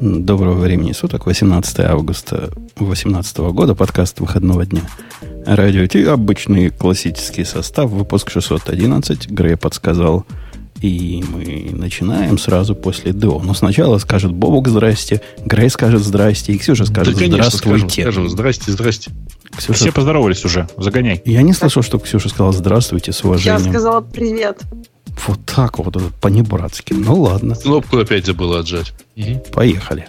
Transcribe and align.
Доброго 0.00 0.54
времени 0.54 0.92
суток, 0.92 1.26
18 1.26 1.80
августа 1.80 2.50
2018 2.76 3.38
года, 3.38 3.74
подкаст 3.74 4.18
выходного 4.20 4.66
дня. 4.66 4.82
Радио 5.46 5.86
Ти, 5.86 6.02
обычный 6.04 6.70
классический 6.70 7.44
состав, 7.44 7.90
выпуск 7.90 8.30
611, 8.30 9.28
Грей 9.30 9.56
подсказал. 9.56 10.26
И 10.80 11.24
мы 11.28 11.70
начинаем 11.72 12.38
сразу 12.38 12.74
после 12.74 13.12
ДО. 13.12 13.40
Но 13.42 13.54
сначала 13.54 13.98
скажет 13.98 14.32
Бобук 14.32 14.68
здрасте, 14.68 15.22
Грей 15.44 15.70
скажет 15.70 16.02
здрасте, 16.02 16.52
и 16.52 16.58
Ксюша 16.58 16.84
скажет 16.86 17.14
да, 17.14 17.20
конечно, 17.20 17.36
здравствуйте. 17.36 18.02
Скажем, 18.02 18.12
скажем, 18.12 18.28
здрасте, 18.28 18.72
здрасте. 18.72 19.10
Ксюша... 19.56 19.78
Все 19.78 19.92
поздоровались 19.92 20.44
уже, 20.44 20.68
загоняй. 20.76 21.22
Я 21.24 21.42
не 21.42 21.52
слышал, 21.52 21.82
что 21.82 21.98
Ксюша 21.98 22.28
сказала 22.28 22.52
здравствуйте 22.52 23.12
с 23.12 23.22
уважением. 23.22 23.62
Я 23.62 23.70
сказала 23.70 24.00
привет. 24.00 24.60
Вот 25.26 25.38
так 25.46 25.78
вот, 25.78 25.96
по-небратски. 26.20 26.92
Ну 26.94 27.22
ладно. 27.22 27.54
Кнопку 27.54 27.98
опять 27.98 28.26
забыла 28.26 28.60
отжать. 28.60 28.92
Поехали. 29.52 30.08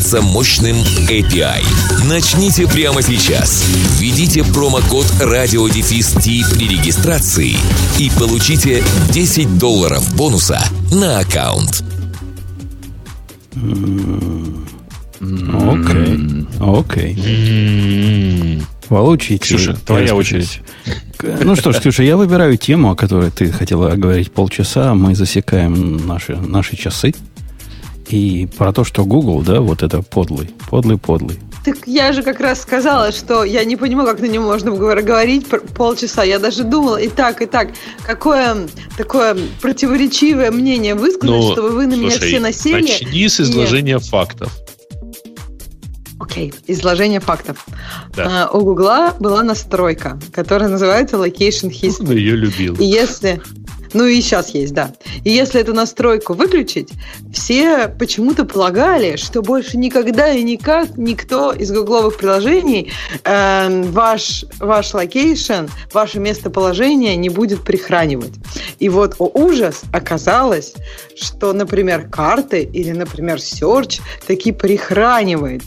мощным 0.21 0.75
API. 1.09 1.63
Начните 2.05 2.67
прямо 2.67 3.01
сейчас. 3.01 3.63
Введите 3.99 4.43
промокод 4.43 5.05
радиодефис 5.19 6.13
при 6.13 6.67
регистрации 6.67 7.55
и 7.99 8.11
получите 8.17 8.83
10 9.11 9.57
долларов 9.57 10.15
бонуса 10.15 10.63
на 10.91 11.19
аккаунт. 11.19 11.83
Окей. 15.21 16.47
Окей. 16.59 18.61
Получите. 18.89 19.43
Ксюша, 19.43 19.75
твоя 19.85 20.15
очередь. 20.15 20.61
Ну 21.41 21.55
что 21.55 21.71
ж, 21.71 21.79
Ксюша, 21.79 22.03
я 22.03 22.17
выбираю 22.17 22.57
тему, 22.57 22.91
о 22.91 22.95
которой 22.95 23.29
ты 23.29 23.51
хотела 23.51 23.95
говорить 23.95 24.31
полчаса. 24.31 24.95
Мы 24.95 25.15
засекаем 25.15 26.07
наши, 26.07 26.35
наши 26.35 26.75
часы. 26.75 27.13
И 28.11 28.45
про 28.57 28.73
то, 28.73 28.83
что 28.83 29.05
Google, 29.05 29.41
да, 29.41 29.61
вот 29.61 29.83
это 29.83 30.01
подлый, 30.01 30.49
подлый, 30.69 30.97
подлый. 30.97 31.39
Так 31.63 31.77
я 31.85 32.11
же 32.11 32.23
как 32.23 32.39
раз 32.39 32.61
сказала, 32.61 33.11
что 33.11 33.43
я 33.43 33.63
не 33.63 33.77
понимаю, 33.77 34.07
как 34.07 34.19
на 34.19 34.25
нем 34.25 34.43
можно 34.43 34.71
говорить 34.71 35.47
полчаса. 35.75 36.23
Я 36.23 36.39
даже 36.39 36.63
думала, 36.63 36.97
и 36.97 37.07
так, 37.07 37.41
и 37.41 37.45
так, 37.45 37.69
какое 38.05 38.67
такое 38.97 39.37
противоречивое 39.61 40.51
мнение 40.51 40.95
высказать, 40.95 41.29
ну, 41.29 41.51
чтобы 41.53 41.69
вы 41.69 41.87
на 41.87 41.95
слушай, 41.95 42.15
меня 42.15 42.27
все 42.27 42.39
насели. 42.39 42.81
Начни 42.81 43.29
с 43.29 43.39
изложения 43.39 43.93
Нет. 43.93 44.05
фактов. 44.05 44.51
Окей, 46.19 46.49
okay. 46.49 46.55
изложение 46.67 47.19
фактов. 47.19 47.65
Да. 48.15 48.49
Uh, 48.51 48.57
у 48.57 48.63
Гугла 48.63 49.15
была 49.19 49.41
настройка, 49.41 50.19
которая 50.33 50.69
называется 50.69 51.15
Location 51.15 51.71
History. 51.71 52.09
Он 52.09 52.11
ее 52.11 52.35
любил. 52.35 52.75
И 52.75 52.85
если 52.85 53.41
ну 53.93 54.05
и 54.05 54.21
сейчас 54.21 54.49
есть, 54.49 54.73
да. 54.73 54.93
И 55.23 55.29
если 55.31 55.61
эту 55.61 55.73
настройку 55.73 56.33
выключить, 56.33 56.89
все 57.33 57.87
почему-то 57.87 58.45
полагали, 58.45 59.15
что 59.15 59.41
больше 59.41 59.77
никогда 59.77 60.31
и 60.31 60.43
никак 60.43 60.97
никто 60.97 61.51
из 61.51 61.71
гугловых 61.71 62.17
приложений 62.17 62.91
э, 63.23 63.83
ваш, 63.89 64.45
ваш 64.59 64.93
location, 64.93 65.65
ваше 65.93 66.19
местоположение 66.19 67.15
не 67.15 67.29
будет 67.29 67.63
прихранивать. 67.63 68.33
И 68.79 68.89
вот, 68.89 69.15
о 69.19 69.29
ужас, 69.33 69.81
оказалось, 69.93 70.73
что, 71.15 71.53
например, 71.53 72.07
карты 72.07 72.63
или, 72.63 72.91
например, 72.91 73.37
Search 73.37 74.01
таки 74.25 74.51
прихранивает. 74.51 75.63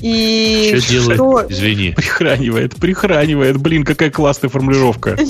И 0.00 0.74
что, 0.78 1.00
что 1.00 1.14
делает? 1.14 1.50
Извини. 1.50 1.92
Прихранивает, 1.92 2.76
прихранивает. 2.76 3.56
Блин, 3.58 3.84
какая 3.84 4.10
классная 4.10 4.50
формулировка. 4.50 5.16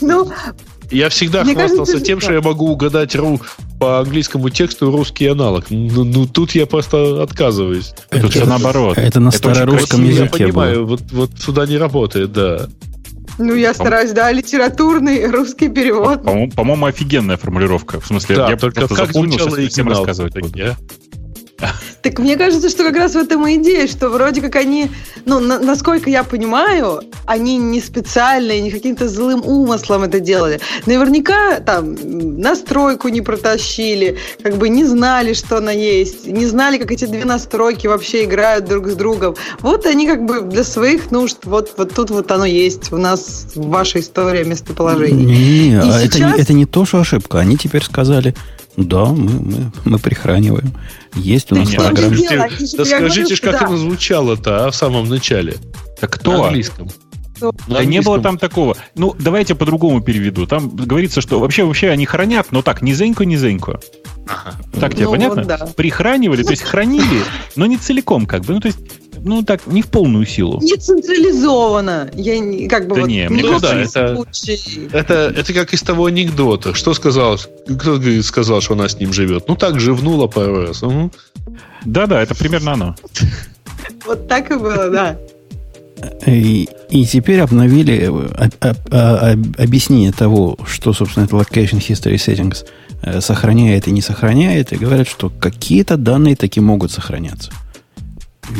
Ну, 0.00 0.30
я 0.90 1.08
всегда 1.08 1.44
Мне 1.44 1.54
хвастался 1.54 1.92
кажется, 1.92 2.06
тем, 2.06 2.20
что 2.20 2.32
я 2.32 2.40
могу 2.40 2.70
угадать 2.70 3.14
ру 3.14 3.40
по 3.78 4.00
английскому 4.00 4.50
тексту 4.50 4.90
русский 4.90 5.26
аналог. 5.26 5.66
Ну, 5.70 6.04
ну 6.04 6.26
тут 6.26 6.52
я 6.52 6.66
просто 6.66 7.22
отказываюсь. 7.22 7.94
Это, 8.10 8.28
тут 8.28 8.46
наоборот. 8.46 8.96
Это 8.98 9.20
на 9.20 9.30
старорусском 9.30 10.04
языке. 10.04 10.44
Я 10.44 10.46
понимаю, 10.46 10.86
вот, 10.86 11.02
вот 11.12 11.30
сюда 11.38 11.66
не 11.66 11.76
работает, 11.76 12.32
да. 12.32 12.68
Ну, 13.38 13.54
я 13.54 13.74
стараюсь, 13.74 14.12
да, 14.12 14.32
литературный 14.32 15.30
русский 15.30 15.68
перевод. 15.68 16.22
По-моему, 16.22 16.82
по 16.82 16.88
офигенная 16.88 17.36
формулировка. 17.36 18.00
В 18.00 18.06
смысле, 18.06 18.36
да, 18.36 18.50
я 18.50 18.56
только 18.56 18.88
как 18.88 18.96
запомнил, 18.96 19.38
сейчас 19.38 19.72
всем 19.72 19.88
рассказывать 19.88 20.34
буду. 20.34 20.76
Так 22.02 22.18
мне 22.20 22.36
кажется, 22.36 22.68
что 22.68 22.84
как 22.84 22.96
раз 22.96 23.14
в 23.14 23.16
этом 23.16 23.46
и 23.46 23.56
идея, 23.56 23.88
что 23.88 24.10
вроде 24.10 24.40
как 24.40 24.54
они, 24.56 24.90
ну, 25.24 25.40
на, 25.40 25.58
насколько 25.58 26.08
я 26.08 26.22
понимаю, 26.22 27.02
они 27.24 27.56
не 27.56 27.80
специально 27.80 28.52
и 28.52 28.60
не 28.60 28.70
каким-то 28.70 29.08
злым 29.08 29.44
умыслом 29.44 30.04
это 30.04 30.20
делали. 30.20 30.60
Наверняка 30.86 31.58
там 31.60 31.96
настройку 32.40 33.08
не 33.08 33.22
протащили, 33.22 34.18
как 34.42 34.56
бы 34.56 34.68
не 34.68 34.84
знали, 34.84 35.32
что 35.32 35.58
она 35.58 35.72
есть, 35.72 36.26
не 36.26 36.46
знали, 36.46 36.78
как 36.78 36.92
эти 36.92 37.06
две 37.06 37.24
настройки 37.24 37.88
вообще 37.88 38.24
играют 38.24 38.66
друг 38.66 38.86
с 38.88 38.94
другом. 38.94 39.34
Вот 39.60 39.86
они 39.86 40.06
как 40.06 40.24
бы 40.24 40.42
для 40.42 40.62
своих 40.62 41.10
нужд, 41.10 41.38
вот, 41.44 41.74
вот 41.76 41.92
тут 41.92 42.10
вот 42.10 42.30
оно 42.30 42.44
есть, 42.44 42.92
у 42.92 42.98
нас 42.98 43.48
ваша 43.56 43.98
история 43.98 44.44
местоположения. 44.44 45.24
Не-не-не, 45.24 45.78
а 45.80 46.00
сейчас... 46.00 46.04
это, 46.04 46.18
не, 46.18 46.42
это 46.42 46.52
не 46.52 46.66
то, 46.66 46.84
что 46.84 47.00
ошибка. 47.00 47.40
Они 47.40 47.56
теперь 47.56 47.82
сказали, 47.82 48.34
да, 48.76 49.06
мы, 49.06 49.30
мы, 49.40 49.72
мы 49.84 49.98
прихраниваем. 49.98 50.72
Есть 51.14 51.50
у 51.52 51.56
нас 51.56 51.68
Нет, 51.68 51.78
программа. 51.78 52.16
Да 52.76 52.84
скажите 52.84 53.34
же, 53.34 53.40
как 53.40 53.60
да. 53.60 53.66
оно 53.66 53.76
звучало-то 53.76 54.66
а, 54.66 54.70
в 54.70 54.76
самом 54.76 55.08
начале. 55.08 55.56
Так 55.98 56.12
кто? 56.12 56.32
На 56.32 56.46
английском. 56.46 56.88
Да 57.68 57.84
не 57.84 58.00
было 58.00 58.20
там 58.20 58.38
такого. 58.38 58.76
Ну, 58.94 59.14
давайте 59.18 59.54
по-другому 59.54 60.00
переведу. 60.00 60.46
Там 60.46 60.70
говорится, 60.70 61.20
что 61.20 61.38
вообще 61.38 61.64
вообще 61.64 61.90
они 61.90 62.06
хранят, 62.06 62.52
но 62.52 62.62
так, 62.62 62.82
низенько, 62.82 63.24
низенько. 63.24 63.80
Ага. 64.26 64.56
Так 64.80 64.94
тебе 64.94 65.04
ну, 65.04 65.12
понятно? 65.12 65.42
Вот, 65.42 65.46
да. 65.46 65.66
Прихранивали, 65.76 66.42
то 66.42 66.50
есть 66.50 66.62
хранили, 66.62 67.22
но 67.54 67.66
не 67.66 67.76
целиком, 67.76 68.26
как 68.26 68.42
бы. 68.42 68.54
Ну, 68.54 68.60
то 68.60 68.68
есть 68.68 68.78
ну 69.22 69.42
так, 69.42 69.66
не 69.66 69.82
в 69.82 69.88
полную 69.88 70.26
силу. 70.26 70.60
Не 70.62 70.76
централизованно. 70.76 72.10
Я 72.14 72.38
не, 72.38 72.68
как 72.68 72.88
бы 72.88 72.96
да 72.96 73.00
вот, 73.02 73.08
не, 73.08 73.28
мне 73.28 73.42
ну, 73.42 73.58
да, 73.60 73.80
это, 73.80 74.24
это, 74.92 75.34
это 75.36 75.52
как 75.52 75.72
из 75.72 75.82
того 75.82 76.06
анекдота. 76.06 76.74
Что 76.74 76.94
сказал, 76.94 77.38
кто 77.78 78.00
сказал, 78.22 78.60
что 78.60 78.74
она 78.74 78.88
с 78.88 78.98
ним 78.98 79.12
живет? 79.12 79.48
Ну 79.48 79.56
так, 79.56 79.80
живнула 79.80 80.26
пару 80.26 80.66
раз. 80.66 80.82
Угу. 80.82 81.10
Да-да, 81.84 82.22
это 82.22 82.34
примерно 82.34 82.72
оно. 82.72 82.96
Вот 84.06 84.28
так 84.28 84.50
и 84.50 84.56
было, 84.56 84.90
да. 84.90 85.18
И, 86.26 86.68
и 86.90 87.04
теперь 87.06 87.40
обновили 87.40 88.04
об, 88.04 88.16
об, 88.60 88.76
об, 88.90 89.60
объяснение 89.60 90.12
того, 90.12 90.58
что, 90.66 90.92
собственно, 90.92 91.24
это 91.24 91.36
Location 91.36 91.78
History 91.78 92.16
Settings 92.16 92.66
э, 93.02 93.20
сохраняет 93.20 93.88
и 93.88 93.90
не 93.90 94.02
сохраняет, 94.02 94.72
и 94.72 94.76
говорят, 94.76 95.08
что 95.08 95.30
какие-то 95.30 95.96
данные 95.96 96.36
таки 96.36 96.60
могут 96.60 96.90
сохраняться. 96.90 97.50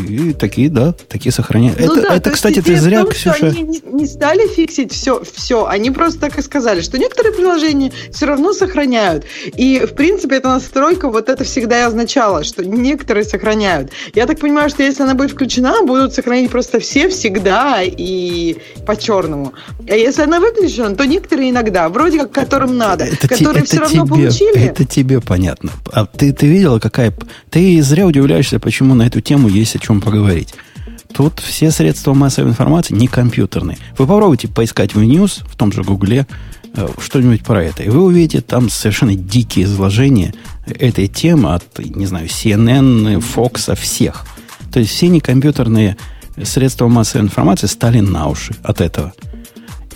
И 0.08 0.32
такие, 0.32 0.68
да, 0.68 0.92
такие 0.92 1.32
сохраняют. 1.32 1.78
Ну, 1.78 1.92
это, 1.92 2.02
да, 2.02 2.16
это 2.16 2.30
кстати, 2.30 2.60
ты 2.60 2.76
зря, 2.76 3.02
том, 3.02 3.12
Ксюша... 3.12 3.48
Они 3.48 3.62
не, 3.62 3.80
не 3.92 4.06
стали 4.06 4.48
фиксить 4.48 4.92
все, 4.92 5.22
все. 5.22 5.66
Они 5.66 5.90
просто 5.90 6.20
так 6.20 6.38
и 6.38 6.42
сказали, 6.42 6.80
что 6.80 6.98
некоторые 6.98 7.32
приложения 7.32 7.92
все 8.10 8.26
равно 8.26 8.52
сохраняют. 8.52 9.24
И, 9.44 9.80
в 9.80 9.94
принципе, 9.94 10.36
эта 10.36 10.48
настройка 10.48 11.08
вот 11.08 11.28
это 11.28 11.44
всегда 11.44 11.80
и 11.80 11.82
означало, 11.82 12.42
что 12.42 12.64
некоторые 12.64 13.24
сохраняют. 13.24 13.90
Я 14.14 14.26
так 14.26 14.40
понимаю, 14.40 14.70
что 14.70 14.82
если 14.82 15.02
она 15.02 15.14
будет 15.14 15.32
включена, 15.32 15.82
будут 15.82 16.14
сохранить 16.14 16.50
просто 16.50 16.80
все 16.80 17.08
всегда 17.08 17.80
и 17.82 18.56
по-черному. 18.86 19.52
А 19.88 19.94
если 19.94 20.22
она 20.22 20.40
выключена, 20.40 20.96
то 20.96 21.06
некоторые 21.06 21.50
иногда, 21.50 21.88
вроде 21.88 22.18
как 22.18 22.32
которым 22.32 22.76
надо, 22.76 23.04
это 23.04 23.28
которые 23.28 23.64
те, 23.64 23.68
все 23.68 23.80
равно 23.80 24.04
тебе, 24.04 24.14
получили. 24.14 24.64
Это 24.64 24.84
тебе 24.84 25.20
понятно. 25.20 25.70
А 25.92 26.06
ты, 26.06 26.32
ты 26.32 26.46
видела, 26.46 26.78
какая... 26.80 27.14
Ты 27.50 27.80
зря 27.82 28.06
удивляешься, 28.06 28.58
почему 28.58 28.94
на 28.94 29.06
эту 29.06 29.20
тему 29.20 29.48
есть 29.48 29.75
о 29.76 29.78
чем 29.78 30.00
поговорить. 30.00 30.54
Тут 31.12 31.40
все 31.40 31.70
средства 31.70 32.14
массовой 32.14 32.50
информации 32.50 32.94
не 32.94 33.06
компьютерные. 33.06 33.78
Вы 33.96 34.06
попробуйте 34.06 34.48
поискать 34.48 34.94
в 34.94 35.00
News, 35.00 35.42
в 35.46 35.56
том 35.56 35.72
же 35.72 35.82
Гугле, 35.82 36.26
э, 36.74 36.88
что-нибудь 36.98 37.42
про 37.42 37.64
это. 37.64 37.82
И 37.82 37.88
вы 37.88 38.02
увидите 38.02 38.40
там 38.40 38.68
совершенно 38.68 39.14
дикие 39.14 39.64
изложения 39.64 40.34
этой 40.66 41.06
темы 41.06 41.54
от, 41.54 41.78
не 41.78 42.06
знаю, 42.06 42.26
CNN, 42.26 43.22
Fox, 43.22 43.74
всех. 43.76 44.26
То 44.72 44.80
есть 44.80 44.92
все 44.92 45.08
некомпьютерные 45.08 45.96
средства 46.42 46.88
массовой 46.88 47.24
информации 47.24 47.66
стали 47.66 48.00
на 48.00 48.28
уши 48.28 48.54
от 48.62 48.80
этого. 48.80 49.14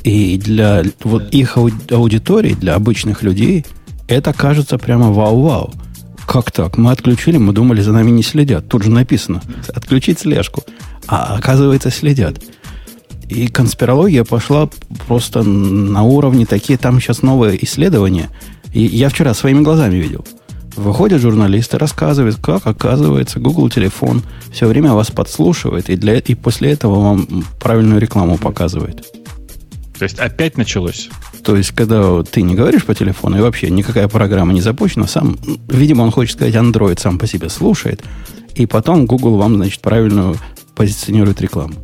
И 0.05 0.39
для 0.39 0.85
вот 1.05 1.35
их 1.35 1.59
аудитории, 1.59 2.55
для 2.55 2.75
обычных 2.75 3.23
людей, 3.23 3.67
это 4.09 4.33
кажется 4.33 4.79
прямо 4.79 5.13
вау-вау 5.13 5.75
как 6.31 6.53
так? 6.53 6.79
Мы 6.79 6.93
отключили, 6.93 7.39
мы 7.39 7.53
думали, 7.53 7.81
за 7.81 7.91
нами 7.91 8.13
не 8.13 8.23
следят. 8.23 8.69
Тут 8.69 8.85
же 8.85 8.91
написано, 8.91 9.43
отключить 9.75 10.21
слежку. 10.21 10.63
А 11.09 11.35
оказывается, 11.35 11.91
следят. 11.91 12.41
И 13.29 13.49
конспирология 13.49 14.23
пошла 14.23 14.71
просто 15.09 15.43
на 15.43 16.05
уровне 16.05 16.47
такие. 16.47 16.79
Там 16.79 17.01
сейчас 17.01 17.23
новое 17.23 17.59
исследование. 17.61 18.29
И 18.73 18.81
я 18.81 19.09
вчера 19.09 19.35
своими 19.35 19.63
глазами 19.63 19.97
видел. 19.97 20.25
Выходят 20.77 21.21
журналисты, 21.21 21.79
рассказывают, 21.79 22.37
как, 22.37 22.65
оказывается, 22.65 23.41
Google 23.41 23.69
телефон 23.69 24.23
все 24.53 24.69
время 24.69 24.93
вас 24.93 25.11
подслушивает 25.11 25.91
и, 25.91 25.97
для, 25.97 26.19
и 26.19 26.37
после 26.37 26.71
этого 26.71 27.01
вам 27.01 27.45
правильную 27.59 28.01
рекламу 28.01 28.39
показывает. 28.39 29.05
То 29.99 30.05
есть 30.05 30.21
опять 30.21 30.57
началось? 30.57 31.11
То 31.45 31.57
есть, 31.57 31.73
когда 31.73 32.23
ты 32.23 32.43
не 32.43 32.55
говоришь 32.55 32.85
по 32.85 32.95
телефону, 32.95 33.39
и 33.39 33.41
вообще 33.41 33.71
никакая 33.71 34.09
программа 34.09 34.53
не 34.53 34.61
запущена, 34.61 35.07
сам, 35.07 35.39
видимо, 35.69 36.03
он 36.03 36.11
хочет 36.11 36.37
сказать, 36.37 36.55
Android 36.55 37.01
сам 37.01 37.19
по 37.19 37.27
себе 37.27 37.49
слушает, 37.49 38.03
и 38.55 38.67
потом 38.67 39.07
Google 39.07 39.37
вам, 39.37 39.57
значит, 39.57 39.81
правильную 39.81 40.37
позиционирует 40.75 41.41
рекламу. 41.41 41.75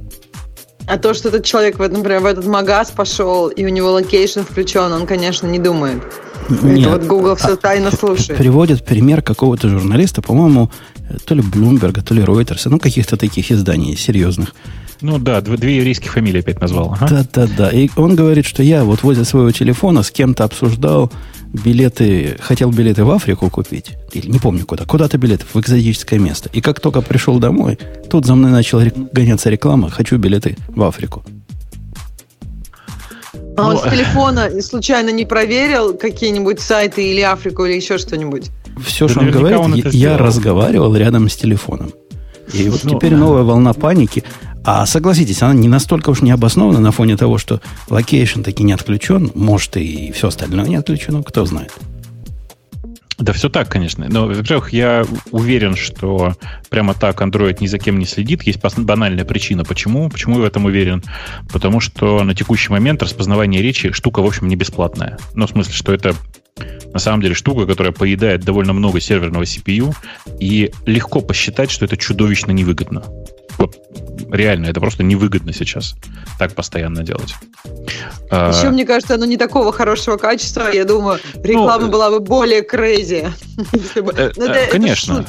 А 0.86 0.98
то, 0.98 1.14
что 1.14 1.30
этот 1.30 1.44
человек, 1.44 1.78
например, 1.78 2.20
в 2.20 2.26
этот 2.26 2.46
магаз 2.46 2.92
пошел, 2.92 3.48
и 3.48 3.64
у 3.64 3.68
него 3.68 3.90
location 3.90 4.40
включен, 4.40 4.92
он, 4.92 5.06
конечно, 5.06 5.48
не 5.48 5.58
думает. 5.58 6.00
Нет, 6.48 6.86
Это 6.86 6.90
вот 6.90 7.04
Google 7.06 7.34
все 7.34 7.54
а, 7.54 7.56
тайно 7.56 7.90
слушает. 7.90 8.38
Приводит 8.38 8.84
пример 8.84 9.20
какого-то 9.20 9.68
журналиста, 9.68 10.22
по-моему, 10.22 10.70
то 11.24 11.34
ли 11.34 11.42
Bloomberg, 11.42 12.02
то 12.02 12.14
ли 12.14 12.22
Reuters, 12.22 12.62
ну, 12.66 12.78
каких-то 12.78 13.16
таких 13.16 13.50
изданий 13.50 13.96
серьезных. 13.96 14.54
Ну 15.00 15.18
да, 15.18 15.40
две 15.40 15.76
еврейские 15.76 16.10
фамилии 16.10 16.40
опять 16.40 16.60
назвал. 16.60 16.96
Да-да-да. 17.00 17.70
И 17.70 17.88
он 17.96 18.16
говорит, 18.16 18.46
что 18.46 18.62
я 18.62 18.84
вот 18.84 19.02
возле 19.02 19.24
своего 19.24 19.50
телефона 19.50 20.02
с 20.02 20.10
кем-то 20.10 20.44
обсуждал 20.44 21.12
билеты, 21.52 22.36
хотел 22.40 22.70
билеты 22.70 23.04
в 23.04 23.10
Африку 23.10 23.50
купить, 23.50 23.92
или 24.12 24.28
не 24.28 24.38
помню 24.38 24.66
куда, 24.66 24.84
куда-то 24.84 25.18
билеты 25.18 25.44
в 25.52 25.58
экзотическое 25.58 26.18
место. 26.18 26.50
И 26.52 26.60
как 26.60 26.80
только 26.80 27.02
пришел 27.02 27.38
домой, 27.38 27.78
тут 28.10 28.26
за 28.26 28.34
мной 28.34 28.50
начала 28.50 28.84
гоняться 29.12 29.50
реклама, 29.50 29.90
хочу 29.90 30.18
билеты 30.18 30.56
в 30.68 30.82
Африку. 30.82 31.24
А 33.56 33.68
он 33.68 33.78
с 33.78 33.82
телефона 33.82 34.50
случайно 34.60 35.10
не 35.10 35.24
проверил 35.24 35.94
какие-нибудь 35.94 36.60
сайты 36.60 37.10
или 37.10 37.22
Африку, 37.22 37.64
или 37.64 37.74
еще 37.74 37.96
что-нибудь? 37.96 38.50
Все, 38.84 39.08
что 39.08 39.20
он 39.20 39.30
говорит, 39.30 39.58
он 39.58 39.74
я, 39.74 39.88
я 39.90 40.18
разговаривал 40.18 40.94
рядом 40.94 41.28
с 41.30 41.36
телефоном. 41.36 41.92
И 42.52 42.68
вот 42.68 42.84
ну, 42.84 42.90
теперь 42.90 43.14
новая 43.14 43.42
волна 43.42 43.72
паники. 43.72 44.22
А 44.66 44.84
согласитесь, 44.84 45.42
она 45.42 45.54
не 45.54 45.68
настолько 45.68 46.10
уж 46.10 46.22
не 46.22 46.32
обоснована 46.32 46.80
на 46.80 46.90
фоне 46.90 47.16
того, 47.16 47.38
что 47.38 47.60
location 47.88 48.42
таки 48.42 48.64
не 48.64 48.72
отключен, 48.72 49.30
может 49.36 49.76
и 49.76 50.10
все 50.10 50.26
остальное 50.26 50.66
не 50.66 50.74
отключено, 50.74 51.22
кто 51.22 51.46
знает. 51.46 51.72
Да, 53.16 53.32
все 53.32 53.48
так, 53.48 53.68
конечно. 53.68 54.08
Но, 54.10 54.26
во-первых, 54.26 54.72
я 54.72 55.06
уверен, 55.30 55.76
что 55.76 56.34
прямо 56.68 56.94
так 56.94 57.22
Android 57.22 57.58
ни 57.60 57.68
за 57.68 57.78
кем 57.78 58.00
не 58.00 58.06
следит. 58.06 58.42
Есть 58.42 58.60
банальная 58.76 59.24
причина. 59.24 59.64
Почему? 59.64 60.10
Почему 60.10 60.38
я 60.38 60.42
в 60.42 60.44
этом 60.44 60.64
уверен? 60.64 61.00
Потому 61.52 61.78
что 61.78 62.24
на 62.24 62.34
текущий 62.34 62.72
момент 62.72 63.00
распознавание 63.04 63.62
речи 63.62 63.92
штука, 63.92 64.20
в 64.20 64.26
общем, 64.26 64.48
не 64.48 64.56
бесплатная. 64.56 65.16
Ну, 65.34 65.46
в 65.46 65.50
смысле, 65.50 65.74
что 65.74 65.94
это 65.94 66.12
на 66.92 66.98
самом 66.98 67.22
деле 67.22 67.34
штука, 67.34 67.66
которая 67.66 67.92
поедает 67.92 68.42
довольно 68.44 68.72
много 68.72 69.00
серверного 69.00 69.44
CPU, 69.44 69.94
и 70.40 70.72
легко 70.86 71.20
посчитать, 71.20 71.70
что 71.70 71.84
это 71.84 71.96
чудовищно 71.96 72.50
невыгодно. 72.50 73.04
Вот 73.58 73.76
реально, 74.30 74.66
это 74.66 74.80
просто 74.80 75.02
невыгодно 75.02 75.52
сейчас 75.52 75.94
так 76.38 76.54
постоянно 76.54 77.02
делать. 77.02 77.34
Еще, 77.64 78.68
а, 78.68 78.70
мне 78.70 78.84
кажется, 78.84 79.14
оно 79.14 79.24
не 79.24 79.36
такого 79.36 79.72
хорошего 79.72 80.16
качества. 80.16 80.70
Я 80.72 80.84
думаю, 80.84 81.20
реклама 81.42 81.86
ну, 81.86 81.92
была 81.92 82.10
бы 82.10 82.20
более 82.20 82.62
крейзи. 82.62 83.32
Э, 83.94 84.30
ну, 84.36 84.46
э, 84.46 84.68
конечно. 84.70 85.24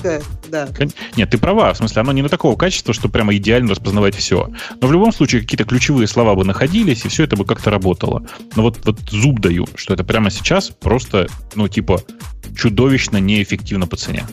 Да. 0.49 0.67
Нет, 1.15 1.29
ты 1.29 1.37
права. 1.37 1.73
В 1.73 1.77
смысле, 1.77 2.01
оно 2.01 2.11
не 2.11 2.21
на 2.21 2.29
такого 2.29 2.55
качества, 2.55 2.93
что 2.93 3.07
прямо 3.07 3.35
идеально 3.35 3.71
распознавать 3.71 4.15
все. 4.15 4.49
Но 4.81 4.87
в 4.87 4.91
любом 4.91 5.13
случае 5.13 5.41
какие-то 5.41 5.65
ключевые 5.65 6.07
слова 6.07 6.35
бы 6.35 6.43
находились, 6.43 7.05
и 7.05 7.07
все 7.09 7.23
это 7.23 7.35
бы 7.35 7.45
как-то 7.45 7.69
работало. 7.69 8.25
Но 8.55 8.63
вот, 8.63 8.79
вот 8.83 8.99
зуб 9.09 9.39
даю, 9.39 9.67
что 9.75 9.93
это 9.93 10.03
прямо 10.03 10.31
сейчас 10.31 10.69
просто, 10.69 11.27
ну, 11.55 11.67
типа, 11.67 12.01
чудовищно 12.57 13.17
неэффективно 13.17 13.87
по 13.87 13.95
цене. 13.95 14.25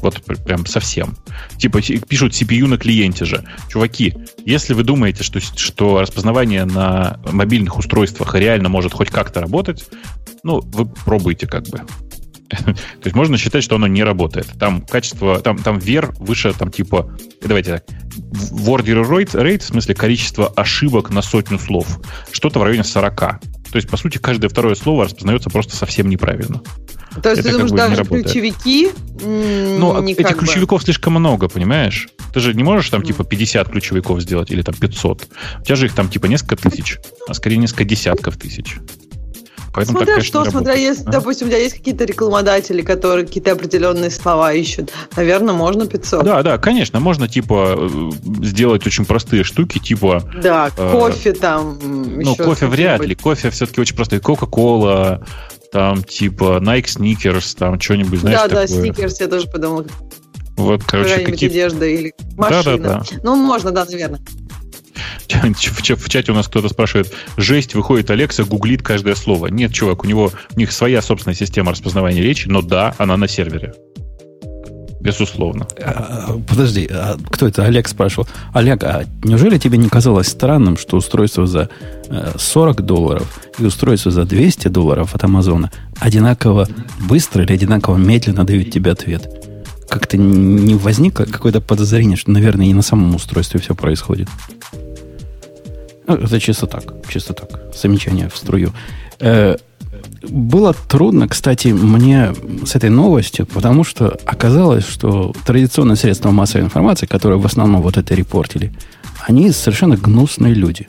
Вот 0.00 0.22
прям 0.44 0.66
совсем. 0.66 1.16
Типа 1.58 1.80
пишут 1.80 2.32
CPU 2.32 2.66
на 2.66 2.78
клиенте 2.78 3.24
же. 3.24 3.44
Чуваки, 3.68 4.14
если 4.44 4.74
вы 4.74 4.84
думаете, 4.84 5.22
что, 5.22 5.40
что 5.40 6.00
распознавание 6.00 6.64
на 6.64 7.20
мобильных 7.32 7.78
устройствах 7.78 8.34
реально 8.34 8.68
может 8.68 8.92
хоть 8.92 9.10
как-то 9.10 9.40
работать, 9.40 9.84
ну, 10.42 10.60
вы 10.60 10.86
пробуйте 10.86 11.46
как 11.46 11.64
бы. 11.68 11.82
То 12.48 13.04
есть 13.04 13.14
можно 13.14 13.36
считать, 13.36 13.62
что 13.62 13.76
оно 13.76 13.86
не 13.86 14.02
работает. 14.02 14.46
Там 14.58 14.80
качество, 14.80 15.40
там, 15.40 15.58
там 15.58 15.78
вер 15.78 16.12
выше, 16.18 16.52
там 16.54 16.70
типа, 16.70 17.14
давайте 17.42 17.72
так, 17.72 17.84
word 18.52 18.84
rate, 18.84 19.32
rate, 19.32 19.58
в 19.58 19.64
смысле 19.64 19.94
количество 19.94 20.48
ошибок 20.48 21.10
на 21.10 21.22
сотню 21.22 21.58
слов, 21.58 22.00
что-то 22.32 22.58
в 22.58 22.62
районе 22.62 22.84
40. 22.84 23.16
То 23.16 23.40
есть, 23.74 23.88
по 23.88 23.96
сути, 23.96 24.18
каждое 24.18 24.48
второе 24.48 24.74
слово 24.74 25.04
распознается 25.04 25.50
просто 25.50 25.76
совсем 25.76 26.08
неправильно. 26.08 26.62
То 27.22 27.30
есть 27.30 27.40
это 27.40 27.50
ты 27.50 27.52
думаешь, 27.52 27.70
даже 27.70 28.04
ключевики 28.04 28.90
Ну, 29.20 29.96
а 29.96 30.04
этих 30.04 30.36
бы... 30.36 30.44
ключевиков 30.46 30.82
слишком 30.82 31.14
много, 31.14 31.48
понимаешь? 31.48 32.08
Ты 32.32 32.40
же 32.40 32.54
не 32.54 32.62
можешь 32.62 32.90
там 32.90 33.02
типа 33.02 33.24
50 33.24 33.68
ключевиков 33.68 34.20
сделать 34.20 34.50
или 34.50 34.62
там 34.62 34.74
500. 34.74 35.28
У 35.60 35.64
тебя 35.64 35.76
же 35.76 35.86
их 35.86 35.94
там 35.94 36.08
типа 36.08 36.26
несколько 36.26 36.56
тысяч, 36.56 36.98
а 37.28 37.34
скорее 37.34 37.56
несколько 37.56 37.84
десятков 37.84 38.36
тысяч. 38.36 38.78
Поэтому 39.78 39.98
смотря 39.98 40.16
так, 40.16 40.24
что, 40.24 40.44
смотря, 40.44 40.74
если, 40.74 41.04
а? 41.04 41.10
допустим, 41.10 41.46
у 41.46 41.50
тебя 41.50 41.60
есть 41.60 41.76
какие-то 41.76 42.04
рекламодатели, 42.04 42.82
которые 42.82 43.26
какие-то 43.26 43.52
определенные 43.52 44.10
слова 44.10 44.52
ищут, 44.52 44.92
наверное, 45.14 45.54
можно 45.54 45.86
500. 45.86 46.24
Да, 46.24 46.42
да, 46.42 46.58
конечно, 46.58 46.98
можно, 46.98 47.28
типа, 47.28 47.76
э, 47.78 48.10
сделать 48.42 48.84
очень 48.86 49.04
простые 49.04 49.44
штуки, 49.44 49.78
типа... 49.78 50.22
Да, 50.42 50.70
э, 50.76 50.92
кофе 50.92 51.32
там. 51.32 51.78
Ну, 51.80 52.34
кофе 52.34 52.66
вряд 52.66 53.04
ли, 53.04 53.14
кофе 53.14 53.50
все-таки 53.50 53.80
очень 53.80 53.94
простой. 53.94 54.18
Кока-кола, 54.20 55.24
там 55.72 56.02
типа 56.02 56.60
Nike 56.62 56.86
Sneakers, 56.86 57.56
там 57.56 57.80
что-нибудь, 57.80 58.20
знаешь, 58.20 58.38
Да, 58.38 58.48
такое. 58.48 58.66
да, 58.66 58.74
Sneakers, 58.74 59.16
я 59.20 59.28
тоже 59.28 59.48
подумал. 59.48 59.86
Вот, 60.56 60.82
короче, 60.82 61.20
какие 61.20 61.48
одежда 61.48 61.86
или 61.86 62.12
машина. 62.36 62.62
Да, 62.64 62.76
да, 62.76 62.98
да. 62.98 63.18
Ну, 63.22 63.36
можно, 63.36 63.70
да, 63.70 63.84
наверное. 63.84 64.20
В, 65.28 65.82
чате 65.82 66.32
у 66.32 66.34
нас 66.34 66.48
кто-то 66.48 66.68
спрашивает, 66.68 67.12
жесть, 67.36 67.74
выходит 67.74 68.10
Алекса, 68.10 68.44
гуглит 68.44 68.82
каждое 68.82 69.14
слово. 69.14 69.48
Нет, 69.48 69.72
чувак, 69.72 70.04
у 70.04 70.06
него 70.06 70.32
у 70.54 70.58
них 70.58 70.72
своя 70.72 71.02
собственная 71.02 71.36
система 71.36 71.72
распознавания 71.72 72.22
речи, 72.22 72.48
но 72.48 72.62
да, 72.62 72.94
она 72.98 73.16
на 73.16 73.28
сервере. 73.28 73.74
Безусловно. 75.08 75.66
А, 75.80 76.38
подожди, 76.46 76.86
а 76.90 77.16
кто 77.30 77.46
это? 77.46 77.64
Олег 77.64 77.88
спрашивал. 77.88 78.28
Олег, 78.52 78.84
а 78.84 79.04
неужели 79.24 79.56
тебе 79.56 79.78
не 79.78 79.88
казалось 79.88 80.28
странным, 80.28 80.76
что 80.76 80.98
устройство 80.98 81.46
за 81.46 81.70
40 82.36 82.80
э, 82.80 82.82
долларов 82.82 83.40
и 83.58 83.64
устройство 83.64 84.12
за 84.12 84.26
200 84.26 84.68
долларов 84.68 85.14
от 85.14 85.24
Амазона 85.24 85.70
одинаково 85.98 86.68
быстро 87.08 87.42
или 87.42 87.54
одинаково 87.54 87.96
медленно 87.96 88.44
дают 88.44 88.70
тебе 88.70 88.90
ответ? 88.90 89.30
Как-то 89.88 90.18
не 90.18 90.74
возникло 90.74 91.24
какое-то 91.24 91.62
подозрение, 91.62 92.18
что, 92.18 92.30
наверное, 92.30 92.66
и 92.66 92.74
на 92.74 92.82
самом 92.82 93.14
устройстве 93.14 93.60
все 93.60 93.74
происходит? 93.74 94.28
Ну, 96.06 96.16
это 96.16 96.38
чисто 96.38 96.66
так, 96.66 96.92
чисто 97.08 97.32
так. 97.32 97.74
Замечание 97.74 98.28
в 98.28 98.36
струю. 98.36 98.74
Э, 99.20 99.56
было 100.28 100.74
трудно, 100.74 101.28
кстати, 101.28 101.68
мне 101.68 102.32
с 102.64 102.74
этой 102.74 102.90
новостью, 102.90 103.46
потому 103.46 103.84
что 103.84 104.18
оказалось, 104.24 104.86
что 104.86 105.32
традиционные 105.46 105.96
средства 105.96 106.30
массовой 106.30 106.64
информации, 106.64 107.06
которые 107.06 107.38
в 107.38 107.46
основном 107.46 107.82
вот 107.82 107.96
это 107.96 108.14
репортили, 108.14 108.72
они 109.26 109.50
совершенно 109.50 109.96
гнусные 109.96 110.54
люди. 110.54 110.86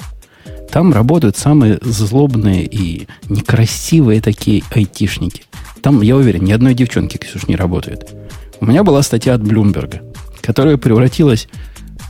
Там 0.72 0.94
работают 0.94 1.38
самые 1.38 1.80
злобные 1.82 2.66
и 2.66 3.08
некрасивые 3.28 4.22
такие 4.22 4.64
айтишники. 4.72 5.44
Там, 5.82 6.02
я 6.02 6.16
уверен, 6.16 6.44
ни 6.44 6.52
одной 6.52 6.74
девчонки, 6.74 7.18
Ксюш, 7.18 7.48
не 7.48 7.56
работает. 7.56 8.10
У 8.60 8.66
меня 8.66 8.84
была 8.84 9.02
статья 9.02 9.34
от 9.36 9.44
Блумберга, 9.44 10.02
которая 10.42 10.78
превратилась... 10.78 11.48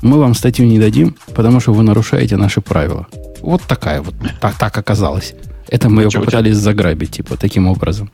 Мы 0.01 0.17
вам 0.17 0.33
статью 0.33 0.65
не 0.65 0.79
дадим, 0.79 1.17
потому 1.35 1.59
что 1.59 1.73
вы 1.73 1.83
нарушаете 1.83 2.37
наши 2.37 2.61
правила. 2.61 3.07
Вот 3.41 3.61
такая 3.63 4.01
вот. 4.01 4.15
Так, 4.39 4.57
так 4.57 4.77
оказалось. 4.77 5.33
Это 5.69 5.89
мы 5.89 6.03
ее 6.03 6.11
попытались 6.11 6.57
заграбить, 6.57 7.11
типа, 7.11 7.37
таким 7.37 7.67
образом. 7.67 8.11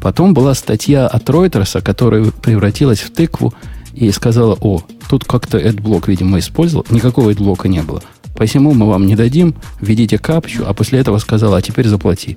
Потом 0.00 0.34
была 0.34 0.54
статья 0.54 1.06
от 1.06 1.28
Ройтерса, 1.28 1.80
которая 1.80 2.30
превратилась 2.30 3.00
в 3.00 3.10
тыкву 3.10 3.54
и 3.94 4.10
сказала, 4.10 4.56
о, 4.60 4.82
тут 5.08 5.24
как-то 5.24 5.58
AdBlock, 5.58 6.04
видимо, 6.06 6.38
использовал. 6.38 6.86
Никакого 6.90 7.30
AdBlock 7.30 7.68
не 7.68 7.82
было. 7.82 8.02
Посему 8.36 8.74
мы 8.74 8.86
вам 8.86 9.06
не 9.06 9.16
дадим, 9.16 9.54
введите 9.80 10.18
капчу, 10.18 10.64
а 10.66 10.74
после 10.74 10.98
этого 10.98 11.18
сказала, 11.18 11.56
а 11.56 11.62
теперь 11.62 11.88
заплати. 11.88 12.36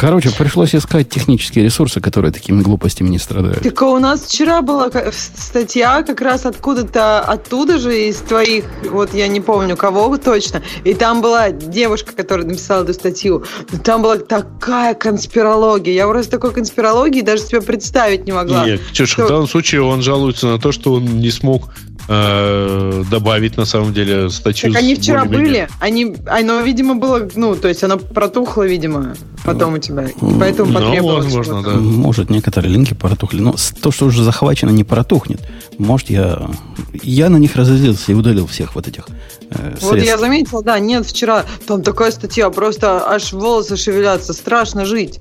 Короче, 0.00 0.30
пришлось 0.30 0.74
искать 0.74 1.08
технические 1.08 1.64
ресурсы, 1.64 2.00
которые 2.00 2.32
такими 2.32 2.62
глупостями 2.62 3.08
не 3.08 3.18
страдают. 3.18 3.62
Так 3.62 3.82
у 3.82 3.98
нас 3.98 4.22
вчера 4.22 4.62
была 4.62 4.90
статья 5.12 6.02
как 6.02 6.20
раз 6.20 6.46
откуда-то 6.46 7.20
оттуда 7.20 7.78
же, 7.78 8.08
из 8.08 8.16
твоих, 8.18 8.64
вот 8.90 9.12
я 9.14 9.28
не 9.28 9.40
помню 9.40 9.76
кого 9.76 10.16
точно, 10.18 10.62
и 10.84 10.94
там 10.94 11.20
была 11.20 11.50
девушка, 11.50 12.12
которая 12.12 12.46
написала 12.46 12.84
эту 12.84 12.94
статью. 12.94 13.44
Там 13.84 14.02
была 14.02 14.18
такая 14.18 14.94
конспирология. 14.94 15.94
Я 15.94 16.06
просто 16.06 16.32
такой 16.32 16.52
конспирологии 16.52 17.22
даже 17.22 17.42
себе 17.42 17.60
представить 17.60 18.26
не 18.26 18.32
могла. 18.32 18.64
Нет, 18.64 18.80
Ксюша, 18.92 19.12
что... 19.12 19.24
в 19.24 19.28
данном 19.28 19.48
случае 19.48 19.82
он 19.82 20.02
жалуется 20.02 20.46
на 20.46 20.58
то, 20.58 20.72
что 20.72 20.94
он 20.94 21.18
не 21.18 21.30
смог 21.30 21.70
э, 22.08 23.04
добавить 23.10 23.56
на 23.56 23.64
самом 23.64 23.92
деле 23.92 24.30
статью. 24.30 24.72
Так 24.72 24.82
они 24.82 24.94
вчера 24.94 25.24
были, 25.24 25.68
они, 25.80 26.16
оно, 26.26 26.60
видимо, 26.60 26.94
было, 26.94 27.28
ну, 27.34 27.54
то 27.56 27.68
есть 27.68 27.84
оно 27.84 27.98
протухло, 27.98 28.66
видимо, 28.66 29.14
потом 29.44 29.74
у 29.74 29.78
тебя, 29.78 30.06
и 30.06 30.12
поэтому 30.38 30.72
ну, 30.72 30.80
потребовалось. 30.80 31.24
возможно, 31.26 31.62
да. 31.62 31.70
Может, 31.76 32.30
некоторые 32.30 32.72
линки 32.72 32.94
протухли, 32.94 33.40
но 33.40 33.54
то, 33.80 33.90
что 33.90 34.06
уже 34.06 34.22
захвачено, 34.22 34.70
не 34.70 34.84
протухнет. 34.84 35.40
Может, 35.78 36.10
я, 36.10 36.48
я 37.02 37.28
на 37.28 37.36
них 37.36 37.56
разозлился 37.56 38.12
и 38.12 38.14
удалил 38.14 38.46
всех 38.46 38.74
вот 38.74 38.88
этих 38.88 39.06
э, 39.50 39.76
Вот 39.80 39.98
я 39.98 40.18
заметил, 40.18 40.62
да, 40.62 40.78
нет, 40.78 41.06
вчера 41.06 41.44
там 41.66 41.82
такая 41.82 42.10
статья, 42.10 42.50
просто 42.50 43.08
аж 43.08 43.32
волосы 43.32 43.76
шевелятся, 43.76 44.32
страшно 44.32 44.84
жить 44.84 45.20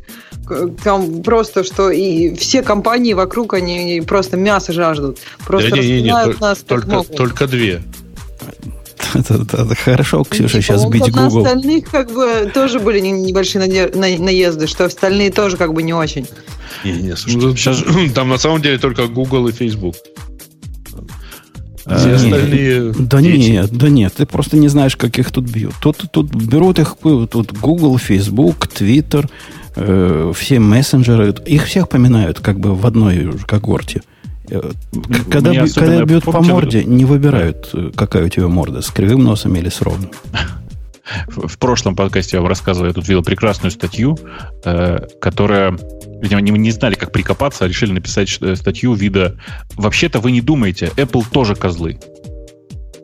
там 0.84 1.24
просто, 1.24 1.64
что 1.64 1.90
и 1.90 2.34
все 2.36 2.62
компании 2.62 3.14
вокруг, 3.14 3.54
они 3.54 4.02
просто 4.08 4.38
мясо 4.38 4.72
жаждут. 4.72 5.20
Просто 5.46 5.72
да, 5.72 5.78
не, 5.78 6.02
не, 6.02 6.02
не, 6.04 6.40
нас 6.40 6.60
только, 6.60 7.04
только 7.04 7.48
две. 7.48 7.82
Хорошо, 9.84 10.24
Ксюша, 10.24 10.62
сейчас 10.62 10.84
ну, 10.84 10.90
бить 10.90 11.12
Google. 11.12 11.44
На 11.44 11.50
остальных 11.52 11.90
как 11.90 12.12
бы 12.12 12.52
тоже 12.54 12.80
были 12.80 13.00
небольшие 13.00 13.90
наезды, 13.94 14.68
что 14.68 14.86
остальные 14.86 15.32
тоже 15.32 15.58
как 15.58 15.74
бы 15.74 15.84
не 15.84 15.94
очень. 15.94 16.28
Не, 16.84 16.94
не, 16.94 17.16
слушайте, 17.16 17.56
сейчас, 17.56 17.84
там 18.16 18.30
на 18.30 18.38
самом 18.38 18.62
деле 18.62 18.78
только 18.78 19.08
Google 19.08 19.48
и 19.48 19.52
Facebook. 19.52 19.96
Все 21.86 22.16
остальные... 22.16 22.94
Да 23.00 23.22
нет, 23.22 23.70
да 23.72 23.90
нет, 23.90 24.14
ты 24.14 24.26
просто 24.26 24.58
не 24.58 24.68
знаешь, 24.68 24.98
как 24.98 25.18
их 25.20 25.32
тут 25.32 25.46
бьют. 25.46 25.74
Тут, 25.82 26.04
тут 26.12 26.34
берут 26.34 26.80
их, 26.80 26.96
тут 27.02 27.54
Google, 27.54 27.98
Facebook, 27.98 28.68
Twitter, 28.68 29.30
э, 29.76 30.34
все 30.36 30.60
мессенджеры, 30.60 31.34
их 31.46 31.66
всех 31.66 31.88
поминают 31.88 32.42
как 32.42 32.60
бы 32.60 32.76
в 32.76 32.86
одной 32.86 33.32
когорте. 33.48 34.02
Э, 34.02 34.17
когда, 35.30 35.52
б, 35.52 35.70
когда 35.70 36.06
бьют 36.06 36.24
по 36.24 36.42
морде, 36.42 36.84
не 36.84 37.06
выбирают, 37.06 37.70
э, 37.74 37.92
какая 37.96 38.26
у 38.26 38.30
тебя 38.30 38.48
морда, 38.48 38.82
с 38.82 38.90
кривым 38.90 39.24
носом 39.24 39.56
или 39.56 39.70
с 39.70 39.82
ровным. 39.82 40.12
В 41.28 41.58
прошлом 41.58 41.96
подкасте 41.96 42.38
я 42.38 42.42
вам 42.42 42.50
рассказывал, 42.50 42.88
я 42.88 42.94
тут 42.94 43.08
видел 43.08 43.24
прекрасную 43.24 43.72
статью, 43.72 44.18
э, 44.66 45.00
которая, 45.22 45.78
видимо, 46.22 46.42
не, 46.42 46.52
не 46.52 46.72
знали, 46.72 46.96
как 46.96 47.12
прикопаться, 47.12 47.66
а 47.66 47.68
решили 47.68 47.94
написать 47.94 48.30
статью 48.30 48.94
вида 48.94 49.36
«Вообще-то 49.76 50.20
вы 50.20 50.32
не 50.32 50.42
думаете, 50.42 50.92
Apple 50.98 51.26
тоже 51.32 51.56
козлы». 51.56 52.00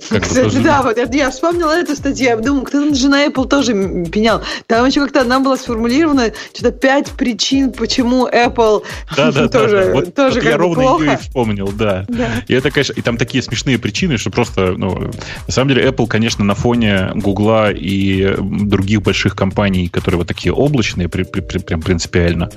Как 0.10 0.24
Кстати, 0.24 0.44
тоже... 0.44 0.60
да, 0.62 0.82
вот 0.82 0.98
я, 0.98 1.08
я 1.12 1.30
вспомнила 1.30 1.72
эту 1.72 1.96
статью, 1.96 2.26
я 2.26 2.38
думаю, 2.38 2.64
кто-то 2.64 2.94
же 2.94 3.10
на 3.10 3.26
Apple 3.26 3.48
тоже 3.48 3.74
пенял. 4.12 4.42
Там 4.68 4.86
еще 4.86 5.02
как-то 5.02 5.22
она 5.22 5.40
была 5.40 5.58
сформулирована, 5.58 6.32
что-то 6.54 6.72
пять 6.72 7.12
причин, 7.12 7.72
почему 7.72 8.28
Apple 8.28 8.84
да, 9.16 9.32
да, 9.32 9.48
тоже, 9.50 9.78
да, 9.78 9.86
да. 9.86 9.94
Вот, 9.94 10.16
тоже 10.16 10.42
вот 10.42 10.50
я 10.50 10.58
ровно 10.58 10.84
плохо. 10.84 11.04
ее 11.04 11.14
и 11.14 11.18
вспомнил, 11.18 11.72
да. 11.72 12.06
да. 12.08 12.30
И 12.48 12.54
это, 12.54 12.72
конечно, 12.72 12.94
и 12.94 13.02
там 13.02 13.18
такие 13.18 13.42
смешные 13.42 13.78
причины, 13.78 14.18
что 14.18 14.30
просто, 14.30 14.74
ну, 14.78 15.12
на 15.48 15.54
самом 15.54 15.70
деле 15.70 15.88
Apple, 15.88 16.08
конечно, 16.08 16.44
на 16.44 16.56
фоне 16.56 17.12
Гугла 17.16 17.72
и 17.72 18.36
других 18.40 19.02
больших 19.02 19.36
компаний, 19.36 19.88
которые 19.88 20.20
вот 20.20 20.28
такие 20.28 20.54
облачные, 20.54 21.10
при, 21.10 21.24
при, 21.24 21.42
при, 21.42 21.60
прям 21.60 21.82
принципиально, 21.82 22.50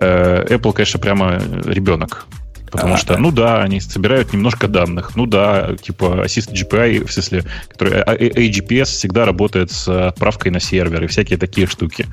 э, 0.00 0.46
Apple, 0.48 0.72
конечно, 0.72 1.00
прямо 1.00 1.40
ребенок 1.64 2.26
Потому 2.74 2.94
а, 2.94 2.96
что, 2.96 3.16
ну 3.18 3.30
да, 3.30 3.62
они 3.62 3.80
собирают 3.80 4.32
немножко 4.32 4.66
данных. 4.66 5.14
Ну 5.14 5.26
да, 5.26 5.76
типа 5.80 6.24
Assist 6.24 6.52
GPI, 6.52 7.06
в 7.06 7.12
смысле, 7.12 7.44
который 7.68 8.02
AGPS 8.02 8.86
всегда 8.86 9.24
работает 9.24 9.70
с 9.70 9.86
отправкой 10.08 10.50
на 10.50 10.58
сервер 10.58 11.04
и 11.04 11.06
всякие 11.06 11.38
такие 11.38 11.68
штуки. 11.68 12.08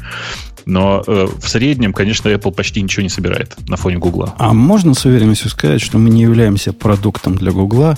Но 0.67 1.03
э, 1.07 1.27
в 1.35 1.49
среднем, 1.49 1.93
конечно, 1.93 2.29
Apple 2.29 2.53
почти 2.53 2.79
ничего 2.79 3.01
не 3.01 3.09
собирает 3.09 3.55
на 3.67 3.75
фоне 3.75 3.97
Гугла. 3.97 4.35
А 4.37 4.53
можно 4.53 4.93
с 4.93 5.03
уверенностью 5.03 5.49
сказать, 5.49 5.81
что 5.81 5.97
мы 5.97 6.11
не 6.11 6.21
являемся 6.21 6.73
продуктом 6.73 7.33
для 7.33 7.51
Гугла, 7.51 7.97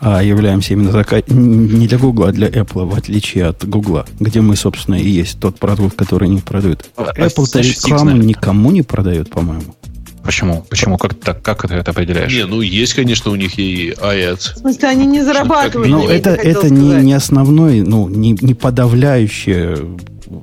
а 0.00 0.20
являемся 0.20 0.72
именно 0.72 0.90
такая, 0.90 1.22
не 1.28 1.86
для 1.86 1.98
Гугла, 1.98 2.30
а 2.30 2.32
для 2.32 2.48
Apple, 2.48 2.86
в 2.86 2.94
отличие 2.96 3.46
от 3.46 3.64
Гугла, 3.64 4.04
где 4.18 4.40
мы, 4.40 4.56
собственно, 4.56 4.96
и 4.96 5.08
есть 5.08 5.38
тот 5.38 5.60
продукт, 5.60 5.96
который 5.96 6.26
они 6.28 6.40
продают. 6.40 6.90
А, 6.96 7.12
Apple-то 7.12 7.60
рекламу 7.60 8.16
никому 8.16 8.72
не 8.72 8.82
продает, 8.82 9.30
по-моему. 9.30 9.76
Почему? 10.24 10.64
Почему? 10.68 10.98
Как, 10.98 11.14
так, 11.14 11.42
как 11.42 11.66
ты 11.66 11.74
это 11.74 11.90
определяешь? 11.90 12.32
Не, 12.32 12.46
ну 12.46 12.60
есть, 12.60 12.94
конечно, 12.94 13.30
у 13.30 13.36
них 13.36 13.58
и 13.58 13.90
AEDS. 13.90 14.54
В 14.54 14.58
смысле, 14.58 14.88
они 14.88 15.06
не 15.06 15.22
зарабатывают. 15.22 15.90
Ну, 15.90 16.08
это, 16.08 16.30
это 16.30 16.68
не, 16.68 17.02
не 17.02 17.12
основной, 17.14 17.80
ну, 17.82 18.08
не, 18.08 18.36
не 18.40 18.54
подавляющий 18.54 19.98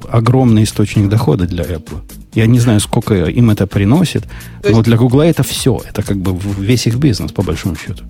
огромный 0.10 0.64
источник 0.64 1.10
дохода 1.10 1.46
для 1.46 1.64
Apple. 1.64 2.02
Я 2.34 2.46
не 2.46 2.60
знаю, 2.60 2.80
сколько 2.80 3.14
им 3.16 3.50
это 3.50 3.68
приносит, 3.68 4.24
есть... 4.64 4.76
но 4.76 4.84
для 4.84 4.98
Google 4.98 5.22
это 5.22 5.44
все. 5.44 5.82
Это 5.88 6.04
как 6.04 6.18
бы 6.18 6.38
весь 6.60 6.88
их 6.88 6.96
бизнес, 6.96 7.32
по 7.32 7.42
большому 7.42 7.76
счету. 7.76 8.04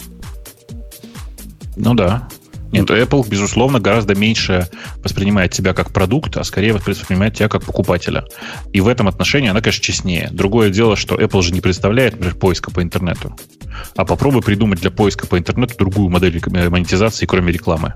Ну 1.76 1.94
да. 1.94 2.28
Нет, 2.72 2.90
Apple, 2.90 3.28
безусловно, 3.28 3.80
гораздо 3.80 4.16
меньше 4.16 4.68
воспринимает 5.04 5.52
тебя 5.52 5.74
как 5.74 5.92
продукт, 5.92 6.38
а 6.38 6.44
скорее 6.44 6.74
воспринимает 6.74 7.36
тебя 7.36 7.48
как 7.48 7.64
покупателя. 7.64 8.26
И 8.74 8.82
в 8.82 8.88
этом 8.88 9.08
отношении 9.08 9.50
она, 9.50 9.62
конечно, 9.62 9.84
честнее. 9.84 10.30
Другое 10.32 10.70
дело, 10.70 10.96
что 10.96 11.16
Apple 11.16 11.42
же 11.42 11.54
не 11.54 11.62
представляет, 11.62 12.14
например, 12.14 12.36
поиска 12.36 12.72
по 12.72 12.82
интернету. 12.82 13.36
А 13.96 14.06
попробуй 14.06 14.42
придумать 14.42 14.82
для 14.82 14.92
поиска 14.92 15.28
по 15.28 15.38
интернету 15.38 15.76
другую 15.78 16.10
модель 16.10 16.42
монетизации, 16.46 17.26
кроме 17.26 17.54
рекламы. 17.54 17.94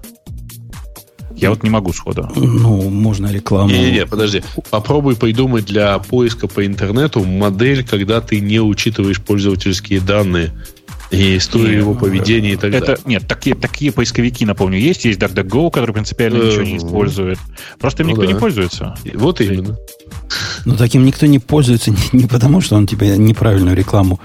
Я 1.36 1.50
вот 1.50 1.64
не 1.64 1.70
могу 1.70 1.92
сходу. 1.92 2.30
Ну, 2.36 2.90
можно 2.90 3.32
рекламу. 3.32 3.72
Не-не-не, 3.72 4.06
подожди. 4.06 4.44
Попробуй 4.70 5.16
придумать 5.16 5.66
для 5.66 5.98
поиска 5.98 6.48
по 6.48 6.66
интернету 6.66 7.24
модель, 7.24 7.84
когда 7.84 8.22
ты 8.22 8.40
не 8.40 8.60
учитываешь 8.60 9.20
пользовательские 9.20 10.02
данные 10.02 10.52
и 11.12 11.38
историю 11.38 11.80
его 11.80 11.94
поведения 11.94 12.54
и 12.54 12.56
так 12.56 12.74
это, 12.74 12.86
далее. 12.86 13.04
Нет, 13.06 13.28
такие, 13.28 13.56
такие 13.56 13.92
поисковики, 13.92 14.46
напомню, 14.46 14.80
есть. 14.80 15.04
Есть 15.04 15.20
DuckDuckGo, 15.20 15.70
который 15.70 15.92
принципиально 15.92 16.38
э, 16.38 16.48
ничего 16.48 16.64
не 16.64 16.78
использует. 16.78 17.38
Просто 17.80 18.04
им 18.04 18.08
ну, 18.08 18.14
никто 18.14 18.26
да. 18.26 18.34
не 18.34 18.40
пользуется. 18.40 18.96
Вот 19.16 19.42
именно. 19.42 19.78
Но 20.66 20.78
таким 20.78 21.06
никто 21.06 21.26
не 21.26 21.40
пользуется 21.40 21.92
не, 21.92 21.98
не 22.14 22.28
потому, 22.28 22.62
что 22.62 22.76
он 22.78 22.88
тебе 22.88 23.18
неправильную 23.18 23.76
рекламу 23.76 24.20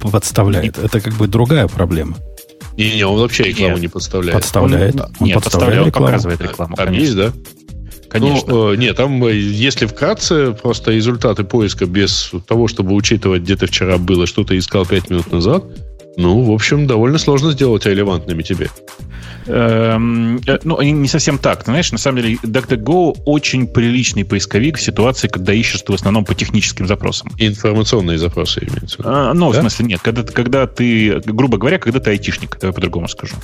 подставляет. 0.00 0.78
Это 0.78 1.00
как 1.00 1.14
бы 1.14 1.26
другая 1.26 1.66
проблема. 1.66 2.16
Не-не, 2.76 3.04
он 3.04 3.18
вообще 3.18 3.44
рекламу 3.44 3.74
нет. 3.74 3.82
не 3.82 3.88
подставляет. 3.88 4.34
Подставляет. 4.40 4.94
Он, 4.94 5.06
он 5.18 5.26
нет, 5.26 5.42
подставляет, 5.42 5.86
рекламу. 5.86 6.06
показывает 6.06 6.40
рекламу. 6.40 6.76
Там 6.76 6.86
конечно. 6.86 7.04
есть, 7.04 7.16
да? 7.16 7.32
Конечно. 8.08 8.52
Ну, 8.52 8.72
э, 8.72 8.76
нет, 8.76 8.96
там, 8.96 9.24
э, 9.24 9.34
если 9.34 9.86
вкратце, 9.86 10.52
просто 10.52 10.92
результаты 10.92 11.44
поиска 11.44 11.86
без 11.86 12.30
того, 12.46 12.68
чтобы 12.68 12.94
учитывать, 12.94 13.42
где 13.42 13.56
ты 13.56 13.66
вчера 13.66 13.98
было, 13.98 14.26
что 14.26 14.44
ты 14.44 14.58
искал 14.58 14.86
5 14.86 15.10
минут 15.10 15.32
назад, 15.32 15.64
ну, 16.16 16.42
в 16.42 16.52
общем, 16.52 16.86
довольно 16.86 17.18
сложно 17.18 17.52
сделать 17.52 17.86
релевантными 17.86 18.42
тебе. 18.42 18.68
Эм, 19.46 20.40
э, 20.46 20.58
ну, 20.62 20.80
не 20.80 21.08
совсем 21.08 21.38
так. 21.38 21.64
Ты 21.64 21.70
знаешь, 21.70 21.90
на 21.90 21.98
самом 21.98 22.22
деле 22.22 22.38
DuckDuckGo 22.42 23.22
очень 23.24 23.66
приличный 23.66 24.24
поисковик 24.24 24.76
в 24.76 24.82
ситуации, 24.82 25.28
когда 25.28 25.52
ищешь 25.52 25.82
ты 25.82 25.92
в 25.92 25.94
основном 25.94 26.24
по 26.24 26.34
техническим 26.34 26.86
запросам. 26.86 27.30
Информационные 27.38 28.18
запросы 28.18 28.60
имеются. 28.60 28.98
А, 29.04 29.32
ну, 29.34 29.52
да? 29.52 29.58
в 29.58 29.60
смысле, 29.62 29.86
нет. 29.86 30.00
Когда, 30.02 30.22
когда 30.22 30.66
ты, 30.66 31.20
грубо 31.24 31.58
говоря, 31.58 31.78
когда 31.78 31.98
ты 31.98 32.10
айтишник, 32.10 32.58
давай 32.60 32.74
по-другому 32.74 33.08
скажу. 33.08 33.34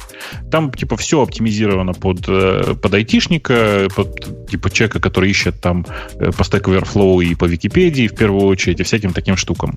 Там, 0.51 0.73
типа, 0.73 0.97
все 0.97 1.23
оптимизировано 1.23 1.95
под, 1.95 2.29
э, 2.29 2.75
под 2.81 2.95
айтишника, 2.95 3.89
под, 3.95 4.49
типа, 4.49 4.71
человека, 4.71 5.01
который 5.01 5.31
ищет 5.31 5.61
там 5.61 5.87
э, 6.19 6.31
по 6.33 6.43
Stack 6.43 6.65
Overflow 6.65 7.25
и 7.25 7.35
по 7.35 7.47
Википедии, 7.47 8.07
в 8.09 8.15
первую 8.15 8.47
очередь, 8.47 8.81
и 8.81 8.83
всяким 8.83 9.13
таким 9.13 9.37
штукам. 9.37 9.75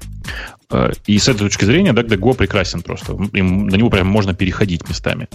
И 1.06 1.20
с 1.20 1.28
этой 1.28 1.40
точки 1.40 1.66
зрения 1.66 1.92
DuckDuckGo 1.92 2.36
прекрасен 2.36 2.82
просто. 2.82 3.18
Им, 3.34 3.68
на 3.68 3.76
него 3.76 3.90
прям 3.90 4.08
можно 4.08 4.34
переходить 4.34 4.88
местами. 4.88 5.28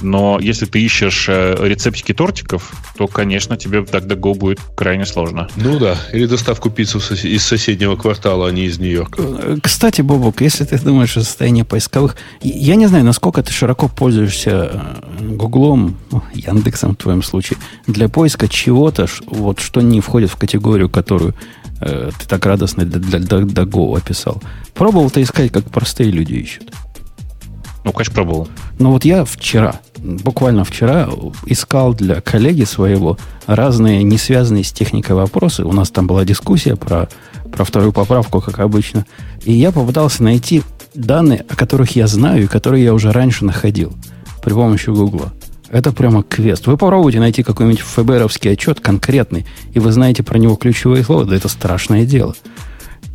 Но 0.00 0.38
если 0.40 0.64
ты 0.66 0.80
ищешь 0.80 1.26
э, 1.28 1.56
рецептики 1.60 2.14
тортиков, 2.14 2.72
то, 2.96 3.06
конечно, 3.06 3.56
тебе 3.56 3.80
в 3.80 3.90
DuckDuckGo 3.90 4.34
будет 4.34 4.60
крайне 4.76 5.04
сложно. 5.04 5.48
Ну 5.56 5.78
да, 5.78 5.96
или 6.12 6.26
доставку 6.26 6.70
пиццу 6.70 6.98
из 6.98 7.44
соседнего 7.44 7.96
квартала, 7.96 8.48
а 8.48 8.50
не 8.50 8.64
из 8.64 8.78
Нью-Йорка. 8.78 9.22
Э, 9.22 9.56
кстати, 9.62 10.00
Бобок, 10.00 10.40
если 10.40 10.64
ты 10.64 10.78
думаешь 10.78 11.16
о 11.16 11.22
состоянии 11.22 11.62
поисковых, 11.62 12.16
я 12.40 12.76
не 12.76 12.86
знаю, 12.86 13.04
насколько 13.04 13.42
ты 13.42 13.52
широко 13.52 13.88
пользуешься 13.88 14.70
э, 15.20 15.34
Гуглом, 15.34 15.98
Яндексом 16.32 16.92
в 16.92 16.96
твоем 16.96 17.22
случае, 17.22 17.58
для 17.86 18.08
поиска 18.08 18.48
чего-то, 18.48 19.06
вот 19.26 19.60
что 19.60 19.82
не 19.82 20.00
входит 20.00 20.30
в 20.30 20.36
категорию, 20.36 20.88
которую 20.88 21.34
э, 21.80 22.10
ты 22.18 22.26
так 22.26 22.44
радостно 22.46 22.84
для, 22.84 23.18
для 23.18 23.62
описал. 23.62 24.42
Пробовал 24.74 25.10
ты 25.10 25.22
искать, 25.22 25.52
как 25.52 25.64
простые 25.64 26.10
люди 26.10 26.34
ищут? 26.34 26.72
Ну, 27.84 27.92
конечно, 27.92 28.14
пробовал. 28.14 28.48
Ну, 28.78 28.92
вот 28.92 29.04
я 29.04 29.24
вчера, 29.24 29.80
буквально 29.96 30.64
вчера, 30.64 31.08
искал 31.46 31.94
для 31.94 32.20
коллеги 32.20 32.64
своего 32.64 33.16
разные 33.46 34.02
не 34.02 34.18
связанные 34.18 34.64
с 34.64 34.72
техникой 34.72 35.16
вопросы. 35.16 35.64
У 35.64 35.72
нас 35.72 35.90
там 35.90 36.06
была 36.06 36.24
дискуссия 36.24 36.76
про 36.76 37.08
про 37.48 37.64
вторую 37.64 37.92
поправку, 37.92 38.40
как 38.40 38.58
обычно. 38.60 39.06
И 39.44 39.52
я 39.52 39.72
попытался 39.72 40.22
найти 40.22 40.62
данные, 40.94 41.44
о 41.48 41.56
которых 41.56 41.96
я 41.96 42.06
знаю 42.06 42.44
и 42.44 42.46
которые 42.46 42.84
я 42.84 42.94
уже 42.94 43.10
раньше 43.12 43.44
находил 43.44 43.92
при 44.42 44.52
помощи 44.52 44.90
Гугла. 44.90 45.32
Это 45.70 45.92
прямо 45.92 46.22
квест. 46.22 46.66
Вы 46.66 46.76
попробуйте 46.76 47.20
найти 47.20 47.42
какой-нибудь 47.42 47.80
ФБРовский 47.80 48.52
отчет 48.52 48.80
конкретный, 48.80 49.46
и 49.74 49.78
вы 49.78 49.92
знаете 49.92 50.22
про 50.22 50.38
него 50.38 50.56
ключевые 50.56 51.04
слова, 51.04 51.24
да 51.24 51.36
это 51.36 51.48
страшное 51.48 52.04
дело. 52.04 52.34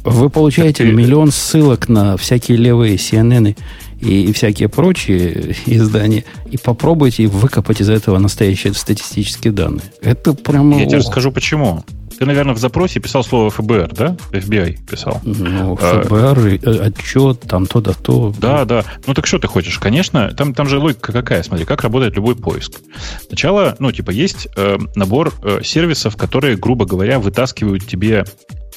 Вы 0.03 0.29
получаете 0.29 0.83
миллион 0.83 1.31
ссылок 1.31 1.87
на 1.87 2.17
всякие 2.17 2.57
левые 2.57 2.95
CNN 2.95 3.55
и, 4.01 4.25
и 4.25 4.33
всякие 4.33 4.67
прочие 4.67 5.55
издания, 5.65 6.25
и 6.51 6.57
попробуйте 6.57 7.27
выкопать 7.27 7.81
из 7.81 7.89
этого 7.89 8.19
настоящие 8.19 8.73
статистические 8.73 9.53
данные. 9.53 9.83
Это 10.01 10.33
прямо... 10.33 10.77
Я 10.77 10.85
тебе 10.85 10.97
расскажу 10.97 11.31
почему. 11.31 11.83
Ты, 12.17 12.25
наверное, 12.25 12.53
в 12.53 12.59
запросе 12.59 12.99
писал 12.99 13.23
слово 13.23 13.49
ФБР, 13.49 13.93
да? 13.93 14.17
FBI 14.31 14.85
писал. 14.89 15.21
Ну, 15.23 15.75
ФБР, 15.75 16.59
а, 16.65 16.85
отчет, 16.85 17.41
там 17.41 17.65
то 17.65 17.81
да 17.81 17.93
то. 17.93 18.33
Да, 18.37 18.65
да. 18.65 18.83
Ну 19.07 19.13
так 19.13 19.25
что 19.25 19.39
ты 19.39 19.47
хочешь? 19.47 19.79
Конечно, 19.79 20.31
там, 20.31 20.53
там 20.53 20.67
же 20.67 20.79
логика 20.79 21.11
какая, 21.11 21.43
смотри, 21.43 21.65
как 21.65 21.81
работает 21.81 22.15
любой 22.15 22.35
поиск. 22.35 22.79
Сначала, 23.27 23.75
ну, 23.79 23.91
типа, 23.91 24.11
есть 24.11 24.47
э, 24.55 24.77
набор 24.95 25.33
э, 25.41 25.61
сервисов, 25.63 26.17
которые, 26.17 26.57
грубо 26.57 26.85
говоря, 26.85 27.19
вытаскивают 27.19 27.85
тебе 27.85 28.25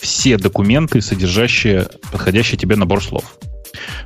все 0.00 0.36
документы, 0.36 1.00
содержащие 1.00 1.88
подходящий 2.12 2.56
тебе 2.56 2.76
набор 2.76 3.02
слов. 3.02 3.38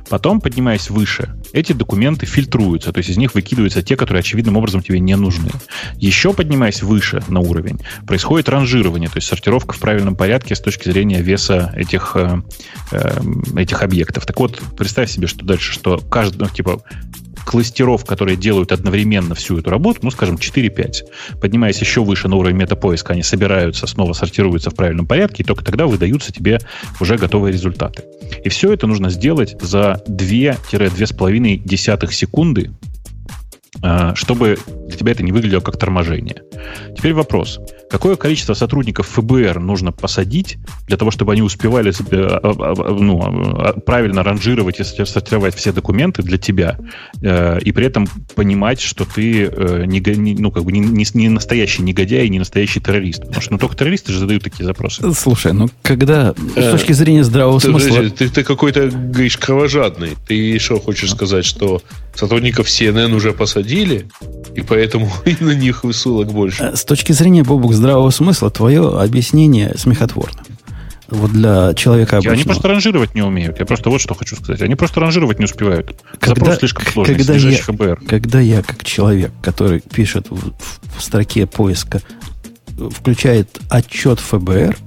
Потом, 0.09 0.41
поднимаясь 0.41 0.89
выше, 0.89 1.35
эти 1.53 1.73
документы 1.73 2.25
фильтруются, 2.25 2.91
то 2.91 2.99
есть 2.99 3.09
из 3.09 3.17
них 3.17 3.33
выкидываются 3.33 3.81
те, 3.81 3.95
которые 3.95 4.21
очевидным 4.21 4.57
образом 4.57 4.81
тебе 4.81 4.99
не 4.99 5.15
нужны. 5.15 5.49
Еще 5.95 6.33
поднимаясь 6.33 6.81
выше 6.81 7.23
на 7.27 7.39
уровень, 7.39 7.79
происходит 8.07 8.49
ранжирование, 8.49 9.09
то 9.09 9.17
есть 9.17 9.27
сортировка 9.27 9.73
в 9.73 9.79
правильном 9.79 10.15
порядке 10.15 10.55
с 10.55 10.59
точки 10.59 10.89
зрения 10.89 11.21
веса 11.21 11.73
этих, 11.75 12.15
э, 12.15 12.41
э, 12.91 13.21
этих 13.57 13.83
объектов. 13.83 14.25
Так 14.25 14.39
вот, 14.39 14.61
представь 14.77 15.09
себе, 15.09 15.27
что 15.27 15.45
дальше, 15.45 15.73
что 15.73 15.97
каждый, 15.97 16.39
ну, 16.39 16.49
типа, 16.49 16.81
кластеров, 17.45 18.05
которые 18.05 18.37
делают 18.37 18.71
одновременно 18.71 19.35
всю 19.35 19.59
эту 19.59 19.69
работу, 19.69 19.99
ну, 20.03 20.11
скажем, 20.11 20.35
4-5. 20.35 21.39
Поднимаясь 21.41 21.79
еще 21.79 22.03
выше 22.03 22.27
на 22.27 22.35
уровень 22.35 22.57
метапоиска, 22.57 23.13
они 23.13 23.23
собираются, 23.23 23.87
снова 23.87 24.13
сортируются 24.13 24.69
в 24.69 24.75
правильном 24.75 25.07
порядке, 25.07 25.43
и 25.43 25.45
только 25.45 25.63
тогда 25.63 25.87
выдаются 25.87 26.31
тебе 26.31 26.59
уже 26.99 27.17
готовые 27.17 27.53
результаты. 27.53 28.03
И 28.43 28.49
все 28.49 28.73
это 28.73 28.87
нужно 28.87 29.09
сделать 29.09 29.55
за 29.61 30.01
2-2,5 30.07 32.11
секунды, 32.11 32.71
чтобы 34.15 34.57
для 34.87 34.97
тебя 34.97 35.11
это 35.13 35.23
не 35.23 35.31
выглядело 35.31 35.61
как 35.61 35.77
торможение. 35.77 36.43
Теперь 36.95 37.13
вопрос. 37.13 37.59
Какое 37.91 38.15
количество 38.15 38.53
сотрудников 38.53 39.07
ФБР 39.07 39.59
нужно 39.59 39.91
посадить 39.91 40.57
для 40.87 40.95
того, 40.95 41.11
чтобы 41.11 41.33
они 41.33 41.41
успевали 41.41 41.91
а, 42.11 42.39
а, 42.41 42.93
ну, 42.93 43.81
правильно 43.85 44.23
ранжировать 44.23 44.79
и 44.79 44.83
сортировать 44.83 45.55
все 45.55 45.73
документы 45.73 46.23
для 46.23 46.37
тебя, 46.37 46.77
э, 47.21 47.59
и 47.59 47.71
при 47.73 47.85
этом 47.85 48.07
понимать, 48.35 48.79
что 48.79 49.05
ты 49.05 49.45
э, 49.45 49.85
не, 49.85 50.35
ну, 50.39 50.51
как 50.51 50.63
бы 50.63 50.71
не, 50.71 51.05
не 51.13 51.29
настоящий 51.29 51.81
негодяй, 51.81 52.29
не 52.29 52.39
настоящий 52.39 52.79
террорист? 52.79 53.21
Потому 53.21 53.41
что 53.41 53.51
ну, 53.53 53.57
только 53.57 53.75
террористы 53.75 54.13
же 54.13 54.19
задают 54.19 54.43
такие 54.43 54.65
запросы. 54.65 55.13
Слушай, 55.13 55.53
ну 55.53 55.69
когда 55.81 56.33
с 56.33 56.57
э, 56.57 56.71
точки 56.71 56.93
зрения 56.93 57.25
здравого 57.25 57.59
ты, 57.59 57.67
смысла... 57.67 58.09
Ты, 58.09 58.29
ты 58.29 58.43
какой-то, 58.43 58.89
говоришь, 58.89 59.37
кровожадный. 59.37 60.11
Ты 60.27 60.59
что 60.59 60.79
хочешь 60.79 61.11
сказать, 61.11 61.43
что 61.43 61.81
сотрудников 62.15 62.67
CNN 62.67 63.13
уже 63.13 63.33
посадили, 63.33 63.60
и 64.55 64.61
поэтому 64.61 65.09
и 65.25 65.35
на 65.39 65.51
них 65.51 65.83
высылок 65.83 66.31
больше? 66.31 66.75
С 66.75 66.83
точки 66.85 67.11
зрения, 67.11 67.43
Бобук, 67.43 67.73
здравого 67.73 68.09
смысла 68.09 68.49
твое 68.49 68.99
объяснение 68.99 69.73
смехотворно. 69.77 70.41
Вот 71.09 71.31
для 71.31 71.73
человека 71.73 72.17
обычного. 72.17 72.35
Они 72.35 72.43
просто 72.45 72.67
ранжировать 72.69 73.15
не 73.15 73.21
умеют. 73.21 73.59
Я 73.59 73.65
просто 73.65 73.89
вот 73.89 73.99
что 73.99 74.13
хочу 74.13 74.37
сказать. 74.37 74.61
Они 74.61 74.75
просто 74.75 75.01
ранжировать 75.01 75.39
не 75.39 75.45
успевают. 75.45 75.97
Когда, 76.19 76.35
Запрос 76.35 76.59
слишком 76.59 76.85
сложный, 76.85 77.15
когда 77.15 77.33
я, 77.33 77.57
ФБР. 77.57 78.01
Когда 78.07 78.39
я, 78.39 78.63
как 78.63 78.83
человек, 78.85 79.31
который 79.41 79.81
пишет 79.81 80.27
в, 80.29 80.53
в 80.97 81.03
строке 81.03 81.47
поиска, 81.47 82.01
включает 82.91 83.59
отчет 83.69 84.21
ФБР, 84.21 84.77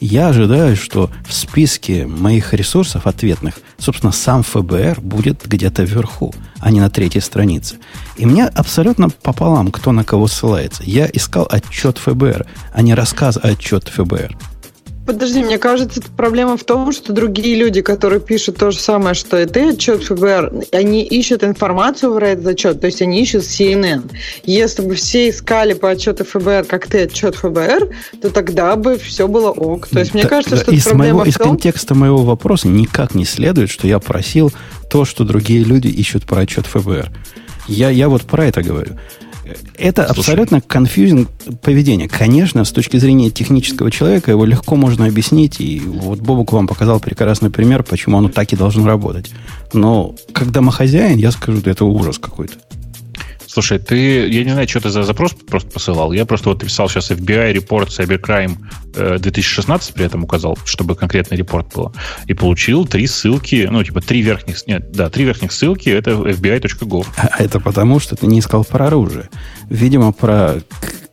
я 0.00 0.28
ожидаю, 0.28 0.76
что 0.76 1.10
в 1.26 1.32
списке 1.32 2.06
моих 2.06 2.52
ресурсов 2.52 3.06
ответных, 3.06 3.60
собственно, 3.78 4.12
сам 4.12 4.42
ФБР 4.42 5.00
будет 5.00 5.46
где-то 5.46 5.84
вверху, 5.84 6.34
а 6.60 6.70
не 6.70 6.80
на 6.80 6.90
третьей 6.90 7.20
странице. 7.20 7.76
И 8.16 8.26
мне 8.26 8.46
абсолютно 8.46 9.08
пополам, 9.08 9.70
кто 9.70 9.92
на 9.92 10.04
кого 10.04 10.26
ссылается. 10.26 10.82
Я 10.84 11.08
искал 11.12 11.46
отчет 11.50 11.98
ФБР, 11.98 12.46
а 12.72 12.82
не 12.82 12.94
рассказ, 12.94 13.38
а 13.42 13.48
отчет 13.48 13.88
ФБР. 13.88 14.36
Подожди, 15.06 15.42
мне 15.42 15.58
кажется, 15.58 16.02
проблема 16.16 16.56
в 16.56 16.64
том, 16.64 16.90
что 16.90 17.12
другие 17.12 17.54
люди, 17.54 17.80
которые 17.80 18.20
пишут 18.20 18.56
то 18.58 18.72
же 18.72 18.78
самое, 18.78 19.14
что 19.14 19.40
и 19.40 19.46
ты, 19.46 19.70
отчет 19.70 20.02
ФБР, 20.02 20.52
они 20.72 21.04
ищут 21.04 21.44
информацию 21.44 22.12
про 22.12 22.30
этот 22.30 22.46
отчет, 22.48 22.80
то 22.80 22.86
есть 22.86 23.00
они 23.00 23.22
ищут 23.22 23.42
CNN. 23.42 24.10
Если 24.44 24.82
бы 24.82 24.96
все 24.96 25.28
искали 25.28 25.74
по 25.74 25.90
отчету 25.90 26.24
ФБР, 26.24 26.64
как 26.68 26.88
ты 26.88 27.02
отчет 27.02 27.36
ФБР, 27.36 27.88
то 28.20 28.30
тогда 28.30 28.74
бы 28.74 28.98
все 28.98 29.28
было 29.28 29.50
ок. 29.50 29.86
То 29.86 30.00
есть 30.00 30.12
мне 30.12 30.24
да, 30.24 30.28
кажется, 30.28 30.56
да, 30.56 30.62
что 30.62 30.72
из 30.72 30.82
проблема 30.82 31.18
моего, 31.18 31.18
в 31.18 31.22
том... 31.22 31.30
Из 31.30 31.36
контекста 31.36 31.94
моего 31.94 32.24
вопроса 32.24 32.66
никак 32.66 33.14
не 33.14 33.24
следует, 33.24 33.70
что 33.70 33.86
я 33.86 34.00
просил 34.00 34.52
то, 34.90 35.04
что 35.04 35.24
другие 35.24 35.62
люди 35.62 35.86
ищут 35.86 36.24
про 36.24 36.40
отчет 36.40 36.66
ФБР. 36.66 37.10
Я, 37.68 37.90
я 37.90 38.08
вот 38.08 38.22
про 38.22 38.46
это 38.46 38.62
говорю. 38.62 38.96
Это 39.76 40.04
Слушай. 40.06 40.18
абсолютно 40.18 40.60
конфьюзинг 40.60 41.28
поведение. 41.62 42.08
Конечно, 42.08 42.64
с 42.64 42.72
точки 42.72 42.96
зрения 42.96 43.30
технического 43.30 43.90
человека 43.90 44.30
его 44.30 44.44
легко 44.44 44.76
можно 44.76 45.06
объяснить. 45.06 45.60
И 45.60 45.80
вот 45.80 46.20
Бобук 46.20 46.52
вам 46.52 46.66
показал 46.66 47.00
прекрасный 47.00 47.50
пример, 47.50 47.82
почему 47.82 48.18
оно 48.18 48.28
так 48.28 48.52
и 48.52 48.56
должно 48.56 48.86
работать. 48.86 49.30
Но 49.72 50.14
как 50.32 50.50
домохозяин, 50.50 51.18
я 51.18 51.30
скажу, 51.30 51.60
это 51.64 51.84
ужас 51.84 52.18
какой-то. 52.18 52.54
Слушай, 53.56 53.78
ты, 53.78 54.28
я 54.28 54.44
не 54.44 54.50
знаю, 54.50 54.68
что 54.68 54.80
ты 54.80 54.90
за 54.90 55.02
запрос 55.02 55.32
просто 55.32 55.70
посылал. 55.70 56.12
Я 56.12 56.26
просто 56.26 56.50
вот 56.50 56.62
писал 56.62 56.90
сейчас 56.90 57.10
FBI 57.10 57.52
репорт 57.52 57.88
Cybercrime 57.88 58.58
2016 58.96 59.94
при 59.94 60.04
этом 60.04 60.24
указал, 60.24 60.58
чтобы 60.64 60.94
конкретный 60.94 61.38
репорт 61.38 61.72
было. 61.74 61.92
И 62.26 62.34
получил 62.34 62.86
три 62.86 63.06
ссылки, 63.06 63.66
ну, 63.70 63.82
типа, 63.82 64.00
три 64.00 64.22
верхних, 64.22 64.66
нет, 64.66 64.90
да, 64.92 65.10
три 65.10 65.24
верхних 65.24 65.52
ссылки, 65.52 65.88
это 65.88 66.10
fbi.gov. 66.10 67.06
А 67.16 67.42
это 67.42 67.60
потому, 67.60 67.98
что 67.98 68.16
ты 68.16 68.26
не 68.26 68.40
искал 68.40 68.64
про 68.64 68.88
оружие. 68.88 69.28
Видимо, 69.68 70.12
про 70.12 70.56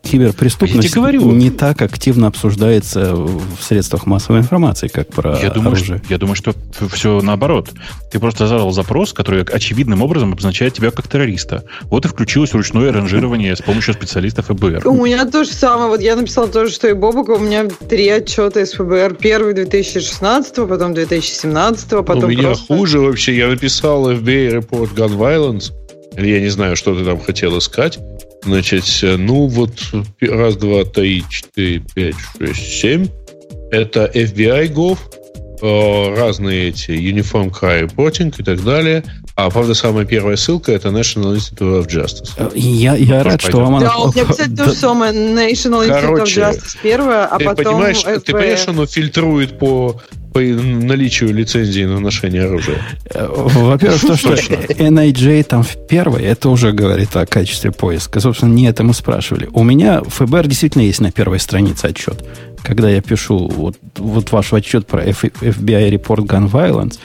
киберпреступность 0.04 0.94
говорю. 0.94 1.32
не 1.32 1.50
так 1.50 1.82
активно 1.82 2.28
обсуждается 2.28 3.16
в 3.16 3.62
средствах 3.62 4.06
массовой 4.06 4.40
информации, 4.40 4.88
как 4.88 5.08
про 5.08 5.40
я 5.40 5.50
думаю, 5.50 5.70
оружие. 5.70 6.00
Что, 6.04 6.14
я 6.14 6.18
думаю, 6.18 6.36
что 6.36 6.54
все 6.92 7.22
наоборот. 7.22 7.70
Ты 8.12 8.20
просто 8.20 8.48
задал 8.48 8.72
запрос, 8.72 9.14
который 9.14 9.44
очевидным 9.44 10.02
образом 10.02 10.34
обозначает 10.34 10.74
тебя 10.74 10.92
как 10.92 11.08
террориста. 11.08 11.64
Вот 11.84 12.06
и 12.06 12.10
включилось 12.10 12.54
ручное 12.54 12.92
ранжирование 12.92 13.56
с 13.56 13.62
помощью 13.62 13.94
специалистов 13.94 14.48
ФБР. 14.48 14.88
У 14.88 15.06
меня 15.06 15.26
то 15.26 15.46
же 15.46 15.52
самое. 15.52 15.88
Вот 15.88 16.02
я 16.02 16.16
написала 16.16 16.48
то 16.48 16.66
же, 16.66 16.72
что 16.72 16.90
и 16.90 16.94
Бобука. 16.94 17.32
У 17.32 17.40
меня 17.40 17.66
три 17.66 18.10
отчета 18.10 18.60
из 18.60 18.74
ФБР. 18.74 19.16
Первый 19.16 19.54
2016, 19.54 20.56
потом 20.68 20.94
2017, 20.94 21.90
потом 21.90 22.26
У 22.26 22.28
меня 22.28 22.44
просто... 22.44 22.66
хуже 22.68 23.00
вообще. 23.00 23.38
Я 23.38 23.48
написал 23.48 24.12
FBI 24.12 24.60
Report 24.60 24.94
Gun 24.94 25.18
Violence. 25.18 25.72
Я 26.18 26.40
не 26.40 26.50
знаю, 26.50 26.76
что 26.76 26.94
ты 26.94 27.04
там 27.04 27.20
хотел 27.20 27.58
искать. 27.58 27.98
Значит, 28.46 28.86
ну 29.02 29.48
вот 29.48 29.72
раз, 30.22 30.56
два, 30.58 30.84
три, 30.84 31.24
четыре, 31.30 31.82
пять, 31.94 32.16
шесть, 32.38 32.82
семь. 32.82 33.08
Это 33.72 34.12
FBI 34.14 34.72
Gov, 34.72 35.00
э, 35.62 36.16
разные 36.16 36.70
эти 36.70 36.92
Uniform 36.92 37.52
Crime 37.52 37.90
Reporting 37.90 38.36
и 38.38 38.44
так 38.44 38.64
далее. 38.64 39.04
А, 39.36 39.50
правда, 39.50 39.74
самая 39.74 40.06
первая 40.06 40.36
ссылка 40.36 40.72
это 40.74 40.90
National 40.90 41.36
Institute 41.36 41.82
of 41.82 41.88
Justice. 41.88 42.30
Э, 42.38 42.52
я, 42.54 42.96
я 42.96 43.24
рад, 43.24 43.42
что 43.42 43.58
вам 43.58 43.78
она... 43.78 43.88
Да, 43.88 43.98
у 43.98 44.12
меня, 44.12 44.26
кстати, 44.26 44.52
то 44.56 44.66
же 44.66 44.74
самое. 44.74 45.12
National 45.14 45.88
Короче, 45.88 46.42
Institute 46.42 46.50
of 46.50 46.54
Justice 46.54 46.78
первая, 46.84 47.26
а 47.26 47.40
ты 47.40 47.46
потом... 47.46 47.74
Понимаешь, 47.76 48.02
ты 48.04 48.32
понимаешь, 48.34 48.68
оно 48.68 48.86
фильтрует 48.86 49.58
по 49.58 50.00
по 50.34 50.40
наличию 50.40 51.34
лицензии 51.34 51.86
на 51.86 52.00
ношение 52.00 52.44
оружия? 52.44 52.78
Во-первых, 53.14 54.02
то, 54.02 54.16
что 54.16 54.34
NIJ 54.34 55.44
там 55.44 55.64
в 55.64 55.88
первой, 55.88 56.24
это 56.24 56.50
уже 56.50 56.72
говорит 56.72 57.16
о 57.16 57.26
качестве 57.26 57.72
поиска. 57.72 58.20
Собственно, 58.20 58.54
не 58.54 58.66
это 58.66 58.84
мы 58.84 58.94
спрашивали. 58.94 59.50
У 59.54 59.64
меня 59.64 60.02
ФБР 60.02 60.48
действительно 60.48 60.84
есть 60.84 61.02
на 61.02 61.12
первой 61.12 61.40
странице 61.40 61.86
отчет. 61.86 62.24
Когда 62.64 62.90
я 62.90 63.02
пишу 63.02 63.48
вот, 63.48 63.78
вот 63.98 64.32
ваш 64.32 64.54
отчет 64.54 64.88
про 64.88 65.06
FBI 65.06 65.92
Report 65.92 66.26
Gun 66.26 66.50
Violence, 66.50 67.00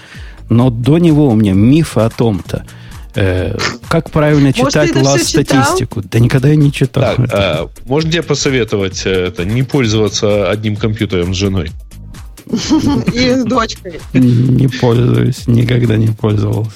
но 0.49 0.71
до 0.71 0.99
него 0.99 1.29
у 1.29 1.35
меня 1.35 1.53
миф 1.53 1.99
о 1.99 2.09
том-то, 2.09 2.65
Э, 3.15 3.57
как 3.89 4.11
правильно 4.11 4.53
читать 4.53 4.95
лаз 4.95 5.25
статистику? 5.25 6.03
Да 6.03 6.21
никогда 6.21 6.49
я 6.49 6.57
не 6.57 6.73
читал. 6.73 7.17
Так, 7.17 7.19
э, 7.33 7.67
можно 7.87 8.13
тебе 8.13 8.23
посоветовать 8.23 9.03
э, 9.07 9.29
это, 9.29 9.45
не 9.45 9.65
пользоваться 9.65 10.49
одним 10.49 10.77
компьютером 10.77 11.35
с 11.35 11.37
женой? 11.37 11.71
И 13.13 13.31
с 13.35 13.45
дочкой. 13.45 14.01
Не 14.15 14.69
пользуюсь, 14.69 15.47
никогда 15.47 15.97
не 15.97 16.09
пользовался. 16.09 16.73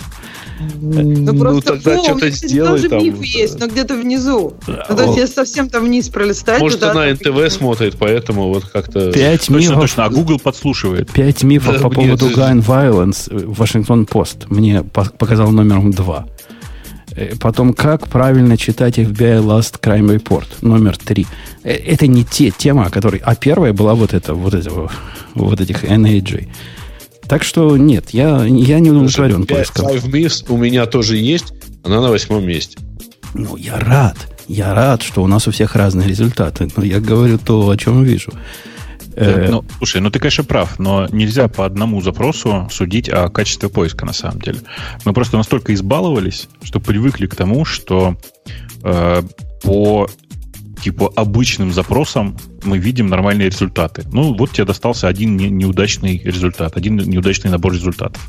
Ну, 0.81 1.33
ну 1.33 1.61
тогда 1.61 1.97
фу, 1.97 2.05
что-то 2.05 2.31
сделай 2.31 2.71
тоже 2.73 2.89
там. 2.89 3.03
миф 3.03 3.23
есть, 3.23 3.59
но 3.59 3.67
где-то 3.67 3.95
внизу. 3.95 4.55
Ну, 4.67 4.97
то 4.97 5.03
есть, 5.05 5.17
если 5.17 5.35
совсем 5.35 5.69
там 5.69 5.85
вниз 5.85 6.09
пролистать... 6.09 6.61
Может, 6.61 6.83
она 6.83 7.07
НТВ 7.07 7.53
смотрит, 7.53 7.97
поэтому 7.99 8.49
вот 8.49 8.65
как-то... 8.67 9.13
Пять 9.13 9.49
мифов... 9.49 9.81
Точно, 9.81 10.05
а 10.05 10.11
Google 10.11 10.39
подслушивает. 10.39 11.11
Пять 11.11 11.43
мифов 11.43 11.81
по 11.81 11.91
поводу 11.91 12.31
Gun 12.31 12.65
Violence 12.65 13.29
Вашингтон 13.33 14.07
Пост 14.07 14.47
мне 14.49 14.83
показал 14.83 15.51
номером 15.51 15.91
два. 15.91 16.27
Э, 17.15 17.35
потом, 17.39 17.75
как 17.75 18.09
правильно 18.09 18.57
читать 18.57 18.99
FBI 18.99 19.43
Last 19.43 19.81
Crime 19.81 20.17
Report, 20.17 20.47
номер 20.63 20.97
три. 20.97 21.27
Э, 21.63 21.73
это 21.73 22.07
не 22.07 22.25
те 22.25 22.51
темы, 22.51 22.85
о 22.85 22.91
которой... 22.91 23.21
А 23.25 23.35
первая 23.35 23.73
была 23.73 23.95
вот 23.95 24.15
это, 24.15 24.35
вот, 24.35 24.55
это, 24.55 24.89
вот 25.35 25.61
этих 25.61 25.85
NAJ. 25.85 26.49
Так 27.29 27.45
что 27.45 27.77
нет, 27.77 28.11
я, 28.11 28.45
я 28.45 28.81
не 28.81 28.91
удовлетворен 28.91 29.47
поиском. 29.47 29.87
Five 29.87 30.11
Myths 30.11 30.45
у 30.49 30.57
меня 30.57 30.87
тоже 30.87 31.17
есть, 31.17 31.55
она 31.85 32.01
на 32.01 32.11
восьмом 32.11 32.45
месте. 32.47 32.79
Ну, 33.35 33.57
я 33.57 33.79
рад. 33.79 34.17
Я 34.49 34.75
рад, 34.75 35.03
что 35.03 35.23
у 35.23 35.27
нас 35.27 35.47
у 35.49 35.51
всех 35.51 35.77
разные 35.77 36.09
результаты. 36.09 36.69
Но 36.77 36.85
я 36.85 37.01
говорю 37.01 37.39
то, 37.39 37.69
о 37.69 37.77
чем 37.77 38.03
вижу. 38.03 38.33
Э, 39.15 39.49
ну, 39.51 39.65
слушай, 39.79 40.01
ну 40.01 40.11
ты, 40.11 40.19
конечно, 40.19 40.45
прав, 40.45 40.79
но 40.79 41.07
нельзя 41.11 41.49
по 41.49 41.65
одному 41.67 42.01
запросу 42.01 42.69
судить 42.71 43.09
о 43.09 43.29
качестве 43.29 43.69
поиска 43.69 44.07
на 44.07 44.13
самом 44.13 44.41
деле. 44.41 44.61
Мы 45.05 45.13
просто 45.13 45.37
настолько 45.37 45.75
избаловались, 45.75 46.49
что 46.63 46.81
привыкли 46.81 47.27
к 47.27 47.35
тому, 47.35 47.65
что 47.65 48.17
э, 48.83 49.23
по 49.63 50.09
типа 50.83 51.13
обычным 51.15 51.73
запросам 51.73 52.37
мы 52.65 52.79
видим 52.79 53.09
нормальные 53.09 53.49
результаты. 53.49 54.05
Ну, 54.13 54.35
вот 54.35 54.53
тебе 54.53 54.65
достался 54.65 55.09
один 55.09 55.37
не, 55.37 55.49
неудачный 55.49 56.19
результат, 56.19 56.77
один 56.77 56.97
неудачный 56.97 57.51
набор 57.51 57.73
результатов. 57.73 58.23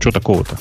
Что 0.00 0.10
такого-то? 0.10 0.58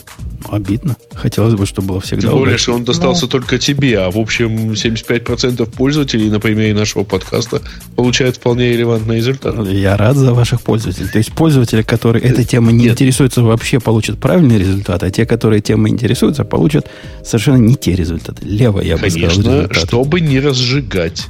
Обидно. 0.50 0.96
Хотелось 1.14 1.56
бы, 1.56 1.66
чтобы 1.66 1.90
было 1.90 2.02
всегда 2.02 2.30
Тем 2.30 2.38
более, 2.38 2.58
что 2.58 2.74
он 2.74 2.84
достался 2.84 3.24
Но... 3.24 3.30
только 3.30 3.58
тебе, 3.58 4.00
а 4.00 4.12
в 4.12 4.18
общем 4.18 4.72
75% 4.72 5.70
пользователей 5.76 6.30
на 6.30 6.40
примере 6.40 6.74
нашего 6.74 7.04
подкаста 7.04 7.62
получают 7.96 8.38
вполне 8.38 8.72
релевантные 8.72 9.18
результаты. 9.18 9.72
Я 9.72 9.98
рад 9.98 10.16
за 10.16 10.34
ваших 10.34 10.62
пользователей. 10.62 11.10
То 11.10 11.18
есть 11.18 11.34
пользователи, 11.34 11.82
которые 11.82 12.24
этой 12.24 12.46
темой 12.46 12.74
не 12.74 12.86
Нет. 12.86 12.94
интересуются, 12.94 13.42
вообще 13.42 13.80
получат 13.80 14.20
правильные 14.20 14.60
результаты, 14.60 15.08
а 15.08 15.12
те, 15.12 15.26
которые 15.26 15.62
темой 15.62 15.92
интересуются, 15.92 16.44
получат 16.44 16.90
совершенно 17.24 17.58
не 17.58 17.76
те 17.76 17.96
результаты. 17.96 18.46
Лево, 18.46 18.82
я 18.82 18.98
бы 18.98 19.10
сказал. 19.10 19.30
Конечно, 19.30 19.74
чтобы 19.74 20.22
не 20.22 20.40
разжигать. 20.40 21.28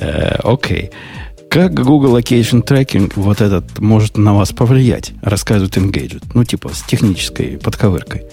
Э, 0.00 0.36
окей. 0.42 0.90
Как 1.50 1.72
Google 1.72 2.18
Location 2.18 2.62
Tracking 2.62 3.12
вот 3.16 3.40
этот 3.40 3.78
может 3.78 4.18
на 4.18 4.34
вас 4.34 4.52
повлиять, 4.52 5.12
рассказывает 5.22 5.76
Engadget. 5.78 6.22
Ну, 6.34 6.44
типа 6.44 6.70
с 6.74 6.82
технической 6.82 7.58
подковыркой. 7.58 8.26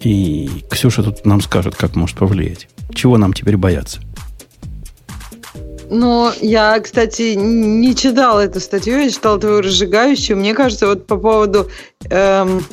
И 0.00 0.50
Ксюша 0.68 1.02
тут 1.04 1.24
нам 1.24 1.40
скажет, 1.42 1.76
как 1.76 1.94
может 1.94 2.16
повлиять. 2.16 2.68
Чего 2.92 3.18
нам 3.18 3.34
теперь 3.34 3.56
бояться? 3.56 4.00
Ну, 5.90 6.30
я, 6.40 6.78
кстати, 6.80 7.34
не 7.34 7.94
читала 7.96 8.40
эту 8.40 8.60
статью, 8.60 8.98
я 8.98 9.10
читала 9.10 9.38
твою 9.38 9.60
разжигающую. 9.60 10.36
Мне 10.36 10.54
кажется, 10.54 10.86
вот 10.86 11.06
по 11.06 11.16
поводу 11.16 11.68
эм, 12.08 12.64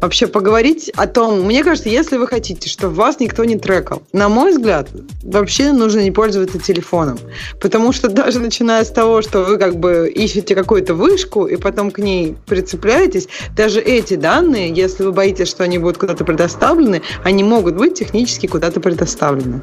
вообще 0.00 0.26
поговорить 0.26 0.90
о 0.96 1.06
том, 1.06 1.42
мне 1.42 1.62
кажется, 1.62 1.88
если 1.88 2.16
вы 2.16 2.26
хотите, 2.26 2.68
чтобы 2.68 2.94
вас 2.94 3.20
никто 3.20 3.44
не 3.44 3.56
трекал, 3.56 4.02
на 4.12 4.28
мой 4.28 4.52
взгляд, 4.52 4.88
вообще 5.22 5.72
нужно 5.72 6.00
не 6.00 6.10
пользоваться 6.10 6.58
телефоном. 6.58 7.18
Потому 7.60 7.92
что 7.92 8.08
даже 8.08 8.40
начиная 8.40 8.84
с 8.84 8.90
того, 8.90 9.22
что 9.22 9.44
вы 9.44 9.58
как 9.58 9.76
бы 9.76 10.10
ищете 10.12 10.54
какую-то 10.54 10.94
вышку 10.94 11.46
и 11.46 11.56
потом 11.56 11.90
к 11.90 11.98
ней 11.98 12.36
прицепляетесь, 12.46 13.28
даже 13.56 13.80
эти 13.80 14.14
данные, 14.14 14.72
если 14.72 15.04
вы 15.04 15.12
боитесь, 15.12 15.48
что 15.48 15.64
они 15.64 15.78
будут 15.78 15.98
куда-то 15.98 16.24
предоставлены, 16.24 17.02
они 17.22 17.44
могут 17.44 17.76
быть 17.76 17.94
технически 17.94 18.46
куда-то 18.46 18.80
предоставлены. 18.80 19.62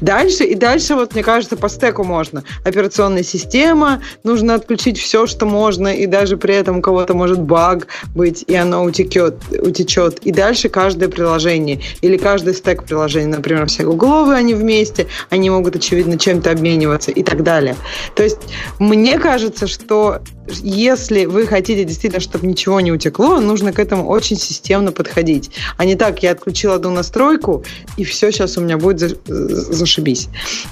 Дальше 0.00 0.44
и 0.44 0.54
дальше, 0.54 0.94
вот 0.94 1.14
мне 1.14 1.22
кажется, 1.22 1.56
по 1.56 1.68
стеку 1.68 2.04
можно. 2.04 2.44
Операционная 2.64 3.22
система, 3.22 4.02
нужно 4.24 4.54
отключить 4.54 4.98
все, 4.98 5.26
что 5.26 5.46
можно, 5.46 5.88
и 5.88 6.06
даже 6.06 6.36
при 6.36 6.54
этом 6.54 6.78
у 6.78 6.82
кого-то 6.82 7.14
может 7.14 7.40
баг 7.40 7.86
быть, 8.14 8.37
и 8.46 8.54
оно 8.54 8.84
утекет, 8.84 9.36
утечет. 9.50 10.18
И 10.20 10.32
дальше 10.32 10.68
каждое 10.68 11.08
приложение 11.08 11.80
или 12.00 12.16
каждый 12.16 12.54
стек 12.54 12.84
приложений, 12.84 13.28
например, 13.36 13.66
все 13.66 13.84
гугловые, 13.84 14.38
они 14.38 14.54
вместе, 14.54 15.06
они 15.30 15.50
могут, 15.50 15.76
очевидно, 15.76 16.18
чем-то 16.18 16.50
обмениваться 16.50 17.10
и 17.10 17.22
так 17.22 17.42
далее. 17.42 17.76
То 18.14 18.22
есть 18.22 18.40
мне 18.78 19.18
кажется, 19.18 19.66
что 19.66 20.20
если 20.62 21.26
вы 21.26 21.46
хотите 21.46 21.84
действительно, 21.84 22.20
чтобы 22.20 22.46
ничего 22.46 22.80
не 22.80 22.92
утекло, 22.92 23.40
нужно 23.40 23.72
к 23.72 23.78
этому 23.78 24.06
очень 24.06 24.36
системно 24.36 24.92
подходить. 24.92 25.50
А 25.76 25.84
не 25.84 25.94
так, 25.94 26.22
я 26.22 26.32
отключил 26.32 26.72
одну 26.72 26.90
настройку, 26.90 27.64
и 27.96 28.04
все, 28.04 28.30
сейчас 28.30 28.56
у 28.58 28.60
меня 28.60 28.78
будет 28.78 29.00
за, 29.00 29.16
зашибись. 29.26 30.28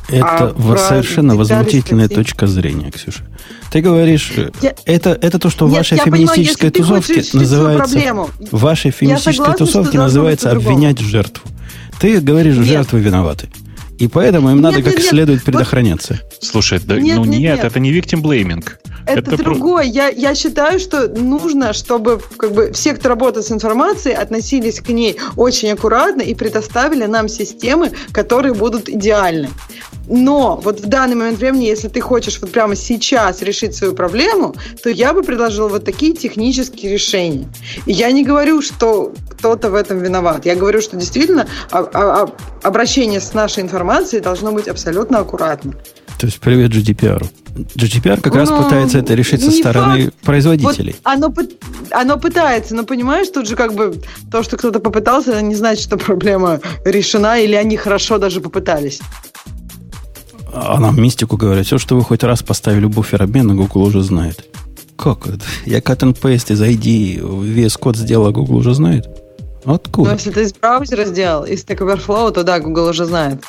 Это 0.09 0.55
а 0.57 0.77
совершенно 0.77 1.37
возмутительная 1.37 2.07
статьи... 2.07 2.25
точка 2.25 2.47
зрения, 2.47 2.91
Ксюша. 2.91 3.25
Ты 3.71 3.81
говоришь, 3.81 4.33
я... 4.63 4.75
это, 4.85 5.19
это 5.21 5.39
то, 5.39 5.51
что 5.51 5.67
в 5.67 5.73
вашей 5.73 5.99
феминистической 5.99 6.71
понимаю, 6.71 7.03
тусовке 7.03 7.39
называется... 7.39 7.99
В 8.51 8.61
вашей 8.61 8.91
феминистической 8.91 9.55
тусовке 9.55 9.99
называется 9.99 10.51
обвинять 10.51 10.99
жертву. 11.01 11.49
Ты 12.01 12.21
говоришь, 12.21 12.57
Нет. 12.57 12.67
жертвы 12.67 13.01
виноваты. 13.01 13.49
И 13.99 14.09
поэтому 14.09 14.51
им 14.51 14.57
нет, 14.57 14.63
надо 14.65 14.77
нет, 14.77 14.85
как 14.85 14.97
нет. 14.97 15.07
следует 15.07 15.43
предохраняться. 15.43 16.21
Слушай, 16.41 16.81
да, 16.85 17.01
нет, 17.01 17.17
ну 17.17 17.25
нет, 17.25 17.41
нет, 17.41 17.65
это 17.65 17.81
не 17.81 17.93
victim 17.93 18.23
blaming. 18.23 18.65
Это, 19.07 19.31
это 19.33 19.43
другое. 19.43 19.85
Про... 19.85 19.93
Я, 19.93 20.09
я 20.09 20.35
считаю, 20.35 20.79
что 20.79 21.09
нужно, 21.09 21.73
чтобы 21.73 22.21
как 22.37 22.53
бы, 22.53 22.73
все, 22.73 22.95
кто 22.95 23.09
работает 23.09 23.47
с 23.47 23.53
информацией, 23.53 24.15
относились 24.15 24.81
к 24.81 24.89
ней 24.89 25.17
очень 25.37 25.71
аккуратно 25.71 26.23
и 26.23 26.35
предоставили 26.35 27.07
нам 27.07 27.29
системы, 27.29 27.93
которые 28.13 28.55
будут 28.55 28.89
идеальны. 28.89 29.49
Но 30.09 30.61
вот 30.63 30.81
в 30.81 30.87
данный 30.87 31.17
момент 31.17 31.39
времени, 31.39 31.65
если 31.65 31.89
ты 31.89 32.01
хочешь 32.01 32.41
вот 32.41 32.51
прямо 32.51 32.77
сейчас 32.77 33.43
решить 33.43 33.75
свою 33.75 33.93
проблему, 33.93 34.55
то 34.83 34.89
я 34.89 35.13
бы 35.13 35.23
предложила 35.23 35.69
вот 35.69 35.85
такие 35.85 36.13
технические 36.13 36.93
решения. 36.93 37.49
И 37.87 37.93
я 37.93 38.13
не 38.13 38.25
говорю, 38.25 38.63
что 38.63 39.13
кто-то 39.31 39.71
в 39.71 39.75
этом 39.75 39.99
виноват. 39.99 40.47
Я 40.47 40.55
говорю, 40.55 40.81
что 40.81 40.97
действительно 40.97 41.47
обращение 42.63 43.21
с 43.21 43.35
нашей 43.35 43.63
информацией 43.63 44.23
должно 44.23 44.53
быть 44.53 44.69
абсолютно 44.69 45.19
аккуратно. 45.19 45.73
То 46.19 46.27
есть 46.27 46.39
привет 46.39 46.71
GDPR. 46.71 47.27
GDPR 47.57 48.21
как 48.21 48.35
ну, 48.35 48.41
раз 48.41 48.51
пытается 48.51 48.99
это 48.99 49.15
решить 49.15 49.43
со 49.43 49.51
стороны 49.51 50.07
факт. 50.07 50.17
производителей. 50.23 50.97
Вот 51.05 51.13
оно, 51.13 51.35
оно 51.91 52.19
пытается, 52.19 52.75
но 52.75 52.85
понимаешь, 52.85 53.29
тут 53.29 53.49
же 53.49 53.57
как 53.57 53.75
бы 53.75 54.01
то, 54.31 54.43
что 54.43 54.57
кто-то 54.57 54.81
попытался, 54.81 55.33
это 55.33 55.43
не 55.43 55.55
значит, 55.55 55.85
что 55.85 55.97
проблема 55.97 56.61
решена, 56.85 57.39
или 57.39 57.55
они 57.55 57.77
хорошо 57.77 58.19
даже 58.19 58.41
попытались. 58.41 59.01
А 60.53 60.81
нам 60.81 61.01
мистику 61.01 61.37
говорят, 61.37 61.67
все, 61.67 61.79
что 61.79 61.97
вы 61.97 62.03
хоть 62.03 62.23
раз 62.23 62.43
поставили 62.43 62.87
буфер 62.87 63.23
обмена, 63.23 63.55
Google 63.55 63.83
уже 63.83 64.03
знает. 64.03 64.47
Как 64.97 65.27
это? 65.27 65.45
Я 65.67 65.79
cut 65.79 65.99
and 65.99 66.19
paste 66.19 66.53
из 66.53 66.63
ID 66.63 67.45
весь 67.45 67.77
код 67.77 67.97
сделал, 67.97 68.27
а 68.27 68.33
Google 68.33 68.57
уже 68.57 68.75
знает? 68.75 69.07
Откуда? 69.67 70.11
Ну, 70.11 70.17
если 70.17 70.31
ты 70.31 70.43
из 70.43 70.55
браузера 70.55 71.05
сделал, 71.05 71.45
из 71.45 71.65
Stack 71.65 71.79
Overflow, 71.79 72.31
то 72.31 72.45
да, 72.45 72.61
Google 72.61 72.89
уже 72.89 73.05
знает. 73.05 73.43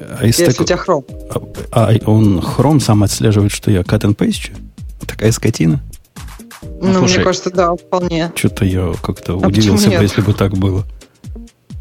А 0.00 0.26
из 0.26 0.38
если 0.38 0.62
у 0.62 0.64
тебя 0.64 0.76
Chrome. 0.76 1.04
А, 1.70 1.90
а 1.90 2.10
он 2.10 2.38
Chrome 2.38 2.80
сам 2.80 3.02
отслеживает, 3.02 3.52
что 3.52 3.70
я 3.70 3.80
cut 3.80 4.00
and 4.00 4.16
paste? 4.16 4.52
Такая 5.06 5.32
скотина? 5.32 5.80
Ну, 6.62 6.92
ну 6.92 7.02
мне 7.02 7.18
кажется, 7.18 7.50
да, 7.50 7.74
вполне. 7.74 8.32
Что-то 8.34 8.64
я 8.64 8.92
как-то 9.02 9.34
а 9.34 9.46
удивился 9.46 9.88
бы, 9.88 10.02
если 10.02 10.20
бы 10.20 10.32
так 10.32 10.56
было. 10.56 10.84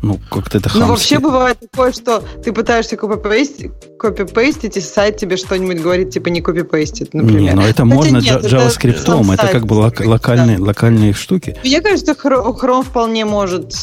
Ну, 0.02 0.20
как-то 0.30 0.58
это 0.58 0.70
хамски. 0.70 0.80
Ну, 0.80 0.88
вообще 0.88 1.20
бывает 1.20 1.58
такое, 1.60 1.92
что 1.92 2.24
ты 2.44 2.52
пытаешься 2.52 2.96
копипейстить, 2.96 3.72
копипейстить, 3.98 4.78
и 4.78 4.82
сайт 4.82 5.18
тебе 5.18 5.38
что-нибудь 5.38 5.82
говорит, 5.82 6.12
типа 6.12 6.30
не 6.30 6.42
копипейстит, 6.42 7.14
например. 7.14 7.42
Не, 7.42 7.52
но 7.54 7.62
это 7.64 7.84
Хотя 7.84 7.86
можно 7.86 8.18
нет, 8.18 8.44
JavaScript, 8.44 9.02
это, 9.02 9.34
это 9.34 9.48
как 9.48 9.66
бы 9.66 9.74
лок, 9.74 10.00
локальные, 10.00 10.58
да. 10.58 10.64
локальные 10.64 11.14
штуки. 11.14 11.58
Мне 11.64 11.82
кажется, 11.82 12.12
Chrome 12.12 12.84
вполне 12.84 13.26
может 13.26 13.74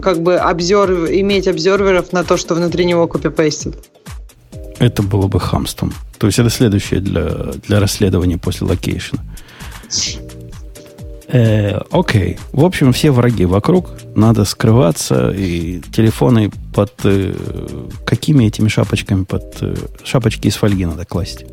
как 0.00 0.22
бы 0.22 0.36
обзор, 0.36 0.90
иметь 1.10 1.46
observer 1.46 1.99
ов 1.99 2.12
на 2.12 2.24
то, 2.24 2.36
что 2.36 2.54
внутри 2.54 2.84
него 2.84 3.06
копипейстит. 3.06 3.76
Это 4.78 5.02
было 5.02 5.26
бы 5.26 5.40
хамством. 5.40 5.92
То 6.18 6.26
есть 6.26 6.38
это 6.38 6.50
следующее 6.50 7.00
для, 7.00 7.52
для 7.66 7.80
расследования 7.80 8.38
после 8.38 8.66
локейшена. 8.66 9.22
Э, 11.28 11.80
окей. 11.90 12.38
В 12.52 12.64
общем, 12.64 12.92
все 12.92 13.10
враги 13.10 13.44
вокруг. 13.44 13.90
Надо 14.14 14.44
скрываться. 14.44 15.30
И 15.30 15.80
телефоны 15.92 16.50
под... 16.74 16.92
Э, 17.04 17.34
какими 18.04 18.44
этими 18.44 18.68
шапочками? 18.68 19.24
Под 19.24 19.56
э, 19.60 19.74
шапочки 20.04 20.48
из 20.48 20.56
фольги 20.56 20.86
надо 20.86 21.04
класть. 21.04 21.44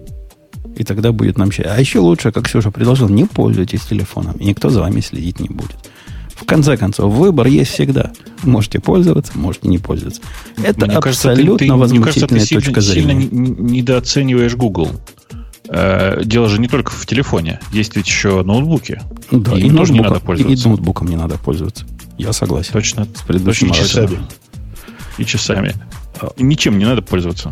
И 0.75 0.83
тогда 0.83 1.12
будет 1.12 1.38
нам 1.38 1.51
счастье. 1.51 1.71
А 1.71 1.79
еще 1.79 1.99
лучше, 1.99 2.31
как 2.31 2.45
Ксюша 2.45 2.71
предложил, 2.71 3.09
не 3.09 3.25
пользуйтесь 3.25 3.81
телефоном. 3.81 4.36
И 4.38 4.45
никто 4.45 4.69
за 4.69 4.81
вами 4.81 5.01
следить 5.01 5.39
не 5.39 5.49
будет. 5.49 5.77
В 6.36 6.45
конце 6.45 6.77
концов, 6.77 7.13
выбор 7.13 7.47
есть 7.47 7.71
всегда. 7.71 8.12
Можете 8.43 8.79
пользоваться, 8.79 9.31
можете 9.36 9.67
не 9.67 9.77
пользоваться. 9.77 10.21
Это 10.62 10.88
мне 10.88 10.95
абсолютно 10.95 11.57
кажется, 11.57 11.65
ты, 11.65 11.73
возмутительная 11.73 12.27
кажется, 12.27 12.55
ты 12.55 12.55
точка 12.55 12.81
сильно, 12.81 13.03
зрения. 13.03 13.21
Сильно 13.21 13.71
недооцениваешь 13.71 14.55
Google. 14.55 14.89
Э, 15.75 16.21
дело 16.23 16.47
же 16.49 16.59
не 16.59 16.67
только 16.67 16.91
в 16.91 17.03
телефоне. 17.07 17.59
Есть 17.71 17.95
ведь 17.95 18.05
еще 18.07 18.43
ноутбуки. 18.43 19.01
Да, 19.31 19.57
и, 19.57 19.62
и 19.62 19.71
ноутбуком, 19.71 19.95
не 19.95 20.01
надо 20.01 20.19
пользоваться. 20.19 20.65
И 20.65 20.69
ноутбуком 20.69 21.07
не 21.07 21.15
надо 21.15 21.38
пользоваться. 21.39 21.86
Я 22.19 22.31
согласен. 22.31 22.73
Точно. 22.73 23.05
С 23.05 23.21
предыдущим 23.21 23.69
И 23.69 23.73
часами. 23.73 24.19
И 25.17 25.25
часами. 25.25 25.73
И 26.38 26.43
ничем 26.43 26.77
не 26.77 26.86
надо 26.86 27.01
пользоваться. 27.01 27.51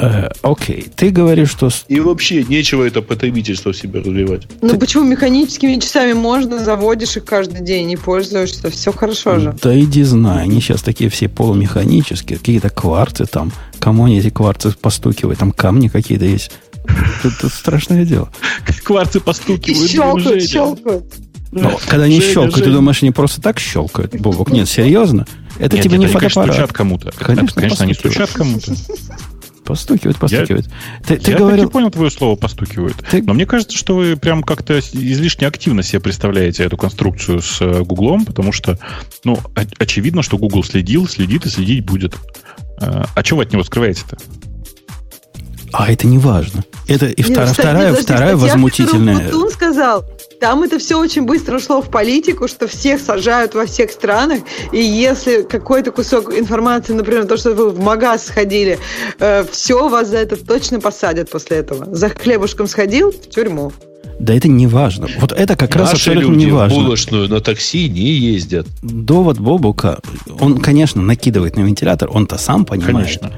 Э, 0.00 0.30
окей, 0.42 0.86
ты 0.96 1.10
говоришь, 1.10 1.50
что... 1.50 1.70
И 1.86 2.00
вообще 2.00 2.42
нечего 2.42 2.82
это 2.82 3.00
потребительство 3.00 3.72
в 3.72 3.76
себе 3.76 4.00
развивать. 4.00 4.48
Ну 4.60 4.70
Ты- 4.70 4.78
почему 4.78 5.04
механическими 5.04 5.76
часами 5.78 6.14
можно, 6.14 6.58
заводишь 6.58 7.16
их 7.16 7.24
каждый 7.24 7.60
день 7.62 7.92
и 7.92 7.96
пользуешься, 7.96 8.70
все 8.70 8.92
хорошо 8.92 9.38
же. 9.38 9.56
Да 9.62 9.78
иди 9.78 10.02
знай, 10.02 10.42
они 10.42 10.60
сейчас 10.60 10.82
такие 10.82 11.08
все 11.08 11.28
полумеханические, 11.28 12.38
какие-то 12.38 12.70
кварцы 12.70 13.26
там. 13.26 13.52
Кому 13.78 14.06
они 14.06 14.18
эти 14.18 14.30
кварцы 14.30 14.72
постукивают? 14.72 15.38
Там 15.38 15.52
камни 15.52 15.86
какие-то 15.86 16.24
есть. 16.24 16.50
Это, 16.84 17.28
это 17.28 17.48
страшное 17.48 18.04
дело. 18.04 18.30
Кварцы 18.84 19.20
постукивают. 19.20 19.90
щелкают, 19.90 20.42
щелкают. 20.48 21.04
Но 21.52 21.78
когда 21.86 22.04
они 22.06 22.18
Женя, 22.20 22.32
щелкают, 22.32 22.54
ты 22.54 22.60
Женя. 22.64 22.74
думаешь, 22.76 23.02
они 23.02 23.10
просто 23.12 23.40
так 23.42 23.60
щелкают? 23.60 24.14
Бобок, 24.16 24.50
нет, 24.50 24.68
серьезно? 24.68 25.26
Это 25.58 25.76
Нет, 25.76 25.84
тебе 25.84 25.98
нет, 25.98 26.00
не 26.00 26.04
они, 26.06 26.14
конечно, 26.14 26.28
фотоаппарат. 26.42 26.54
стучат 26.54 26.72
кому-то. 26.72 27.12
Конечно, 27.12 27.60
Конечно, 27.60 27.84
они 27.84 27.94
стучат 27.94 28.30
кому-то. 28.30 28.74
Постукивают, 29.64 30.18
постукивают. 30.18 30.66
Ты, 31.06 31.18
ты 31.18 31.30
Я 31.30 31.38
говорил... 31.38 31.64
так 31.64 31.70
и 31.70 31.72
понял 31.72 31.90
твое 31.90 32.10
слово 32.10 32.34
«постукивают». 32.34 32.96
Ты- 33.08 33.22
Но 33.22 33.32
мне 33.32 33.46
кажется, 33.46 33.76
что 33.78 33.94
вы 33.94 34.16
прям 34.16 34.42
как-то 34.42 34.80
излишне 34.80 35.46
активно 35.46 35.84
себе 35.84 36.00
представляете 36.00 36.64
эту 36.64 36.76
конструкцию 36.76 37.42
с 37.42 37.60
э, 37.60 37.82
Гуглом, 37.84 38.24
потому 38.24 38.50
что, 38.50 38.78
ну, 39.24 39.38
очевидно, 39.78 40.22
что 40.22 40.36
Google 40.36 40.64
следил, 40.64 41.06
следит 41.06 41.46
и 41.46 41.48
следить 41.48 41.84
будет. 41.84 42.16
Э, 42.80 43.04
А 43.14 43.22
чего 43.22 43.38
вы 43.38 43.44
от 43.44 43.52
него 43.52 43.62
скрываете-то? 43.62 44.16
А 45.72 45.90
это 45.90 46.06
не 46.06 46.18
важно. 46.18 46.64
Это 46.86 47.06
и 47.06 47.22
Нет, 47.22 47.30
вторая, 47.30 47.50
кстати, 47.50 47.66
вторая, 47.66 47.88
подожди, 47.88 48.04
вторая 48.04 48.36
статья, 48.36 48.54
возмутительная. 48.54 49.20
Платун 49.20 49.50
сказал, 49.50 50.04
там 50.40 50.62
это 50.62 50.78
все 50.78 50.98
очень 50.98 51.22
быстро 51.22 51.56
ушло 51.56 51.80
в 51.80 51.88
политику, 51.88 52.48
что 52.48 52.66
всех 52.66 53.00
сажают 53.00 53.54
во 53.54 53.64
всех 53.66 53.90
странах, 53.90 54.40
и 54.72 54.82
если 54.82 55.42
какой-то 55.42 55.92
кусок 55.92 56.34
информации, 56.36 56.92
например, 56.92 57.26
то, 57.26 57.36
что 57.36 57.52
вы 57.54 57.70
в 57.70 57.80
магаз 57.80 58.26
сходили, 58.26 58.78
все, 59.50 59.88
вас 59.88 60.08
за 60.08 60.18
это 60.18 60.36
точно 60.36 60.80
посадят 60.80 61.30
после 61.30 61.58
этого. 61.58 61.94
За 61.94 62.08
хлебушком 62.08 62.66
сходил 62.66 63.12
в 63.12 63.30
тюрьму. 63.30 63.72
Да 64.18 64.34
это 64.34 64.48
не 64.48 64.66
важно. 64.66 65.08
Вот 65.18 65.32
это 65.32 65.56
как 65.56 65.74
раз 65.74 65.92
Наши 65.92 66.10
абсолютно 66.10 66.32
люди 66.32 66.44
не 66.44 66.50
в 66.50 66.54
важно. 66.54 66.76
булочную 66.78 67.28
на 67.28 67.40
такси 67.40 67.88
не 67.88 68.10
ездят. 68.10 68.66
Довод 68.82 69.38
Бобука, 69.38 70.00
он, 70.38 70.58
конечно, 70.60 71.00
накидывает 71.02 71.56
на 71.56 71.62
вентилятор, 71.62 72.10
он-то 72.12 72.36
сам 72.38 72.64
понимает. 72.64 73.18
Конечно. 73.18 73.32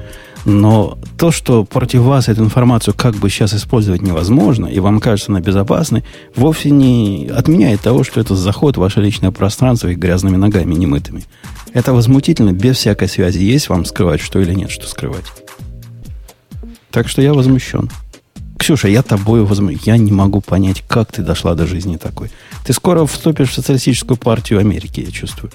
Но 0.45 0.99
то, 1.17 1.31
что 1.31 1.65
против 1.65 2.01
вас 2.01 2.29
эту 2.29 2.43
информацию 2.43 2.93
как 2.95 3.15
бы 3.15 3.29
сейчас 3.29 3.55
использовать 3.55 4.03
невозможно, 4.03 4.67
и 4.67 4.79
вам 4.79 4.99
кажется 4.99 5.31
она 5.31 5.41
безопасной, 5.41 6.03
вовсе 6.35 6.69
не 6.69 7.29
отменяет 7.35 7.81
того, 7.81 8.03
что 8.03 8.21
это 8.21 8.35
заход 8.35 8.77
в 8.77 8.79
ваше 8.79 9.01
личное 9.01 9.31
пространство 9.31 9.87
и 9.87 9.95
грязными 9.95 10.35
ногами 10.35 10.75
немытыми. 10.75 11.25
Это 11.73 11.93
возмутительно, 11.93 12.53
без 12.53 12.77
всякой 12.77 13.09
связи. 13.09 13.39
Есть 13.39 13.69
вам 13.69 13.85
скрывать 13.85 14.21
что 14.21 14.39
или 14.39 14.53
нет, 14.53 14.69
что 14.69 14.87
скрывать. 14.87 15.25
Так 16.91 17.09
что 17.09 17.21
я 17.21 17.33
возмущен. 17.33 17.89
Ксюша, 18.57 18.87
я 18.87 19.01
тобою 19.01 19.45
возмущен. 19.45 19.81
Я 19.83 19.97
не 19.97 20.11
могу 20.11 20.41
понять, 20.41 20.83
как 20.87 21.11
ты 21.11 21.23
дошла 21.23 21.55
до 21.55 21.65
жизни 21.65 21.97
такой. 21.97 22.29
Ты 22.63 22.71
скоро 22.71 23.05
вступишь 23.05 23.49
в 23.49 23.53
социалистическую 23.53 24.15
партию 24.15 24.59
Америки, 24.59 25.01
я 25.01 25.11
чувствую. 25.11 25.51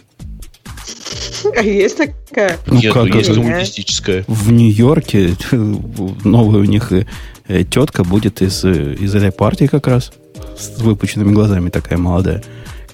А 1.56 1.62
есть 1.62 1.96
такая? 1.96 2.58
Ну, 2.66 2.74
Нет, 2.74 2.92
как 2.92 3.04
ну, 3.08 3.16
есть 3.16 3.30
это? 3.30 3.40
коммунистическая. 3.40 4.24
В 4.26 4.52
Нью-Йорке 4.52 5.36
новая 6.24 6.60
у 6.60 6.64
них 6.64 6.92
э, 6.92 7.06
э, 7.48 7.64
тетка 7.64 8.04
будет 8.04 8.42
из, 8.42 8.64
э, 8.64 8.94
из 8.94 9.14
этой 9.14 9.32
партии 9.32 9.66
как 9.66 9.86
раз. 9.86 10.12
С 10.58 10.80
выпученными 10.80 11.32
глазами 11.32 11.70
такая 11.70 11.98
молодая. 11.98 12.42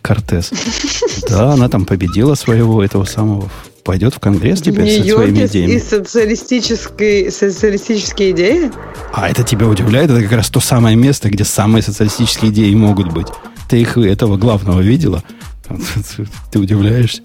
Кортес. 0.03 0.53
Да, 1.29 1.53
она 1.53 1.69
там 1.69 1.85
победила 1.85 2.35
своего 2.35 2.85
этого 2.85 3.05
самого. 3.05 3.51
Пойдет 3.83 4.15
в 4.15 4.21
Конгресс 4.21 4.61
теперь 4.61 5.03
со 5.03 5.09
своими 5.09 5.47
идеями. 5.47 5.73
и 5.73 5.81
социалистической, 5.81 7.31
социалистические 7.33 8.31
идеи? 8.33 8.71
А 9.13 9.29
это 9.29 9.43
тебя 9.43 9.67
удивляет? 9.67 10.11
Это 10.11 10.23
как 10.23 10.33
раз 10.33 10.51
то 10.51 10.61
самое 10.61 10.97
место, 10.97 11.31
где 11.31 11.45
самые 11.45 11.83
социалистические 11.83 12.51
идеи 12.51 12.75
могут 12.75 13.13
быть. 13.13 13.29
Ты 13.69 13.81
их 13.81 13.97
этого 13.97 14.37
главного 14.37 14.81
видела? 14.81 15.23
Ты 16.53 16.59
удивляешься? 16.59 17.23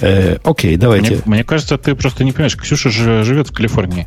Э, 0.00 0.38
окей, 0.44 0.76
давайте. 0.76 1.14
Мне, 1.14 1.22
мне 1.26 1.44
кажется, 1.44 1.76
ты 1.78 1.94
просто 1.94 2.24
не 2.24 2.32
понимаешь, 2.32 2.56
Ксюша 2.56 2.90
же 2.90 3.24
живет 3.24 3.48
в 3.48 3.52
Калифорнии. 3.52 4.06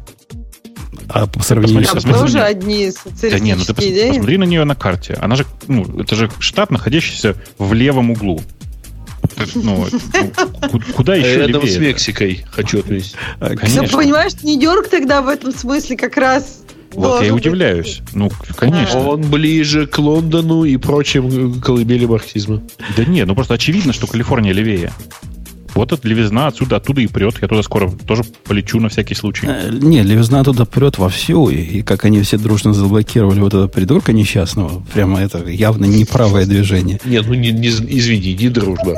А 1.09 1.27
по 1.27 1.43
сравнению 1.43 1.81
Посмотри, 1.83 2.01
с... 2.01 2.03
Там 2.03 2.11
посмотри. 2.13 2.33
тоже 2.33 2.39
одни 2.45 2.91
Да 3.29 3.39
не, 3.39 3.53
ну 3.55 3.59
ты 3.59 3.65
социалистические 3.65 3.75
пос- 3.75 3.91
идеи? 3.91 4.09
посмотри 4.09 4.37
на 4.37 4.43
нее 4.45 4.63
на 4.63 4.75
карте. 4.75 5.17
Она 5.21 5.35
же, 5.35 5.45
ну, 5.67 5.99
это 5.99 6.15
же 6.15 6.31
штат, 6.39 6.71
находящийся 6.71 7.35
в 7.57 7.73
левом 7.73 8.11
углу. 8.11 8.41
Ты- 9.35 9.45
Ну, 9.55 9.85
ну, 9.91 10.67
ку- 10.69 10.81
куда 10.95 11.15
еще 11.15 11.35
Рядом 11.37 11.61
левее 11.61 11.67
с 11.71 11.75
это? 11.75 11.83
Мексикой, 11.85 12.45
хочу 12.51 12.79
отметить. 12.79 13.15
Конечно. 13.39 13.87
понимаешь, 13.97 14.33
Нью-Йорк 14.43 14.89
тогда 14.89 15.21
в 15.21 15.27
этом 15.27 15.51
смысле 15.53 15.97
как 15.97 16.17
раз... 16.17 16.59
Вот 16.93 17.21
я 17.21 17.27
и 17.27 17.29
должен 17.29 17.35
быть- 17.35 17.45
удивляюсь. 17.45 18.01
Ну, 18.13 18.31
конечно. 18.55 18.99
Он 19.07 19.21
ближе 19.21 19.87
к 19.87 19.97
Лондону 19.99 20.63
и 20.63 20.77
прочим 20.77 21.59
колыбели 21.61 22.05
марксизма. 22.05 22.61
Да 22.95 23.03
нет, 23.05 23.27
ну 23.27 23.35
просто 23.35 23.55
очевидно, 23.55 23.93
что 23.93 24.07
Калифорния 24.07 24.53
левее. 24.53 24.91
Вот 25.75 25.91
эта 25.91 26.07
левизна 26.07 26.47
отсюда, 26.47 26.75
оттуда 26.77 27.01
и 27.01 27.07
прет. 27.07 27.35
Я 27.41 27.47
туда 27.47 27.63
скоро 27.63 27.89
тоже 27.91 28.23
полечу 28.43 28.79
на 28.79 28.89
всякий 28.89 29.15
случай. 29.15 29.47
Э, 29.47 29.69
Не, 29.71 30.03
левизна 30.03 30.43
туда 30.43 30.65
прет 30.65 30.97
вовсю, 30.97 31.49
и, 31.49 31.55
и 31.55 31.81
как 31.81 32.05
они 32.05 32.21
все 32.21 32.37
дружно 32.37 32.73
заблокировали 32.73 33.39
вот 33.39 33.53
этого 33.53 33.67
придурка 33.67 34.13
несчастного, 34.13 34.83
прямо 34.93 35.19
это 35.21 35.43
явно 35.47 35.85
неправое 35.85 36.45
движение. 36.45 36.99
Нет, 37.05 37.25
ну 37.27 37.33
не, 37.33 37.51
не- 37.51 37.69
извини, 37.69 38.33
не 38.33 38.49
дружно. 38.49 38.95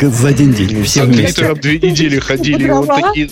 За 0.00 0.28
один 0.28 0.52
день, 0.52 0.82
все 0.84 1.04
вместе. 1.04 1.54
Две 1.54 1.78
недели 1.78 2.18
ходили, 2.18 2.66
и 2.66 2.70
он 2.70 2.86
такие 2.86 3.28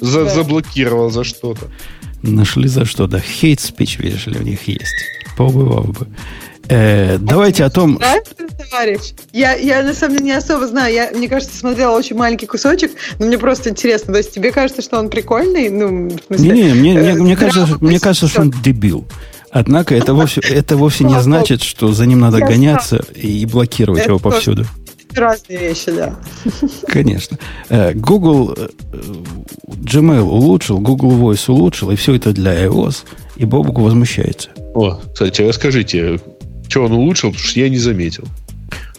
за- 0.00 0.28
заблокировал 0.28 1.10
за 1.10 1.24
что-то. 1.24 1.66
Нашли 2.22 2.68
за 2.68 2.84
что, 2.84 3.06
да. 3.08 3.18
Хейт 3.20 3.60
спич, 3.60 3.98
видишь 3.98 4.26
ли, 4.26 4.38
у 4.38 4.42
них 4.42 4.66
есть. 4.68 4.94
Побывал 5.36 5.84
бы. 5.84 6.06
Э, 6.68 7.18
давайте 7.18 7.64
о 7.64 7.70
том... 7.70 7.94
Нравится, 7.94 8.34
товарищ? 8.70 9.00
Я, 9.32 9.54
я 9.54 9.82
на 9.82 9.94
самом 9.94 10.16
деле 10.16 10.26
не 10.26 10.32
особо 10.32 10.66
знаю. 10.66 10.94
Я, 10.94 11.10
мне 11.14 11.28
кажется, 11.28 11.56
смотрела 11.56 11.96
очень 11.96 12.16
маленький 12.16 12.46
кусочек, 12.46 12.92
но 13.18 13.26
мне 13.26 13.38
просто 13.38 13.70
интересно. 13.70 14.12
То 14.12 14.18
есть 14.18 14.32
тебе 14.32 14.52
кажется, 14.52 14.82
что 14.82 14.98
он 14.98 15.10
прикольный? 15.10 15.68
Ну, 15.68 16.08
в 16.08 16.20
смысле, 16.26 16.48
Не-не, 16.48 16.74
мне, 16.74 16.94
мне, 16.94 17.10
э, 17.10 17.14
мне 17.14 17.36
кажется, 17.36 17.66
здраво 17.66 17.84
мне 17.84 18.00
кажется, 18.00 18.28
что 18.28 18.42
он 18.42 18.50
дебил. 18.50 19.06
Однако 19.50 19.94
это 19.94 20.14
вовсе, 20.14 20.40
это 20.50 20.76
вовсе 20.76 21.04
не 21.04 21.20
значит, 21.20 21.62
что 21.62 21.92
за 21.92 22.06
ним 22.06 22.20
надо 22.20 22.38
Я 22.38 22.46
гоняться 22.46 23.04
и 23.14 23.44
блокировать 23.46 24.02
Это 24.02 24.10
его 24.10 24.18
повсюду. 24.18 24.66
Разные 25.14 25.58
вещи, 25.58 25.90
да. 25.90 26.14
Конечно. 26.86 27.38
Э, 27.68 27.92
Google 27.92 28.56
Gmail 29.64 30.22
улучшил, 30.22 30.80
Google 30.80 31.12
Voice 31.12 31.50
улучшил, 31.50 31.90
и 31.90 31.96
все 31.96 32.14
это 32.14 32.32
для 32.32 32.64
iOS. 32.64 33.04
И 33.36 33.44
Бобук 33.44 33.78
возмущается. 33.78 34.50
О, 34.74 34.98
кстати, 35.12 35.42
расскажите, 35.42 36.18
что 36.72 36.84
он 36.84 36.92
улучшил, 36.92 37.30
потому 37.30 37.46
что 37.46 37.60
я 37.60 37.68
не 37.68 37.78
заметил. 37.78 38.24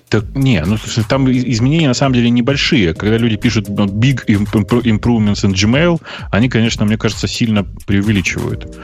Так, 0.10 0.26
не, 0.36 0.64
ну 0.64 0.78
слушай, 0.78 1.04
там 1.10 1.28
изменения 1.32 1.88
на 1.88 1.96
самом 1.96 2.14
деле 2.14 2.30
небольшие. 2.30 2.94
Когда 2.94 3.18
люди 3.18 3.36
пишут 3.36 3.68
ну, 3.68 3.88
big 3.88 4.24
impro- 4.28 4.84
improvements 4.84 5.44
in 5.44 5.54
Gmail, 5.54 6.00
они, 6.30 6.50
конечно, 6.50 6.86
мне 6.86 7.00
кажется, 7.00 7.28
сильно 7.28 7.66
преувеличивают. 7.88 8.78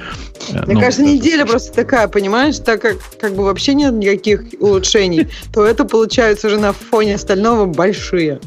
Э, 0.52 0.66
Мне 0.66 0.74
ну, 0.74 0.80
кажется, 0.80 1.04
э, 1.04 1.06
неделя 1.06 1.46
просто 1.46 1.72
такая, 1.72 2.08
понимаешь, 2.08 2.58
так 2.58 2.82
как 2.82 2.98
как 3.22 3.36
бы 3.36 3.44
вообще 3.44 3.76
нет 3.76 3.94
никаких 3.94 4.42
улучшений, 4.60 5.28
то 5.54 5.64
это 5.64 5.86
получается 5.86 6.48
уже 6.48 6.58
на 6.58 6.74
фоне 6.74 7.14
остального 7.14 7.68
большие. 7.68 8.40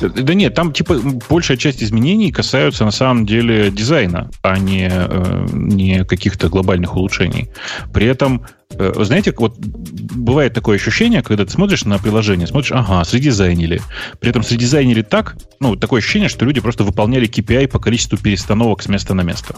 Да 0.00 0.34
нет, 0.34 0.54
там 0.54 0.72
типа 0.72 1.00
большая 1.28 1.56
часть 1.56 1.82
изменений 1.82 2.30
касаются 2.32 2.84
на 2.84 2.90
самом 2.90 3.26
деле 3.26 3.70
дизайна, 3.70 4.30
а 4.42 4.58
не, 4.58 4.88
э, 4.90 5.46
не 5.52 6.04
каких-то 6.04 6.48
глобальных 6.48 6.96
улучшений. 6.96 7.50
При 7.92 8.06
этом, 8.06 8.46
э, 8.70 8.92
знаете, 9.04 9.34
вот 9.36 9.58
бывает 9.58 10.54
такое 10.54 10.76
ощущение, 10.76 11.22
когда 11.22 11.44
ты 11.44 11.50
смотришь 11.50 11.84
на 11.84 11.98
приложение, 11.98 12.46
смотришь, 12.46 12.72
ага, 12.72 13.04
средизайнили. 13.04 13.80
При 14.20 14.30
этом 14.30 14.42
средизайнили 14.42 15.02
так, 15.02 15.36
ну, 15.60 15.76
такое 15.76 16.00
ощущение, 16.00 16.28
что 16.28 16.44
люди 16.44 16.60
просто 16.60 16.84
выполняли 16.84 17.28
KPI 17.28 17.68
по 17.68 17.78
количеству 17.78 18.18
перестановок 18.18 18.82
с 18.82 18.88
места 18.88 19.14
на 19.14 19.22
место. 19.22 19.56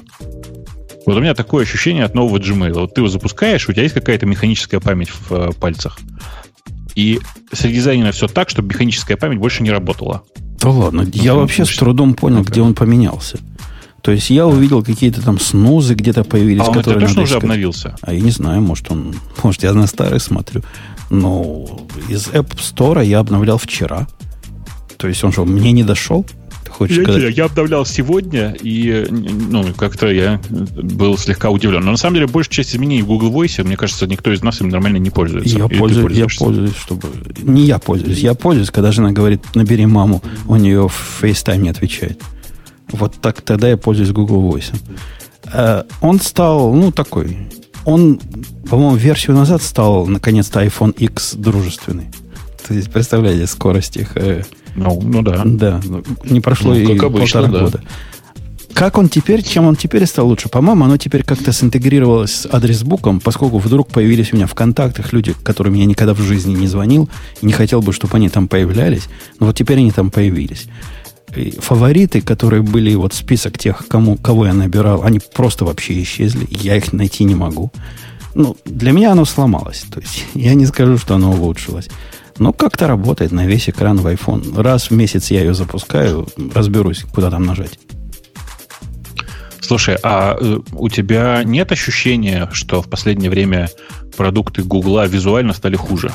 Вот 1.07 1.17
у 1.17 1.21
меня 1.21 1.35
такое 1.35 1.65
ощущение 1.65 2.05
от 2.05 2.15
нового 2.15 2.39
Gmail. 2.39 2.73
Вот 2.73 2.95
ты 2.95 3.01
его 3.01 3.09
запускаешь, 3.09 3.69
у 3.69 3.73
тебя 3.73 3.83
есть 3.83 3.95
какая-то 3.95 4.27
механическая 4.27 4.81
память 4.81 5.11
в 5.11 5.33
э, 5.33 5.51
пальцах. 5.59 5.99
И 6.95 7.21
средизайнено 7.53 8.13
все 8.13 8.29
так, 8.29 8.51
чтобы 8.51 8.69
механическая 8.69 9.17
память 9.17 9.39
больше 9.39 9.63
не 9.63 9.71
работала. 9.71 10.23
Да 10.61 10.71
ладно, 10.71 11.07
я 11.13 11.35
ну, 11.35 11.41
вообще 11.41 11.65
с 11.65 11.77
трудом 11.77 12.15
понял, 12.15 12.43
где 12.43 12.61
он 12.61 12.75
поменялся. 12.75 13.39
То 14.03 14.13
есть 14.13 14.31
я 14.31 14.47
увидел 14.47 14.83
какие-то 14.83 15.23
там 15.23 15.39
снузы 15.39 15.95
где-то 15.95 16.25
появились, 16.25 16.63
А 16.63 16.65
он 16.65 16.71
это 16.71 16.79
которые 16.79 17.01
точно 17.01 17.09
надо 17.09 17.23
уже 17.23 17.31
искать. 17.33 17.43
обновился? 17.43 17.97
А 18.01 18.13
я 18.13 18.21
не 18.21 18.31
знаю, 18.31 18.63
может 18.63 18.91
он, 18.91 19.15
может 19.43 19.63
я 19.63 19.73
на 19.73 19.87
старый 19.87 20.21
смотрю. 20.21 20.63
Но 21.11 21.87
из 22.09 22.29
App 22.29 22.57
Store 22.57 23.05
я 23.05 23.19
обновлял 23.19 23.59
вчера. 23.59 24.07
То 24.97 25.09
есть 25.09 25.23
он 25.25 25.33
что, 25.33 25.45
мне 25.45 25.73
не 25.73 25.83
дошел? 25.83 26.25
Хочешь 26.71 26.99
я, 26.99 27.03
сказать? 27.03 27.37
Я 27.37 27.45
обновлял 27.45 27.85
сегодня, 27.85 28.57
и 28.63 29.07
ну, 29.11 29.65
как-то 29.77 30.09
я 30.09 30.41
был 30.49 31.19
слегка 31.19 31.51
удивлен. 31.51 31.85
Но 31.85 31.91
на 31.91 31.97
самом 31.97 32.15
деле 32.15 32.27
большая 32.27 32.55
часть 32.55 32.75
изменений 32.75 33.03
в 33.03 33.07
Google 33.07 33.31
Voice, 33.31 33.63
мне 33.65 33.77
кажется, 33.77 34.07
никто 34.07 34.33
из 34.33 34.43
нас 34.43 34.61
им 34.61 34.69
нормально 34.69 34.97
не 34.97 35.11
пользуется. 35.11 35.59
Я, 35.59 35.69
пользуюсь, 35.69 36.17
я 36.17 36.27
пользуюсь, 36.39 36.77
чтобы... 36.77 37.09
Не 37.43 37.63
я 37.63 37.79
пользуюсь, 37.79 38.19
я 38.19 38.35
пользуюсь, 38.35 38.71
когда 38.71 38.93
жена 38.93 39.13
говорит, 39.13 39.43
набери 39.55 39.87
маму, 39.87 40.23
у 40.49 40.57
нее 40.57 40.89
в 40.89 41.23
FaceTime 41.23 41.59
не 41.59 41.69
отвечает. 41.69 42.21
Вот 42.93 43.15
так 43.21 43.43
тогда 43.43 43.69
я 43.69 43.77
пользуюсь 43.77 44.11
Google 44.11 44.51
Voice. 44.51 44.75
Э, 45.53 45.85
он 46.01 46.21
стал, 46.21 46.73
ну, 46.73 46.93
такой... 46.93 47.37
Он, 47.85 48.21
по-моему, 48.69 48.95
версию 48.97 49.37
назад 49.37 49.63
стал, 49.63 50.07
наконец-то, 50.07 50.63
iPhone 50.63 50.93
X 50.93 51.35
дружественный. 51.35 52.09
То 52.67 52.75
есть, 52.75 52.93
представляете, 52.93 53.47
скорость 53.47 53.97
их... 53.97 54.17
Ну, 54.75 55.01
ну 55.03 55.23
да. 55.23 55.43
Да, 55.45 55.81
не 56.25 56.41
прошло 56.41 56.75
ну, 56.75 56.81
и 56.81 56.99
обычно, 56.99 57.11
полтора 57.11 57.47
да. 57.49 57.61
года. 57.61 57.81
Как 58.73 58.97
он 58.99 59.09
теперь, 59.09 59.43
чем 59.43 59.67
он 59.67 59.77
теперь 59.77 60.07
стал 60.07 60.29
лучше? 60.29 60.49
По-моему, 60.49 60.85
оно 60.85 60.97
теперь 60.97 61.23
как-то 61.23 61.53
синтегрировалось 61.53 62.33
с 62.33 62.47
адресбуком, 62.47 63.21
поскольку 63.21 63.59
вдруг 63.59 63.89
появились 63.89 64.33
у 64.33 64.37
меня 64.37 64.47
в 64.47 64.55
контактах 64.55 65.13
люди, 65.13 65.35
которым 65.43 65.75
я 65.75 65.85
никогда 65.85 66.15
в 66.15 66.21
жизни 66.21 66.55
не 66.55 66.67
звонил, 66.67 67.11
и 67.43 67.47
не 67.47 67.53
хотел 67.53 67.83
бы, 67.83 67.93
чтобы 67.93 68.17
они 68.17 68.29
там 68.29 68.49
появлялись. 68.49 69.09
Но 69.39 69.47
вот 69.47 69.57
теперь 69.57 69.79
они 69.79 69.91
там 69.91 70.11
появились. 70.11 70.67
И 71.37 71.51
фавориты, 71.61 72.23
которые 72.23 72.63
были, 72.63 72.95
вот 72.95 73.13
список 73.13 73.59
тех, 73.59 73.87
кому, 73.87 74.17
кого 74.17 74.47
я 74.47 74.55
набирал, 74.55 75.03
они 75.03 75.21
просто 75.35 75.65
вообще 75.65 76.03
исчезли. 76.03 76.47
Я 76.51 76.77
их 76.77 76.93
найти 76.93 77.25
не 77.25 77.35
могу. 77.35 77.71
Ну, 78.35 78.57
для 78.65 78.93
меня 78.93 79.13
оно 79.13 79.25
сломалось. 79.25 79.85
То 79.93 80.01
есть 80.01 80.25
я 80.35 80.55
не 80.55 80.67
скажу, 80.67 80.99
что 80.99 81.15
оно 81.15 81.33
улучшилось. 81.33 81.89
Но 82.41 82.55
как-то 82.55 82.89
работает 82.89 83.33
на 83.33 83.47
весь 83.47 83.69
экран 83.69 83.99
в 83.99 84.07
iPhone. 84.07 84.63
Раз 84.63 84.89
в 84.89 84.93
месяц 84.93 85.31
я 85.31 85.41
ее 85.41 85.53
запускаю, 85.53 86.27
разберусь, 86.55 87.05
куда 87.13 87.31
там 87.31 87.45
нажать. 87.45 87.79
Слушай, 89.61 89.99
а 90.03 90.39
э, 90.41 90.59
у 90.73 90.89
тебя 90.89 91.43
нет 91.45 91.71
ощущения, 91.71 92.49
что 92.53 92.81
в 92.81 92.89
последнее 92.89 93.29
время 93.29 93.69
продукты 94.17 94.63
Гугла 94.63 95.07
визуально 95.07 95.53
стали 95.53 95.77
хуже? 95.77 96.13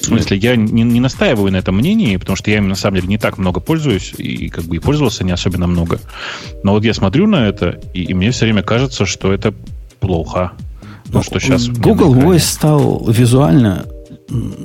В 0.00 0.04
смысле, 0.04 0.36
я 0.36 0.54
не, 0.54 0.84
не 0.84 1.00
настаиваю 1.00 1.50
на 1.50 1.56
этом 1.56 1.76
мнении, 1.76 2.16
потому 2.16 2.36
что 2.36 2.52
я 2.52 2.58
им 2.58 2.68
на 2.68 2.76
самом 2.76 2.96
деле 2.96 3.08
не 3.08 3.18
так 3.18 3.38
много 3.38 3.58
пользуюсь, 3.58 4.14
и 4.16 4.48
как 4.50 4.64
бы 4.66 4.76
и 4.76 4.78
пользовался 4.78 5.24
не 5.24 5.32
особенно 5.32 5.66
много. 5.66 5.98
Но 6.62 6.74
вот 6.74 6.84
я 6.84 6.94
смотрю 6.94 7.26
на 7.26 7.48
это, 7.48 7.80
и, 7.92 8.04
и 8.04 8.14
мне 8.14 8.30
все 8.30 8.44
время 8.44 8.62
кажется, 8.62 9.04
что 9.04 9.32
это 9.32 9.52
плохо. 9.98 10.52
Ну, 11.08 11.24
что 11.24 11.40
сейчас 11.40 11.66
Google 11.66 12.14
Voice 12.14 12.38
стал 12.38 13.04
визуально 13.10 13.84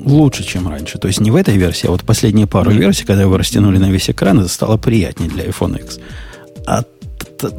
лучше, 0.06 0.44
чем 0.44 0.68
раньше. 0.68 0.98
То 0.98 1.08
есть 1.08 1.20
не 1.20 1.32
в 1.32 1.36
этой 1.36 1.58
версии, 1.58 1.88
а 1.88 1.92
вот 1.92 2.02
последние 2.04 2.48
пару 2.48 2.72
mm-hmm. 2.72 2.80
версий, 2.80 3.06
когда 3.06 3.24
его 3.24 3.38
растянули 3.38 3.78
на 3.78 3.90
весь 3.90 4.10
экран, 4.10 4.40
это 4.40 4.50
стало 4.50 4.78
приятнее 4.78 5.30
для 5.30 5.46
iPhone 5.46 5.82
X. 5.82 6.00
А 6.66 6.84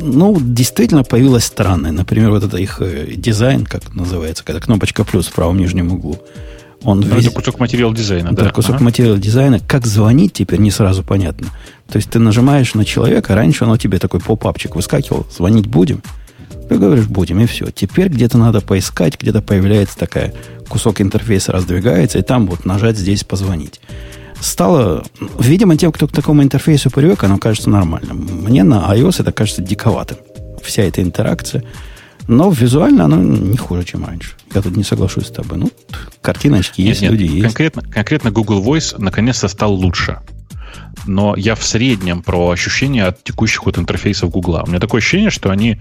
ну, 0.01 0.37
действительно 0.41 1.05
появилось 1.05 1.45
странное. 1.45 1.93
Например, 1.93 2.31
вот 2.31 2.45
это 2.45 2.57
их 2.57 2.81
э, 2.81 3.15
дизайн, 3.17 3.65
как 3.65 3.95
называется, 3.95 4.45
когда 4.45 4.61
кнопочка 4.61 5.05
плюс 5.05 5.27
в 5.27 5.33
правом 5.33 5.59
нижнем 5.59 5.93
углу. 5.93 6.19
Он 6.83 7.01
ну, 7.01 7.17
весь... 7.17 7.27
Это 7.27 7.35
кусок 7.35 7.59
материала 7.59 7.95
дизайна, 7.95 8.33
да. 8.33 8.45
Да, 8.45 8.51
кусок 8.51 8.77
ага. 8.77 8.85
материала 8.85 9.19
дизайна. 9.19 9.61
Как 9.61 9.87
звонить 9.87 10.33
теперь 10.33 10.61
не 10.61 10.71
сразу 10.71 11.03
понятно. 11.03 11.49
То 11.91 11.97
есть 11.97 12.11
ты 12.11 12.19
нажимаешь 12.19 12.75
на 12.75 12.85
человека, 12.85 13.35
раньше 13.35 13.65
оно 13.65 13.77
тебе 13.77 13.99
такой 13.99 14.21
поп-апчик 14.21 14.77
выскакивал, 14.77 15.27
звонить 15.35 15.67
будем. 15.67 16.03
Ты 16.69 16.79
говоришь, 16.79 17.07
будем, 17.07 17.41
и 17.41 17.47
все. 17.47 17.71
Теперь 17.71 18.09
где-то 18.09 18.39
надо 18.39 18.61
поискать, 18.61 19.19
где-то 19.19 19.41
появляется 19.41 19.97
такая 19.97 20.35
кусок 20.69 21.01
интерфейса 21.01 21.53
раздвигается, 21.53 22.19
и 22.19 22.23
там 22.23 22.47
вот 22.47 22.65
нажать 22.65 22.99
здесь 22.99 23.25
позвонить. 23.25 23.81
Стало, 24.41 25.05
видимо, 25.39 25.77
тем, 25.77 25.93
кто 25.93 26.07
к 26.07 26.13
такому 26.13 26.43
интерфейсу 26.43 26.91
привык, 26.91 27.25
оно 27.25 27.39
кажется 27.39 27.71
нормальным. 27.71 28.19
Мне 28.45 28.63
на 28.63 28.95
iOS 28.95 29.17
это 29.21 29.33
кажется 29.33 29.63
диковатым. 29.63 30.19
Вся 30.63 30.83
эта 30.83 31.03
интеракция. 31.03 31.65
Но 32.29 32.51
визуально 32.51 33.07
оно 33.07 33.17
не 33.17 33.57
хуже, 33.57 33.85
чем 33.85 34.05
раньше. 34.05 34.33
Я 34.55 34.61
тут 34.61 34.77
не 34.77 34.85
соглашусь 34.85 35.27
с 35.27 35.31
тобой. 35.31 35.59
Ну, 35.59 35.71
картиночки 36.21 36.83
нет, 36.83 36.91
есть, 36.91 37.01
нет, 37.01 37.13
люди 37.13 37.25
есть. 37.25 37.43
Конкретно, 37.43 37.83
конкретно 37.83 38.31
Google 38.31 38.63
Voice 38.63 38.95
наконец-то 38.99 39.49
стал 39.49 39.73
лучше. 39.73 40.19
Но 41.07 41.35
я 41.37 41.55
в 41.55 41.65
среднем 41.65 42.23
про 42.23 42.51
ощущения 42.51 43.05
от 43.05 43.23
текущих 43.25 43.65
вот 43.67 43.79
интерфейсов 43.79 44.31
Google. 44.31 44.63
У 44.67 44.69
меня 44.69 44.81
такое 44.81 45.01
ощущение, 45.01 45.31
что 45.31 45.51
они, 45.51 45.79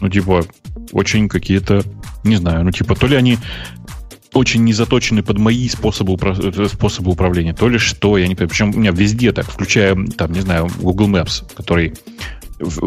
ну, 0.00 0.08
типа, 0.08 0.44
очень 0.92 1.28
какие-то, 1.28 1.82
не 2.24 2.36
знаю, 2.36 2.64
ну, 2.64 2.70
типа, 2.70 2.94
то 2.94 3.06
ли 3.06 3.16
они 3.16 3.38
очень 4.36 4.64
не 4.64 4.72
заточены 4.72 5.22
под 5.22 5.38
мои 5.38 5.68
способы, 5.68 6.16
э, 6.22 6.68
способы 6.68 7.10
управления, 7.10 7.54
то 7.54 7.68
ли 7.68 7.78
что, 7.78 8.18
я 8.18 8.28
не 8.28 8.34
понимаю. 8.34 8.50
Причем 8.50 8.70
у 8.70 8.78
меня 8.78 8.90
везде 8.90 9.32
так, 9.32 9.50
включая, 9.50 9.96
там, 10.16 10.32
не 10.32 10.40
знаю, 10.40 10.68
Google 10.80 11.08
Maps, 11.08 11.42
который 11.56 11.94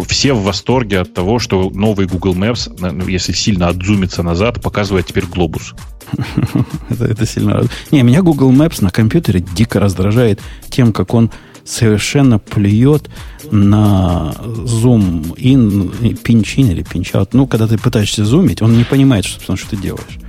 все 0.08 0.34
в 0.34 0.44
восторге 0.44 1.00
от 1.00 1.14
того, 1.14 1.40
что 1.40 1.70
новый 1.70 2.08
Google 2.08 2.36
Maps, 2.36 2.70
ну, 2.80 3.08
если 3.08 3.34
сильно 3.34 3.68
отзумиться 3.68 4.24
назад, 4.24 4.62
показывает 4.62 5.08
теперь 5.08 5.26
глобус. 5.26 5.76
это, 6.90 7.06
это 7.06 7.26
сильно... 7.26 7.64
Не, 7.92 8.02
меня 8.04 8.22
Google 8.22 8.52
Maps 8.52 8.84
на 8.84 8.90
компьютере 8.90 9.46
дико 9.56 9.80
раздражает 9.80 10.42
тем, 10.70 10.92
как 10.92 11.14
он 11.14 11.30
совершенно 11.64 12.40
плюет 12.40 13.10
на 13.52 14.34
зум 14.66 15.34
in, 15.38 16.20
pinch 16.24 16.56
или 16.56 16.84
pinch. 16.84 17.28
Ну, 17.34 17.48
когда 17.48 17.68
ты 17.68 17.78
пытаешься 17.78 18.26
зумить, 18.26 18.62
он 18.62 18.76
не 18.76 18.84
понимает, 18.84 19.26
что, 19.26 19.56
что 19.56 19.70
ты 19.70 19.78
делаешь. 19.78 20.20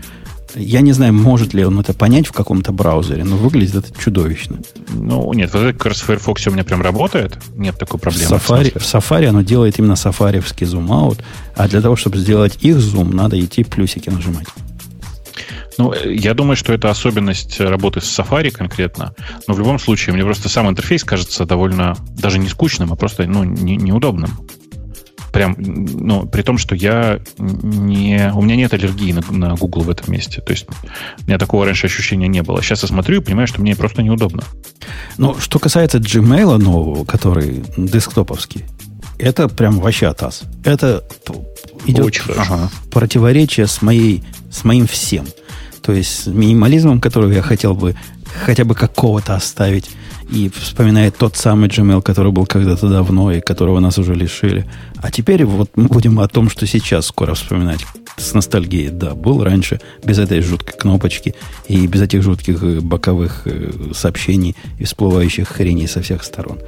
Я 0.54 0.80
не 0.80 0.92
знаю, 0.92 1.12
может 1.12 1.54
ли 1.54 1.64
он 1.64 1.78
это 1.80 1.94
понять 1.94 2.26
в 2.26 2.32
каком-то 2.32 2.72
браузере, 2.72 3.24
но 3.24 3.36
выглядит 3.36 3.76
это 3.76 4.00
чудовищно. 4.00 4.58
Ну, 4.88 5.32
нет, 5.32 5.52
вот 5.52 5.72
как 5.74 5.86
раз 5.86 6.00
в 6.00 6.04
Firefox 6.04 6.46
у 6.46 6.50
меня 6.50 6.64
прям 6.64 6.82
работает. 6.82 7.38
Нет 7.56 7.78
такой 7.78 8.00
проблемы. 8.00 8.38
В 8.38 8.50
Safari, 8.50 8.78
в, 8.78 8.82
Safari 8.82 9.26
оно 9.26 9.42
делает 9.42 9.78
именно 9.78 9.96
сафариевский 9.96 10.66
зум-аут, 10.66 11.18
а 11.56 11.68
для 11.68 11.80
того, 11.80 11.96
чтобы 11.96 12.18
сделать 12.18 12.58
их 12.60 12.78
зум, 12.78 13.10
надо 13.10 13.40
идти 13.40 13.64
плюсики 13.64 14.08
нажимать. 14.08 14.46
Ну, 15.78 15.94
я 16.04 16.34
думаю, 16.34 16.56
что 16.56 16.72
это 16.72 16.90
особенность 16.90 17.58
работы 17.60 18.00
с 18.00 18.18
Safari 18.18 18.50
конкретно. 18.50 19.14
Но 19.46 19.54
в 19.54 19.58
любом 19.58 19.78
случае, 19.78 20.14
мне 20.14 20.24
просто 20.24 20.48
сам 20.48 20.68
интерфейс 20.68 21.04
кажется 21.04 21.46
довольно 21.46 21.96
даже 22.18 22.38
не 22.38 22.48
скучным, 22.48 22.92
а 22.92 22.96
просто 22.96 23.26
ну, 23.26 23.44
не, 23.44 23.76
неудобным. 23.76 24.30
Прям, 25.32 25.56
ну, 25.58 26.26
при 26.26 26.42
том, 26.42 26.58
что 26.58 26.74
я 26.74 27.20
не... 27.38 28.32
У 28.34 28.42
меня 28.42 28.56
нет 28.56 28.74
аллергии 28.74 29.12
на, 29.12 29.22
на 29.30 29.54
Google 29.54 29.82
в 29.82 29.90
этом 29.90 30.12
месте. 30.12 30.40
То 30.40 30.52
есть 30.52 30.66
у 31.22 31.26
меня 31.26 31.38
такого 31.38 31.64
раньше 31.64 31.86
ощущения 31.86 32.28
не 32.28 32.42
было. 32.42 32.62
Сейчас 32.62 32.82
я 32.82 32.88
смотрю 32.88 33.20
и 33.20 33.24
понимаю, 33.24 33.46
что 33.46 33.60
мне 33.60 33.76
просто 33.76 34.02
неудобно. 34.02 34.42
Ну, 35.18 35.36
что 35.38 35.58
касается 35.58 35.98
Gmail 35.98 36.58
нового, 36.58 37.04
который 37.04 37.62
десктоповский, 37.76 38.64
это 39.18 39.48
прям 39.48 39.80
вообще 39.80 40.08
атас. 40.08 40.42
Это 40.64 41.04
идет 41.86 42.04
Очень 42.04 42.32
ага, 42.36 42.70
противоречие 42.90 43.66
с, 43.66 43.82
моей, 43.82 44.24
с 44.50 44.64
моим 44.64 44.86
всем. 44.86 45.26
То 45.82 45.92
есть 45.92 46.24
с 46.24 46.26
минимализмом, 46.26 47.00
который 47.00 47.34
я 47.34 47.42
хотел 47.42 47.74
бы 47.74 47.94
хотя 48.44 48.64
бы 48.64 48.74
какого-то 48.74 49.34
оставить 49.34 49.90
и 50.30 50.48
вспоминает 50.48 51.16
тот 51.16 51.36
самый 51.36 51.68
Gmail, 51.68 52.02
который 52.02 52.32
был 52.32 52.46
когда-то 52.46 52.88
давно 52.88 53.32
и 53.32 53.40
которого 53.40 53.80
нас 53.80 53.98
уже 53.98 54.14
лишили. 54.14 54.64
А 54.96 55.10
теперь 55.10 55.44
вот 55.44 55.70
мы 55.74 55.88
будем 55.88 56.20
о 56.20 56.28
том, 56.28 56.48
что 56.48 56.66
сейчас 56.66 57.06
скоро 57.06 57.34
вспоминать 57.34 57.84
с 58.16 58.32
ностальгией. 58.34 58.90
Да, 58.90 59.14
был 59.14 59.42
раньше 59.42 59.80
без 60.04 60.18
этой 60.18 60.40
жуткой 60.40 60.78
кнопочки 60.78 61.34
и 61.68 61.86
без 61.86 62.02
этих 62.02 62.22
жутких 62.22 62.62
э, 62.62 62.80
боковых 62.80 63.42
э, 63.46 63.70
сообщений 63.92 64.54
и 64.78 64.84
всплывающих 64.84 65.48
хреней 65.48 65.88
со 65.88 66.00
всех 66.02 66.22
сторон. 66.22 66.58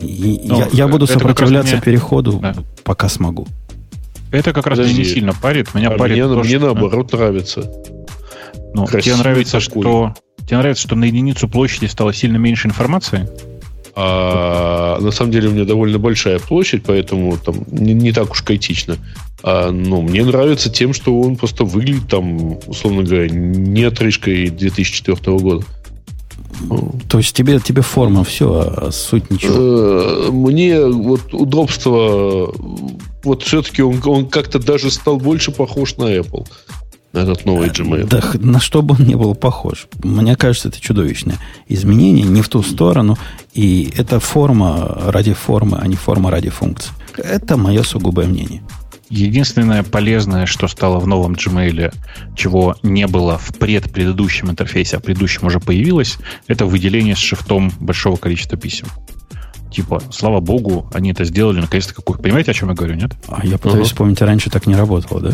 И 0.00 0.40
Но 0.44 0.58
я, 0.58 0.68
я 0.72 0.88
буду 0.88 1.06
сопротивляться 1.06 1.74
меня... 1.74 1.82
переходу, 1.82 2.38
да. 2.40 2.54
пока 2.82 3.08
смогу. 3.08 3.46
Это 4.30 4.54
как 4.54 4.66
раз 4.66 4.78
Подожди. 4.78 4.98
не 4.98 5.04
сильно 5.04 5.34
парит. 5.34 5.74
Меня 5.74 5.90
а 5.90 5.98
парит 5.98 6.16
мне, 6.16 6.26
то, 6.26 6.40
мне 6.40 6.56
что... 6.56 6.60
наоборот 6.60 7.12
нравится. 7.12 7.70
Ну, 8.74 8.86
тебе 8.86 9.16
нравится, 9.16 9.60
такой. 9.60 9.82
что 9.82 10.14
Тебе 10.52 10.58
нравится, 10.58 10.82
что 10.82 10.96
на 10.96 11.04
единицу 11.04 11.48
площади 11.48 11.86
стало 11.86 12.12
сильно 12.12 12.36
меньше 12.36 12.68
информации? 12.68 13.26
А, 13.94 14.98
на 15.00 15.10
самом 15.10 15.32
деле 15.32 15.48
у 15.48 15.52
меня 15.52 15.64
довольно 15.64 15.98
большая 15.98 16.38
площадь, 16.40 16.82
поэтому 16.84 17.38
там 17.38 17.64
не, 17.70 17.94
не 17.94 18.12
так 18.12 18.30
уж 18.32 18.42
критично. 18.42 18.98
А, 19.42 19.70
ну, 19.70 20.02
мне 20.02 20.22
нравится 20.22 20.68
тем, 20.68 20.92
что 20.92 21.18
он 21.18 21.36
просто 21.36 21.64
выглядит 21.64 22.06
там, 22.06 22.58
условно 22.66 23.02
говоря, 23.02 23.30
не 23.30 23.84
отрыжкой 23.84 24.50
2004 24.50 25.38
года. 25.38 25.64
То 27.08 27.16
есть 27.16 27.34
тебе, 27.34 27.58
тебе 27.58 27.80
форма 27.80 28.22
все, 28.22 28.74
а 28.76 28.92
суть 28.92 29.30
ничего? 29.30 29.54
Э, 29.56 30.30
мне 30.30 30.84
вот 30.84 31.32
удобство, 31.32 32.52
вот 33.24 33.42
все-таки 33.42 33.80
он, 33.80 34.02
он 34.04 34.28
как-то 34.28 34.58
даже 34.58 34.90
стал 34.90 35.16
больше 35.16 35.50
похож 35.50 35.96
на 35.96 36.14
Apple 36.14 36.46
этот 37.12 37.44
новый 37.44 37.68
Gmail. 37.68 38.06
Да, 38.06 38.22
на 38.34 38.60
что 38.60 38.82
бы 38.82 38.96
он 38.98 39.06
ни 39.06 39.14
был 39.14 39.34
похож. 39.34 39.86
Мне 40.02 40.36
кажется, 40.36 40.68
это 40.68 40.80
чудовищное 40.80 41.38
изменение, 41.68 42.24
не 42.24 42.42
в 42.42 42.48
ту 42.48 42.62
сторону. 42.62 43.18
И 43.52 43.92
это 43.96 44.18
форма 44.20 45.02
ради 45.06 45.32
формы, 45.32 45.78
а 45.80 45.86
не 45.86 45.96
форма 45.96 46.30
ради 46.30 46.48
функции. 46.48 46.92
Это 47.16 47.56
мое 47.56 47.82
сугубое 47.82 48.26
мнение. 48.26 48.62
Единственное 49.10 49.82
полезное, 49.82 50.46
что 50.46 50.68
стало 50.68 50.98
в 50.98 51.06
новом 51.06 51.34
Gmail, 51.34 51.94
чего 52.34 52.76
не 52.82 53.06
было 53.06 53.36
в 53.36 53.58
предпредыдущем 53.58 54.50
интерфейсе, 54.50 54.96
а 54.96 55.00
в 55.00 55.02
предыдущем 55.02 55.46
уже 55.46 55.60
появилось, 55.60 56.16
это 56.46 56.64
выделение 56.64 57.14
с 57.14 57.18
шифтом 57.18 57.70
большого 57.78 58.16
количества 58.16 58.56
писем. 58.56 58.86
Типа, 59.70 60.02
слава 60.10 60.40
богу, 60.40 60.90
они 60.94 61.10
это 61.12 61.24
сделали 61.24 61.60
наконец-то 61.60 61.94
какой. 61.94 62.16
Понимаете, 62.16 62.52
о 62.52 62.54
чем 62.54 62.70
я 62.70 62.74
говорю, 62.74 62.94
нет? 62.94 63.12
А 63.28 63.46
я 63.46 63.58
пытаюсь 63.58 63.84
uh-huh. 63.84 63.90
вспомнить, 63.90 64.20
раньше 64.22 64.48
так 64.48 64.66
не 64.66 64.76
работало, 64.76 65.20
да? 65.20 65.32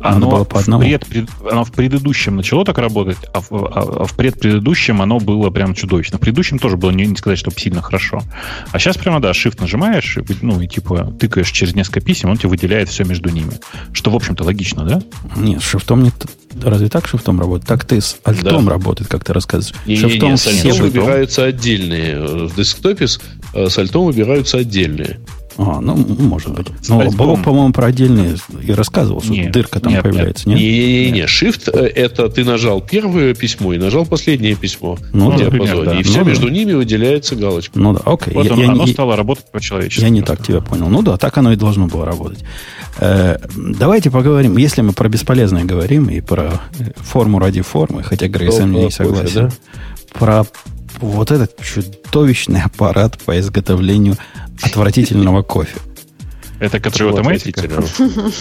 Оно, 0.00 0.30
было 0.30 0.44
по 0.44 0.60
одному. 0.60 0.82
В 0.82 0.86
пред, 0.86 1.06
пред, 1.06 1.28
оно 1.50 1.64
в 1.64 1.72
предыдущем 1.72 2.36
начало 2.36 2.64
так 2.64 2.78
работать, 2.78 3.18
а 3.32 3.40
в, 3.40 3.52
а, 3.52 4.02
а 4.02 4.04
в 4.04 4.14
предпредыдущем 4.14 5.00
оно 5.02 5.18
было 5.18 5.50
прям 5.50 5.74
чудовищно. 5.74 6.18
В 6.18 6.20
предыдущем 6.20 6.58
тоже 6.58 6.76
было 6.76 6.90
не, 6.90 7.06
не 7.06 7.16
сказать, 7.16 7.38
что 7.38 7.50
сильно 7.50 7.82
хорошо. 7.82 8.22
А 8.72 8.78
сейчас 8.78 8.96
прямо, 8.96 9.20
да, 9.20 9.30
shift 9.30 9.60
нажимаешь, 9.60 10.18
и, 10.18 10.24
ну, 10.42 10.60
и 10.60 10.66
типа 10.66 11.14
тыкаешь 11.18 11.50
через 11.50 11.74
несколько 11.74 12.00
писем, 12.00 12.30
он 12.30 12.36
тебе 12.36 12.50
выделяет 12.50 12.88
все 12.88 13.04
между 13.04 13.30
ними. 13.30 13.52
Что, 13.92 14.10
в 14.10 14.16
общем-то, 14.16 14.44
логично, 14.44 14.84
да? 14.84 15.02
Нет, 15.36 15.62
шифтом 15.62 16.02
не... 16.02 16.12
Разве 16.62 16.88
так 16.88 17.08
шифтом 17.08 17.40
работает? 17.40 17.66
Так 17.66 17.84
ты 17.84 18.00
с 18.00 18.16
альтом 18.24 18.66
да. 18.66 18.72
работает, 18.72 19.08
как 19.08 19.24
ты 19.24 19.32
рассказываешь. 19.32 19.74
Не, 19.86 19.96
шифтом 19.96 20.28
не, 20.28 20.32
не, 20.32 20.36
все 20.36 20.72
выбираются 20.74 21.44
отдельные. 21.44 22.46
В 22.46 22.54
десктопе 22.54 23.08
с, 23.08 23.20
э, 23.54 23.68
с 23.68 23.78
альтом 23.78 24.06
выбираются 24.06 24.58
отдельные. 24.58 25.18
А, 25.56 25.80
ну, 25.80 25.94
может 25.96 26.52
быть. 26.52 26.66
Но 26.88 27.10
Бог, 27.10 27.42
по-моему, 27.42 27.72
про 27.72 27.86
отдельные 27.86 28.36
и 28.62 28.72
рассказывал, 28.72 29.22
что 29.22 29.32
нет, 29.32 29.52
дырка 29.52 29.80
там 29.80 29.92
нет, 29.92 30.02
появляется. 30.02 30.48
Нет, 30.48 30.58
не, 30.58 31.04
не, 31.04 31.10
не, 31.10 31.20
Shift 31.22 31.70
э, 31.72 31.86
это 31.86 32.28
ты 32.28 32.44
нажал 32.44 32.80
первое 32.80 33.34
письмо 33.34 33.72
и 33.72 33.78
нажал 33.78 34.04
последнее 34.04 34.56
письмо. 34.56 34.98
Ну, 35.12 35.30
в 35.30 35.36
диапазоне. 35.36 35.84
Да. 35.84 36.00
И 36.00 36.02
все 36.02 36.20
ну, 36.20 36.24
между 36.26 36.46
да. 36.48 36.52
ними 36.52 36.72
выделяется 36.72 37.36
галочка. 37.36 37.78
Ну 37.78 37.92
да, 37.92 38.00
окей. 38.04 38.34
Вот 38.34 38.46
я, 38.46 38.52
оно, 38.52 38.62
я, 38.62 38.70
оно 38.70 38.86
стало 38.86 39.16
работать 39.16 39.50
по-человечески. 39.50 40.02
Я 40.02 40.08
не 40.08 40.22
так 40.22 40.42
тебя 40.42 40.60
понял. 40.60 40.88
Ну 40.88 41.02
да, 41.02 41.16
так 41.16 41.36
оно 41.38 41.52
и 41.52 41.56
должно 41.56 41.86
было 41.86 42.04
работать. 42.04 42.40
Э, 42.98 43.38
давайте 43.56 44.10
поговорим, 44.10 44.56
если 44.56 44.82
мы 44.82 44.92
про 44.92 45.08
бесполезное 45.08 45.64
говорим 45.64 46.08
и 46.08 46.20
про 46.20 46.60
форму 46.96 47.38
ради 47.38 47.62
формы, 47.62 48.02
хотя 48.02 48.28
Грей 48.28 48.50
со 48.50 48.66
мной 48.66 48.84
не 48.84 48.90
согласен, 48.90 49.48
да? 49.48 49.50
про 50.18 50.46
вот 51.00 51.30
этот 51.30 51.60
чудовищный 51.60 52.62
аппарат 52.62 53.18
по 53.18 53.38
изготовлению 53.38 54.16
отвратительного 54.62 55.42
кофе. 55.42 55.78
Это 56.60 56.80
который 56.80 57.10
автоматика? 57.10 57.62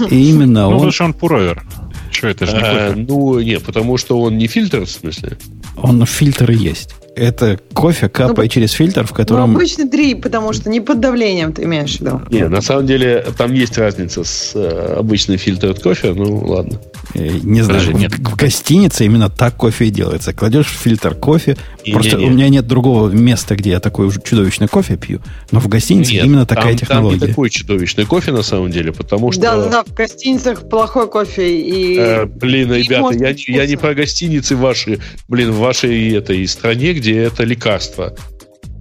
И 0.10 0.30
именно 0.30 0.64
ну, 0.64 0.68
он... 0.68 0.74
потому 0.74 0.92
что 0.92 1.06
он 1.06 1.14
пуровер. 1.14 1.64
Что, 2.12 2.28
это 2.28 2.46
же 2.46 2.54
не 2.54 2.62
а, 2.62 2.90
кофе? 2.90 3.06
Ну, 3.08 3.40
нет, 3.40 3.64
потому 3.64 3.98
что 3.98 4.20
он 4.20 4.38
не 4.38 4.48
фильтр, 4.48 4.86
в 4.86 4.90
смысле? 4.90 5.38
Он 5.76 6.06
фильтр 6.06 6.52
и 6.52 6.56
есть. 6.56 6.96
Это 7.16 7.60
кофе 7.74 8.10
капает 8.10 8.50
ну, 8.50 8.54
через 8.54 8.72
фильтр, 8.72 9.06
в 9.06 9.14
котором... 9.14 9.54
Ну, 9.54 9.58
обычно 9.58 9.88
три, 9.88 10.16
потому 10.16 10.52
что 10.54 10.70
не 10.70 10.82
под 10.82 11.00
давлением 11.00 11.54
ты 11.54 11.64
имеешь 11.64 11.98
в 11.98 12.02
виду. 12.02 12.22
Не, 12.30 12.48
на 12.48 12.62
самом 12.62 12.88
деле 12.88 13.26
там 13.38 13.54
есть 13.54 13.78
разница 13.78 14.24
с 14.24 14.54
э, 14.56 14.96
обычным 14.98 15.38
фильтром 15.38 15.72
от 15.72 15.80
кофе, 15.80 16.14
ну 16.14 16.38
ладно. 16.38 16.80
Э, 17.14 17.28
не 17.44 17.62
знаю, 17.62 17.82
Подожди, 17.82 18.02
нет. 18.02 18.14
в 18.18 18.36
гостинице 18.36 19.06
именно 19.06 19.30
так 19.30 19.56
кофе 19.56 19.86
и 19.86 19.90
делается. 19.92 20.34
Кладешь 20.34 20.68
в 20.68 20.80
фильтр 20.80 21.14
кофе. 21.14 21.56
И, 21.84 21.92
просто 21.92 22.18
не, 22.18 22.24
не. 22.24 22.30
у 22.30 22.34
меня 22.34 22.50
нет 22.50 22.66
другого 22.66 23.10
места, 23.10 23.56
где 23.56 23.72
я 23.72 23.80
такой 23.80 24.08
уже 24.08 24.22
чудовищный 24.22 24.68
кофе 24.68 24.98
пью. 24.98 25.22
Но 25.52 25.60
в 25.60 25.68
гостинице 25.68 26.14
нет, 26.14 26.26
именно 26.26 26.46
такая 26.46 26.70
там, 26.70 26.78
технология. 26.78 27.20
Там 27.20 27.28
не 27.28 27.34
такой 27.34 27.50
чудовищный 27.50 28.06
кофе 28.06 28.32
на 28.32 28.42
самом 28.44 28.72
деле, 28.72 28.92
потому 28.92 29.32
что... 29.32 29.42
Да, 29.42 29.70
да, 29.70 29.84
в 29.84 29.94
гостиницах 29.94 30.68
плохой 30.70 31.08
кофе 31.08 31.60
и... 31.60 31.98
Э, 31.98 32.26
блин, 32.26 32.74
и 32.74 32.82
ребята, 32.82 33.16
я, 33.16 33.36
я 33.48 33.68
не 33.68 33.76
про 33.76 33.94
гостиницы 33.94 34.56
ваши, 34.56 35.00
блин, 35.28 35.52
в 35.52 35.58
вашей 35.58 36.14
этой 36.14 36.48
стране, 36.48 36.94
где 37.04 37.24
это 37.24 37.44
лекарство. 37.44 38.16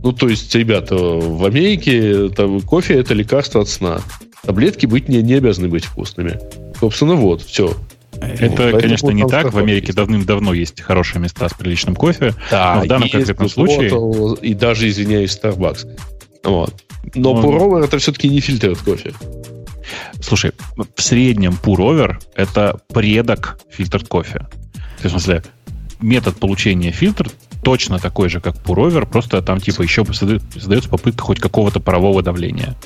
Ну, 0.05 0.13
то 0.13 0.29
есть, 0.29 0.55
ребята, 0.55 0.95
в 0.95 1.45
Америке 1.45 2.29
там, 2.29 2.61
кофе 2.61 2.95
это 2.95 3.15
лекарство 3.15 3.63
от 3.63 3.69
сна. 3.69 4.01
Таблетки 4.45 4.87
быть 4.87 5.09
не, 5.09 5.23
не 5.23 5.35
обязаны 5.35 5.69
быть 5.69 5.85
вкусными. 5.85 6.39
Собственно, 6.79 7.17
вот, 7.17 7.43
все. 7.43 7.77
Это, 8.13 8.69
ну, 8.69 8.81
конечно, 8.81 9.11
не 9.11 9.27
так. 9.27 9.53
В 9.53 9.59
Америке 9.59 9.93
давным-давно 9.93 10.55
есть 10.55 10.81
хорошие 10.81 11.21
места 11.21 11.49
с 11.49 11.55
приличным 11.55 11.97
кофе. 11.97 12.33
Да, 12.49 12.77
но 12.77 12.85
в 12.85 12.87
данном 12.87 13.09
конкретном 13.09 13.49
случае... 13.49 14.37
И 14.41 14.55
даже, 14.55 14.89
извиняюсь, 14.89 15.37
Starbucks. 15.43 15.89
Вот. 16.45 16.75
Но 17.17 17.33
он... 17.33 17.45
pour 17.45 17.85
это 17.85 17.99
все-таки 17.99 18.29
не 18.29 18.39
фильтр 18.39 18.71
от 18.71 18.79
кофе. 18.79 19.13
Слушай, 20.21 20.53
в 20.77 21.03
среднем 21.03 21.59
pour 21.61 22.17
это 22.37 22.79
предок 22.93 23.59
фильтр 23.69 24.05
кофе. 24.05 24.39
То 24.39 25.09
есть, 25.09 25.17
в 25.17 25.19
смысле, 25.19 25.43
метод 26.01 26.37
получения 26.37 26.93
фильтр 26.93 27.29
точно 27.63 27.99
такой 27.99 28.29
же, 28.29 28.41
как 28.41 28.57
пуровер, 28.59 29.07
просто 29.07 29.41
там 29.43 29.61
типа 29.61 29.83
еще 29.83 30.05
создается 30.05 30.89
попытка 30.89 31.23
хоть 31.23 31.41
какого-то 31.41 31.81
парового 31.81 32.23
давления. 32.23 32.77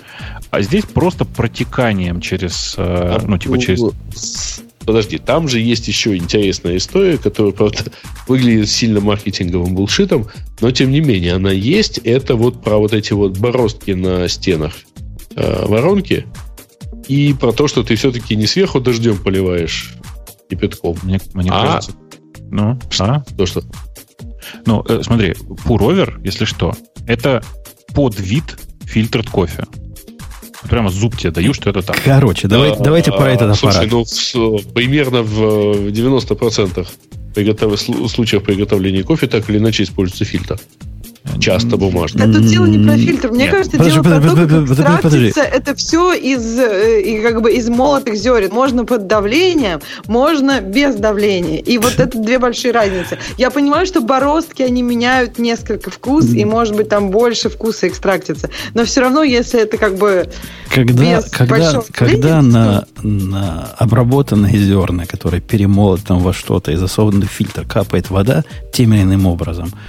А 0.50 0.60
здесь 0.62 0.84
просто 0.84 1.24
протеканием 1.24 2.20
через, 2.20 2.74
а, 2.78 3.18
ну, 3.26 3.38
типа 3.38 3.58
через... 3.58 4.60
Подожди, 4.84 5.18
там 5.18 5.48
же 5.48 5.58
есть 5.58 5.88
еще 5.88 6.16
интересная 6.16 6.76
история, 6.76 7.18
которая, 7.18 7.52
правда, 7.52 7.90
выглядит 8.28 8.68
сильно 8.68 9.00
маркетинговым 9.00 9.74
булшитом, 9.74 10.28
но 10.60 10.70
тем 10.70 10.92
не 10.92 11.00
менее 11.00 11.34
она 11.34 11.50
есть. 11.50 11.98
Это 11.98 12.36
вот 12.36 12.62
про 12.62 12.78
вот 12.78 12.92
эти 12.92 13.12
вот 13.12 13.36
бороздки 13.36 13.90
на 13.90 14.28
стенах 14.28 14.74
э, 15.34 15.66
воронки 15.66 16.26
и 17.08 17.32
про 17.32 17.50
то, 17.50 17.66
что 17.66 17.82
ты 17.82 17.96
все-таки 17.96 18.36
не 18.36 18.46
сверху 18.46 18.78
дождем 18.78 19.18
поливаешь 19.18 19.96
кипятком. 20.48 20.96
Мне, 21.02 21.20
мне 21.34 21.50
а... 21.50 21.66
кажется... 21.66 21.92
Ну, 22.48 22.78
что? 22.88 23.04
А? 23.06 23.24
То, 23.36 23.44
что? 23.44 23.64
Ну, 24.64 24.84
э, 24.88 25.00
смотри, 25.02 25.34
пуровер, 25.64 26.20
если 26.24 26.44
что, 26.44 26.74
это 27.06 27.42
подвид 27.94 28.58
фильтр 28.84 29.22
кофе. 29.24 29.64
Прямо 30.68 30.90
зуб 30.90 31.16
тебе 31.16 31.30
даю, 31.30 31.54
что 31.54 31.70
это 31.70 31.82
так. 31.82 31.96
Короче, 32.02 32.48
давай, 32.48 32.72
а, 32.72 32.76
давайте 32.76 33.12
про 33.12 33.30
этот 33.30 33.56
аппарат. 33.56 33.88
Слушай, 33.88 34.34
ну, 34.34 34.58
примерно 34.72 35.22
в 35.22 35.88
90% 35.88 36.86
приготов... 37.34 37.80
случаев 37.80 38.42
приготовления 38.42 39.04
кофе 39.04 39.26
так 39.26 39.48
или 39.50 39.58
иначе 39.58 39.84
используется 39.84 40.24
фильтр. 40.24 40.58
Часто 41.40 41.76
бумажный. 41.76 42.26
Да 42.26 42.32
тут 42.32 42.46
дело 42.46 42.66
не 42.66 42.84
про 42.84 42.96
фильтр. 42.96 43.30
Мне 43.30 43.48
кажется, 43.48 43.78
дело 43.78 44.02
про 44.02 44.20
то, 44.20 44.34
как 44.34 44.70
экстрактится 44.70 45.42
это 45.42 45.74
все 45.74 46.12
из, 46.12 46.58
э, 46.58 47.22
как 47.22 47.42
бы 47.42 47.52
из 47.52 47.68
молотых 47.68 48.16
зерен. 48.16 48.50
Можно 48.52 48.84
под 48.84 49.06
давлением, 49.06 49.80
можно 50.06 50.60
без 50.60 50.96
давления. 50.96 51.60
И 51.60 51.78
вот 51.78 51.98
это 51.98 52.18
две 52.18 52.38
большие 52.38 52.72
разницы. 52.72 53.18
Я 53.38 53.50
понимаю, 53.50 53.86
что 53.86 54.00
бороздки, 54.00 54.62
они 54.62 54.82
меняют 54.82 55.38
несколько 55.38 55.90
вкус, 55.90 56.26
и, 56.26 56.44
может 56.44 56.76
быть, 56.76 56.88
там 56.88 57.10
больше 57.10 57.48
вкуса 57.48 57.88
экстрактится. 57.88 58.50
Но 58.74 58.84
все 58.84 59.00
равно, 59.00 59.22
если 59.22 59.60
это 59.60 59.76
как 59.78 59.96
бы 59.96 60.28
когда, 60.70 61.22
когда, 61.30 61.82
когда 61.92 62.42
на, 62.42 62.86
на 63.02 63.68
обработанные 63.78 64.58
зерна, 64.58 65.06
которые 65.06 65.40
перемолоты 65.40 66.02
там 66.06 66.18
во 66.18 66.32
что-то 66.32 66.72
и 66.72 66.76
засованы 66.76 67.26
в 67.26 67.30
фильтр, 67.30 67.64
капает 67.66 68.10
вода 68.10 68.44
тем 68.72 68.92
или 68.94 69.02
иным 69.02 69.26
образом– 69.26 69.72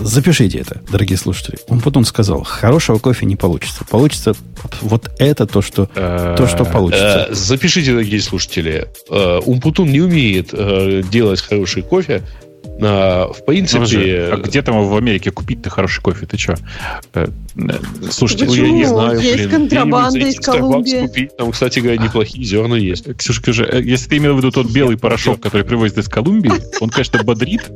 Запишите 0.00 0.58
это, 0.58 0.80
дорогие 0.90 1.16
слушатели. 1.16 1.58
Он 1.68 1.80
потом 1.80 2.04
сказал, 2.04 2.42
хорошего 2.42 2.98
кофе 2.98 3.26
не 3.26 3.36
получится. 3.36 3.84
Получится 3.84 4.34
вот 4.80 5.10
это 5.18 5.46
то, 5.46 5.62
что, 5.62 5.86
то, 5.86 6.46
что 6.46 6.64
получится. 6.64 7.28
Э, 7.30 7.34
запишите, 7.34 7.92
дорогие 7.92 8.20
слушатели. 8.20 8.88
Э, 9.08 9.40
Умпутун 9.44 9.90
не 9.90 10.00
умеет 10.00 10.50
э, 10.52 11.02
делать 11.10 11.40
хороший 11.40 11.82
кофе, 11.82 12.22
в 12.62 13.44
принципе... 13.46 14.28
Ну, 14.30 14.34
а 14.34 14.36
где 14.38 14.62
там 14.62 14.86
в 14.86 14.96
Америке 14.96 15.30
купить-то 15.30 15.70
хороший 15.70 16.00
кофе? 16.00 16.26
Ты 16.26 16.38
что? 16.38 16.56
Слушайте, 18.10 18.46
Почему? 18.46 18.66
я 18.66 18.72
не 18.72 18.84
знаю. 18.84 19.20
Есть 19.20 19.36
блин, 19.36 19.50
контрабанда 19.50 20.18
из 20.18 20.40
Колумбии. 20.40 21.06
Купить. 21.06 21.36
Там, 21.36 21.50
кстати 21.52 21.80
говоря, 21.80 22.02
неплохие 22.02 22.44
зерна 22.44 22.76
есть. 22.76 23.16
Ксюша, 23.16 23.40
скажи, 23.40 23.82
если 23.84 24.08
ты 24.08 24.16
имел 24.18 24.34
в 24.34 24.38
виду 24.38 24.50
тот 24.50 24.70
белый 24.70 24.96
порошок, 24.96 25.40
который 25.40 25.64
привозят 25.64 25.98
из 25.98 26.08
Колумбии, 26.08 26.52
он, 26.80 26.90
конечно, 26.90 27.22
бодрит, 27.22 27.70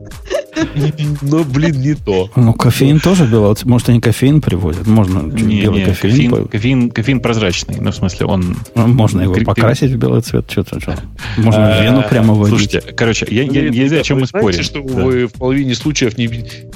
но, 1.22 1.44
блин, 1.44 1.80
не 1.80 1.94
то. 1.94 2.30
Ну, 2.36 2.52
кофеин 2.54 3.00
тоже 3.00 3.26
белый. 3.26 3.56
Может, 3.64 3.88
они 3.88 4.00
кофеин 4.00 4.40
привозят? 4.40 4.86
Можно 4.86 5.20
не, 5.20 5.62
белый 5.62 5.80
не, 5.80 5.86
кофеин. 5.86 6.12
Кофеин, 6.12 6.48
кофеин. 6.48 6.90
кофеин 6.90 7.20
прозрачный. 7.20 7.76
Ну, 7.80 7.90
в 7.90 7.94
смысле, 7.94 8.26
он... 8.26 8.56
Ну, 8.74 8.86
можно 8.86 9.22
его 9.22 9.34
покрасить 9.44 9.90
в 9.90 9.96
белый 9.96 10.22
цвет. 10.22 10.50
Что-то, 10.50 10.80
что 10.80 10.96
Можно 11.36 11.82
вену 11.82 12.00
а, 12.00 12.02
прямо 12.02 12.34
вводить. 12.34 12.70
Слушайте, 12.70 12.92
короче, 12.94 13.26
я, 13.30 13.42
я, 13.42 13.68
я, 13.68 13.86
я 13.86 14.00
о 14.00 14.02
чем 14.02 14.20
мы 14.20 14.26
спорим. 14.26 14.62
Что 14.74 14.82
вы 14.82 15.26
в 15.26 15.32
половине 15.32 15.74
случаев 15.74 16.18
не, 16.18 16.26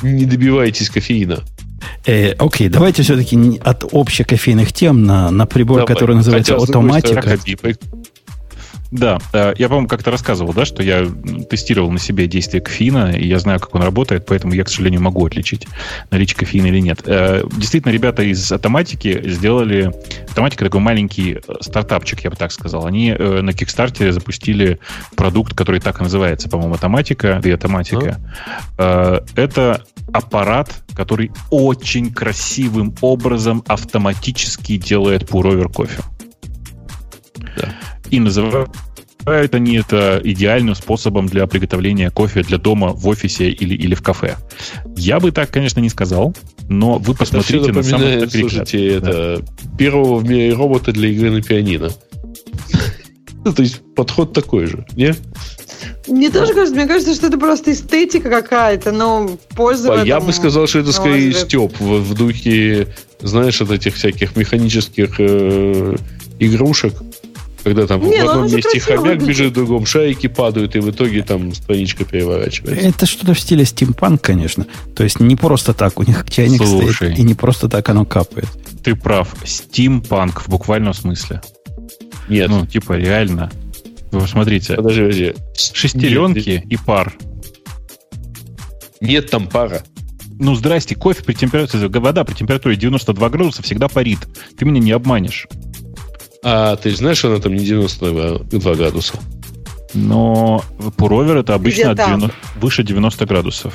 не 0.02 0.24
добиваетесь 0.24 0.88
кофеина. 0.90 1.42
Э, 2.06 2.32
окей, 2.32 2.68
давайте 2.68 3.02
все-таки 3.02 3.60
от 3.62 3.84
общекофейных 3.92 4.72
тем 4.72 5.04
на, 5.04 5.30
на 5.30 5.46
прибор, 5.46 5.80
Давай. 5.80 5.94
который 5.94 6.16
называется 6.16 6.54
Хотя, 6.54 6.64
автоматика. 6.64 7.38
Да, 8.90 9.18
э, 9.34 9.54
я, 9.58 9.68
по-моему, 9.68 9.86
как-то 9.88 10.10
рассказывал, 10.10 10.54
да, 10.54 10.64
что 10.64 10.82
я 10.82 11.06
тестировал 11.50 11.90
на 11.90 11.98
себе 11.98 12.26
действие 12.26 12.62
кофеина, 12.62 13.12
и 13.12 13.26
я 13.26 13.38
знаю, 13.38 13.60
как 13.60 13.74
он 13.74 13.82
работает, 13.82 14.24
поэтому 14.24 14.54
я, 14.54 14.64
к 14.64 14.68
сожалению, 14.68 15.02
могу 15.02 15.26
отличить 15.26 15.66
наличие 16.10 16.38
кофеина 16.38 16.66
или 16.66 16.80
нет. 16.80 17.02
Э, 17.04 17.42
действительно, 17.56 17.92
ребята 17.92 18.22
из 18.22 18.50
автоматики 18.50 19.28
сделали... 19.28 19.92
Автоматика 20.28 20.64
такой 20.64 20.80
маленький 20.80 21.34
э, 21.34 21.52
стартапчик, 21.60 22.20
я 22.24 22.30
бы 22.30 22.36
так 22.36 22.50
сказал. 22.50 22.86
Они 22.86 23.12
на 23.12 23.52
Кикстартере 23.52 24.12
запустили 24.12 24.78
продукт, 25.16 25.54
который 25.54 25.80
так 25.80 26.00
и 26.00 26.04
называется, 26.04 26.48
по-моему, 26.48 26.74
автоматика, 26.74 27.40
и 27.44 27.50
автоматика. 27.50 28.18
А? 28.78 29.22
Это 29.36 29.84
аппарат, 30.12 30.74
который 30.94 31.30
очень 31.50 32.12
красивым 32.12 32.94
образом 33.00 33.62
автоматически 33.66 34.76
делает 34.76 35.28
пуровер 35.28 35.68
кофе. 35.68 36.02
Да 37.56 37.68
и 38.10 38.20
называют 38.20 38.70
они 39.54 39.76
это 39.76 40.20
идеальным 40.24 40.74
способом 40.74 41.26
для 41.26 41.46
приготовления 41.46 42.10
кофе 42.10 42.42
для 42.42 42.56
дома, 42.56 42.88
в 42.88 43.06
офисе 43.08 43.50
или, 43.50 43.74
или 43.74 43.94
в 43.94 44.02
кафе. 44.02 44.36
Я 44.96 45.20
бы 45.20 45.32
так, 45.32 45.50
конечно, 45.50 45.80
не 45.80 45.90
сказал. 45.90 46.34
но 46.68 46.98
вы 46.98 47.14
посмотрите 47.14 47.72
на 47.72 47.82
самый 47.82 48.28
Слушайте, 48.28 48.96
это 48.96 49.42
первого 49.76 50.18
в 50.18 50.28
мире 50.28 50.54
робота 50.54 50.92
для 50.92 51.10
игры 51.10 51.30
на 51.30 51.42
пианино. 51.42 51.90
Ну, 53.44 53.54
то 53.54 53.62
есть 53.62 53.80
подход 53.94 54.32
такой 54.32 54.66
же, 54.66 54.84
не? 54.96 55.14
Мне 56.08 56.28
тоже 56.28 56.52
кажется, 56.52 56.74
мне 56.74 56.86
кажется, 56.86 57.14
что 57.14 57.28
это 57.28 57.38
просто 57.38 57.72
эстетика 57.72 58.28
какая-то, 58.28 58.92
но 58.92 59.38
польза 59.54 60.02
Я 60.04 60.20
бы 60.20 60.32
сказал, 60.32 60.66
что 60.66 60.80
это 60.80 60.92
скорее 60.92 61.32
степ 61.32 61.78
в, 61.78 62.00
в 62.00 62.14
духе, 62.14 62.88
знаешь, 63.20 63.60
от 63.62 63.70
этих 63.70 63.94
всяких 63.94 64.36
механических 64.36 65.14
э, 65.18 65.96
игрушек, 66.40 66.94
когда 67.68 67.86
там 67.86 68.00
Не, 68.00 68.22
в 68.22 68.24
ну 68.24 68.30
одном 68.30 68.50
месте 68.50 68.80
хомяк 68.80 69.22
бежит, 69.22 69.50
в 69.50 69.54
другом 69.54 69.84
шайки 69.84 70.26
падают, 70.26 70.74
и 70.74 70.80
в 70.80 70.90
итоге 70.90 71.22
там 71.22 71.54
страничка 71.54 72.04
переворачивается. 72.04 72.86
Это 72.86 73.04
что-то 73.04 73.34
в 73.34 73.40
стиле 73.40 73.66
стимпанк, 73.66 74.22
конечно. 74.22 74.66
То 74.96 75.04
есть 75.04 75.20
не 75.20 75.36
просто 75.36 75.74
так 75.74 75.98
у 76.00 76.02
них 76.02 76.24
чайник 76.30 76.62
Слушай, 76.64 76.94
стоит, 76.94 77.18
и 77.18 77.22
не 77.22 77.34
просто 77.34 77.68
так 77.68 77.86
оно 77.90 78.06
капает. 78.06 78.48
Ты 78.82 78.94
прав. 78.94 79.34
Стимпанк 79.44 80.40
в 80.40 80.48
буквальном 80.48 80.94
смысле. 80.94 81.42
Нет. 82.28 82.48
Ну, 82.48 82.66
типа, 82.66 82.94
реально. 82.94 83.50
Вы 84.10 84.20
посмотрите. 84.20 84.74
Подожди, 84.74 85.00
подожди. 85.02 85.34
Шестеренки 85.54 86.48
нет, 86.48 86.64
и 86.64 86.76
пар. 86.76 87.14
Нет 89.00 89.30
там 89.30 89.46
пара. 89.46 89.82
Ну, 90.40 90.54
здрасте, 90.54 90.94
кофе 90.94 91.22
при 91.22 91.34
температуре, 91.34 91.88
вода 91.88 92.24
при 92.24 92.34
температуре 92.34 92.76
92 92.76 93.28
градуса 93.28 93.62
всегда 93.62 93.88
парит. 93.88 94.20
Ты 94.56 94.64
меня 94.64 94.80
не 94.80 94.92
обманешь. 94.92 95.48
А 96.42 96.76
ты 96.76 96.90
знаешь, 96.94 97.24
она 97.24 97.38
там 97.38 97.54
не 97.54 97.64
92 97.64 98.74
градуса? 98.74 99.14
Но 99.94 100.62
пуровер 100.96 101.38
это 101.38 101.54
обычно 101.54 101.92
от 101.92 101.98
90, 101.98 102.32
выше 102.60 102.82
90 102.82 103.26
градусов. 103.26 103.74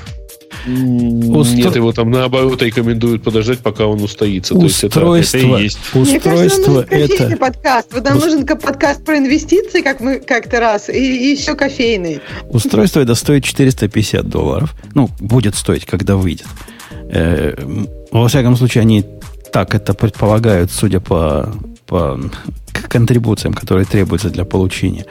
Устро... 0.65 1.55
Нет, 1.55 1.75
его 1.75 1.91
там 1.91 2.09
наоборот 2.09 2.61
рекомендуют 2.61 3.23
подождать, 3.23 3.59
пока 3.59 3.85
он 3.85 4.01
устоится. 4.01 4.53
Устройство, 4.53 5.01
То 5.01 5.15
есть 5.17 5.35
это, 5.35 5.45
это 5.47 5.57
и 5.57 5.63
есть. 5.63 5.79
Устройство 5.93 6.71
Мне 6.71 6.85
кажется, 6.85 7.23
это... 7.25 7.37
подкаст. 7.37 7.87
Вот 7.91 8.03
нам 8.05 8.17
Ус... 8.17 8.23
нужен 8.23 8.45
подкаст 8.45 9.03
про 9.03 9.17
инвестиции, 9.17 9.81
как 9.81 9.99
мы 9.99 10.19
как-то 10.19 10.59
раз, 10.59 10.89
и, 10.89 10.93
и 10.93 11.31
еще 11.31 11.55
кофейный. 11.55 12.21
Устройство 12.49 13.01
это 13.01 13.15
стоит 13.15 13.43
450 13.43 14.29
долларов. 14.29 14.73
Ну, 14.93 15.09
будет 15.19 15.55
стоить, 15.55 15.85
когда 15.85 16.15
выйдет. 16.15 16.47
Э, 17.11 17.55
во 18.11 18.27
всяком 18.27 18.55
случае, 18.55 18.83
они 18.83 19.03
так 19.51 19.75
это 19.75 19.93
предполагают, 19.93 20.71
судя 20.71 20.99
по, 21.01 21.53
по 21.85 22.19
контрибуциям, 22.89 23.53
которые 23.53 23.85
требуются 23.85 24.29
для 24.29 24.45
получения. 24.45 25.05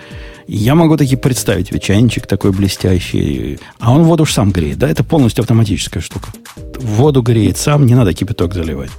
Я 0.48 0.74
могу 0.74 0.96
таки 0.96 1.16
представить, 1.16 1.72
ведь 1.72 1.84
чайничек 1.84 2.26
такой 2.26 2.52
блестящий. 2.52 3.58
А 3.78 3.92
он 3.92 4.02
воду 4.02 4.24
уж 4.24 4.32
сам 4.32 4.50
греет, 4.50 4.78
да? 4.78 4.88
Это 4.88 5.04
полностью 5.04 5.42
автоматическая 5.42 6.02
штука. 6.02 6.28
Воду 6.78 7.22
греет 7.22 7.56
сам, 7.56 7.86
не 7.86 7.94
надо 7.94 8.12
кипяток 8.12 8.54
заливать. 8.54 8.90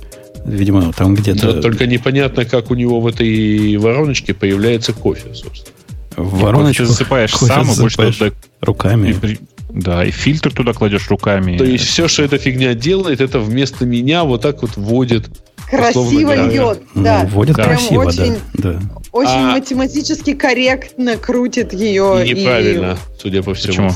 Видимо, 0.46 0.92
там 0.94 1.16
где-то... 1.16 1.54
Но 1.54 1.62
только 1.62 1.86
непонятно, 1.88 2.46
как 2.46 2.72
у 2.72 2.76
него 2.76 3.00
в 3.00 3.08
этой 3.08 3.78
вороночке 3.78 4.34
появляется 4.34 4.94
кофе, 4.94 5.34
собственно. 5.34 5.76
В 6.16 6.42
вороночку 6.42 6.86
засыпаешь 6.86 7.32
кофе 7.32 7.46
сам, 7.46 7.66
засыпаешь 7.66 7.96
больше 7.98 8.20
туда... 8.20 8.32
руками. 8.62 9.16
И, 9.24 9.38
да, 9.70 10.06
и 10.06 10.12
фильтр 10.12 10.52
туда 10.52 10.74
кладешь 10.74 11.10
руками. 11.10 11.58
То 11.58 11.64
есть 11.64 11.86
все, 11.86 12.08
что 12.08 12.24
эта 12.24 12.38
фигня 12.38 12.74
делает, 12.74 13.22
это 13.22 13.40
вместо 13.40 13.86
меня 13.86 14.24
вот 14.24 14.42
так 14.42 14.62
вот 14.62 14.72
вводит 14.76 15.30
красиво 15.78 16.48
льет. 16.48 16.82
Да. 16.96 17.24
Ну, 17.24 17.30
вводит 17.30 17.56
да. 17.56 17.64
красиво, 17.64 18.04
очень, 18.06 18.36
да. 18.54 18.80
Очень 19.12 19.32
а... 19.32 19.52
математически 19.52 20.34
корректно 20.34 21.18
крутит 21.18 21.74
ее. 21.74 22.24
И 22.26 22.34
неправильно, 22.34 22.94
и... 22.94 23.22
судя 23.22 23.44
по 23.44 23.54
всему. 23.54 23.92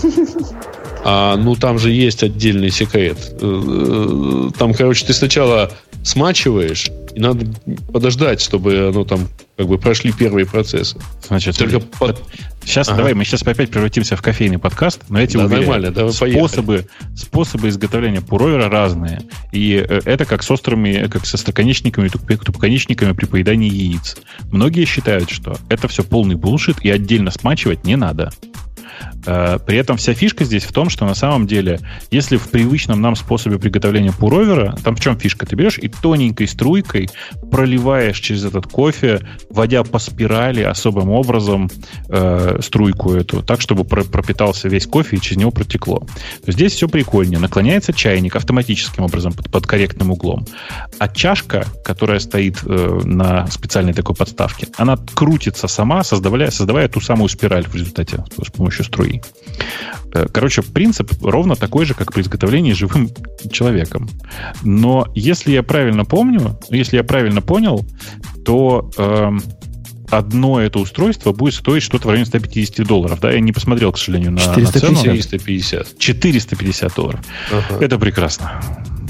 А, 1.09 1.38
ну, 1.38 1.55
там 1.55 1.80
же 1.80 1.91
есть 1.91 2.21
отдельный 2.23 2.69
секрет. 2.69 3.17
Э, 3.39 4.49
э, 4.49 4.49
там, 4.57 4.73
короче, 4.73 5.05
ты 5.05 5.13
сначала 5.13 5.71
смачиваешь, 6.07 6.89
и 7.13 7.19
надо 7.19 7.45
подождать, 7.91 8.41
чтобы 8.41 8.89
оно 8.89 9.03
там 9.03 9.27
как 9.57 9.67
бы 9.67 9.77
прошли 9.77 10.11
первые 10.11 10.45
процессы. 10.45 10.97
Значит, 11.27 11.57
Только 11.57 11.79
под... 11.79 12.23
сейчас 12.63 12.87
ага. 12.87 12.97
давай 12.97 13.13
мы 13.13 13.25
сейчас 13.25 13.41
опять 13.41 13.69
превратимся 13.69 14.15
в 14.15 14.21
кофейный 14.21 14.57
подкаст, 14.57 15.01
но 15.09 15.25
тебе 15.25 15.39
да, 15.39 15.45
уверяю, 15.45 15.63
нормально, 15.63 15.91
давай 15.91 16.13
способы, 16.13 16.87
способы 17.15 17.69
изготовления 17.69 18.21
пуровера 18.21 18.69
разные. 18.69 19.21
И 19.51 19.73
э, 19.87 20.01
это 20.05 20.25
как 20.25 20.43
с 20.43 20.51
острыми, 20.51 21.07
как 21.07 21.25
со 21.25 21.37
строконечниками, 21.37 22.07
тупоконечниками 22.07 23.11
при 23.11 23.25
поедании 23.25 23.69
яиц. 23.69 24.17
Многие 24.51 24.85
считают, 24.85 25.29
что 25.29 25.57
это 25.69 25.87
все 25.87 26.03
полный 26.03 26.35
булшит 26.35 26.85
и 26.85 26.89
отдельно 26.89 27.31
смачивать 27.31 27.83
не 27.83 27.97
надо. 27.97 28.31
Э, 29.25 29.59
при 29.65 29.77
этом 29.77 29.97
вся 29.97 30.13
фишка 30.13 30.45
здесь 30.45 30.63
в 30.63 30.71
том, 30.71 30.89
что 30.89 31.05
на 31.05 31.15
самом 31.15 31.47
деле, 31.47 31.79
если 32.11 32.37
в 32.37 32.49
привычном 32.49 33.01
нам 33.01 33.15
способе 33.15 33.59
приготовления 33.59 34.11
пуровера, 34.11 34.75
там 34.83 34.95
в 34.95 34.99
чем 34.99 35.19
фишка? 35.19 35.45
Ты 35.45 35.55
берешь 35.55 35.77
и 35.77 35.89
тоненькой 35.89 36.47
струйкой 36.47 37.09
проливаешь 37.51 38.19
через 38.19 38.45
этот 38.45 38.67
кофе, 38.67 39.21
вводя 39.49 39.83
по 39.83 39.99
спирали 39.99 40.61
особым 40.61 41.09
образом 41.09 41.69
э, 42.09 42.59
струйку 42.61 43.13
эту, 43.13 43.43
так, 43.43 43.61
чтобы 43.61 43.83
пропитался 43.83 44.69
весь 44.69 44.87
кофе 44.87 45.17
и 45.17 45.21
через 45.21 45.37
него 45.37 45.51
протекло. 45.51 46.05
То 46.45 46.51
здесь 46.51 46.73
все 46.73 46.87
прикольнее. 46.87 47.39
Наклоняется 47.39 47.93
чайник 47.93 48.35
автоматическим 48.35 49.03
образом 49.03 49.33
под, 49.33 49.51
под 49.51 49.67
корректным 49.67 50.11
углом. 50.11 50.45
А 50.99 51.07
чашка, 51.07 51.65
которая 51.83 52.19
стоит 52.19 52.59
э, 52.65 53.01
на 53.03 53.47
специальной 53.47 53.93
такой 53.93 54.15
подставке, 54.15 54.67
она 54.77 54.97
крутится 54.97 55.67
сама, 55.67 56.03
создавая, 56.03 56.51
создавая 56.51 56.87
ту 56.87 57.01
самую 57.01 57.29
спираль 57.29 57.67
в 57.67 57.75
результате 57.75 58.23
с 58.41 58.51
помощью 58.51 58.85
струи. 58.88 59.21
Э, 60.13 60.27
короче, 60.31 60.61
принцип 60.61 61.11
ровно 61.21 61.55
такой 61.55 61.85
же, 61.85 61.93
как 61.93 62.13
при 62.13 62.21
изготовлении 62.21 62.73
живым 62.73 63.09
человеком. 63.51 64.09
Но 64.63 65.07
если 65.15 65.51
я 65.51 65.63
правильно 65.63 66.05
помню, 66.05 66.59
если 66.69 66.97
я 66.97 67.03
правильно 67.03 67.41
понял, 67.41 67.85
то 68.45 68.89
э, 68.97 69.31
одно 70.09 70.61
это 70.61 70.79
устройство 70.79 71.33
будет 71.33 71.53
стоить 71.53 71.83
что-то 71.83 72.07
в 72.07 72.11
районе 72.11 72.25
150 72.25 72.85
долларов. 72.85 73.19
Да, 73.19 73.31
я 73.31 73.39
не 73.39 73.51
посмотрел, 73.51 73.91
к 73.91 73.97
сожалению, 73.97 74.31
на, 74.31 74.39
450. 74.39 74.73
на 74.73 74.79
цену. 74.79 75.17
450. 75.17 75.99
450 75.99 76.95
долларов. 76.95 77.19
Ага. 77.51 77.83
Это 77.83 77.99
прекрасно. 77.99 78.61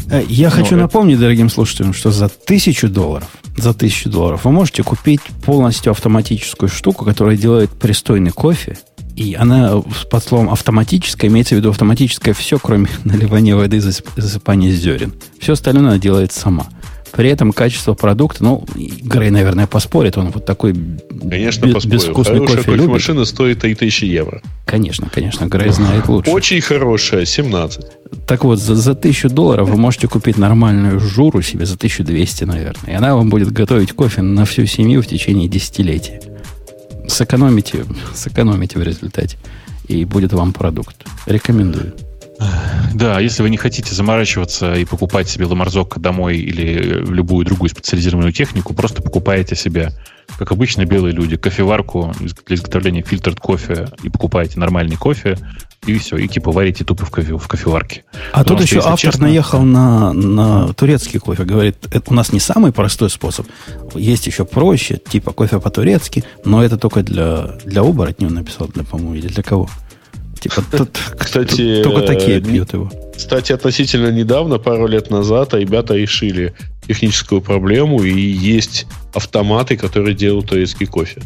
Э, 0.09 0.23
я 0.27 0.49
Но 0.49 0.55
хочу 0.55 0.67
это... 0.67 0.77
напомнить, 0.77 1.19
дорогим 1.19 1.49
слушателям, 1.49 1.93
что 1.93 2.11
за 2.11 2.29
тысячу 2.29 2.89
долларов, 2.89 3.29
за 3.55 3.73
тысячу 3.73 4.09
долларов 4.09 4.45
вы 4.45 4.51
можете 4.51 4.83
купить 4.83 5.21
полностью 5.45 5.91
автоматическую 5.91 6.69
штуку, 6.69 7.05
которая 7.05 7.37
делает 7.37 7.71
пристойный 7.71 8.31
кофе, 8.31 8.77
и 9.17 9.33
она 9.33 9.81
под 10.11 10.23
словом 10.23 10.51
автоматическая 10.51 11.29
имеется 11.29 11.55
в 11.55 11.57
виду 11.57 11.71
автоматическое 11.71 12.33
все, 12.35 12.59
кроме 12.59 12.87
наливания 13.03 13.55
воды 13.55 13.77
и 13.77 13.79
засыпания 13.79 14.71
зерен. 14.71 15.13
Все 15.39 15.53
остальное 15.53 15.89
она 15.89 15.97
делает 15.97 16.31
сама. 16.31 16.67
При 17.13 17.29
этом 17.29 17.51
качество 17.51 17.95
продукта, 17.95 18.43
ну, 18.43 18.63
Грей, 18.75 19.31
наверное, 19.31 19.65
поспорит, 19.65 20.17
он 20.17 20.29
вот 20.29 20.45
такой 20.45 20.75
конечно, 21.19 21.65
без, 21.65 21.85
безвкусный 21.85 22.39
кофе 22.39 22.57
кофе 22.57 22.71
любит. 22.73 22.89
машина 22.89 23.25
стоит 23.25 23.61
3000 23.61 24.05
евро. 24.05 24.41
Конечно, 24.65 25.09
конечно, 25.11 25.45
Грей 25.45 25.71
знает 25.71 26.07
лучше. 26.09 26.29
Очень 26.29 26.61
хорошая, 26.61 27.25
17. 27.25 27.85
Так 28.27 28.43
вот, 28.43 28.59
за, 28.59 28.75
за 28.75 28.91
1000 28.91 29.29
долларов 29.29 29.67
вы 29.69 29.77
можете 29.77 30.07
купить 30.07 30.37
нормальную 30.37 30.99
журу 30.99 31.41
себе 31.41 31.65
за 31.65 31.73
1200, 31.73 32.43
наверное. 32.43 32.93
И 32.93 32.93
она 32.93 33.15
вам 33.15 33.29
будет 33.29 33.51
готовить 33.51 33.93
кофе 33.93 34.21
на 34.21 34.45
всю 34.45 34.67
семью 34.67 35.01
в 35.01 35.07
течение 35.07 35.47
десятилетия 35.47 36.21
сэкономите, 37.07 37.85
сэкономите 38.13 38.79
в 38.79 38.83
результате. 38.83 39.37
И 39.87 40.05
будет 40.05 40.33
вам 40.33 40.53
продукт. 40.53 40.95
Рекомендую. 41.25 41.93
Да, 42.93 43.19
если 43.19 43.43
вы 43.43 43.49
не 43.49 43.57
хотите 43.57 43.93
заморачиваться 43.93 44.73
и 44.73 44.85
покупать 44.85 45.27
себе 45.29 45.45
ламарзок 45.45 45.99
домой 45.99 46.37
или 46.37 47.03
любую 47.05 47.45
другую 47.45 47.69
специализированную 47.69 48.33
технику, 48.33 48.73
просто 48.73 49.01
покупаете 49.01 49.55
себе, 49.55 49.91
как 50.37 50.51
обычно 50.51 50.85
белые 50.85 51.13
люди, 51.13 51.37
кофеварку 51.37 52.13
для 52.45 52.55
изготовления 52.55 53.01
фильтр 53.01 53.35
кофе 53.35 53.89
и 54.03 54.09
покупаете 54.09 54.59
нормальный 54.59 54.95
кофе, 54.95 55.37
и 55.85 55.97
все, 55.97 56.17
и 56.17 56.27
типа 56.27 56.51
варите 56.51 56.83
тупо 56.83 57.05
в, 57.05 57.11
кофе, 57.11 57.37
в 57.37 57.47
кофеварке. 57.47 58.03
А 58.33 58.39
Потому 58.39 58.59
тут 58.59 58.67
еще 58.67 58.79
автор 58.79 58.97
честно... 58.97 59.27
наехал 59.27 59.61
на, 59.61 60.13
на 60.13 60.73
турецкий 60.73 61.19
кофе. 61.19 61.43
Говорит, 61.43 61.77
это 61.91 62.11
у 62.11 62.13
нас 62.13 62.33
не 62.33 62.39
самый 62.39 62.71
простой 62.71 63.09
способ. 63.09 63.47
Есть 63.95 64.27
еще 64.27 64.43
проще, 64.45 64.97
типа 64.97 65.31
кофе 65.31 65.59
по-турецки, 65.59 66.23
но 66.45 66.63
это 66.63 66.77
только 66.77 67.03
для, 67.03 67.57
для 67.65 67.81
оборотней 67.81 68.27
он 68.27 68.33
написал, 68.33 68.67
для, 68.67 68.83
по-моему, 68.83 69.15
или 69.15 69.27
для 69.27 69.43
кого. 69.43 69.69
Типа, 70.39 70.63
тут, 70.71 70.97
кстати, 71.17 71.81
только 71.83 72.01
такие 72.01 72.41
пьют 72.41 72.73
его. 72.73 72.91
Кстати, 73.15 73.51
относительно 73.51 74.11
недавно, 74.11 74.59
пару 74.59 74.87
лет 74.87 75.09
назад, 75.09 75.53
ребята 75.53 75.95
решили 75.95 76.53
техническую 76.87 77.41
проблему, 77.41 78.03
и 78.03 78.11
есть 78.19 78.85
автоматы, 79.13 79.75
которые 79.75 80.15
делают 80.15 80.47
турецкий 80.47 80.85
кофе. 80.85 81.21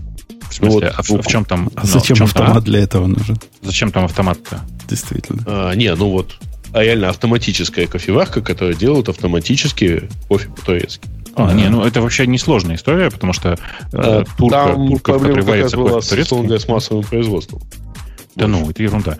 В 0.49 0.53
смысле, 0.53 0.87
вот, 0.87 0.93
а 0.97 1.01
в, 1.01 1.09
в 1.09 1.27
чем 1.27 1.45
там? 1.45 1.69
А 1.75 1.85
зачем 1.85 2.17
чем 2.17 2.25
автомат 2.25 2.53
там? 2.55 2.63
для 2.63 2.79
этого 2.79 3.07
нужен? 3.07 3.37
Зачем 3.61 3.91
там 3.91 4.05
автомат-то? 4.05 4.61
Действительно. 4.89 5.43
А, 5.45 5.73
не, 5.73 5.93
ну 5.95 6.09
вот, 6.09 6.37
а 6.73 6.83
реально 6.83 7.09
автоматическая 7.09 7.87
кофеварка, 7.87 8.41
которая 8.41 8.75
делает 8.75 9.09
автоматически 9.09 10.09
кофе 10.27 10.49
по-турецки. 10.49 11.07
А, 11.35 11.49
а, 11.49 11.53
не, 11.53 11.69
ну 11.69 11.83
это 11.83 12.01
вообще 12.01 12.27
несложная 12.27 12.75
история, 12.75 13.09
потому 13.09 13.31
что 13.31 13.57
э, 13.93 14.23
турка, 14.37 14.55
там 14.55 14.87
турка, 14.87 15.13
проблема 15.13 15.43
как 15.43 15.61
раз 15.61 15.73
была 15.73 16.01
с, 16.01 16.11
с 16.11 16.67
массовым 16.67 17.03
производством. 17.03 17.61
Да 18.35 18.47
ну, 18.47 18.69
это 18.69 18.81
ерунда. 18.81 19.17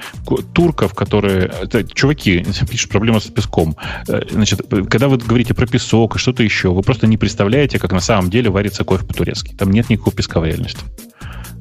Турков, 0.53 0.93
которые... 0.93 1.51
Это, 1.61 1.83
чуваки, 1.83 2.45
пишут, 2.69 2.91
проблема 2.91 3.19
с 3.19 3.25
песком. 3.25 3.75
Э, 4.07 4.21
значит, 4.29 4.61
когда 4.89 5.07
вы 5.07 5.17
говорите 5.17 5.53
про 5.53 5.67
песок 5.67 6.15
и 6.15 6.19
что-то 6.19 6.43
еще, 6.43 6.71
вы 6.71 6.81
просто 6.81 7.07
не 7.07 7.17
представляете, 7.17 7.79
как 7.79 7.91
на 7.91 7.99
самом 7.99 8.29
деле 8.29 8.49
варится 8.49 8.83
кофе 8.83 9.05
по-турецки. 9.05 9.53
Там 9.55 9.71
нет 9.71 9.89
никакого 9.89 10.15
песка 10.15 10.39
в 10.39 10.45
реальности. 10.45 10.83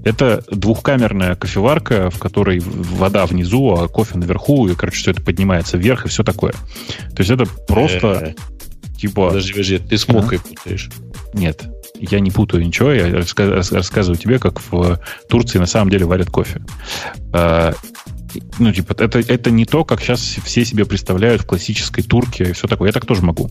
Это 0.03 0.43
двухкамерная 0.51 1.35
кофеварка, 1.35 2.09
в 2.09 2.19
которой 2.19 2.61
вода 2.61 3.27
внизу, 3.27 3.75
а 3.75 3.89
кофе 3.89 4.17
наверху, 4.17 4.67
и, 4.69 4.75
короче, 4.75 4.99
все 4.99 5.11
это 5.11 5.21
поднимается 5.21 5.77
вверх 5.77 6.07
и 6.07 6.09
все 6.09 6.25
такое. 6.25 6.53
То 6.53 7.19
есть 7.19 7.31
это 7.31 7.45
просто 7.69 8.35
типа... 8.97 9.29
Подожди, 9.29 9.53
подожди, 9.53 9.79
ты 9.79 9.99
с 9.99 10.09
мокой 10.09 10.39
путаешь. 10.39 10.91
Нет, 11.35 11.65
я 12.01 12.21
не 12.21 12.31
путаю 12.31 12.67
ничего, 12.67 12.93
я 12.93 13.11
рассказываю 13.13 14.17
тебе, 14.17 14.39
как 14.39 14.61
в 14.61 15.01
Турции 15.29 15.59
на 15.59 15.67
самом 15.67 15.91
деле 15.91 16.07
варят 16.07 16.31
кофе. 16.31 16.63
А, 17.33 17.75
ну, 18.59 18.73
типа, 18.73 18.95
это, 18.99 19.19
это 19.19 19.51
не 19.51 19.65
то, 19.65 19.85
как 19.85 20.01
сейчас 20.01 20.21
все 20.45 20.65
себе 20.65 20.85
представляют 20.85 21.43
в 21.43 21.47
классической 21.47 22.03
турке 22.03 22.45
и 22.45 22.53
все 22.53 22.69
такое. 22.69 22.89
Я 22.89 22.93
так 22.93 23.07
тоже 23.07 23.23
могу. 23.23 23.51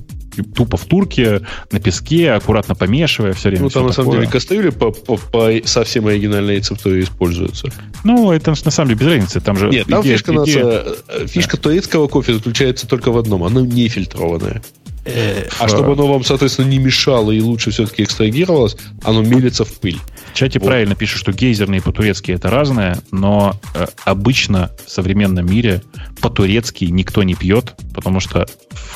Тупо 0.55 0.77
в 0.77 0.85
турке, 0.85 1.41
на 1.71 1.79
песке, 1.79 2.31
аккуратно 2.31 2.75
помешивая 2.75 3.33
все 3.33 3.49
время. 3.49 3.63
Ну, 3.63 3.69
там 3.69 3.87
на 3.87 3.93
самом 3.93 4.11
деле 4.11 4.27
кастрюли 4.27 4.69
по, 4.69 4.91
по, 4.91 5.17
по 5.17 5.51
совсем 5.65 6.07
оригинальной 6.07 6.57
рецептуре 6.57 7.01
используются. 7.01 7.69
Ну, 8.03 8.31
это 8.31 8.51
на 8.51 8.71
самом 8.71 8.89
деле 8.89 8.99
без 8.99 9.07
разницы. 9.07 9.41
Там 9.41 9.57
же 9.57 9.69
Нет, 9.69 9.87
там 9.87 10.01
идея, 10.01 10.13
фишка, 10.13 10.31
идея... 10.31 10.63
Нас, 10.63 11.31
фишка 11.31 11.57
да. 11.57 11.63
турецкого 11.63 12.07
кофе 12.07 12.35
заключается 12.35 12.87
только 12.87 13.11
в 13.11 13.17
одном. 13.17 13.43
Оно 13.43 13.61
не 13.61 13.87
фильтрованное. 13.87 14.61
Э, 15.05 15.47
а 15.59 15.67
чтобы 15.67 15.93
оно 15.93 16.07
вам, 16.07 16.23
соответственно, 16.23 16.67
не 16.67 16.77
мешало 16.77 17.31
и 17.31 17.41
лучше 17.41 17.71
все-таки 17.71 18.03
экстрагировалось, 18.03 18.77
оно 19.03 19.21
мелится 19.21 19.65
в 19.65 19.73
пыль. 19.79 19.99
В 20.31 20.35
чате 20.35 20.59
вот. 20.59 20.67
правильно 20.67 20.95
пишут, 20.95 21.19
что 21.19 21.31
гейзерные 21.31 21.81
по-турецки 21.81 22.31
это 22.31 22.49
разное, 22.49 22.99
но 23.11 23.55
э, 23.75 23.87
обычно 24.05 24.71
в 24.85 24.91
современном 24.91 25.45
мире 25.45 25.81
по-турецки 26.21 26.85
никто 26.85 27.23
не 27.23 27.35
пьет, 27.35 27.75
потому 27.93 28.19
что 28.19 28.45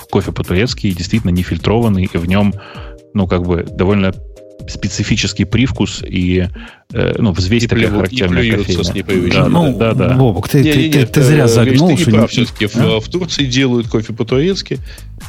кофе 0.10 0.32
по-турецки 0.32 0.92
действительно 0.92 1.32
не 1.32 1.44
фильтрованный, 1.44 2.10
и 2.12 2.18
в 2.18 2.26
нем, 2.26 2.54
ну, 3.14 3.28
как 3.28 3.44
бы, 3.44 3.64
довольно 3.64 4.14
специфический 4.68 5.46
привкус 5.46 6.04
и 6.08 6.48
э, 6.94 7.16
ну, 7.18 7.32
взвесь 7.32 7.64
и 7.64 7.68
такая 7.68 7.88
плюют, 7.88 7.98
характерная 7.98 8.58
кофейная. 8.58 9.32
Да, 9.32 9.50
ну, 9.50 9.78
да, 9.78 9.94
да. 9.94 10.14
Бобок, 10.16 10.48
ты, 10.48 10.64
не, 10.64 10.72
ты, 10.72 10.88
не, 10.88 10.90
ты, 10.92 11.06
ты 11.06 11.22
зря 11.22 11.48
загнул. 11.48 11.90
Ты 11.90 11.96
не 11.96 12.06
прав, 12.06 12.32
все-таки 12.32 12.66
а? 12.66 13.00
в, 13.00 13.06
в 13.06 13.10
Турции 13.10 13.46
делают 13.46 13.88
кофе 13.88 14.14
по-турецки, 14.14 14.80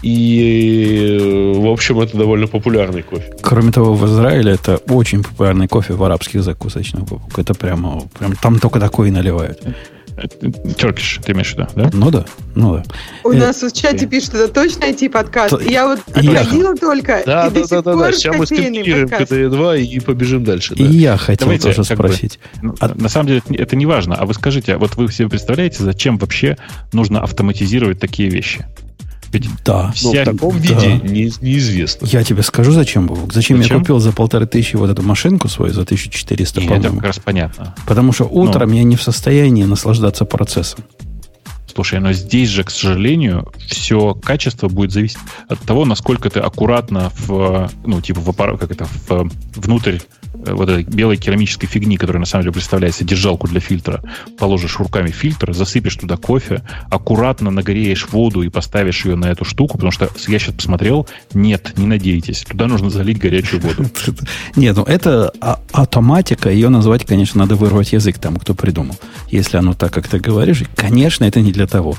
и, 0.03 1.53
в 1.57 1.67
общем, 1.67 2.01
это 2.01 2.17
довольно 2.17 2.47
популярный 2.47 3.03
кофе. 3.03 3.33
Кроме 3.41 3.73
того, 3.73 3.95
в 3.95 4.07
Израиле 4.07 4.53
это 4.53 4.77
очень 4.89 5.23
популярный 5.23 5.69
кофе 5.69 5.95
в 5.95 6.05
арабских 6.05 6.43
закусочных. 6.43 7.05
Это 7.37 7.55
прямо, 7.55 8.03
прям 8.19 8.37
там 8.37 8.59
только 8.59 8.81
такое 8.81 9.09
и 9.09 9.11
наливают. 9.11 9.61
Turkish, 10.17 11.23
ты 11.25 11.33
имеешь 11.33 11.55
в 11.55 11.59
виду, 11.59 11.69
да? 11.75 11.91
Ну 11.93 12.11
да, 12.11 12.25
ну 12.55 12.75
да. 12.75 12.83
У 13.25 13.33
э, 13.33 13.37
нас 13.37 13.63
в 13.63 13.73
чате 13.73 14.07
пишут, 14.07 14.35
это 14.35 14.49
точно 14.49 14.85
IT-подкаст. 14.85 15.61
Я 15.63 15.89
вот 15.89 16.01
отходила 16.15 16.77
только, 16.77 17.23
да, 17.27 17.47
и 17.47 17.51
да, 17.51 17.51
до 17.51 17.61
сих 17.61 17.69
да, 17.71 17.83
пор 17.83 17.97
да, 17.97 18.13
Сейчас 18.13 18.37
мы 18.37 18.47
скопируем 18.47 19.09
КТЕ-2 19.09 19.81
и 19.81 20.01
побежим 20.01 20.45
дальше. 20.45 20.75
И 20.75 20.85
я 20.85 21.17
хотел 21.17 21.47
Давайте, 21.47 21.73
тоже 21.73 21.85
спросить. 21.85 22.39
Бы, 22.63 22.75
а... 22.81 22.95
На 22.95 23.09
самом 23.09 23.29
деле 23.29 23.43
это 23.51 23.77
не 23.77 23.87
важно. 23.87 24.15
А 24.15 24.27
вы 24.27 24.35
скажите, 24.35 24.75
а 24.75 24.79
вот 24.79 24.95
вы 24.97 25.11
себе 25.11 25.29
представляете, 25.29 25.83
зачем 25.83 26.19
вообще 26.19 26.57
нужно 26.93 27.21
автоматизировать 27.21 27.99
такие 27.99 28.29
вещи? 28.29 28.65
Ведь 29.35 29.49
да. 29.65 29.91
Вся... 29.91 30.07
Ну, 30.07 30.13
в 30.13 30.25
таком 30.25 30.53
да. 30.53 30.59
виде 30.59 31.01
не, 31.03 31.33
неизвестно. 31.41 32.07
Я 32.07 32.23
тебе 32.23 32.45
скажу, 32.45 32.71
зачем, 32.71 33.09
Бог. 33.09 33.33
Зачем, 33.33 33.59
зачем 33.59 33.77
я 33.77 33.81
купил 33.81 33.99
за 33.99 34.13
полторы 34.13 34.47
тысячи 34.47 34.77
вот 34.77 34.91
эту 34.91 35.03
машинку 35.03 35.49
свою, 35.49 35.75
за 35.75 35.83
1400, 35.83 36.61
по-моему. 36.61 36.85
Это 36.85 36.95
как 36.95 37.05
раз 37.05 37.19
понятно. 37.19 37.75
Потому 37.85 38.13
что 38.13 38.27
утром 38.27 38.69
Но... 38.69 38.77
я 38.77 38.85
не 38.85 38.95
в 38.95 39.03
состоянии 39.03 39.65
наслаждаться 39.65 40.25
процессом. 40.25 40.85
Слушай, 41.67 41.99
но 41.99 42.13
здесь 42.13 42.49
же, 42.49 42.63
к 42.63 42.71
сожалению, 42.71 43.53
все 43.67 44.15
качество 44.15 44.69
будет 44.69 44.93
зависеть 44.93 45.19
от 45.49 45.59
того, 45.59 45.85
насколько 45.85 46.31
ты 46.31 46.39
аккуратно 46.39 47.11
в, 47.19 47.69
ну, 47.85 48.01
типа 48.01 48.21
в 48.21 48.31
аппарат, 48.31 48.61
как 48.61 48.71
это, 48.71 48.87
в, 49.09 49.29
внутрь 49.57 49.99
вот 50.35 50.69
этой 50.69 50.85
белой 50.85 51.17
керамической 51.17 51.69
фигни, 51.69 51.97
которая 51.97 52.21
на 52.21 52.27
самом 52.27 52.43
деле 52.43 52.53
представляет 52.53 52.95
содержалку 52.95 53.49
для 53.49 53.61
фильтра, 53.61 54.03
положишь 54.39 54.79
руками 54.79 55.11
фильтр, 55.11 55.55
засыпешь 55.55 55.97
туда 55.97 56.17
кофе, 56.17 56.63
аккуратно 56.91 57.51
нагреешь 57.51 58.09
воду 58.11 58.43
и 58.43 58.49
поставишь 58.49 59.05
ее 59.05 59.17
на 59.17 59.27
эту 59.27 59.45
штуку, 59.45 59.75
потому 59.75 59.93
что 59.93 60.11
я 60.27 60.39
сейчас 60.39 60.55
посмотрел, 60.55 61.09
нет, 61.33 61.73
не 61.77 61.87
надейтесь, 61.87 62.43
туда 62.43 62.67
нужно 62.67 62.91
залить 62.91 63.19
горячую 63.19 63.61
воду. 63.61 63.85
Нет, 64.57 64.77
ну 64.77 64.85
это 64.85 65.33
а, 65.41 65.61
автоматика, 65.73 66.51
ее 66.51 66.69
назвать, 66.69 67.05
конечно, 67.05 67.41
надо 67.41 67.57
вырвать 67.57 67.93
язык 67.93 68.19
там, 68.19 68.37
кто 68.37 68.55
придумал. 68.55 68.97
Если 69.31 69.57
оно 69.57 69.75
так, 69.75 69.93
как 69.93 70.09
ты 70.09 70.19
говоришь, 70.19 70.63
конечно, 70.75 71.25
это 71.25 71.41
не 71.41 71.53
для 71.53 71.67
того. 71.67 71.97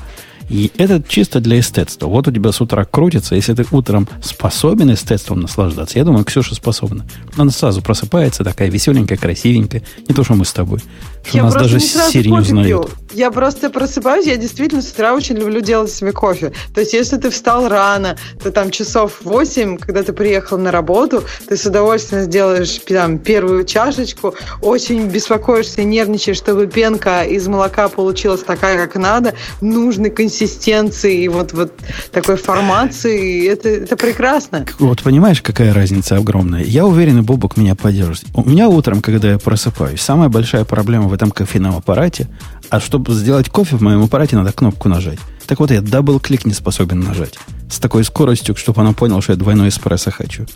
И 0.48 0.70
это 0.76 1.02
чисто 1.06 1.40
для 1.40 1.58
эстетства. 1.58 2.06
Вот 2.06 2.28
у 2.28 2.32
тебя 2.32 2.52
с 2.52 2.60
утра 2.60 2.84
крутится. 2.84 3.34
Если 3.34 3.54
ты 3.54 3.64
утром 3.70 4.08
способен 4.22 4.92
эстетством 4.92 5.40
наслаждаться, 5.40 5.98
я 5.98 6.04
думаю, 6.04 6.24
Ксюша 6.24 6.54
способна. 6.54 7.04
Она 7.36 7.50
сразу 7.50 7.82
просыпается, 7.82 8.44
такая 8.44 8.70
веселенькая, 8.70 9.18
красивенькая. 9.18 9.82
Не 10.08 10.14
то, 10.14 10.24
что 10.24 10.34
мы 10.34 10.44
с 10.44 10.52
тобой. 10.52 10.80
Что 11.26 11.38
я 11.38 11.44
нас 11.44 11.54
даже 11.54 11.80
Сири 11.80 12.28
не 12.28 12.38
узнает. 12.38 12.88
Я 13.12 13.30
просто 13.30 13.70
просыпаюсь, 13.70 14.26
я 14.26 14.36
действительно 14.36 14.82
с 14.82 14.92
утра 14.92 15.14
очень 15.14 15.36
люблю 15.36 15.60
делать 15.60 15.90
себе 15.90 16.12
кофе. 16.12 16.52
То 16.74 16.80
есть, 16.80 16.92
если 16.92 17.16
ты 17.16 17.30
встал 17.30 17.66
рано, 17.68 18.16
то 18.42 18.52
там 18.52 18.70
часов 18.70 19.20
8, 19.22 19.78
когда 19.78 20.02
ты 20.02 20.12
приехал 20.12 20.58
на 20.58 20.70
работу, 20.70 21.24
ты 21.48 21.56
с 21.56 21.64
удовольствием 21.64 22.24
сделаешь 22.24 22.78
там, 22.86 23.18
первую 23.18 23.64
чашечку, 23.64 24.34
очень 24.60 25.06
беспокоишься, 25.08 25.82
нервничаешь, 25.82 26.36
чтобы 26.36 26.66
пенка 26.66 27.24
из 27.24 27.48
молока 27.48 27.88
получилась 27.88 28.42
такая, 28.42 28.86
как 28.86 28.96
надо, 28.96 29.34
нужной 29.60 30.10
консистенции 30.10 31.22
и 31.22 31.28
вот, 31.28 31.54
вот 31.54 31.72
такой 32.12 32.36
формации. 32.36 33.48
Это, 33.48 33.68
это 33.70 33.96
прекрасно. 33.96 34.66
Вот 34.78 35.02
понимаешь, 35.02 35.40
какая 35.40 35.72
разница 35.72 36.16
огромная? 36.16 36.62
Я 36.62 36.84
уверен, 36.86 37.18
и 37.18 37.22
Бобок 37.22 37.56
меня 37.56 37.74
поддержит. 37.74 38.26
У 38.34 38.48
меня 38.48 38.68
утром, 38.68 39.00
когда 39.00 39.32
я 39.32 39.38
просыпаюсь, 39.38 40.02
самая 40.02 40.28
большая 40.28 40.64
проблема 40.64 41.08
в 41.08 41.15
этом 41.16 41.32
кофейном 41.32 41.76
аппарате, 41.76 42.28
а 42.70 42.78
чтобы 42.80 43.12
сделать 43.12 43.48
кофе 43.48 43.76
в 43.76 43.82
моем 43.82 44.02
аппарате, 44.04 44.36
надо 44.36 44.52
кнопку 44.52 44.88
нажать. 44.88 45.18
Так 45.46 45.60
вот, 45.60 45.70
я 45.70 45.80
double-click 45.80 46.44
не 46.44 46.52
способен 46.52 47.00
нажать. 47.00 47.38
С 47.70 47.78
такой 47.78 48.04
скоростью, 48.04 48.54
чтобы 48.56 48.80
оно 48.82 48.94
понял, 48.94 49.20
что 49.20 49.32
я 49.32 49.38
двойной 49.38 49.68
эспрессо 49.68 50.10
хочу. 50.10 50.46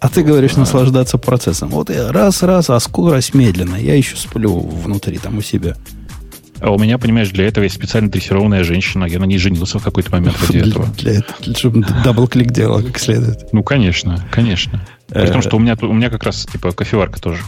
А 0.00 0.08
ты 0.08 0.22
говоришь 0.22 0.56
наслаждаться 0.56 1.18
процессом. 1.18 1.70
Вот 1.70 1.90
я 1.90 2.12
раз-раз, 2.12 2.70
а 2.70 2.78
скорость 2.78 3.34
медленно. 3.34 3.76
Я 3.76 3.96
еще 3.96 4.16
сплю 4.16 4.58
внутри, 4.58 5.18
там 5.18 5.38
у 5.38 5.42
себя. 5.42 5.76
А 6.60 6.70
у 6.70 6.78
меня, 6.78 6.98
понимаешь, 6.98 7.30
для 7.30 7.46
этого 7.46 7.64
есть 7.64 7.76
специально 7.76 8.10
дрессированная 8.10 8.64
женщина. 8.64 9.04
Я 9.04 9.18
на 9.20 9.24
ней 9.24 9.38
женился 9.38 9.78
в 9.78 9.84
какой-то 9.84 10.10
момент 10.12 10.36
ради 10.40 10.60
для, 10.60 10.70
этого. 10.70 10.86
Для 10.96 11.12
этого, 11.12 11.56
чтобы 11.56 11.86
double-click 12.04 12.50
делал 12.50 12.82
как 12.82 12.98
следует. 12.98 13.52
Ну, 13.52 13.62
конечно, 13.62 14.24
конечно. 14.30 14.84
При 15.08 15.28
том, 15.28 15.42
что 15.42 15.56
у 15.56 15.58
меня, 15.58 15.76
у 15.80 15.92
меня 15.92 16.10
как 16.10 16.24
раз 16.24 16.46
типа 16.46 16.72
кофеварка 16.72 17.20
тоже. 17.20 17.42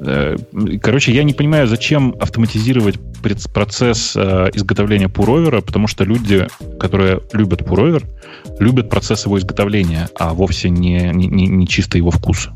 Э, 0.00 0.36
короче, 0.82 1.12
я 1.12 1.24
не 1.24 1.32
понимаю, 1.32 1.66
зачем 1.66 2.14
автоматизировать 2.20 2.96
процесс 3.52 4.14
э, 4.16 4.50
изготовления 4.54 5.08
пуровера, 5.08 5.60
потому 5.60 5.86
что 5.86 6.04
люди, 6.04 6.46
которые 6.78 7.20
любят 7.32 7.64
пуровер, 7.64 8.04
любят 8.58 8.90
процесс 8.90 9.26
его 9.26 9.38
изготовления, 9.38 10.08
а 10.18 10.34
вовсе 10.34 10.70
не, 10.70 11.10
не, 11.12 11.46
не 11.46 11.66
чисто 11.66 11.98
его 11.98 12.10
вкус. 12.10 12.48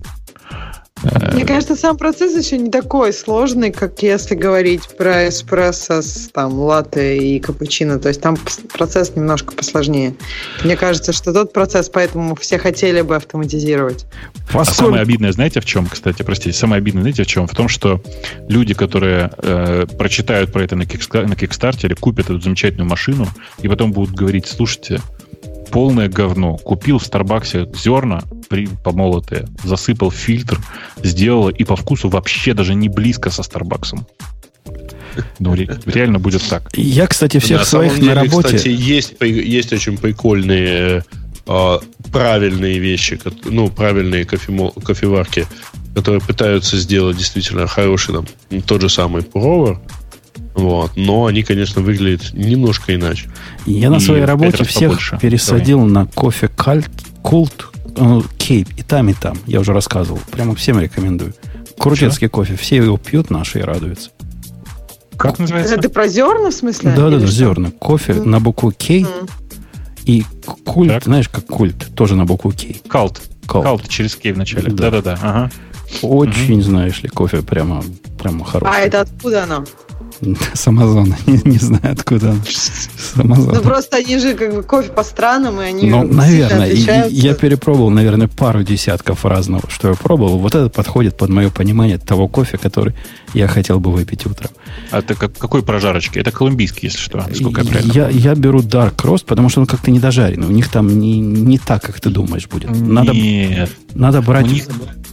Мне 1.32 1.44
кажется, 1.44 1.76
сам 1.76 1.96
процесс 1.96 2.36
еще 2.36 2.58
не 2.58 2.70
такой 2.70 3.12
сложный, 3.12 3.72
как 3.72 4.02
если 4.02 4.34
говорить 4.34 4.88
про 4.96 5.28
эспрессо 5.28 6.02
с 6.02 6.30
там 6.32 6.58
латте 6.58 7.16
и 7.16 7.40
капучино. 7.40 7.98
То 7.98 8.08
есть 8.08 8.20
там 8.20 8.36
процесс 8.72 9.14
немножко 9.14 9.54
посложнее. 9.54 10.14
Мне 10.64 10.76
кажется, 10.76 11.12
что 11.12 11.32
тот 11.32 11.52
процесс, 11.52 11.88
поэтому 11.88 12.34
все 12.34 12.58
хотели 12.58 13.00
бы 13.00 13.16
автоматизировать. 13.16 14.06
А 14.52 14.64
самое 14.64 15.02
обидное, 15.02 15.32
знаете, 15.32 15.60
в 15.60 15.64
чем, 15.64 15.86
кстати, 15.86 16.22
простите, 16.22 16.56
самое 16.56 16.78
обидное, 16.78 17.02
знаете, 17.02 17.22
в 17.22 17.26
чем? 17.26 17.46
В 17.46 17.54
том, 17.54 17.68
что 17.68 18.02
люди, 18.48 18.74
которые 18.74 19.30
э, 19.38 19.86
прочитают 19.98 20.52
про 20.52 20.64
это 20.64 20.76
на, 20.76 20.82
кикстар- 20.82 21.26
на 21.26 21.36
Кикстартере, 21.36 21.94
купят 21.94 22.26
эту 22.26 22.40
замечательную 22.40 22.88
машину 22.88 23.28
и 23.60 23.68
потом 23.68 23.92
будут 23.92 24.14
говорить, 24.14 24.46
слушайте, 24.46 25.00
полное 25.70 26.08
говно. 26.08 26.56
Купил 26.56 26.98
в 26.98 27.04
Старбаксе 27.04 27.68
зерна 27.74 28.22
при, 28.48 28.66
помолотые, 28.66 29.46
засыпал 29.62 30.10
фильтр, 30.10 30.58
сделал 31.02 31.48
и 31.48 31.64
по 31.64 31.76
вкусу 31.76 32.08
вообще 32.08 32.54
даже 32.54 32.74
не 32.74 32.88
близко 32.88 33.30
со 33.30 33.42
Старбаксом. 33.42 34.06
Ну, 35.38 35.54
реально 35.54 36.18
будет 36.18 36.42
так. 36.48 36.70
Я, 36.74 37.06
кстати, 37.06 37.38
всех 37.38 37.60
на 37.60 37.64
своих 37.64 37.94
деле, 37.96 38.14
на 38.14 38.22
работе... 38.22 38.56
Кстати, 38.56 38.68
есть, 38.68 39.14
есть 39.20 39.72
очень 39.72 39.98
прикольные 39.98 41.04
э, 41.46 41.78
правильные 42.12 42.78
вещи, 42.78 43.18
ну, 43.44 43.68
правильные 43.68 44.24
кофемо, 44.24 44.70
кофеварки, 44.70 45.46
которые 45.94 46.20
пытаются 46.20 46.76
сделать 46.76 47.16
действительно 47.16 47.66
хороший, 47.66 48.14
там, 48.14 48.26
тот 48.62 48.80
же 48.82 48.88
самый 48.88 49.22
провер, 49.22 49.80
вот. 50.58 50.92
Но 50.96 51.26
они, 51.26 51.44
конечно, 51.44 51.80
выглядят 51.82 52.32
немножко 52.32 52.94
иначе. 52.94 53.28
Я 53.64 53.90
на 53.90 54.00
своей 54.00 54.24
работе 54.24 54.64
всех 54.64 54.90
побольше. 54.90 55.18
пересадил 55.20 55.78
Давай. 55.78 55.92
на 55.92 56.06
кофе 56.06 56.48
кальт, 56.48 56.90
культ, 57.22 57.66
э, 57.96 58.20
кейп. 58.38 58.68
И 58.76 58.82
там, 58.82 59.08
и 59.08 59.14
там. 59.14 59.38
Я 59.46 59.60
уже 59.60 59.72
рассказывал. 59.72 60.20
Прямо 60.32 60.56
всем 60.56 60.80
рекомендую. 60.80 61.32
Крутецкий 61.78 62.28
кофе. 62.28 62.56
Все 62.56 62.76
его 62.76 62.96
пьют 62.96 63.30
наши 63.30 63.60
и 63.60 63.62
радуются. 63.62 64.10
Как 65.16 65.38
называется? 65.38 65.74
Это 65.74 65.82
ты 65.82 65.88
про 65.90 66.08
зерна, 66.08 66.50
в 66.50 66.54
смысле? 66.54 66.92
Да, 66.96 67.08
да, 67.08 67.18
да, 67.20 67.26
зерна. 67.26 67.70
Кофе 67.78 68.14
mm. 68.14 68.24
на 68.24 68.40
букву 68.40 68.72
К. 68.72 68.90
Mm. 68.90 69.30
И 70.06 70.24
культ, 70.64 70.90
так. 70.90 71.04
знаешь, 71.04 71.28
как 71.28 71.46
культ, 71.46 71.94
тоже 71.94 72.16
на 72.16 72.24
букву 72.24 72.50
К. 72.50 72.88
Калт. 72.88 73.20
Калт 73.46 73.88
через 73.88 74.16
К 74.16 74.32
в 74.32 74.36
начале. 74.36 74.72
Да-да-да. 74.72 75.18
Ага. 75.22 75.50
Очень, 76.02 76.54
угу. 76.54 76.62
знаешь 76.62 77.02
ли, 77.02 77.08
кофе 77.08 77.42
прямо, 77.42 77.82
прямо 78.18 78.44
хороший. 78.44 78.74
А 78.76 78.80
это 78.80 79.00
откуда 79.00 79.44
оно? 79.44 79.64
С 80.54 80.66
Амазона. 80.66 81.16
Не, 81.26 81.40
не 81.44 81.58
знаю, 81.58 81.92
откуда. 81.92 82.34
С 82.46 83.16
Амазона. 83.16 83.54
Ну, 83.54 83.60
просто 83.62 83.98
они 83.98 84.18
же 84.18 84.34
как 84.34 84.54
бы 84.54 84.62
кофе 84.62 84.90
по 84.90 85.04
странам, 85.04 85.60
и 85.60 85.64
они 85.64 85.88
Ну, 85.88 86.02
наверное. 86.04 86.70
И, 86.70 87.14
я 87.14 87.34
перепробовал, 87.34 87.90
наверное, 87.90 88.28
пару 88.28 88.62
десятков 88.62 89.24
разного, 89.24 89.64
что 89.68 89.88
я 89.88 89.94
пробовал. 89.94 90.38
Вот 90.38 90.54
это 90.54 90.68
подходит 90.68 91.16
под 91.16 91.30
мое 91.30 91.50
понимание 91.50 91.98
того 91.98 92.28
кофе, 92.28 92.58
который 92.58 92.94
я 93.34 93.48
хотел 93.48 93.80
бы 93.80 93.92
выпить 93.92 94.26
утром. 94.26 94.50
А 94.90 94.98
это 94.98 95.14
как, 95.14 95.36
какой 95.36 95.62
прожарочки? 95.62 96.18
Это 96.18 96.30
колумбийский, 96.30 96.88
если 96.88 96.98
что, 96.98 97.24
сколько 97.34 97.62
я 97.62 97.66
правильно 97.66 97.92
я, 97.92 98.08
я 98.08 98.34
беру 98.34 98.60
Dark 98.60 98.96
Roast, 98.96 99.24
потому 99.26 99.48
что 99.48 99.60
он 99.60 99.66
как-то 99.66 99.90
не 99.90 99.98
дожаренный. 99.98 100.46
У 100.46 100.50
них 100.50 100.68
там 100.68 100.98
не, 100.98 101.18
не 101.18 101.58
так, 101.58 101.82
как 101.82 102.00
ты 102.00 102.10
думаешь, 102.10 102.46
будет. 102.48 102.70
Надо, 102.70 103.12
Нет. 103.12 103.70
Надо 103.94 104.22
брать... 104.22 104.46
У 104.46 104.50
них... 104.50 104.64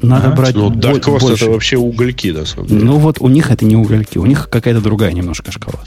Надо 0.01 0.31
а? 0.31 0.35
брать 0.35 0.55
ну, 0.55 0.71
Dark 0.71 1.09
больше. 1.09 1.43
это 1.43 1.51
вообще 1.51 1.77
угольки, 1.77 2.27
на 2.27 2.45
самом 2.45 2.67
деле. 2.67 2.83
Ну 2.83 2.97
вот 2.97 3.19
у 3.19 3.27
них 3.27 3.51
это 3.51 3.65
не 3.65 3.75
угольки, 3.75 4.17
у 4.17 4.25
них 4.25 4.49
какая-то 4.49 4.81
другая 4.81 5.11
немножко 5.13 5.51
шкала. 5.51 5.79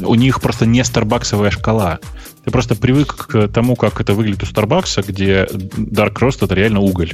У 0.00 0.14
них 0.14 0.40
просто 0.40 0.66
не 0.66 0.82
старбаксовая 0.84 1.50
шкала. 1.50 2.00
Ты 2.44 2.50
просто 2.50 2.74
привык 2.74 3.14
к 3.28 3.48
тому, 3.48 3.76
как 3.76 4.00
это 4.00 4.14
выглядит 4.14 4.42
у 4.42 4.46
Starbucks, 4.46 5.04
где 5.06 5.44
Dark 5.76 6.14
Roast 6.14 6.44
это 6.44 6.54
реально 6.54 6.80
уголь. 6.80 7.12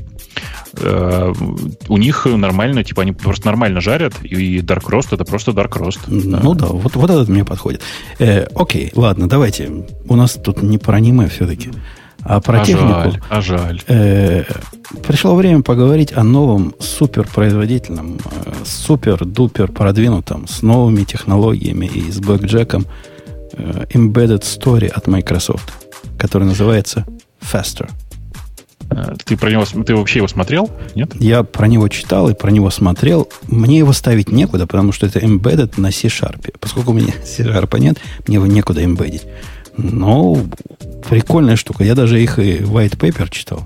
Uh, 0.75 1.77
у 1.89 1.99
них 1.99 2.27
нормально, 2.27 2.85
типа 2.85 3.03
они 3.03 3.13
просто 3.13 3.47
нормально 3.47 3.81
жарят, 3.81 4.15
и 4.23 4.61
Dark 4.61 4.85
Roast 4.85 5.09
это 5.11 5.25
просто 5.25 5.51
Dark 5.51 5.73
Roast. 5.73 6.01
Ну 6.09 6.55
да, 6.55 6.67
вот, 6.67 6.95
вот 6.95 7.11
этот 7.11 7.29
мне 7.29 7.45
подходит. 7.45 7.83
Э, 8.19 8.47
окей, 8.55 8.91
ладно, 8.95 9.29
давайте. 9.29 9.87
У 10.07 10.17
нас 10.17 10.39
тут 10.43 10.63
не 10.63 10.79
про 10.79 10.97
аниме 10.97 11.29
все-таки. 11.29 11.71
А 12.25 12.41
про 12.41 12.61
а 12.61 12.65
технику... 12.65 12.89
Жаль, 12.89 13.21
а 13.31 13.41
жаль. 13.41 13.83
Э, 13.87 14.45
пришло 15.07 15.35
время 15.35 15.63
поговорить 15.63 16.13
о 16.13 16.25
новом 16.25 16.75
суперпроизводительном, 16.79 18.19
э, 18.19 18.53
супер-дупер 18.65 19.73
продвинутом, 19.73 20.47
с 20.49 20.63
новыми 20.63 21.05
технологиями 21.05 21.87
и 21.87 22.11
с 22.11 22.19
блэкджеком 22.19 22.87
э, 23.53 23.87
Embedded 23.91 24.43
Story 24.43 24.89
от 24.89 25.07
Microsoft, 25.07 25.73
который 26.19 26.45
называется 26.45 27.07
Faster. 27.41 27.89
Э, 28.91 29.15
ты 29.25 29.37
про 29.37 29.51
него, 29.51 29.65
ты 29.65 29.95
вообще 29.95 30.19
его 30.19 30.29
смотрел? 30.29 30.71
Нет? 30.95 31.15
Я 31.21 31.43
про 31.43 31.67
него 31.67 31.89
читал 31.89 32.29
и 32.29 32.35
про 32.35 32.51
него 32.51 32.71
смотрел. 32.71 33.29
Мне 33.47 33.79
его 33.79 33.93
ставить 33.93 34.31
некуда, 34.31 34.67
потому 34.67 34.93
что 34.93 35.07
это 35.07 35.19
embedded 35.19 35.81
на 35.81 35.91
C-Sharp. 35.91 36.55
Поскольку 36.61 36.93
у 36.93 36.95
меня 36.95 37.13
C-Sharp 37.25 37.79
нет, 37.79 37.99
мне 38.27 38.37
его 38.37 38.47
некуда 38.47 38.83
embeddить. 38.83 39.27
Но 39.79 40.37
прикольная 41.09 41.57
штука. 41.57 41.85
Я 41.85 41.95
даже 41.95 42.21
их 42.21 42.39
и 42.39 42.59
white 42.59 42.99
paper 42.99 43.29
читал. 43.31 43.65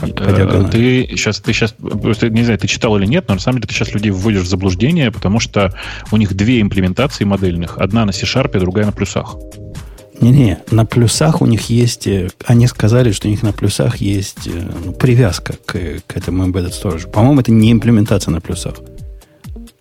Э, 0.00 0.68
ты 0.70 1.08
сейчас, 1.10 1.40
ты 1.40 1.52
сейчас, 1.52 1.72
просто 1.72 2.30
не 2.30 2.44
знаю, 2.44 2.58
ты 2.58 2.66
читал 2.66 2.96
или 2.96 3.06
нет, 3.06 3.24
но 3.28 3.34
на 3.34 3.40
самом 3.40 3.58
деле 3.58 3.68
ты 3.68 3.74
сейчас 3.74 3.92
людей 3.92 4.10
вводишь 4.10 4.42
в 4.42 4.48
заблуждение, 4.48 5.10
потому 5.10 5.40
что 5.40 5.74
у 6.12 6.16
них 6.16 6.34
две 6.34 6.60
имплементации 6.60 7.24
модельных. 7.24 7.78
Одна 7.78 8.04
на 8.04 8.12
C-Sharp, 8.12 8.58
другая 8.58 8.86
на 8.86 8.92
плюсах. 8.92 9.36
Не-не, 10.20 10.60
на 10.70 10.86
плюсах 10.86 11.42
у 11.42 11.46
них 11.46 11.68
есть... 11.68 12.06
Э, 12.06 12.28
они 12.46 12.66
сказали, 12.68 13.10
что 13.10 13.26
у 13.26 13.30
них 13.30 13.42
на 13.42 13.52
плюсах 13.52 13.96
есть 13.96 14.46
э, 14.46 14.70
ну, 14.84 14.92
привязка 14.92 15.54
к, 15.64 15.72
к 16.06 16.16
этому 16.16 16.46
embedded 16.46 16.72
storage. 16.72 17.10
По-моему, 17.10 17.40
это 17.40 17.50
не 17.50 17.72
имплементация 17.72 18.30
на 18.30 18.40
плюсах. 18.40 18.76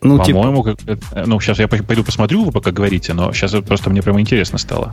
Ну, 0.01 0.22
типа 0.24 0.39
По-моему, 0.39 0.76
типа... 0.76 0.97
как, 1.12 1.28
ну, 1.28 1.39
сейчас 1.39 1.60
я 1.60 1.68
пойду 1.68 2.04
посмотрю, 2.04 2.43
вы 2.43 2.51
пока 2.51 2.72
говорите, 2.72 3.14
но 3.14 3.32
сейчас 3.32 3.51
просто 3.66 3.89
мне 3.89 4.01
прямо 4.01 4.20
интересно 4.20 4.58
стало. 4.58 4.91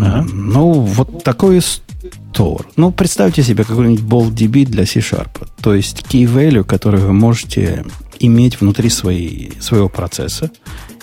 Ага. 0.00 0.26
Ну, 0.32 0.72
вот 0.72 1.24
такой 1.24 1.58
store. 1.58 2.64
Ну, 2.76 2.92
представьте 2.92 3.42
себе 3.42 3.64
какой-нибудь 3.64 4.04
BoldDB 4.04 4.64
для 4.64 4.86
C-Sharp. 4.86 5.46
То 5.60 5.74
есть 5.74 6.02
key 6.08 6.24
value, 6.24 6.64
который 6.64 7.00
вы 7.00 7.12
можете 7.12 7.84
иметь 8.20 8.60
внутри 8.60 8.90
своей, 8.90 9.52
своего 9.60 9.88
процесса. 9.88 10.50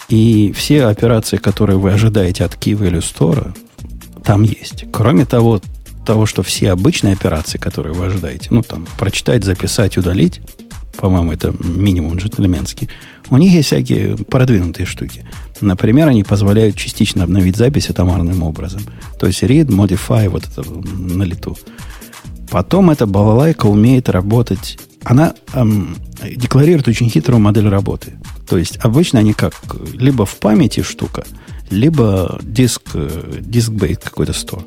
И 0.10 0.54
все 0.56 0.86
операции, 0.86 1.38
которые 1.38 1.78
вы 1.78 1.91
ожидаете 1.91 2.46
от 2.46 2.54
key 2.56 2.78
value 2.78 3.00
store, 3.00 3.56
там 4.24 4.43
есть. 4.43 4.86
Кроме 4.91 5.26
того, 5.26 5.62
того, 6.06 6.26
что 6.26 6.43
все 6.43 6.72
обычные 6.72 7.14
операции, 7.14 7.58
которые 7.58 7.93
вы 7.93 8.06
ожидаете, 8.06 8.48
ну, 8.52 8.62
там, 8.62 8.88
прочитать, 8.98 9.43
записать, 9.43 9.98
удалить, 9.98 10.41
по-моему, 10.98 11.32
это 11.32 11.54
минимум 11.64 12.18
джентльменский, 12.18 12.89
у 13.30 13.38
них 13.38 13.52
есть 13.52 13.68
всякие 13.68 14.18
продвинутые 14.18 14.86
штуки. 14.86 15.26
Например, 15.62 16.08
они 16.08 16.24
позволяют 16.24 16.76
частично 16.76 17.24
обновить 17.24 17.56
запись 17.56 17.89
атомарным 17.89 18.43
образом. 18.43 18.82
То 19.20 19.28
есть 19.28 19.43
read, 19.43 19.68
modify, 19.68 20.30
вот 20.30 20.46
это 20.46 20.64
на 20.70 21.24
лету. 21.24 21.58
Потом 22.50 22.89
эта 22.89 23.06
балалайка 23.06 23.66
умеет 23.66 24.10
работать. 24.10 24.78
Она 25.04 25.34
эм, 25.54 25.98
декларирует 26.36 26.88
очень 26.88 27.10
хитрую 27.10 27.39
модель 27.39 27.70
работы. 27.70 28.14
То 28.48 28.58
есть 28.58 28.78
обычно 28.84 29.20
они 29.20 29.34
как 29.34 29.54
либо 29.93 30.26
в 30.26 30.36
памяти 30.38 30.82
штука, 30.84 31.26
либо 31.70 32.39
диск, 32.43 32.82
э, 32.93 33.39
диск-бейт 33.41 34.04
какой-то 34.04 34.34
стор. 34.34 34.66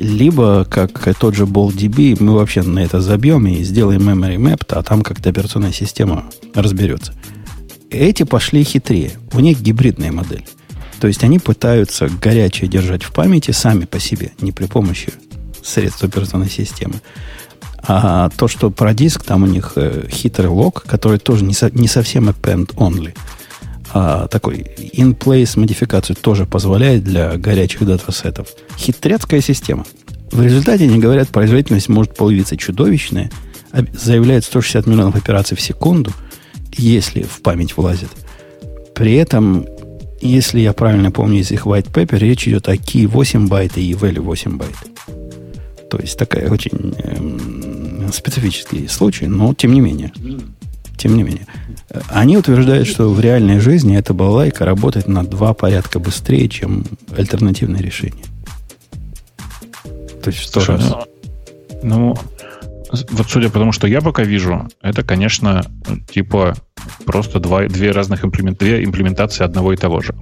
Либо, 0.00 0.64
как 0.64 1.14
тот 1.18 1.34
же 1.34 1.44
BallDB, 1.44 2.16
мы 2.20 2.32
вообще 2.32 2.62
на 2.62 2.78
это 2.78 3.02
забьем 3.02 3.46
и 3.46 3.62
сделаем 3.62 4.08
memory 4.08 4.38
map, 4.38 4.64
а 4.70 4.82
там 4.82 5.02
как-то 5.02 5.28
операционная 5.28 5.72
система 5.72 6.24
разберется. 6.54 7.12
Эти 7.90 8.22
пошли 8.22 8.64
хитрее. 8.64 9.12
У 9.34 9.40
них 9.40 9.60
гибридная 9.60 10.10
модель. 10.10 10.46
То 11.02 11.06
есть 11.06 11.22
они 11.22 11.38
пытаются 11.38 12.08
горячее 12.08 12.66
держать 12.66 13.02
в 13.02 13.12
памяти 13.12 13.50
сами 13.50 13.84
по 13.84 14.00
себе, 14.00 14.32
не 14.40 14.52
при 14.52 14.64
помощи 14.64 15.12
средств 15.62 16.02
операционной 16.02 16.48
системы. 16.48 17.02
А 17.82 18.30
то, 18.30 18.48
что 18.48 18.70
про 18.70 18.94
диск, 18.94 19.22
там 19.22 19.42
у 19.42 19.46
них 19.46 19.72
э, 19.76 20.06
хитрый 20.10 20.48
лог, 20.48 20.82
который 20.86 21.18
тоже 21.18 21.44
не, 21.44 21.52
со, 21.52 21.70
не 21.70 21.88
совсем 21.88 22.30
append 22.30 22.74
only, 22.76 23.14
а 23.92 24.28
такой 24.28 24.66
in-place 24.78 25.58
модификацию 25.58 26.16
тоже 26.16 26.46
позволяет 26.46 27.04
для 27.04 27.36
горячих 27.36 27.84
датасетов. 27.86 28.48
Хитрецкая 28.78 29.40
система. 29.40 29.84
В 30.30 30.42
результате, 30.42 30.84
они 30.84 30.98
говорят, 30.98 31.28
производительность 31.28 31.88
может 31.88 32.14
появиться 32.14 32.56
чудовищная, 32.56 33.30
заявляют 33.92 34.44
160 34.44 34.86
миллионов 34.86 35.16
операций 35.16 35.56
в 35.56 35.60
секунду– 35.60 36.12
если 36.76 37.22
в 37.22 37.42
память 37.42 37.76
влазит. 37.76 38.10
При 38.94 39.14
этом, 39.14 39.66
если 40.20 40.60
я 40.60 40.72
правильно 40.72 41.10
помню 41.10 41.40
из 41.40 41.50
их 41.50 41.66
white 41.66 41.90
paper, 41.90 42.18
речь 42.18 42.46
идет 42.48 42.68
о 42.68 42.74
key 42.74 43.06
8 43.06 43.48
байт 43.48 43.78
и 43.78 43.92
value 43.92 44.20
8 44.20 44.58
байт. 44.58 44.76
То 45.90 45.98
есть 45.98 46.18
такая 46.18 46.48
очень 46.50 46.94
эм, 46.98 48.12
специфический 48.12 48.86
случай, 48.86 49.26
но 49.26 49.54
тем 49.54 49.72
не 49.72 49.80
менее. 49.80 50.12
Тем 51.00 51.16
не 51.16 51.22
менее. 51.22 51.46
Они 52.10 52.36
утверждают, 52.36 52.86
что 52.86 53.08
в 53.08 53.18
реальной 53.20 53.58
жизни 53.58 53.96
эта 53.96 54.12
балалайка 54.12 54.66
работает 54.66 55.08
на 55.08 55.24
два 55.24 55.54
порядка 55.54 55.98
быстрее, 55.98 56.46
чем 56.46 56.84
альтернативное 57.16 57.80
решение. 57.80 58.26
То 60.22 60.28
есть 60.28 60.40
в 60.40 60.44
сто 60.44 60.62
раз. 60.66 60.82
Ну, 60.90 61.06
ну, 61.82 62.18
вот 63.12 63.30
судя 63.30 63.48
по 63.48 63.58
тому, 63.58 63.72
что 63.72 63.86
я 63.86 64.02
пока 64.02 64.24
вижу, 64.24 64.68
это, 64.82 65.02
конечно, 65.02 65.64
типа 66.12 66.54
просто 67.04 67.40
два, 67.40 67.66
две 67.66 67.90
разных 67.90 68.24
имплемент, 68.24 68.58
две 68.58 68.84
имплементации 68.84 69.44
одного 69.44 69.72
и 69.72 69.76
того 69.76 70.00
же. 70.00 70.14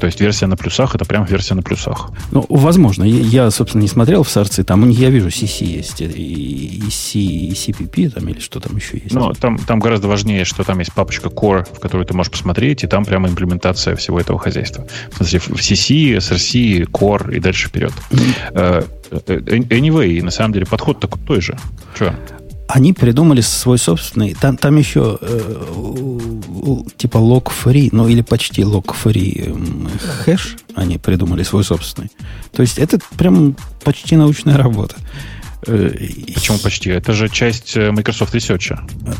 То 0.00 0.06
есть 0.06 0.20
версия 0.20 0.46
на 0.46 0.56
плюсах 0.56 0.94
это 0.94 1.04
прям 1.04 1.24
версия 1.24 1.54
на 1.54 1.62
плюсах. 1.62 2.10
Ну, 2.32 2.44
возможно. 2.48 3.04
Я, 3.04 3.44
я 3.44 3.50
собственно, 3.50 3.82
не 3.82 3.88
смотрел 3.88 4.24
в 4.24 4.28
сорцы. 4.28 4.64
Там 4.64 4.82
у 4.82 4.86
них, 4.86 4.98
я 4.98 5.10
вижу, 5.10 5.28
CC 5.28 5.64
есть, 5.64 6.00
и, 6.00 6.82
C, 6.90 7.18
и 7.18 7.52
CPP, 7.52 8.10
там, 8.10 8.28
или 8.28 8.40
что 8.40 8.60
там 8.60 8.76
еще 8.76 8.98
есть. 8.98 9.14
Ну, 9.14 9.32
там, 9.32 9.58
там 9.58 9.78
гораздо 9.78 10.08
важнее, 10.08 10.44
что 10.44 10.64
там 10.64 10.80
есть 10.80 10.92
папочка 10.92 11.28
Core, 11.28 11.64
в 11.72 11.78
которую 11.78 12.04
ты 12.04 12.14
можешь 12.14 12.32
посмотреть, 12.32 12.84
и 12.84 12.86
там 12.86 13.04
прямо 13.04 13.28
имплементация 13.28 13.96
всего 13.96 14.20
этого 14.20 14.38
хозяйства. 14.38 14.86
В 15.12 15.16
смысле, 15.16 15.38
в 15.38 15.60
CC, 15.60 16.16
SRC, 16.16 16.90
Core 16.90 17.34
и 17.34 17.40
дальше 17.40 17.68
вперед. 17.68 17.92
Mm-hmm. 18.10 19.68
Anyway, 19.68 20.22
на 20.22 20.30
самом 20.30 20.52
деле, 20.52 20.66
подход 20.66 21.00
такой 21.00 21.20
той 21.22 21.40
же. 21.40 21.56
Что? 21.94 22.14
Они 22.68 22.92
придумали 22.92 23.40
свой 23.40 23.78
собственный. 23.78 24.34
Там, 24.34 24.56
там 24.56 24.76
еще 24.76 25.18
э, 25.20 25.64
типа 26.96 27.18
log-free, 27.18 27.90
ну 27.92 28.08
или 28.08 28.22
почти 28.22 28.62
log-free 28.62 29.44
э, 29.46 29.98
хэш 29.98 30.56
они 30.74 30.98
придумали 30.98 31.42
свой 31.42 31.64
собственный. 31.64 32.10
То 32.52 32.62
есть 32.62 32.78
это 32.78 32.98
прям 33.16 33.56
почти 33.84 34.16
научная 34.16 34.56
работа. 34.56 34.96
Э, 35.66 35.90
Почему 36.34 36.58
почти? 36.58 36.90
Это 36.90 37.12
же 37.12 37.28
часть 37.28 37.76
э, 37.76 37.90
Microsoft 37.90 38.34
Research. 38.34 38.78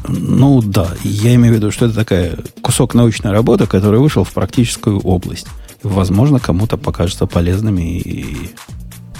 Ну 0.08 0.60
да, 0.62 0.88
я 1.02 1.34
имею 1.34 1.54
в 1.54 1.56
виду, 1.56 1.70
что 1.70 1.86
это 1.86 1.94
такая 1.94 2.36
кусок 2.62 2.94
научной 2.94 3.32
работы, 3.32 3.66
который 3.66 4.00
вышел 4.00 4.24
в 4.24 4.32
практическую 4.32 5.00
область. 5.00 5.46
Возможно, 5.82 6.38
кому-то 6.40 6.76
покажется 6.76 7.26
полезным 7.26 7.78
и, 7.78 8.34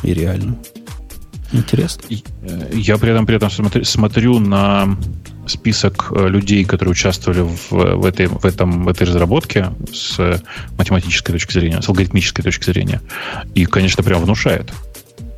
и 0.03 0.14
реальным. 0.14 0.59
Интересно. 1.53 2.03
Э, 2.43 2.71
я 2.73 2.99
при 2.99 3.11
этом, 3.11 3.27
при 3.27 3.37
этом 3.37 3.51
смотрю, 3.51 3.85
смотрю 3.85 4.39
на 4.39 4.97
список 5.47 6.09
э, 6.11 6.29
людей, 6.29 6.65
которые 6.65 6.93
участвовали 6.93 7.41
в, 7.41 7.71
в, 7.71 8.05
этой, 8.05 8.27
в, 8.27 8.45
этом, 8.45 8.85
в 8.85 8.89
этой 8.89 9.07
разработке 9.07 9.73
с 9.93 10.43
математической 10.77 11.33
точки 11.33 11.53
зрения, 11.53 11.81
с 11.81 11.89
алгоритмической 11.89 12.45
точки 12.45 12.65
зрения. 12.65 13.01
И, 13.55 13.65
конечно, 13.67 14.03
прям 14.03 14.23
внушает. 14.23 14.73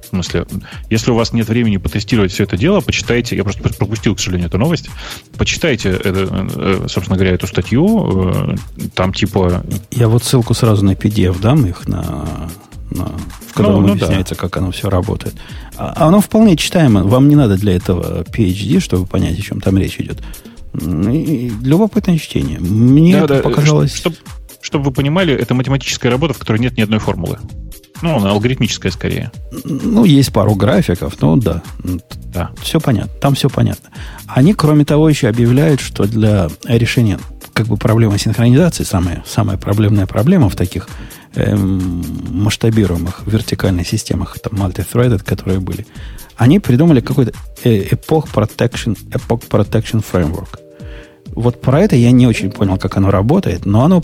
В 0.05 0.09
смысле, 0.09 0.47
если 0.89 1.11
у 1.11 1.15
вас 1.15 1.35
нет 1.35 1.49
времени 1.49 1.77
потестировать 1.77 2.33
все 2.33 2.45
это 2.45 2.57
дело, 2.57 2.81
почитайте, 2.81 3.37
я 3.37 3.45
просто 3.45 3.63
пропустил, 3.63 4.15
к 4.15 4.21
сожалению, 4.21 4.49
эту 4.49 4.57
новость, 4.57 4.89
почитайте, 5.37 6.01
э, 6.03 6.87
собственно 6.89 7.17
говоря, 7.19 7.35
эту 7.35 7.47
статью, 7.47 8.57
там 8.95 9.13
типа... 9.13 9.63
Я 9.91 10.09
вот 10.09 10.25
ссылку 10.25 10.55
сразу 10.55 10.83
на 10.83 10.93
PDF 10.93 11.39
дам 11.43 11.67
их 11.67 11.87
на, 11.87 12.49
в 13.05 13.53
котором 13.55 13.83
ну, 13.83 13.89
ну, 13.89 13.93
объясняется, 13.95 14.35
да. 14.35 14.41
как 14.41 14.57
оно 14.57 14.71
все 14.71 14.89
работает. 14.89 15.35
А, 15.77 16.07
оно 16.09 16.21
вполне 16.21 16.57
читаемо. 16.57 17.05
Вам 17.05 17.29
не 17.29 17.37
надо 17.37 17.57
для 17.57 17.75
этого 17.75 18.23
PhD, 18.25 18.81
чтобы 18.81 19.07
понять, 19.07 19.39
о 19.39 19.43
чем 19.43 19.61
там 19.61 19.79
речь 19.79 19.99
идет. 19.99 20.23
И 20.75 21.53
любопытное 21.63 22.19
чтение. 22.19 22.59
Мне 22.59 23.13
да, 23.13 23.25
это 23.25 23.35
да, 23.37 23.43
показалось... 23.43 23.95
Чтобы, 23.95 24.17
чтобы 24.61 24.87
вы 24.87 24.91
понимали, 24.93 25.35
это 25.35 25.55
математическая 25.55 26.11
работа, 26.11 26.35
в 26.35 26.39
которой 26.39 26.59
нет 26.59 26.77
ни 26.77 26.83
одной 26.83 26.99
формулы. 26.99 27.39
Ну, 28.03 28.17
она 28.17 28.31
алгоритмическая 28.31 28.93
скорее. 28.93 29.33
Ну, 29.65 30.05
есть 30.05 30.33
пару 30.33 30.55
графиков, 30.55 31.21
но 31.21 31.37
да. 31.37 31.63
Да. 32.33 32.51
Все 32.63 32.81
понятно. 32.81 33.13
Там 33.21 33.35
все 33.35 33.49
понятно. 33.49 33.89
Они, 34.27 34.55
кроме 34.55 34.85
того, 34.85 35.09
еще 35.09 35.29
объявляют, 35.29 35.81
что 35.81 36.05
для 36.05 36.49
решения 36.65 37.19
как 37.53 37.67
бы 37.67 37.77
проблемы 37.77 38.19
синхронизации, 38.19 38.85
самая, 38.85 39.25
самая 39.27 39.57
проблемная 39.57 40.07
проблема 40.07 40.49
в 40.49 40.55
таких 40.55 40.89
эм, 41.35 42.03
масштабируемых 42.31 43.23
вертикальных 43.27 43.89
системах, 43.89 44.39
там 44.41 44.55
multi-threaded, 44.55 45.25
которые 45.25 45.61
были, 45.61 45.87
они 46.37 46.61
придумали 46.61 47.01
какой-то 47.01 47.33
э, 47.65 47.89
Epoch 47.89 48.29
Protection, 48.33 48.97
Epoch 49.11 49.49
Protection 49.49 50.05
Framework. 50.05 50.59
Вот 51.35 51.61
про 51.61 51.81
это 51.81 51.97
я 51.97 52.11
не 52.11 52.27
очень 52.27 52.51
понял, 52.51 52.79
как 52.79 52.97
оно 52.97 53.11
работает, 53.11 53.67
но 53.67 53.85
оно 53.85 54.03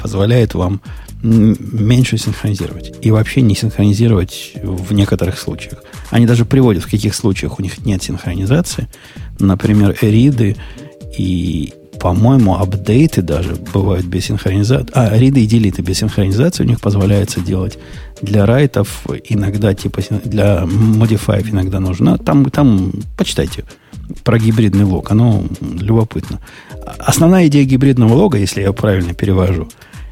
позволяет 0.00 0.54
вам 0.54 0.80
меньше 1.22 2.18
синхронизировать. 2.18 2.94
И 3.00 3.10
вообще 3.10 3.42
не 3.42 3.54
синхронизировать 3.54 4.54
в 4.62 4.92
некоторых 4.92 5.38
случаях. 5.38 5.84
Они 6.10 6.26
даже 6.26 6.44
приводят, 6.44 6.82
в 6.82 6.90
каких 6.90 7.14
случаях 7.14 7.58
у 7.58 7.62
них 7.62 7.84
нет 7.84 8.02
синхронизации. 8.02 8.88
Например, 9.38 9.96
эриды 10.00 10.56
и, 11.16 11.72
по-моему, 12.02 12.56
апдейты 12.56 13.22
даже 13.22 13.54
бывают 13.72 14.04
без 14.06 14.24
синхронизации. 14.24 14.88
А, 14.92 15.16
риды 15.16 15.44
и 15.44 15.46
делиты 15.46 15.82
без 15.82 15.98
синхронизации 15.98 16.64
у 16.64 16.66
них 16.66 16.80
позволяется 16.80 17.40
делать 17.40 17.78
для 18.20 18.44
райтов 18.44 19.06
иногда, 19.28 19.72
типа 19.72 20.02
для 20.24 20.66
модифаев 20.66 21.48
иногда 21.52 21.78
нужно. 21.78 22.18
Там, 22.18 22.50
там 22.50 22.92
почитайте 23.16 23.64
про 24.24 24.36
гибридный 24.36 24.84
лог. 24.84 25.12
Оно 25.12 25.44
любопытно. 25.60 26.40
Основная 26.98 27.46
идея 27.46 27.64
гибридного 27.64 28.14
лога, 28.14 28.36
если 28.36 28.62
я 28.62 28.72
правильно 28.72 29.14
перевожу, 29.14 29.68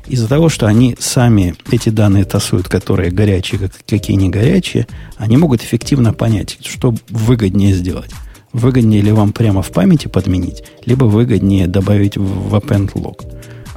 из-за 0.06 0.28
того, 0.28 0.48
что 0.48 0.66
они 0.66 0.94
сами 1.00 1.56
эти 1.72 1.88
данные 1.88 2.22
тасуют, 2.22 2.68
которые 2.68 3.10
горячие, 3.10 3.68
какие 3.88 4.14
не 4.14 4.28
горячие, 4.28 4.86
они 5.16 5.36
могут 5.36 5.64
эффективно 5.64 6.12
понять, 6.12 6.56
что 6.64 6.94
выгоднее 7.08 7.74
сделать. 7.74 8.12
Выгоднее 8.52 9.00
ли 9.00 9.12
вам 9.12 9.32
прямо 9.32 9.62
в 9.62 9.70
памяти 9.70 10.08
подменить, 10.08 10.64
либо 10.84 11.04
выгоднее 11.04 11.66
добавить 11.66 12.16
в 12.16 12.54
append 12.54 12.92
log. 12.94 13.24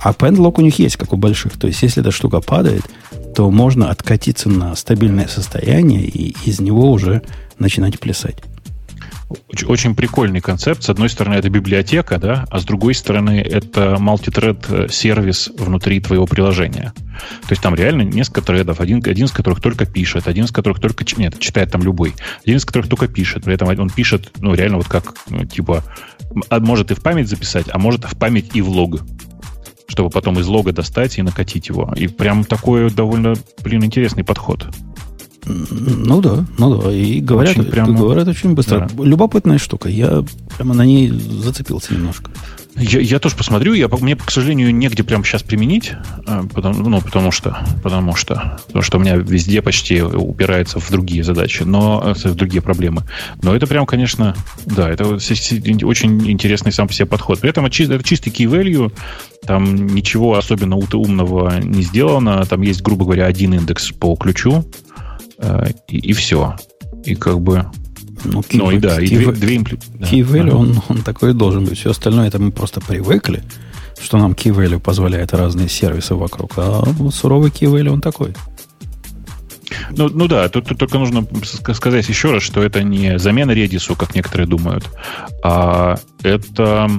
А 0.01 0.11
append 0.11 0.37
log 0.37 0.55
у 0.57 0.61
них 0.61 0.79
есть, 0.79 0.97
как 0.97 1.13
у 1.13 1.17
больших. 1.17 1.57
То 1.57 1.67
есть, 1.67 1.81
если 1.83 2.01
эта 2.01 2.11
штука 2.11 2.41
падает, 2.41 2.83
то 3.35 3.49
можно 3.49 3.89
откатиться 3.89 4.49
на 4.49 4.75
стабильное 4.75 5.27
состояние 5.27 6.03
и 6.03 6.35
из 6.45 6.59
него 6.59 6.91
уже 6.91 7.21
начинать 7.59 7.99
плясать. 7.99 8.35
Очень 9.65 9.95
прикольный 9.95 10.41
концепт. 10.41 10.83
С 10.83 10.89
одной 10.89 11.09
стороны, 11.09 11.35
это 11.35 11.49
библиотека, 11.49 12.17
да, 12.17 12.45
а 12.49 12.59
с 12.59 12.65
другой 12.65 12.93
стороны, 12.95 13.39
это 13.39 13.97
мультитред 13.99 14.65
э, 14.69 14.87
сервис 14.89 15.49
внутри 15.57 15.99
твоего 15.99 16.25
приложения. 16.25 16.93
То 17.41 17.51
есть 17.51 17.61
там 17.61 17.75
реально 17.75 18.01
несколько 18.01 18.41
тредов, 18.41 18.79
один, 18.79 18.97
один 18.97 19.25
из 19.25 19.31
которых 19.31 19.61
только 19.61 19.85
пишет, 19.85 20.27
один 20.27 20.45
из 20.45 20.51
которых 20.51 20.79
только... 20.79 21.05
Нет, 21.17 21.39
читает 21.39 21.71
там 21.71 21.81
любой. 21.83 22.13
Один 22.43 22.57
из 22.57 22.65
которых 22.65 22.89
только 22.89 23.07
пишет. 23.07 23.43
При 23.43 23.53
этом 23.53 23.67
он 23.67 23.89
пишет, 23.89 24.31
ну, 24.39 24.53
реально 24.53 24.77
вот 24.77 24.87
как, 24.87 25.13
ну, 25.29 25.45
типа, 25.45 25.83
а 26.49 26.59
может 26.59 26.91
и 26.91 26.95
в 26.95 27.01
память 27.01 27.29
записать, 27.29 27.65
а 27.71 27.77
может 27.77 28.05
в 28.05 28.17
память 28.17 28.51
и 28.53 28.61
в 28.61 28.69
лог 28.69 29.01
чтобы 29.85 30.09
потом 30.09 30.39
из 30.39 30.47
лога 30.47 30.71
достать 30.71 31.19
и 31.19 31.21
накатить 31.21 31.67
его. 31.67 31.93
И 31.95 32.07
прям 32.07 32.45
такой 32.45 32.89
довольно, 32.89 33.35
блин, 33.63 33.83
интересный 33.83 34.23
подход. 34.23 34.65
Ну 35.45 36.21
да, 36.21 36.45
ну 36.57 36.81
да. 36.81 36.91
И 36.91 37.19
говорят, 37.19 37.57
очень 37.57 37.69
прямо... 37.69 37.93
говорят 37.93 38.27
очень 38.27 38.53
быстро. 38.53 38.89
Да. 38.91 39.03
Любопытная 39.03 39.57
штука. 39.57 39.89
Я 39.89 40.23
прямо 40.57 40.73
на 40.73 40.85
ней 40.85 41.09
зацепился 41.09 41.93
немножко. 41.93 42.31
Я, 42.75 43.01
я 43.01 43.19
тоже 43.19 43.35
посмотрю. 43.35 43.73
Я, 43.73 43.87
мне, 43.87 44.15
к 44.15 44.31
сожалению, 44.31 44.73
негде 44.73 45.03
прямо 45.03 45.23
сейчас 45.23 45.43
применить, 45.43 45.93
а, 46.25 46.43
потому, 46.51 46.89
ну, 46.89 47.01
потому 47.01 47.29
что, 47.29 47.57
потому 47.83 48.15
что, 48.15 48.57
потому 48.67 48.81
что 48.81 48.97
у 48.97 49.01
меня 49.01 49.15
везде 49.15 49.61
почти 49.61 50.01
упирается 50.01 50.79
в 50.79 50.89
другие 50.89 51.23
задачи, 51.23 51.63
но 51.63 52.01
э, 52.03 52.13
в 52.13 52.35
другие 52.35 52.61
проблемы. 52.63 53.03
Но 53.43 53.55
это 53.55 53.67
прям, 53.67 53.85
конечно, 53.85 54.35
да, 54.65 54.89
это 54.89 55.05
очень 55.05 56.31
интересный 56.31 56.71
сам 56.71 56.87
по 56.87 56.93
себе 56.93 57.05
подход. 57.05 57.39
При 57.39 57.51
этом 57.51 57.65
это 57.65 57.75
чистый 57.75 58.31
key 58.31 58.47
value, 58.47 58.91
там 59.45 59.85
ничего 59.87 60.35
особенно 60.35 60.75
умного 60.75 61.59
не 61.59 61.83
сделано. 61.83 62.43
Там 62.45 62.61
есть, 62.61 62.81
грубо 62.81 63.05
говоря, 63.05 63.25
один 63.25 63.53
индекс 63.53 63.91
по 63.91 64.15
ключу, 64.15 64.65
Э, 64.65 64.92
и, 65.87 65.97
и 65.97 66.13
все. 66.13 66.55
И 67.05 67.15
как 67.15 67.39
бы... 67.41 67.65
Ну, 68.25 68.39
key, 68.39 68.57
ну 68.57 68.71
и 68.71 68.79
да, 68.79 68.99
key, 68.99 69.05
и 69.05 69.17
две, 69.17 69.31
две 69.31 69.55
импли... 69.57 69.77
Key 69.99 70.21
value, 70.21 70.51
да. 70.51 70.55
он, 70.55 70.81
он 70.87 71.01
такой 71.01 71.33
должен 71.33 71.65
быть. 71.65 71.77
Все 71.77 71.91
остальное 71.91 72.27
это 72.27 72.39
мы 72.39 72.51
просто 72.51 72.79
привыкли, 72.79 73.43
что 74.01 74.17
нам 74.17 74.31
key 74.31 74.55
value 74.55 74.79
позволяет 74.79 75.33
разные 75.33 75.67
сервисы 75.67 76.15
вокруг. 76.15 76.53
А 76.57 76.83
суровый 77.11 77.49
key 77.49 77.69
value 77.69 77.89
он 77.89 78.01
такой. 78.01 78.33
Ну, 79.91 80.09
ну 80.09 80.27
да, 80.27 80.47
тут, 80.49 80.67
тут 80.67 80.77
только 80.77 80.97
нужно 80.97 81.25
сказать 81.73 82.07
еще 82.07 82.31
раз, 82.31 82.43
что 82.43 82.61
это 82.61 82.83
не 82.83 83.17
замена 83.19 83.51
Redis, 83.51 83.95
как 83.95 84.15
некоторые 84.15 84.47
думают, 84.47 84.89
а 85.43 85.97
это 86.21 86.89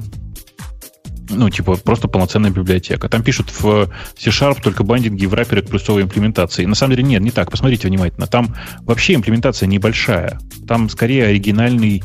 ну, 1.30 1.50
типа, 1.50 1.76
просто 1.76 2.08
полноценная 2.08 2.50
библиотека. 2.50 3.08
Там 3.08 3.22
пишут 3.22 3.50
в 3.50 3.88
C-Sharp 4.18 4.62
только 4.62 4.84
бандинги 4.84 5.26
в 5.26 5.34
рапере 5.34 5.62
к 5.62 5.68
плюсовой 5.68 6.02
имплементации. 6.02 6.64
На 6.64 6.74
самом 6.74 6.96
деле 6.96 7.08
нет, 7.08 7.22
не 7.22 7.30
так. 7.30 7.50
Посмотрите 7.50 7.88
внимательно. 7.88 8.26
Там 8.26 8.54
вообще 8.82 9.14
имплементация 9.14 9.66
небольшая. 9.66 10.38
Там 10.66 10.88
скорее 10.88 11.26
оригинальный 11.26 12.02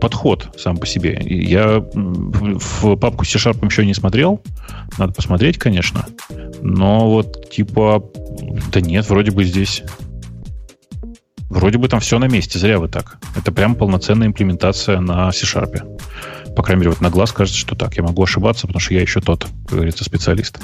подход 0.00 0.54
сам 0.58 0.76
по 0.78 0.86
себе. 0.86 1.20
Я 1.24 1.84
в 1.94 2.96
папку 2.96 3.24
C-Sharp 3.24 3.64
еще 3.64 3.86
не 3.86 3.94
смотрел. 3.94 4.42
Надо 4.98 5.12
посмотреть, 5.12 5.58
конечно. 5.58 6.06
Но 6.60 7.08
вот 7.10 7.50
типа... 7.50 8.04
Да 8.72 8.80
нет, 8.80 9.08
вроде 9.08 9.30
бы 9.30 9.44
здесь... 9.44 9.82
Вроде 11.50 11.76
бы 11.76 11.86
там 11.88 12.00
все 12.00 12.18
на 12.18 12.28
месте. 12.28 12.58
Зря 12.58 12.78
вы 12.78 12.88
так. 12.88 13.18
Это 13.36 13.52
прям 13.52 13.74
полноценная 13.74 14.26
имплементация 14.26 15.00
на 15.00 15.30
C-Sharp. 15.30 15.82
По 16.56 16.62
крайней 16.62 16.80
мере, 16.80 16.90
вот 16.90 17.00
на 17.00 17.10
глаз 17.10 17.32
кажется, 17.32 17.58
что 17.58 17.74
так. 17.74 17.96
Я 17.96 18.02
могу 18.02 18.22
ошибаться, 18.22 18.66
потому 18.66 18.80
что 18.80 18.94
я 18.94 19.00
еще 19.00 19.20
тот, 19.20 19.46
как 19.66 19.76
говорится, 19.76 20.04
специалист. 20.04 20.58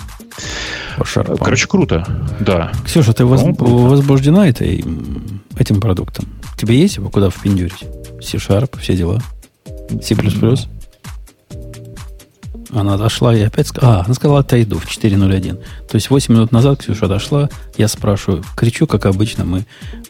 Пошарпан. 0.97 1.39
Короче, 1.39 1.67
круто. 1.67 2.07
Да. 2.41 2.73
Ксюша, 2.85 3.13
ты 3.13 3.25
воз... 3.25 3.43
возбуждена 3.59 4.49
этой, 4.49 4.85
этим 5.57 5.81
продуктом? 5.81 6.27
Тебе 6.57 6.79
есть 6.79 6.97
его 6.97 7.09
куда 7.09 7.31
впендюрить? 7.31 7.85
C-Sharp, 8.21 8.79
все 8.81 8.97
дела? 8.97 9.23
C++? 10.03 10.15
Она 12.71 12.99
дошла 12.99 13.35
и 13.35 13.41
опять 13.41 13.69
сказала... 13.69 14.01
А, 14.01 14.05
она 14.05 14.15
сказала, 14.15 14.41
отойду 14.41 14.79
в 14.79 14.87
4.01. 14.87 15.55
То 15.89 15.95
есть 15.95 16.11
8 16.11 16.35
минут 16.35 16.53
назад 16.53 16.81
Ксюша 16.81 17.09
дошла, 17.09 17.49
я 17.77 17.89
спрашиваю, 17.89 18.45
кричу, 18.57 18.87
как 18.87 19.07
обычно, 19.07 19.45
мы 19.45 19.65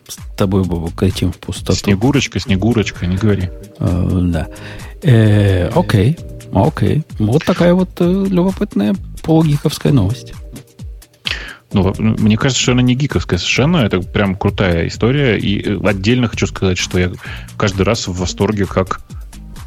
с 0.08 0.18
тобой, 0.36 0.64
Бобу, 0.64 0.90
кричим 0.90 1.32
в 1.32 1.38
пустоту. 1.38 1.74
Снегурочка, 1.78 2.40
Снегурочка, 2.40 3.06
не 3.06 3.16
говори. 3.16 3.50
Э, 3.78 4.20
да. 4.22 4.48
Э, 5.02 5.68
окей, 5.68 6.18
окей. 6.52 7.04
Вот 7.18 7.44
такая 7.44 7.74
вот 7.74 7.90
э, 8.00 8.26
любопытная 8.28 8.94
полугиковская 9.22 9.92
новость. 9.92 10.32
Ну, 11.72 11.94
мне 11.98 12.38
кажется, 12.38 12.62
что 12.62 12.72
она 12.72 12.82
не 12.82 12.94
гиковская 12.94 13.38
совершенно. 13.38 13.78
Это 13.78 14.00
прям 14.00 14.36
крутая 14.36 14.88
история. 14.88 15.36
И 15.38 15.60
э, 15.60 15.78
отдельно 15.84 16.28
хочу 16.28 16.46
сказать, 16.46 16.78
что 16.78 16.98
я 16.98 17.12
каждый 17.56 17.82
раз 17.82 18.08
в 18.08 18.14
восторге, 18.14 18.64
как 18.64 19.02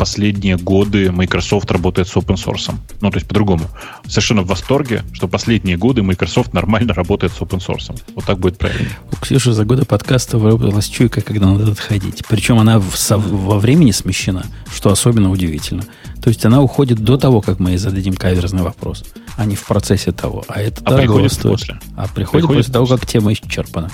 последние 0.01 0.57
годы 0.57 1.11
Microsoft 1.11 1.69
работает 1.69 2.07
с 2.07 2.15
open 2.15 2.33
source. 2.33 2.73
Ну, 3.01 3.11
то 3.11 3.17
есть 3.17 3.27
по-другому. 3.27 3.65
Совершенно 4.07 4.41
в 4.41 4.47
восторге, 4.47 5.03
что 5.13 5.27
последние 5.27 5.77
годы 5.77 6.01
Microsoft 6.01 6.53
нормально 6.53 6.95
работает 6.95 7.33
с 7.33 7.37
open 7.37 7.59
source. 7.59 7.95
Вот 8.15 8.25
так 8.25 8.39
будет 8.39 8.57
правильно. 8.57 8.89
У 9.11 9.15
Ксюши 9.17 9.53
за 9.53 9.63
годы 9.63 9.85
подкаста 9.85 10.39
выработалась 10.39 10.87
чуйка, 10.87 11.21
когда 11.21 11.45
надо 11.45 11.71
отходить. 11.71 12.23
Причем 12.27 12.57
она 12.57 12.79
в, 12.79 12.95
во 13.11 13.59
времени 13.59 13.91
смещена, 13.91 14.43
что 14.73 14.89
особенно 14.91 15.29
удивительно. 15.29 15.83
То 16.19 16.29
есть 16.29 16.43
она 16.47 16.63
уходит 16.63 16.97
до 16.97 17.17
того, 17.17 17.41
как 17.41 17.59
мы 17.59 17.69
ей 17.69 17.77
зададим 17.77 18.15
каверзный 18.15 18.63
вопрос, 18.63 19.03
а 19.37 19.45
не 19.45 19.55
в 19.55 19.63
процессе 19.67 20.11
того. 20.11 20.43
А 20.47 20.59
это 20.59 20.81
а 20.83 20.97
приходит 20.97 21.31
стоит. 21.31 21.59
после. 21.59 21.79
А 21.95 22.07
приходит, 22.07 22.31
приходит 22.31 22.57
после 22.57 22.73
того, 22.73 22.87
как 22.87 23.05
тема 23.05 23.33
исчерпана. 23.33 23.91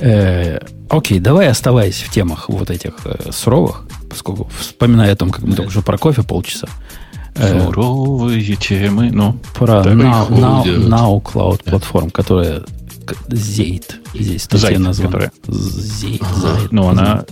Э, 0.00 0.58
окей, 0.88 1.20
давай 1.20 1.48
оставаясь 1.48 2.00
в 2.00 2.10
темах 2.10 2.48
вот 2.48 2.70
этих 2.70 2.94
э, 3.04 3.30
суровых, 3.30 3.84
сколько, 4.14 4.44
вспоминая 4.58 5.12
о 5.12 5.16
том, 5.16 5.30
как 5.30 5.44
мы 5.44 5.54
только 5.54 5.70
что 5.70 5.82
про 5.82 5.98
кофе 5.98 6.22
полчаса. 6.22 6.68
Э, 7.34 7.66
Суровые 7.66 8.56
темы, 8.56 9.10
ну. 9.12 9.38
Про 9.54 9.82
now, 9.82 10.28
now, 10.28 10.64
now 10.64 11.22
Cloud 11.22 11.62
платформ, 11.64 12.10
которая 12.10 12.64
Зейт. 13.28 14.00
Здесь 14.14 14.44
статья 14.44 14.78
названа. 14.78 15.30
Зейт. 15.46 16.22
Ну, 16.70 16.88
она 16.88 17.24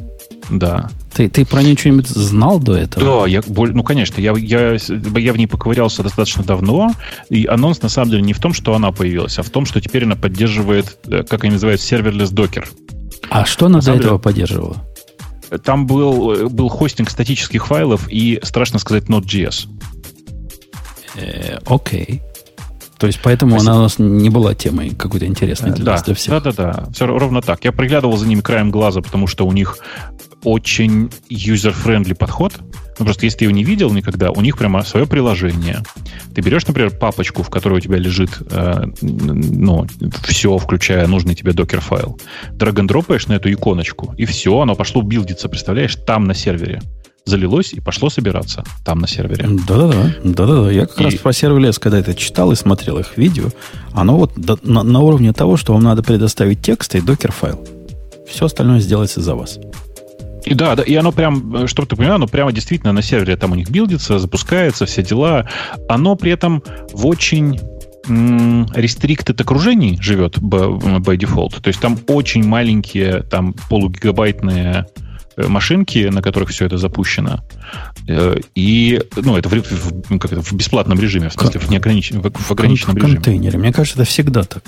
да. 0.51 0.91
Ты, 1.13 1.29
ты 1.29 1.45
про 1.45 1.63
нее 1.63 1.77
что-нибудь 1.77 2.09
знал 2.09 2.61
до 2.61 2.77
этого? 2.77 3.23
Да, 3.23 3.27
я, 3.27 3.43
ну, 3.47 3.83
конечно. 3.83 4.21
Я, 4.21 4.33
я, 4.37 4.77
я 4.77 5.33
в 5.33 5.37
ней 5.37 5.47
поковырялся 5.47 6.03
достаточно 6.03 6.45
давно. 6.45 6.93
И 7.31 7.47
анонс, 7.47 7.83
на 7.83 7.89
самом 7.89 8.11
деле, 8.11 8.23
не 8.23 8.33
в 8.33 8.39
том, 8.39 8.53
что 8.53 8.75
она 8.75 8.93
появилась, 8.93 9.39
а 9.39 9.43
в 9.43 9.51
том, 9.51 9.67
что 9.67 9.81
теперь 9.81 10.05
она 10.05 10.15
поддерживает, 10.15 10.99
э, 11.07 11.23
как 11.25 11.45
они 11.45 11.55
называют, 11.55 11.81
serverless 11.81 12.31
Docker. 12.31 12.69
А 13.31 13.45
что 13.45 13.67
она 13.67 13.81
до 13.81 13.93
этого 13.93 14.03
деле, 14.03 14.19
поддерживала? 14.19 14.86
Там 15.65 15.87
был, 15.87 16.49
был 16.49 16.69
хостинг 16.69 17.11
статических 17.11 17.67
файлов 17.67 18.09
и, 18.11 18.41
страшно 18.43 18.79
сказать, 18.79 19.05
Node.js. 19.05 19.69
Э, 21.17 21.59
окей. 21.67 22.23
То 22.99 23.07
есть 23.07 23.21
поэтому 23.23 23.53
Спасибо. 23.53 23.73
она 23.73 23.81
у 23.81 23.83
нас 23.83 23.99
не 23.99 24.31
была 24.31 24.55
темой 24.55 24.91
какой-то 24.91 25.27
интересной 25.27 25.73
для 25.73 25.85
да, 25.85 25.93
нас, 25.93 26.03
для 26.03 26.15
всех. 26.15 26.43
Да, 26.43 26.53
да, 26.53 26.73
да. 26.73 26.87
Все 26.93 27.07
ровно 27.07 27.43
так. 27.43 27.65
Я 27.65 27.73
приглядывал 27.73 28.17
за 28.17 28.27
ними 28.27 28.41
краем 28.41 28.71
глаза, 28.71 29.03
потому 29.03 29.27
что 29.27 29.47
у 29.47 29.53
них 29.53 29.79
очень 30.45 31.11
user-friendly 31.29 32.15
подход. 32.15 32.55
Ну, 32.99 33.05
просто 33.05 33.27
если 33.27 33.39
ты 33.39 33.45
его 33.45 33.55
не 33.55 33.65
видел 33.65 33.93
никогда, 33.93 34.31
у 34.31 34.41
них 34.41 34.57
прямо 34.57 34.83
свое 34.83 35.07
приложение. 35.07 35.83
Ты 36.35 36.41
берешь, 36.41 36.67
например, 36.67 36.91
папочку, 36.91 37.43
в 37.43 37.51
которой 37.51 37.75
у 37.75 37.81
тебя 37.81 37.99
лежит 37.99 38.31
э, 38.51 38.85
ну, 39.01 39.87
все, 40.25 40.57
включая 40.59 41.07
нужный 41.07 41.35
тебе 41.35 41.53
Docker-файл. 41.53 42.19
drag-n-drop 42.53 43.04
аешь 43.04 43.27
на 43.27 43.35
эту 43.35 43.53
иконочку, 43.53 44.15
и 44.17 44.25
все, 44.25 44.59
оно 44.59 44.75
пошло 44.75 45.03
билдиться, 45.03 45.49
представляешь, 45.49 45.97
там 46.07 46.25
на 46.25 46.35
сервере 46.35 46.81
залилось 47.27 47.73
и 47.73 47.81
пошло 47.81 48.09
собираться 48.09 48.65
там 48.85 49.01
на 49.01 49.09
сервере. 49.09 49.47
Да-да-да. 49.67 50.15
Да-да-да. 50.23 50.71
Я 50.71 50.87
как 50.87 51.01
и... 51.01 51.05
раз 51.05 51.15
про 51.17 51.33
serverless, 51.33 51.79
когда 51.79 51.99
это 51.99 52.15
читал 52.15 52.53
и 52.53 52.57
смотрел 52.57 52.99
их 52.99 53.19
видео, 53.19 53.51
оно 53.93 54.17
вот 54.17 54.33
до, 54.37 54.59
на, 54.63 54.83
на 54.83 55.01
уровне 55.01 55.33
того, 55.33 55.57
что 55.57 55.73
вам 55.73 55.83
надо 55.83 56.03
предоставить 56.03 56.63
текст 56.63 56.95
и 56.95 57.01
докер-файл. 57.01 57.61
Все 58.29 58.47
остальное 58.47 58.81
сделается 58.81 59.21
за 59.21 59.35
вас. 59.35 59.59
И 60.47 60.55
да, 60.55 60.77
да, 60.77 60.83
и 60.83 60.95
оно 60.95 61.13
прям, 61.13 61.69
чтобы 61.69 61.89
ты 61.89 61.97
понимал, 61.97 62.17
оно 62.17 62.27
прямо 62.27 62.53
действительно 62.53 62.93
на 62.93 63.03
сервере 63.03 63.37
там 63.37 63.53
у 63.53 63.55
них 63.55 63.69
билдится, 63.69 64.19
запускается, 64.19 64.87
все 64.87 65.03
дела. 65.03 65.47
Оно 65.89 66.17
при 66.17 66.33
этом 66.33 66.63
в 66.93 67.07
очень 67.07 67.61
restricted 68.09 69.43
окружении 69.43 69.99
живет 70.01 70.39
by, 70.39 71.17
default. 71.17 71.61
То 71.61 71.69
есть 71.69 71.81
там 71.81 71.99
очень 72.07 72.47
маленькие, 72.47 73.23
там 73.25 73.55
полугигабайтные 73.69 74.87
Э, 75.39 75.49
машинки, 75.49 76.09
на 76.11 76.23
которых 76.23 76.49
все 76.49 76.65
это 76.65 76.79
запущено. 76.79 77.45
Э, 78.09 78.37
и, 78.55 79.03
ну, 79.17 79.37
это 79.37 79.51
в, 79.51 79.53
в, 79.53 79.93
ну, 80.09 80.19
как 80.19 80.33
это, 80.33 80.41
в 80.41 80.53
бесплатном 80.55 80.99
режиме, 80.99 81.29
в 81.29 81.35
смысле, 81.35 81.61
в, 81.61 81.69
неограничен, 81.69 82.23
в, 82.23 82.31
в 82.31 82.51
ограниченном 82.51 82.95
в 82.95 82.99
режиме. 82.99 83.15
контейнере. 83.17 83.59
Мне 83.59 83.71
кажется, 83.71 84.01
это 84.01 84.11
всегда 84.11 84.45
так. 84.45 84.63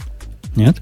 Нет? 0.57 0.77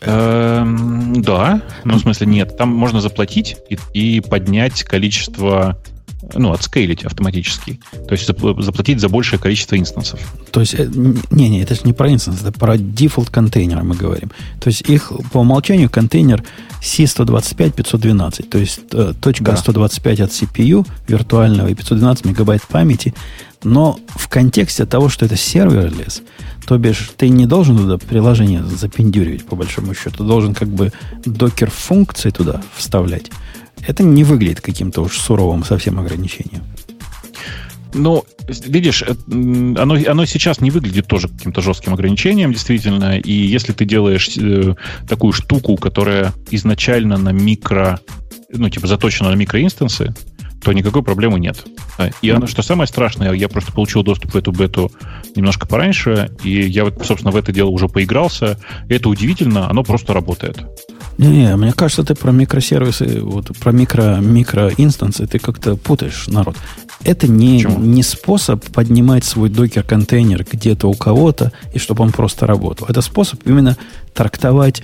Эм, 0.00 1.22
да, 1.22 1.62
ну, 1.84 1.94
в 1.94 2.00
смысле, 2.00 2.26
нет. 2.26 2.56
Там 2.56 2.74
можно 2.74 3.00
заплатить 3.00 3.56
и, 3.92 4.20
поднять 4.20 4.82
количество 4.82 5.78
ну, 6.32 6.52
отскейлить 6.52 7.04
автоматически. 7.04 7.80
То 8.08 8.12
есть 8.12 8.26
заплатить 8.26 9.00
за 9.00 9.08
большее 9.08 9.38
количество 9.38 9.76
инстансов. 9.76 10.20
То 10.50 10.60
есть, 10.60 10.74
не-не, 10.74 11.62
это 11.62 11.74
же 11.74 11.82
не 11.84 11.92
про 11.92 12.12
инстанс, 12.12 12.40
это 12.42 12.52
про 12.52 12.76
дефолт 12.76 13.30
контейнера 13.30 13.82
мы 13.82 13.94
говорим. 13.94 14.30
То 14.60 14.68
есть 14.68 14.82
их 14.82 15.12
по 15.32 15.38
умолчанию 15.38 15.90
контейнер 15.90 16.42
C125-512, 16.82 18.48
то 18.48 18.58
есть 18.58 18.80
э, 18.92 19.14
точка 19.20 19.44
да. 19.44 19.56
125 19.56 20.20
от 20.20 20.30
CPU 20.30 20.86
виртуального 21.08 21.68
и 21.68 21.74
512 21.74 22.26
мегабайт 22.26 22.62
памяти. 22.62 23.14
Но 23.62 23.98
в 24.08 24.28
контексте 24.28 24.84
того, 24.84 25.08
что 25.08 25.24
это 25.24 25.36
serverless, 25.36 26.22
то 26.66 26.76
бишь 26.76 27.10
ты 27.16 27.30
не 27.30 27.46
должен 27.46 27.78
туда 27.78 27.96
приложение 27.96 28.62
запендюривать, 28.62 29.46
по 29.46 29.56
большому 29.56 29.94
счету. 29.94 30.18
Ты 30.18 30.24
должен 30.24 30.54
как 30.54 30.68
бы 30.68 30.92
Docker-функции 31.24 32.30
туда 32.30 32.62
вставлять 32.76 33.30
это 33.86 34.02
не 34.02 34.24
выглядит 34.24 34.60
каким-то 34.60 35.02
уж 35.02 35.18
суровым 35.18 35.64
совсем 35.64 35.98
ограничением. 35.98 36.64
Ну, 37.94 38.24
видишь, 38.48 39.02
э, 39.02 39.14
оно, 39.28 39.94
оно 39.94 40.24
сейчас 40.26 40.60
не 40.60 40.70
выглядит 40.70 41.06
тоже 41.06 41.28
каким-то 41.28 41.60
жестким 41.60 41.94
ограничением, 41.94 42.52
действительно. 42.52 43.18
И 43.18 43.32
если 43.32 43.72
ты 43.72 43.84
делаешь 43.84 44.36
э, 44.36 44.74
такую 45.08 45.32
штуку, 45.32 45.76
которая 45.76 46.32
изначально 46.50 47.16
на 47.16 47.30
микро, 47.30 48.00
ну, 48.50 48.68
типа 48.68 48.88
заточена 48.88 49.30
на 49.30 49.34
микроинстансы, 49.34 50.12
то 50.64 50.72
никакой 50.72 51.02
проблемы 51.02 51.38
нет. 51.38 51.64
И 52.22 52.30
оно, 52.30 52.46
что 52.46 52.62
самое 52.62 52.88
страшное, 52.88 53.32
я 53.32 53.48
просто 53.48 53.70
получил 53.70 54.02
доступ 54.02 54.32
в 54.32 54.36
эту 54.36 54.50
бету 54.50 54.90
немножко 55.36 55.66
пораньше, 55.66 56.30
и 56.42 56.62
я, 56.62 56.84
вот, 56.84 57.04
собственно, 57.04 57.30
в 57.32 57.36
это 57.36 57.52
дело 57.52 57.68
уже 57.68 57.88
поигрался. 57.88 58.58
И 58.88 58.94
это 58.94 59.08
удивительно, 59.08 59.68
оно 59.68 59.84
просто 59.84 60.14
работает. 60.14 60.58
Не-не, 61.18 61.54
мне 61.56 61.72
кажется, 61.72 62.02
ты 62.02 62.14
про 62.14 62.32
микросервисы, 62.32 63.20
вот 63.20 63.56
про 63.58 63.70
микро, 63.70 64.18
микроинстансы 64.20 65.26
ты 65.26 65.38
как-то 65.38 65.76
путаешь 65.76 66.26
народ. 66.26 66.56
Это 67.04 67.28
не, 67.28 67.62
не 67.62 68.02
способ 68.02 68.64
поднимать 68.70 69.24
свой 69.24 69.50
докер-контейнер 69.50 70.44
где-то 70.50 70.88
у 70.88 70.94
кого-то, 70.94 71.52
и 71.72 71.78
чтобы 71.78 72.02
он 72.02 72.10
просто 72.10 72.46
работал. 72.46 72.86
Это 72.88 73.00
способ 73.02 73.46
именно 73.46 73.76
трактовать, 74.14 74.82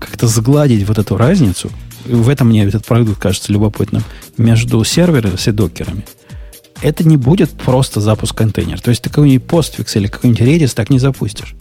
как-то 0.00 0.26
сгладить 0.26 0.88
вот 0.88 0.98
эту 0.98 1.16
разницу. 1.16 1.70
В 2.04 2.28
этом 2.28 2.48
мне 2.48 2.64
этот 2.64 2.84
продукт 2.84 3.20
кажется 3.20 3.52
любопытным. 3.52 4.02
Между 4.36 4.82
серверами 4.84 5.36
и 5.44 5.50
докерами. 5.50 6.04
Это 6.82 7.04
не 7.04 7.16
будет 7.16 7.50
просто 7.50 8.00
запуск 8.00 8.36
контейнера. 8.36 8.78
То 8.78 8.90
есть 8.90 9.02
ты 9.02 9.10
какой-нибудь 9.10 9.46
постфикс 9.46 9.96
или 9.96 10.06
какой-нибудь 10.06 10.42
Redis 10.42 10.74
так 10.74 10.90
не 10.90 10.98
запустишь. 10.98 11.54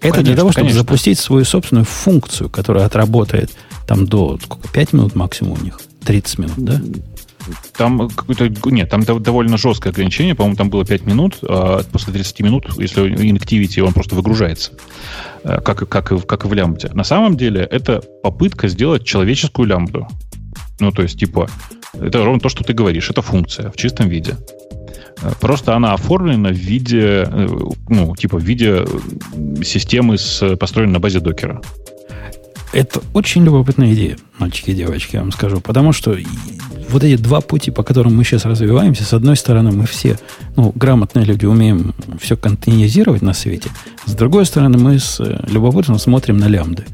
Это 0.00 0.12
конечно, 0.12 0.22
для 0.22 0.36
того, 0.36 0.52
чтобы 0.52 0.66
конечно. 0.66 0.80
запустить 0.80 1.18
свою 1.18 1.44
собственную 1.44 1.84
функцию, 1.84 2.48
которая 2.48 2.86
отработает 2.86 3.50
там 3.86 4.06
до 4.06 4.38
сколько, 4.42 4.68
5 4.68 4.92
минут 4.92 5.14
максимум 5.14 5.58
у 5.60 5.64
них? 5.64 5.80
30 6.04 6.38
минут, 6.38 6.54
да? 6.58 6.80
Там 7.76 8.08
какое-то... 8.08 8.48
Нет, 8.70 8.90
там 8.90 9.02
довольно 9.02 9.56
жесткое 9.56 9.92
ограничение. 9.92 10.34
По-моему, 10.34 10.56
там 10.56 10.70
было 10.70 10.84
5 10.84 11.06
минут. 11.06 11.38
А 11.42 11.82
после 11.92 12.12
30 12.12 12.40
минут, 12.40 12.66
если 12.78 13.04
inactivity, 13.04 13.80
он 13.80 13.92
просто 13.92 14.14
выгружается. 14.14 14.72
Э, 15.44 15.60
как, 15.60 15.88
как, 15.88 16.26
как 16.26 16.44
и 16.44 16.48
в 16.48 16.52
лямбде. 16.52 16.90
На 16.92 17.04
самом 17.04 17.36
деле, 17.36 17.62
это 17.62 18.02
попытка 18.22 18.68
сделать 18.68 19.04
человеческую 19.04 19.68
лямбду. 19.68 20.08
Ну, 20.80 20.90
то 20.92 21.02
есть, 21.02 21.18
типа, 21.18 21.48
это 21.94 22.24
ровно 22.24 22.40
то, 22.40 22.48
что 22.48 22.64
ты 22.64 22.72
говоришь. 22.72 23.10
Это 23.10 23.22
функция 23.22 23.70
в 23.70 23.76
чистом 23.76 24.08
виде. 24.08 24.36
Э, 25.22 25.32
просто 25.40 25.74
она 25.74 25.94
оформлена 25.94 26.50
в 26.50 26.56
виде, 26.56 27.24
э, 27.26 27.48
ну, 27.88 28.16
типа 28.16 28.38
в 28.38 28.42
виде 28.42 28.84
системы, 29.62 30.18
с, 30.18 30.56
построенной 30.56 30.94
на 30.94 31.00
базе 31.00 31.20
докера. 31.20 31.60
Это 32.72 33.00
очень 33.14 33.44
любопытная 33.44 33.94
идея, 33.94 34.18
мальчики 34.38 34.70
и 34.70 34.74
девочки, 34.74 35.14
я 35.16 35.20
вам 35.22 35.32
скажу. 35.32 35.60
Потому 35.60 35.92
что 35.92 36.16
вот 36.88 37.04
эти 37.04 37.20
два 37.20 37.40
пути, 37.40 37.70
по 37.70 37.82
которым 37.82 38.16
мы 38.16 38.24
сейчас 38.24 38.44
развиваемся, 38.44 39.04
с 39.04 39.12
одной 39.12 39.36
стороны, 39.36 39.72
мы 39.72 39.86
все, 39.86 40.18
ну, 40.56 40.72
грамотные 40.74 41.24
люди, 41.24 41.46
умеем 41.46 41.94
все 42.20 42.36
контейнеризировать 42.36 43.22
на 43.22 43.34
свете. 43.34 43.70
С 44.04 44.14
другой 44.14 44.46
стороны, 44.46 44.78
мы 44.78 44.98
с 44.98 45.20
э, 45.20 45.44
любопытством 45.48 45.98
смотрим 45.98 46.38
на 46.38 46.46
лямбды. 46.46 46.84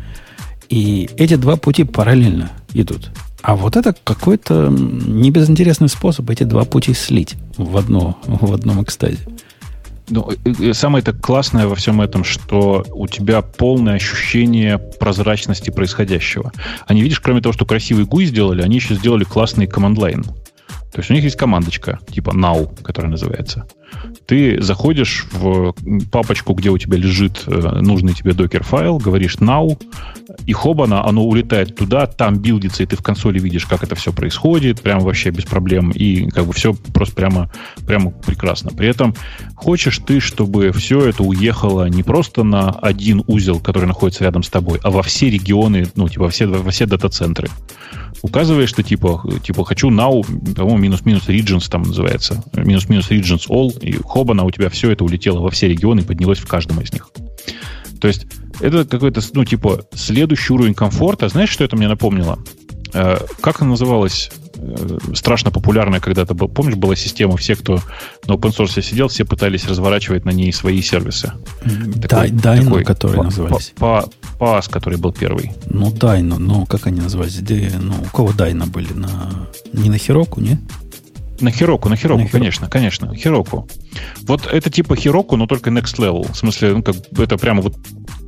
И 0.68 1.10
эти 1.16 1.36
два 1.36 1.56
пути 1.56 1.84
параллельно 1.84 2.50
идут. 2.72 3.10
А 3.42 3.56
вот 3.56 3.76
это 3.76 3.94
какой-то 4.04 4.68
небезынтересный 4.70 5.88
способ 5.88 6.30
эти 6.30 6.44
два 6.44 6.64
пути 6.64 6.94
слить 6.94 7.34
в, 7.56 7.76
одно, 7.76 8.18
в 8.24 8.52
одном 8.52 8.82
экстазе. 8.82 9.18
Ну, 10.08 10.28
самое 10.72 11.02
это 11.02 11.12
классное 11.12 11.66
во 11.66 11.74
всем 11.74 12.00
этом, 12.00 12.24
что 12.24 12.84
у 12.90 13.06
тебя 13.06 13.40
полное 13.40 13.94
ощущение 13.94 14.78
прозрачности 14.78 15.70
происходящего. 15.70 16.52
Они, 16.86 17.02
видишь, 17.02 17.20
кроме 17.20 17.40
того, 17.40 17.52
что 17.52 17.64
красивый 17.64 18.04
GUI 18.04 18.24
сделали, 18.24 18.62
они 18.62 18.76
еще 18.76 18.94
сделали 18.94 19.24
классный 19.24 19.66
line. 19.66 20.24
То 20.92 20.98
есть 20.98 21.10
у 21.10 21.14
них 21.14 21.24
есть 21.24 21.36
командочка, 21.36 22.00
типа 22.10 22.30
now, 22.30 22.82
которая 22.82 23.10
называется. 23.10 23.66
Ты 24.26 24.62
заходишь 24.62 25.26
в 25.32 25.74
папочку, 26.10 26.54
где 26.54 26.70
у 26.70 26.78
тебя 26.78 26.96
лежит 26.96 27.44
э, 27.46 27.80
нужный 27.80 28.14
тебе 28.14 28.32
докер-файл, 28.32 28.98
говоришь 28.98 29.36
now, 29.36 29.78
и 30.46 30.52
хобана, 30.52 31.06
оно 31.06 31.24
улетает 31.24 31.76
туда, 31.76 32.06
там 32.06 32.38
билдится, 32.38 32.82
и 32.82 32.86
ты 32.86 32.96
в 32.96 33.02
консоли 33.02 33.38
видишь, 33.38 33.66
как 33.66 33.82
это 33.82 33.94
все 33.94 34.12
происходит, 34.12 34.80
прямо 34.80 35.02
вообще 35.02 35.30
без 35.30 35.44
проблем, 35.44 35.90
и 35.90 36.28
как 36.30 36.46
бы 36.46 36.52
все 36.52 36.74
просто 36.94 37.14
прямо, 37.14 37.50
прямо 37.86 38.10
прекрасно. 38.10 38.70
При 38.70 38.88
этом 38.88 39.14
хочешь 39.54 39.98
ты, 39.98 40.20
чтобы 40.20 40.72
все 40.72 41.00
это 41.06 41.22
уехало 41.22 41.88
не 41.88 42.02
просто 42.02 42.44
на 42.44 42.70
один 42.70 43.22
узел, 43.26 43.60
который 43.60 43.86
находится 43.86 44.24
рядом 44.24 44.42
с 44.42 44.48
тобой, 44.48 44.78
а 44.82 44.90
во 44.90 45.02
все 45.02 45.30
регионы, 45.30 45.86
ну, 45.96 46.08
типа, 46.08 46.24
во 46.24 46.30
все, 46.30 46.46
во 46.46 46.70
все 46.70 46.86
дата-центры 46.86 47.48
указываешь, 48.22 48.68
что 48.68 48.82
типа, 48.82 49.22
типа 49.42 49.64
хочу 49.64 49.90
now, 49.90 50.22
по-моему, 50.54 50.78
минус-минус 50.78 51.28
regions 51.28 51.68
там 51.68 51.82
называется, 51.82 52.42
минус-минус 52.54 53.10
regions 53.10 53.48
all, 53.48 53.70
и 53.82 53.92
хобана 53.92 54.44
у 54.44 54.50
тебя 54.50 54.68
все 54.68 54.90
это 54.90 55.04
улетело 55.04 55.40
во 55.40 55.50
все 55.50 55.68
регионы 55.68 56.00
и 56.00 56.04
поднялось 56.04 56.38
в 56.38 56.46
каждом 56.46 56.80
из 56.80 56.92
них. 56.92 57.10
То 58.00 58.08
есть 58.08 58.26
это 58.60 58.84
какой-то, 58.84 59.20
ну, 59.34 59.44
типа, 59.44 59.82
следующий 59.94 60.52
уровень 60.52 60.74
комфорта. 60.74 61.28
Знаешь, 61.28 61.50
что 61.50 61.64
это 61.64 61.76
мне 61.76 61.88
напомнило? 61.88 62.38
Э, 62.94 63.18
как 63.40 63.60
она 63.60 63.70
называлась? 63.70 64.30
э, 64.56 64.98
страшно 65.14 65.50
популярная 65.50 66.00
когда-то, 66.00 66.34
был, 66.34 66.48
помнишь, 66.48 66.76
была 66.76 66.96
система, 66.96 67.36
все, 67.36 67.56
кто 67.56 67.80
на 68.26 68.32
open 68.32 68.56
source 68.56 68.80
сидел, 68.82 69.08
все 69.08 69.24
пытались 69.24 69.66
разворачивать 69.66 70.24
на 70.24 70.30
ней 70.30 70.52
свои 70.52 70.80
сервисы. 70.82 71.32
Дай, 71.64 72.30
Дайно, 72.30 72.64
такой, 72.64 72.84
которые 72.84 73.18
по, 73.18 73.24
назывались. 73.24 73.72
По, 73.76 74.08
по, 74.38 74.44
PAS, 74.44 74.70
который 74.70 74.98
был 74.98 75.12
первый. 75.12 75.52
Ну, 75.66 75.90
Дайно, 75.90 76.38
ну, 76.38 76.66
как 76.66 76.86
они 76.86 77.00
назывались? 77.00 77.40
Ну, 77.40 77.94
у 78.00 78.16
кого 78.16 78.32
Дайно 78.32 78.66
были? 78.66 78.92
На, 78.92 79.48
не 79.72 79.90
на 79.90 79.98
Хироку, 79.98 80.40
не? 80.40 80.58
На 81.42 81.50
Хироку, 81.50 81.88
на 81.88 81.96
Хироку, 81.96 82.28
конечно, 82.30 82.68
конечно, 82.68 83.14
Хироку. 83.14 83.68
Вот 84.22 84.46
это 84.46 84.70
типа 84.70 84.94
Хироку, 84.94 85.36
но 85.36 85.46
только 85.46 85.70
next 85.70 85.98
level. 85.98 86.32
В 86.32 86.36
смысле, 86.36 86.74
ну, 86.74 86.82
как, 86.82 86.94
это 87.18 87.36
прямо 87.36 87.62
вот 87.62 87.74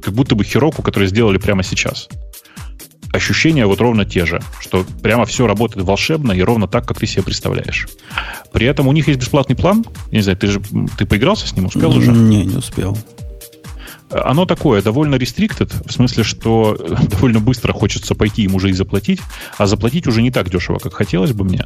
как 0.03 0.15
будто 0.15 0.35
бы 0.35 0.43
Хироку, 0.45 0.83
который 0.83 1.07
сделали 1.07 1.39
прямо 1.39 1.62
сейчас. 1.62 2.09
Ощущения 3.12 3.67
вот 3.67 3.81
ровно 3.81 4.05
те 4.05 4.27
же, 4.27 4.43
что 4.59 4.85
прямо 5.01 5.25
все 5.25 5.47
работает 5.47 5.87
волшебно 5.87 6.33
и 6.33 6.43
ровно 6.43 6.67
так, 6.67 6.87
как 6.87 6.99
ты 6.99 7.07
себе 7.07 7.23
представляешь. 7.23 7.87
При 8.53 8.67
этом 8.67 8.89
у 8.89 8.93
них 8.93 9.07
есть 9.07 9.21
бесплатный 9.21 9.55
план. 9.55 9.85
Я 10.11 10.19
не 10.19 10.23
знаю, 10.23 10.37
ты 10.37 10.49
же 10.49 10.61
ты 10.99 11.07
поигрался 11.07 11.47
с 11.47 11.55
ним, 11.55 11.67
успел 11.67 11.97
уже? 11.97 12.11
Не, 12.11 12.45
не 12.45 12.57
успел 12.57 12.99
оно 14.23 14.47
такое, 14.47 14.83
довольно 14.83 15.17
restricted, 15.17 15.73
в 15.87 15.93
смысле, 15.93 16.25
что 16.25 16.77
довольно 17.11 17.41
быстро 17.41 17.73
хочется 17.73 18.15
пойти 18.15 18.43
им 18.43 18.55
уже 18.55 18.71
и 18.71 18.73
заплатить, 18.73 19.21
а 19.59 19.67
заплатить 19.67 20.07
уже 20.07 20.23
не 20.23 20.31
так 20.31 20.51
дешево, 20.51 20.79
как 20.79 20.95
хотелось 20.95 21.33
бы 21.33 21.45
мне. 21.45 21.65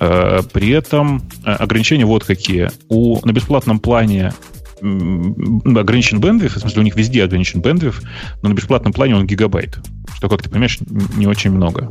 Э, 0.00 0.42
при 0.52 0.70
этом 0.70 1.22
э, 1.44 1.50
ограничения 1.50 2.04
вот 2.04 2.24
какие. 2.24 2.70
У, 2.88 3.24
на 3.26 3.32
бесплатном 3.32 3.80
плане 3.80 4.32
ограничен 4.80 6.20
бендвидth, 6.20 6.58
в 6.58 6.60
смысле 6.60 6.80
у 6.80 6.84
них 6.84 6.94
везде 6.94 7.24
ограничен 7.24 7.60
бендвидth, 7.60 8.02
но 8.42 8.50
на 8.50 8.54
бесплатном 8.54 8.92
плане 8.92 9.16
он 9.16 9.26
гигабайт, 9.26 9.78
что, 10.14 10.28
как 10.28 10.42
ты 10.42 10.50
понимаешь, 10.50 10.78
не 11.16 11.26
очень 11.26 11.50
много. 11.50 11.90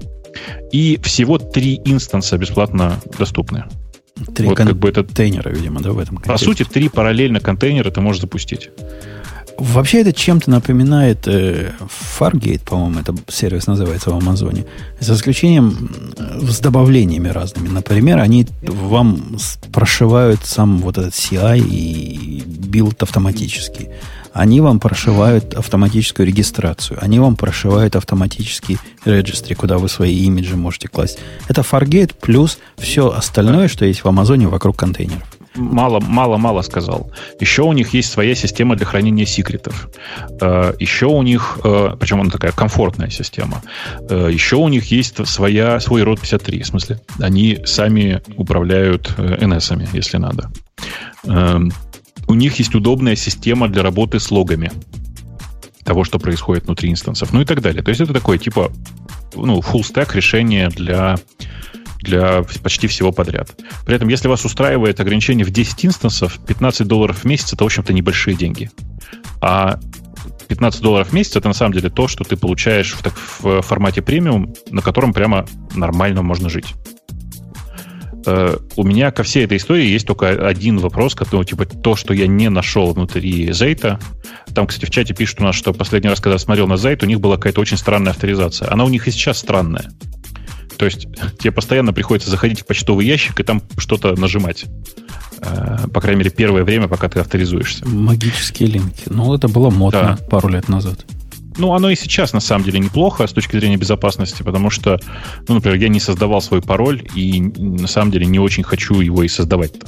И 0.72 1.00
всего 1.04 1.38
три 1.38 1.82
инстанса 1.84 2.38
бесплатно 2.38 3.00
доступны. 3.18 3.66
Три 4.36 4.48
вот 4.48 4.58
контейнера, 4.58 4.64
как 4.64 4.78
бы 4.78 4.90
это, 4.90 5.50
видимо, 5.50 5.82
да, 5.82 5.92
в 5.92 6.00
этом 6.00 6.18
контексте. 6.18 6.46
По 6.46 6.52
сути, 6.52 6.68
три 6.68 6.90
параллельно 6.90 7.40
контейнера 7.40 7.92
ты 7.92 8.02
можешь 8.02 8.22
запустить. 8.22 8.72
Вообще 9.58 10.02
это 10.02 10.14
чем-то 10.14 10.52
напоминает 10.52 11.28
э, 11.28 11.72
Fargate, 12.20 12.62
по-моему, 12.64 13.00
это 13.00 13.16
сервис 13.28 13.66
называется 13.66 14.12
в 14.12 14.16
Амазоне, 14.16 14.66
за 15.00 15.16
исключением 15.16 15.90
с 16.18 16.60
добавлениями 16.60 17.30
разными. 17.30 17.68
Например, 17.68 18.20
они 18.20 18.48
вам 18.62 19.38
прошивают 19.72 20.42
сам 20.44 20.78
вот 20.78 21.00
этот 21.00 21.14
CI 21.14 21.60
и 21.60 22.44
build 22.46 23.02
автоматически. 23.02 23.90
Они 24.32 24.62
вам 24.62 24.80
прошивают 24.80 25.56
автоматическую 25.56 26.28
регистрацию. 26.28 27.00
Они 27.02 27.18
вам 27.18 27.36
прошивают 27.36 27.96
автоматический 27.96 28.78
registry, 29.06 29.56
куда 29.56 29.80
вы 29.80 29.90
свои 29.90 30.16
имиджи 30.26 30.56
можете 30.56 30.88
класть. 30.88 31.18
Это 31.48 31.62
Fargate 31.62 32.14
плюс 32.22 32.60
все 32.78 33.10
остальное, 33.10 33.68
что 33.68 33.86
есть 33.86 34.04
в 34.04 34.08
Амазоне 34.08 34.48
вокруг 34.48 34.78
контейнеров 34.78 35.37
мало, 35.58 36.00
мало, 36.00 36.38
мало 36.38 36.62
сказал. 36.62 37.12
Еще 37.40 37.64
у 37.64 37.74
них 37.74 37.94
есть 37.94 38.10
своя 38.10 38.36
система 38.36 38.76
для 38.76 38.86
хранения 38.86 39.26
секретов. 39.26 39.90
Э, 40.42 40.74
Еще 40.80 41.08
у 41.08 41.22
них, 41.24 41.60
э, 41.64 41.96
причем 42.00 42.22
она 42.22 42.30
такая 42.30 42.52
комфортная 42.52 43.10
система. 43.10 43.62
Э, 44.10 44.30
Еще 44.32 44.56
у 44.56 44.68
них 44.68 44.92
есть 44.92 45.26
своя, 45.28 45.80
свой 45.80 46.04
род 46.04 46.20
53. 46.20 46.62
В 46.62 46.68
смысле, 46.68 47.02
они 47.20 47.60
сами 47.66 48.22
управляют 48.36 49.14
NS, 49.18 49.90
если 49.94 50.18
надо. 50.18 50.50
Эм, 51.26 51.72
у 52.28 52.34
них 52.34 52.60
есть 52.60 52.76
удобная 52.76 53.16
система 53.16 53.68
для 53.68 53.84
работы 53.84 54.20
с 54.20 54.32
логами 54.32 54.72
того, 55.84 56.04
что 56.04 56.20
происходит 56.20 56.66
внутри 56.66 56.92
инстансов, 56.92 57.34
ну 57.34 57.42
и 57.42 57.46
так 57.46 57.62
далее. 57.62 57.82
То 57.82 57.90
есть 57.90 58.02
это 58.02 58.14
такое 58.14 58.38
типа 58.38 58.72
ну, 59.36 59.60
full 59.60 59.82
stack 59.82 60.14
решение 60.14 60.70
для 60.70 61.18
для 62.02 62.44
почти 62.64 62.88
всего 62.88 63.12
подряд. 63.12 63.50
При 63.86 63.96
этом, 63.96 64.08
если 64.08 64.28
вас 64.28 64.46
устраивает 64.46 65.00
ограничение 65.00 65.46
в 65.46 65.52
10 65.52 65.86
инстансов, 65.86 66.40
15 66.46 66.88
долларов 66.88 67.20
в 67.20 67.26
месяц 67.26 67.54
это, 67.54 67.64
в 67.64 67.68
общем-то, 67.68 67.94
небольшие 67.94 68.36
деньги. 68.36 68.70
А 69.42 69.80
15 70.48 70.82
долларов 70.82 71.10
в 71.10 71.14
месяц 71.14 71.36
это 71.36 71.48
на 71.48 71.54
самом 71.54 71.74
деле 71.74 71.90
то, 71.90 72.08
что 72.08 72.24
ты 72.24 72.38
получаешь 72.38 72.94
в, 72.94 73.02
так, 73.02 73.14
в 73.16 73.62
формате 73.62 74.02
премиум, 74.02 74.54
на 74.70 74.82
котором 74.82 75.14
прямо 75.14 75.46
нормально 75.76 76.22
можно 76.22 76.50
жить. 76.50 76.74
Э, 78.26 78.58
у 78.76 78.84
меня 78.84 79.12
ко 79.12 79.24
всей 79.24 79.46
этой 79.46 79.58
истории 79.58 79.86
есть 79.86 80.06
только 80.06 80.48
один 80.48 80.80
вопрос, 80.80 81.16
который, 81.16 81.46
типа, 81.46 81.66
то, 81.66 81.96
что 81.96 82.14
я 82.14 82.28
не 82.28 82.50
нашел 82.50 82.92
внутри 82.94 83.52
Зейта. 83.54 84.00
Там, 84.54 84.68
кстати, 84.68 84.86
в 84.86 84.90
чате 84.90 85.14
пишут 85.14 85.42
у 85.42 85.44
нас, 85.44 85.56
что 85.56 85.74
последний 85.74 86.10
раз, 86.10 86.20
когда 86.20 86.38
смотрел 86.38 86.68
на 86.68 86.78
Зейт, 86.78 87.04
у 87.04 87.06
них 87.06 87.20
была 87.20 87.36
какая-то 87.38 87.62
очень 87.62 87.78
странная 87.78 88.12
авторизация. 88.12 88.72
Она 88.72 88.84
у 88.84 88.90
них 88.90 89.08
и 89.08 89.12
сейчас 89.12 89.38
странная. 89.38 89.92
То 90.78 90.86
есть 90.86 91.08
тебе 91.40 91.52
постоянно 91.52 91.94
приходится 91.94 92.30
заходить 92.30 92.62
в 92.62 92.66
почтовый 92.66 93.06
ящик 93.06 93.40
и 93.40 93.44
там 93.44 93.62
что-то 93.78 94.16
нажимать. 94.16 94.66
Э, 95.40 95.88
по 95.94 96.02
крайней 96.02 96.20
мере, 96.20 96.32
первое 96.32 96.64
время, 96.64 96.88
пока 96.88 97.10
ты 97.10 97.20
авторизуешься. 97.20 97.88
Магические 97.88 98.70
линки. 98.70 99.04
Ну, 99.08 99.34
это 99.34 99.48
было 99.48 99.70
модно 99.70 100.18
да. 100.20 100.26
пару 100.30 100.50
лет 100.50 100.70
назад. 100.70 101.06
Ну, 101.58 101.74
оно 101.74 101.90
и 101.90 101.96
сейчас, 101.96 102.34
на 102.34 102.40
самом 102.40 102.64
деле, 102.64 102.80
неплохо 102.80 103.26
с 103.26 103.34
точки 103.34 103.58
зрения 103.58 103.78
безопасности, 103.78 104.44
потому 104.44 104.70
что, 104.70 105.00
ну, 105.48 105.56
например, 105.56 105.80
я 105.80 105.90
не 105.90 106.00
создавал 106.00 106.42
свой 106.42 106.62
пароль 106.62 107.04
и, 107.16 107.42
на 107.42 107.88
самом 107.88 108.12
деле, 108.12 108.26
не 108.26 108.40
очень 108.40 108.64
хочу 108.64 109.00
его 109.02 109.24
и 109.24 109.28
создавать-то. 109.28 109.88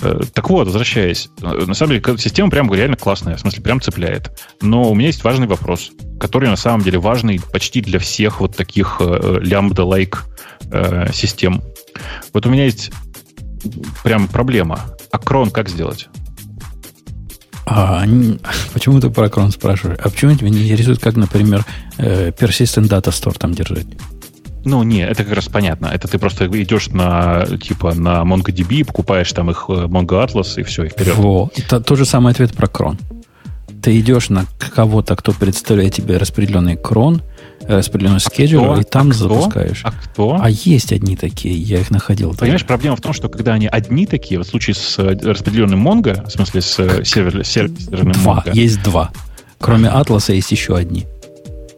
Э, 0.00 0.20
так 0.32 0.48
вот, 0.50 0.66
возвращаясь. 0.66 1.28
Э, 1.42 1.64
на 1.66 1.74
самом 1.74 1.92
деле, 1.92 2.18
система 2.18 2.50
прям 2.50 2.72
реально 2.72 2.96
классная, 2.96 3.36
в 3.36 3.40
смысле, 3.40 3.62
прям 3.62 3.80
цепляет. 3.80 4.30
Но 4.60 4.90
у 4.90 4.94
меня 4.94 5.08
есть 5.08 5.24
важный 5.24 5.46
вопрос, 5.46 5.90
который 6.20 6.48
на 6.48 6.56
самом 6.56 6.82
деле 6.82 6.98
важный 6.98 7.40
почти 7.52 7.80
для 7.80 7.98
всех 7.98 8.40
вот 8.40 8.56
таких 8.56 8.98
э, 9.00 9.40
лямбда-лайк 9.42 10.24
систем. 11.14 11.62
Вот 12.34 12.44
у 12.44 12.50
меня 12.50 12.64
есть 12.64 12.90
прям 14.04 14.28
проблема. 14.28 14.80
А 15.10 15.18
крон 15.18 15.50
как 15.50 15.68
сделать? 15.70 16.08
А 17.70 18.04
почему 18.72 18.98
ты 19.00 19.10
про 19.10 19.28
крон 19.28 19.50
спрашиваешь? 19.50 19.98
А 20.02 20.08
почему 20.08 20.34
тебя 20.34 20.48
не 20.48 20.62
интересует, 20.62 21.00
как, 21.00 21.16
например, 21.16 21.64
Persistent 21.98 22.88
Data 22.88 23.10
Store 23.10 23.36
там 23.38 23.52
держать? 23.52 23.86
Ну, 24.64 24.82
не, 24.82 25.00
это 25.00 25.24
как 25.24 25.34
раз 25.34 25.48
понятно. 25.48 25.86
Это 25.86 26.08
ты 26.08 26.18
просто 26.18 26.46
идешь 26.46 26.88
на, 26.88 27.46
типа, 27.62 27.94
на 27.94 28.22
MongoDB, 28.22 28.84
покупаешь 28.84 29.32
там 29.32 29.50
их 29.50 29.66
э, 29.68 29.86
Mongo 29.86 30.26
Atlas 30.26 30.60
и 30.60 30.62
все, 30.62 30.84
и 30.84 30.88
вперед. 30.88 31.14
Во, 31.16 31.50
это 31.56 31.80
тот 31.80 31.96
же 31.96 32.04
самый 32.04 32.32
ответ 32.32 32.52
про 32.52 32.66
крон. 32.66 32.98
Ты 33.82 33.98
идешь 34.00 34.28
на 34.30 34.46
кого-то, 34.74 35.14
кто 35.16 35.32
представляет 35.32 35.94
тебе 35.94 36.18
распределенный 36.18 36.76
крон, 36.76 37.22
распределенный 37.76 38.20
скеджер, 38.20 38.80
и 38.80 38.84
там 38.84 39.10
а 39.10 39.14
запускаешь. 39.14 39.80
А 39.84 39.92
кто? 39.92 40.38
А 40.40 40.50
есть 40.50 40.92
одни 40.92 41.16
такие, 41.16 41.54
я 41.54 41.80
их 41.80 41.90
находил. 41.90 42.34
Понимаешь, 42.34 42.62
тоже. 42.62 42.68
проблема 42.68 42.96
в 42.96 43.00
том, 43.00 43.12
что 43.12 43.28
когда 43.28 43.54
они 43.54 43.66
одни 43.66 44.06
такие, 44.06 44.38
вот 44.38 44.46
в 44.46 44.50
случае 44.50 44.74
с 44.74 44.98
э, 44.98 45.16
распределенным 45.22 45.86
Mongo, 45.86 46.26
в 46.26 46.30
смысле 46.30 46.60
с 46.60 46.78
э, 46.78 47.04
сервер, 47.04 47.44
серверным 47.44 48.12
Два, 48.12 48.42
Mongo. 48.44 48.54
есть 48.54 48.82
два. 48.82 49.10
Кроме 49.58 49.88
Атласа 49.88 50.32
есть 50.32 50.50
еще 50.50 50.76
одни. 50.76 51.06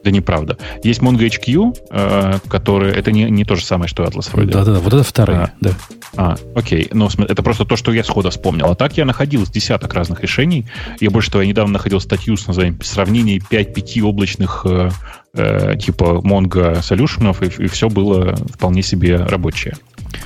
Да 0.03 0.11
неправда. 0.11 0.57
Есть 0.83 1.01
MongoHQ, 1.01 1.77
э, 1.91 2.39
который... 2.49 2.93
Это 2.93 3.13
не, 3.13 3.25
не 3.25 3.45
то 3.45 3.55
же 3.55 3.65
самое, 3.65 3.89
что 3.89 4.05
Atlas 4.05 4.31
вроде. 4.33 4.51
Да-да-да, 4.51 4.81
вот 4.81 4.93
это 4.95 5.05
вторые, 5.05 5.39
а, 5.39 5.51
да. 5.61 5.71
А, 6.17 6.37
окей. 6.55 6.89
Ну, 6.93 7.09
это 7.29 7.43
просто 7.43 7.65
то, 7.65 7.77
что 7.77 7.93
я 7.93 8.03
сходу 8.03 8.31
вспомнил. 8.31 8.67
А 8.67 8.75
так 8.75 8.97
я 8.97 9.05
находил 9.05 9.45
с 9.47 9.51
десяток 9.51 9.93
разных 9.93 10.23
решений. 10.23 10.67
Я 11.01 11.11
больше 11.11 11.31
того, 11.31 11.43
я 11.43 11.49
недавно 11.49 11.75
находил 11.75 12.01
статью 12.01 12.37
с 12.37 12.47
названием 12.47 12.81
«Сравнение 12.83 13.39
5-5 13.39 14.03
облачных 14.03 14.63
э, 14.65 14.91
э, 15.35 15.77
типа 15.77 16.21
Mongo 16.25 16.83
солюшенов», 16.83 17.43
и, 17.43 17.65
и 17.65 17.69
все 17.69 17.89
было 17.89 18.35
вполне 18.55 18.83
себе 18.83 19.17
рабочее. 19.17 19.75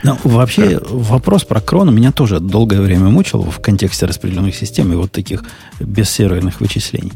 Ну, 0.02 0.16
вообще, 0.24 0.78
да. 0.78 0.86
вопрос 0.88 1.44
про 1.44 1.60
крон 1.60 1.94
меня 1.94 2.12
тоже 2.12 2.40
долгое 2.40 2.80
время 2.80 3.08
мучил 3.08 3.42
в 3.42 3.60
контексте 3.60 4.06
распределенных 4.06 4.54
систем 4.54 4.92
и 4.92 4.96
вот 4.96 5.12
таких 5.12 5.44
бессерверных 5.80 6.60
вычислений. 6.60 7.12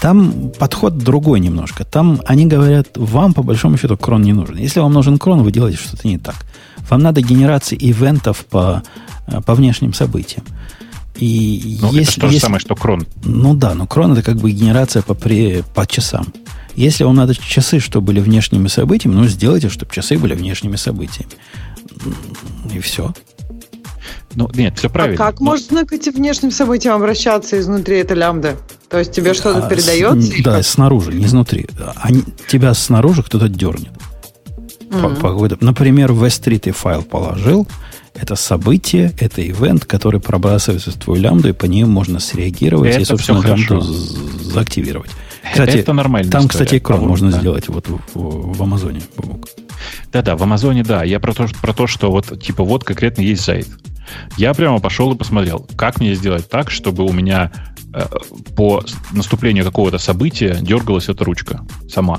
Там 0.00 0.50
подход 0.58 0.98
другой 0.98 1.40
немножко. 1.40 1.84
Там 1.84 2.20
они 2.26 2.46
говорят, 2.46 2.96
вам 2.96 3.34
по 3.34 3.42
большому 3.42 3.76
счету 3.76 3.96
крон 3.96 4.22
не 4.22 4.32
нужен. 4.32 4.56
Если 4.56 4.80
вам 4.80 4.92
нужен 4.92 5.18
крон, 5.18 5.42
вы 5.42 5.52
делаете 5.52 5.78
что-то 5.78 6.08
не 6.08 6.18
так. 6.18 6.36
Вам 6.90 7.02
надо 7.02 7.20
генерации 7.20 7.76
ивентов 7.80 8.44
по, 8.46 8.82
э, 9.26 9.40
по 9.42 9.54
внешним 9.54 9.94
событиям. 9.94 10.44
И 11.16 11.78
ну, 11.80 11.92
если, 11.92 12.18
это 12.18 12.26
то 12.26 12.32
же 12.32 12.40
самое, 12.40 12.60
что 12.60 12.74
крон. 12.74 13.06
Ну 13.24 13.54
да, 13.54 13.74
но 13.74 13.86
крон 13.86 14.12
это 14.12 14.22
как 14.22 14.36
бы 14.36 14.50
генерация 14.50 15.02
по, 15.02 15.14
при, 15.14 15.62
по 15.74 15.86
часам. 15.86 16.26
Если 16.74 17.04
вам 17.04 17.16
надо 17.16 17.34
часы, 17.34 17.80
чтобы 17.80 18.06
были 18.06 18.20
внешними 18.20 18.68
событиями, 18.68 19.14
ну 19.14 19.26
сделайте, 19.26 19.68
чтобы 19.68 19.92
часы 19.92 20.18
были 20.18 20.34
внешними 20.34 20.76
событиями. 20.76 21.32
И 22.72 22.80
все. 22.80 23.12
Ну, 24.34 24.50
нет, 24.54 24.78
все 24.78 24.88
правильно. 24.88 25.22
А 25.22 25.30
как 25.30 25.40
но... 25.40 25.46
можно 25.46 25.84
к 25.84 25.92
этим 25.92 26.12
внешним 26.12 26.50
событиям 26.50 26.94
обращаться 26.94 27.60
изнутри 27.60 27.98
этой 27.98 28.16
лямбды? 28.16 28.56
То 28.92 28.98
есть 28.98 29.12
тебе 29.12 29.32
что-то 29.32 29.64
а, 29.64 29.68
передается? 29.68 30.20
С, 30.20 30.42
да, 30.42 30.62
снаружи, 30.62 31.14
не 31.14 31.24
изнутри. 31.24 31.66
Они, 31.96 32.22
тебя 32.46 32.74
снаружи 32.74 33.22
кто-то 33.22 33.48
дернет. 33.48 33.92
Mm-hmm. 34.90 35.20
По, 35.20 35.48
по, 35.48 35.64
например, 35.64 36.12
в 36.12 36.22
S3 36.24 36.58
ты 36.58 36.72
файл 36.72 37.02
положил, 37.02 37.66
это 38.14 38.36
событие, 38.36 39.14
это 39.18 39.40
ивент, 39.40 39.86
который 39.86 40.20
пробрасывается 40.20 40.90
в 40.90 40.96
твою 40.96 41.22
лямбду, 41.22 41.48
и 41.48 41.52
по 41.52 41.64
нему 41.64 41.90
можно 41.90 42.20
среагировать 42.20 42.90
это 42.90 43.00
и, 43.00 43.04
собственно, 43.06 43.40
лямбду 43.40 43.80
заактивировать. 43.80 45.10
Кстати, 45.50 45.78
это 45.78 45.94
нормально. 45.94 46.30
Там, 46.30 46.42
история. 46.42 46.64
кстати, 46.66 46.78
крон 46.78 47.06
можно 47.06 47.30
да. 47.30 47.38
сделать 47.38 47.68
вот 47.68 47.88
в, 47.88 47.98
в, 48.12 48.58
в 48.58 48.62
Амазоне. 48.62 49.00
Да-да, 50.12 50.36
в 50.36 50.42
Амазоне, 50.42 50.84
да. 50.84 51.02
Я 51.02 51.18
про 51.18 51.32
то, 51.32 51.48
про 51.62 51.72
то, 51.72 51.86
что 51.86 52.10
вот 52.10 52.42
типа 52.42 52.62
вот 52.62 52.84
конкретно 52.84 53.22
есть 53.22 53.42
сайт. 53.42 53.66
Я 54.36 54.52
прямо 54.52 54.80
пошел 54.80 55.10
и 55.12 55.16
посмотрел, 55.16 55.66
как 55.76 56.00
мне 56.00 56.14
сделать 56.14 56.48
так, 56.50 56.70
чтобы 56.70 57.04
у 57.04 57.12
меня 57.12 57.50
по 58.56 58.82
наступлению 59.12 59.64
какого-то 59.64 59.98
события 59.98 60.58
дергалась 60.60 61.08
эта 61.08 61.24
ручка 61.24 61.60
сама. 61.88 62.18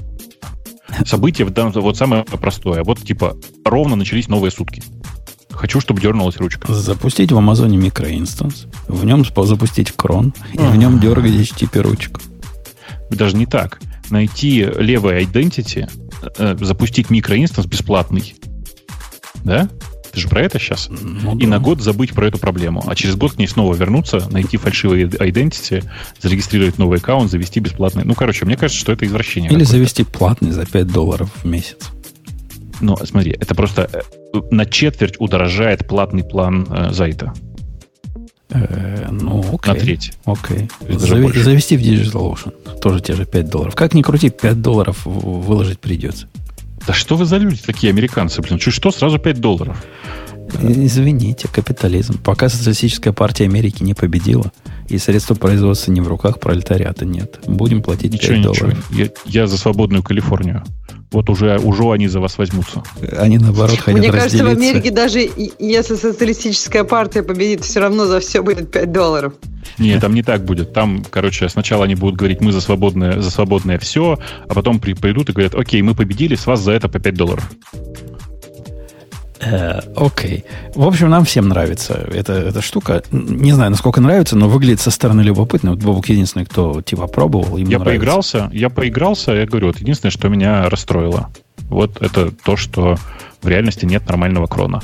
Событие 1.05 1.47
вот 1.47 1.97
самое 1.97 2.23
простое. 2.23 2.83
Вот 2.83 3.01
типа 3.01 3.35
ровно 3.65 3.95
начались 3.95 4.27
новые 4.27 4.51
сутки. 4.51 4.83
Хочу, 5.49 5.79
чтобы 5.79 6.01
дернулась 6.01 6.37
ручка. 6.37 6.71
Запустить 6.73 7.31
в 7.31 7.37
Амазоне 7.37 7.77
микроинстанс, 7.77 8.65
в 8.87 9.05
нем 9.05 9.23
запустить 9.23 9.91
крон, 9.91 10.33
и 10.53 10.57
в 10.57 10.75
нем 10.75 10.99
дергать 10.99 11.33
HTTP 11.33 11.81
ручку. 11.81 12.21
Даже 13.09 13.35
не 13.35 13.45
так. 13.45 13.79
Найти 14.09 14.65
левый 14.77 15.23
identity, 15.23 15.89
э, 16.37 16.57
запустить 16.59 17.09
микроинстанс 17.09 17.67
бесплатный. 17.67 18.35
Да? 19.43 19.69
Ты 20.13 20.19
же 20.19 20.27
про 20.27 20.43
это 20.43 20.59
сейчас? 20.59 20.89
Ну, 20.89 21.35
и 21.37 21.43
да. 21.43 21.47
на 21.47 21.59
год 21.59 21.81
забыть 21.81 22.13
про 22.13 22.27
эту 22.27 22.37
проблему. 22.37 22.83
А 22.85 22.95
через 22.95 23.15
год 23.15 23.33
к 23.33 23.37
ней 23.39 23.47
снова 23.47 23.73
вернуться, 23.73 24.27
найти 24.29 24.57
фальшивый 24.57 25.05
identity, 25.05 25.83
зарегистрировать 26.21 26.77
новый 26.77 26.99
аккаунт, 26.99 27.31
завести 27.31 27.59
бесплатный. 27.59 28.03
Ну, 28.05 28.13
короче, 28.13 28.45
мне 28.45 28.55
кажется, 28.55 28.79
что 28.79 28.91
это 28.91 29.05
извращение. 29.07 29.51
Или 29.51 29.63
завести 29.63 30.03
платный 30.03 30.51
за 30.51 30.67
5 30.67 30.87
долларов 30.87 31.31
в 31.41 31.45
месяц. 31.45 31.89
Ну, 32.79 32.95
смотри, 32.97 33.31
это 33.31 33.55
просто 33.55 33.89
э, 33.91 34.39
на 34.51 34.67
четверть 34.67 35.15
удорожает 35.17 35.87
платный 35.87 36.23
план 36.23 36.67
э, 36.69 36.91
Зайта. 36.91 37.33
Э, 38.49 39.07
ну, 39.09 39.39
окей. 39.39 39.73
На 39.73 39.79
треть. 39.79 40.13
Окей. 40.25 40.69
Зави- 40.81 41.41
завести 41.41 41.75
в 41.75 41.81
DigitalOcean. 41.81 42.79
Тоже 42.79 43.01
те 43.01 43.13
же 43.13 43.25
5 43.25 43.49
долларов. 43.49 43.75
Как 43.75 43.95
ни 43.95 44.03
крути, 44.03 44.29
5 44.29 44.61
долларов 44.61 45.05
выложить 45.05 45.79
придется. 45.79 46.27
Да 46.87 46.93
что 46.93 47.15
вы 47.15 47.25
за 47.25 47.37
люди 47.37 47.61
такие, 47.65 47.91
американцы, 47.91 48.41
блин? 48.41 48.59
Чуть 48.59 48.73
что, 48.73 48.91
сразу 48.91 49.19
5 49.19 49.39
долларов? 49.39 49.83
Извините, 50.61 51.47
капитализм. 51.47 52.21
Пока 52.21 52.49
социалистическая 52.49 53.13
партия 53.13 53.45
Америки 53.45 53.83
не 53.83 53.93
победила, 53.93 54.51
и 54.89 54.97
средства 54.97 55.35
производства 55.35 55.91
не 55.91 56.01
в 56.01 56.07
руках 56.07 56.39
пролетариата 56.39 57.05
нет. 57.05 57.39
Будем 57.47 57.81
платить 57.81 58.11
ничего, 58.11 58.35
5 58.35 58.37
ничего. 58.37 58.53
долларов. 58.53 58.91
Я, 58.91 59.09
я 59.25 59.47
за 59.47 59.57
свободную 59.57 60.03
Калифорнию. 60.03 60.63
Вот 61.13 61.29
уже, 61.29 61.57
уже 61.59 61.83
они 61.91 62.07
за 62.07 62.19
вас 62.19 62.37
возьмутся. 62.37 62.83
Они, 63.17 63.37
наоборот, 63.37 63.79
хотят 63.79 63.99
Мне 63.99 64.11
кажется, 64.11 64.43
в 64.43 64.47
Америке 64.47 64.91
даже 64.91 65.19
если 65.59 65.95
социалистическая 65.95 66.83
партия 66.83 67.23
победит, 67.23 67.63
все 67.63 67.79
равно 67.79 68.05
за 68.05 68.19
все 68.19 68.41
будет 68.41 68.71
5 68.71 68.91
долларов. 68.91 69.33
Нет, 69.77 70.01
там 70.01 70.13
не 70.13 70.23
так 70.23 70.43
будет. 70.43 70.73
Там, 70.73 71.03
короче, 71.09 71.47
сначала 71.49 71.85
они 71.85 71.95
будут 71.95 72.15
говорить, 72.15 72.41
мы 72.41 72.51
за 72.51 72.61
свободное, 72.61 73.21
за 73.21 73.31
свободное 73.31 73.79
все, 73.79 74.19
а 74.47 74.53
потом 74.53 74.79
при, 74.79 74.93
придут 74.93 75.29
и 75.29 75.33
говорят, 75.33 75.55
окей, 75.55 75.81
мы 75.81 75.95
победили, 75.95 76.35
с 76.35 76.45
вас 76.45 76.59
за 76.59 76.71
это 76.73 76.89
по 76.89 76.99
5 76.99 77.13
долларов. 77.15 77.49
Э, 79.45 79.81
окей. 79.95 80.45
В 80.75 80.85
общем, 80.85 81.09
нам 81.09 81.25
всем 81.25 81.49
нравится 81.49 81.93
эта, 82.11 82.33
эта 82.33 82.61
штука. 82.61 83.03
Не 83.11 83.51
знаю, 83.51 83.71
насколько 83.71 84.01
нравится, 84.01 84.35
но 84.35 84.47
выглядит 84.47 84.79
со 84.79 84.91
стороны 84.91 85.21
любопытно. 85.21 85.71
Вот 85.71 85.79
Бобук 85.79 86.09
единственный, 86.09 86.45
кто 86.45 86.81
типа 86.81 87.07
пробовал. 87.07 87.57
Ему 87.57 87.69
я 87.69 87.79
нравится. 87.79 87.85
поигрался, 87.85 88.49
я 88.53 88.69
поигрался, 88.69 89.31
я 89.33 89.45
говорю, 89.45 89.67
вот 89.67 89.79
единственное, 89.79 90.11
что 90.11 90.29
меня 90.29 90.69
расстроило. 90.69 91.29
Вот 91.69 92.01
это 92.01 92.31
то, 92.31 92.55
что 92.55 92.97
в 93.41 93.47
реальности 93.47 93.85
нет 93.85 94.07
нормального 94.07 94.47
крона. 94.47 94.81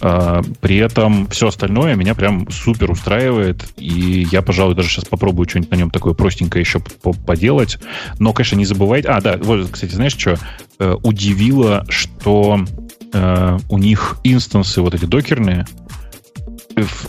Uh, 0.00 0.56
при 0.60 0.78
этом 0.78 1.26
все 1.26 1.48
остальное 1.48 1.94
меня 1.94 2.14
прям 2.14 2.50
супер 2.50 2.90
устраивает, 2.90 3.62
и 3.76 4.26
я, 4.32 4.40
пожалуй, 4.40 4.74
даже 4.74 4.88
сейчас 4.88 5.04
попробую 5.04 5.46
что-нибудь 5.46 5.70
на 5.70 5.76
нем 5.76 5.90
такое 5.90 6.14
простенькое 6.14 6.62
еще 6.62 6.80
поделать. 7.26 7.78
Но, 8.18 8.32
конечно, 8.32 8.56
не 8.56 8.64
забывайте... 8.64 9.08
А, 9.08 9.20
да, 9.20 9.36
вот, 9.36 9.68
кстати, 9.70 9.92
знаешь 9.92 10.16
что? 10.16 10.38
Uh, 10.78 10.98
удивило, 11.02 11.84
что 11.90 12.64
э, 13.12 13.58
у 13.68 13.78
них 13.78 14.16
инстансы 14.24 14.80
вот 14.80 14.94
эти 14.94 15.04
докерные, 15.04 15.66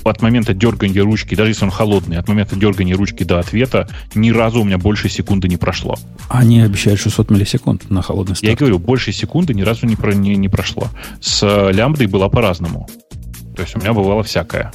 от 0.03 0.22
момента 0.22 0.53
дергания 0.53 1.03
ручки, 1.03 1.36
даже 1.36 1.52
если 1.52 1.65
он 1.65 1.72
холодный, 1.72 2.18
от 2.18 2.28
момента 2.28 2.56
дергания 2.56 2.95
ручки 2.95 3.23
до 3.23 3.40
ответа 3.40 3.88
ни 4.15 4.32
разу 4.32 4.61
у 4.61 4.64
меня 4.64 4.78
больше 4.78 5.10
секунды 5.10 5.48
не 5.48 5.57
прошло. 5.57 5.98
Они 6.30 6.61
обещают 6.61 6.99
600 6.99 7.30
миллисекунд 7.30 7.90
на 7.90 8.02
холодный 8.02 8.36
старт. 8.36 8.49
Я 8.49 8.56
говорю, 8.56 8.80
больше 8.80 9.11
секунды 9.11 9.53
ни 9.53 9.61
разу 9.61 9.86
не, 9.86 9.95
про, 9.95 10.14
не, 10.14 10.36
не 10.36 10.49
прошло. 10.49 10.90
С 11.19 11.69
лямбдой 11.72 12.07
было 12.07 12.28
по-разному. 12.28 12.90
То 13.56 13.64
есть 13.64 13.76
у 13.76 13.80
меня 13.80 13.94
бывало 13.94 14.23
всякое. 14.23 14.72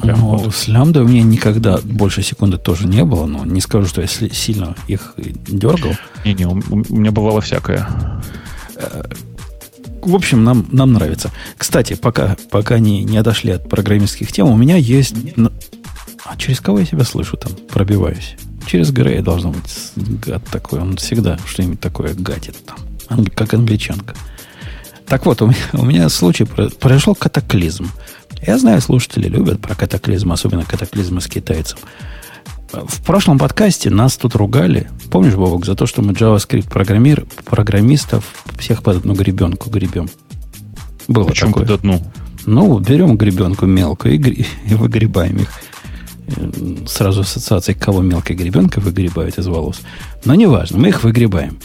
Прям 0.00 0.18
ну, 0.18 0.36
вот. 0.36 0.54
С 0.54 0.66
лямбдой 0.66 1.04
у 1.04 1.08
меня 1.08 1.22
никогда 1.22 1.78
больше 1.82 2.22
секунды 2.22 2.58
тоже 2.58 2.88
не 2.88 3.04
было, 3.04 3.26
но 3.26 3.44
не 3.44 3.60
скажу, 3.60 3.86
что 3.86 4.00
я 4.00 4.08
сильно 4.08 4.74
их 4.88 5.14
дергал. 5.16 5.92
Не-не, 6.24 6.46
у, 6.46 6.60
у 6.70 6.96
меня 6.96 7.12
бывало 7.12 7.40
всякое. 7.40 7.88
В 10.06 10.14
общем, 10.14 10.44
нам, 10.44 10.66
нам 10.70 10.92
нравится. 10.92 11.30
Кстати, 11.56 11.94
пока, 11.94 12.36
пока 12.50 12.78
не, 12.78 13.04
не 13.04 13.18
отошли 13.18 13.52
от 13.52 13.68
программистских 13.68 14.32
тем, 14.32 14.48
у 14.48 14.56
меня 14.56 14.76
есть... 14.76 15.14
А 16.24 16.36
через 16.36 16.60
кого 16.60 16.78
я 16.78 16.86
себя 16.86 17.04
слышу 17.04 17.36
там? 17.36 17.52
Пробиваюсь. 17.68 18.36
Через 18.66 18.90
Грея 18.90 19.22
должно 19.22 19.50
быть 19.50 19.92
гад 19.96 20.42
такой. 20.50 20.80
Он 20.80 20.96
всегда 20.96 21.38
что-нибудь 21.46 21.80
такое 21.80 22.14
гадит 22.14 22.56
там. 22.64 23.24
Как 23.34 23.52
англичанка. 23.54 24.14
Так 25.06 25.26
вот, 25.26 25.42
у 25.42 25.46
меня, 25.46 25.58
у 25.74 25.84
меня 25.84 26.08
случай 26.08 26.44
произошел 26.44 27.14
катаклизм. 27.14 27.90
Я 28.46 28.58
знаю, 28.58 28.80
слушатели 28.80 29.28
любят 29.28 29.60
про 29.60 29.74
катаклизм, 29.74 30.32
особенно 30.32 30.64
катаклизмы 30.64 31.20
с 31.20 31.26
китайцем. 31.26 31.78
В 32.86 33.02
прошлом 33.02 33.38
подкасте 33.38 33.90
нас 33.90 34.16
тут 34.16 34.34
ругали, 34.34 34.90
помнишь, 35.10 35.34
Бобок, 35.34 35.64
за 35.64 35.74
то, 35.74 35.86
что 35.86 36.02
мы 36.02 36.12
JavaScript 36.12 36.68
программир, 36.68 37.26
программистов 37.44 38.24
всех 38.58 38.82
под 38.82 38.98
одну 38.98 39.14
гребенку 39.14 39.70
гребем. 39.70 40.08
Было 41.08 41.24
Почему 41.24 41.50
такое. 41.50 41.66
под 41.66 41.78
одну? 41.78 42.02
Ну, 42.46 42.78
берем 42.78 43.16
гребенку 43.16 43.66
мелкую 43.66 44.14
и, 44.14 44.18
гри... 44.18 44.46
и 44.66 44.74
выгребаем 44.74 45.36
их. 45.38 45.48
Сразу 46.88 47.20
ассоциация, 47.20 47.74
кого 47.74 48.00
мелкая 48.00 48.36
гребенка 48.36 48.80
выгребают 48.80 49.38
из 49.38 49.46
волос. 49.46 49.80
Но 50.24 50.34
неважно, 50.34 50.78
мы 50.78 50.88
их 50.88 51.04
выгребаем. 51.04 51.58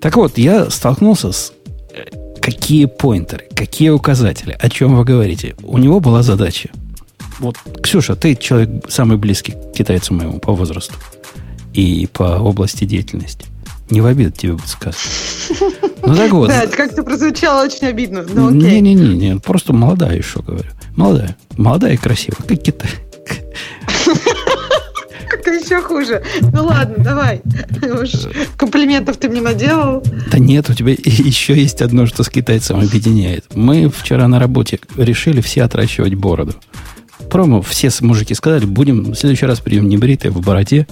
Так 0.00 0.16
вот, 0.16 0.38
я 0.38 0.70
столкнулся 0.70 1.32
с 1.32 1.52
э, 1.92 2.04
какие 2.40 2.84
поинтеры, 2.84 3.44
какие 3.54 3.90
указатели, 3.90 4.56
о 4.58 4.70
чем 4.70 4.96
вы 4.96 5.04
говорите. 5.04 5.56
У 5.62 5.78
него 5.78 5.98
была 5.98 6.22
задача– 6.22 6.70
вот, 7.38 7.56
Ксюша, 7.82 8.16
ты 8.16 8.34
человек 8.34 8.84
самый 8.88 9.16
близкий 9.16 9.52
к 9.52 9.76
китайцу 9.76 10.14
моему 10.14 10.38
по 10.38 10.52
возрасту 10.52 10.94
и 11.72 12.08
по 12.12 12.38
области 12.38 12.84
деятельности. 12.84 13.46
Не 13.90 14.00
в 14.00 14.06
обиду 14.06 14.30
тебе 14.32 14.52
будет 14.54 14.68
сказано. 14.68 14.98
Ну 16.00 16.14
так 16.16 16.32
вот. 16.32 16.48
Да, 16.48 16.62
это 16.62 16.74
как-то 16.74 17.02
прозвучало 17.02 17.64
очень 17.64 17.86
обидно. 17.86 18.24
Не-не-не, 18.24 18.94
не, 18.94 19.36
просто 19.36 19.74
молодая 19.74 20.16
еще 20.16 20.40
говорю. 20.40 20.70
Молодая. 20.96 21.36
Молодая 21.58 21.94
и 21.94 21.96
красивая, 21.98 22.46
как 22.46 22.62
Китай. 22.62 22.90
Как-то 25.28 25.50
еще 25.50 25.82
хуже. 25.82 26.22
Ну 26.52 26.64
ладно, 26.64 27.04
давай. 27.04 27.42
Уж 27.82 28.10
комплиментов 28.56 29.18
ты 29.18 29.28
мне 29.28 29.42
наделал. 29.42 30.02
Да 30.32 30.38
нет, 30.38 30.70
у 30.70 30.74
тебя 30.74 30.92
еще 30.92 31.54
есть 31.54 31.82
одно, 31.82 32.06
что 32.06 32.22
с 32.22 32.30
китайцем 32.30 32.78
объединяет. 32.78 33.44
Мы 33.54 33.90
вчера 33.90 34.26
на 34.28 34.38
работе 34.38 34.80
решили 34.96 35.42
все 35.42 35.64
отращивать 35.64 36.14
бороду 36.14 36.54
промо 37.30 37.62
все 37.62 37.90
мужики 38.00 38.34
сказали, 38.34 38.66
будем 38.66 39.12
в 39.12 39.14
следующий 39.14 39.46
раз 39.46 39.60
придем 39.60 39.88
не 39.88 39.96
бритые 39.96 40.30
в 40.30 40.40
бороде. 40.40 40.86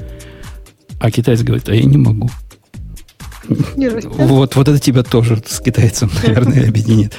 А 0.98 1.10
китаец 1.10 1.42
говорит, 1.42 1.68
а 1.68 1.74
я 1.74 1.84
не 1.84 1.98
могу. 1.98 2.30
Вот, 3.48 4.56
вот 4.56 4.68
это 4.68 4.78
тебя 4.78 5.02
тоже 5.02 5.42
с 5.46 5.60
китайцем, 5.60 6.10
наверное, 6.22 6.68
объединит. 6.68 7.12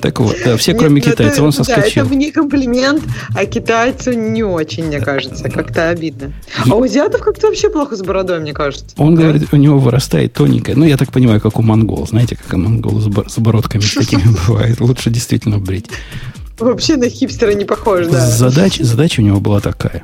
Так 0.00 0.20
вот, 0.20 0.36
да, 0.44 0.58
все, 0.58 0.74
кроме 0.74 0.96
Нет, 0.96 1.06
ну 1.06 1.12
китайца, 1.12 1.32
это, 1.36 1.44
он 1.44 1.52
соскочил. 1.52 2.04
Да, 2.04 2.10
это 2.10 2.14
не 2.14 2.30
комплимент, 2.30 3.02
а 3.34 3.46
китайцу 3.46 4.12
не 4.12 4.42
очень, 4.42 4.86
мне 4.86 5.00
кажется, 5.00 5.48
как-то 5.48 5.88
обидно. 5.88 6.32
А 6.70 6.74
у 6.74 6.82
азиатов 6.82 7.22
как-то 7.22 7.46
вообще 7.46 7.70
плохо 7.70 7.96
с 7.96 8.02
бородой, 8.02 8.40
мне 8.40 8.52
кажется. 8.52 8.94
Он 8.98 9.14
да? 9.14 9.22
говорит, 9.22 9.48
у 9.52 9.56
него 9.56 9.78
вырастает 9.78 10.34
тоненькая. 10.34 10.76
Ну, 10.76 10.84
я 10.84 10.98
так 10.98 11.10
понимаю, 11.10 11.40
как 11.40 11.58
у 11.58 11.62
монгол. 11.62 12.06
Знаете, 12.06 12.36
как 12.36 12.52
у 12.52 12.58
монгол 12.58 13.00
с 13.00 13.38
бородками 13.38 13.82
такими 13.82 14.22
бывает. 14.46 14.80
Лучше 14.80 15.08
действительно 15.08 15.58
брить. 15.58 15.86
Вообще 16.58 16.96
на 16.96 17.08
хипстера 17.08 17.52
не 17.52 17.64
похож, 17.64 18.06
да. 18.06 18.26
Задача, 18.26 18.84
задача 18.84 19.20
у 19.20 19.24
него 19.24 19.40
была 19.40 19.60
такая. 19.60 20.02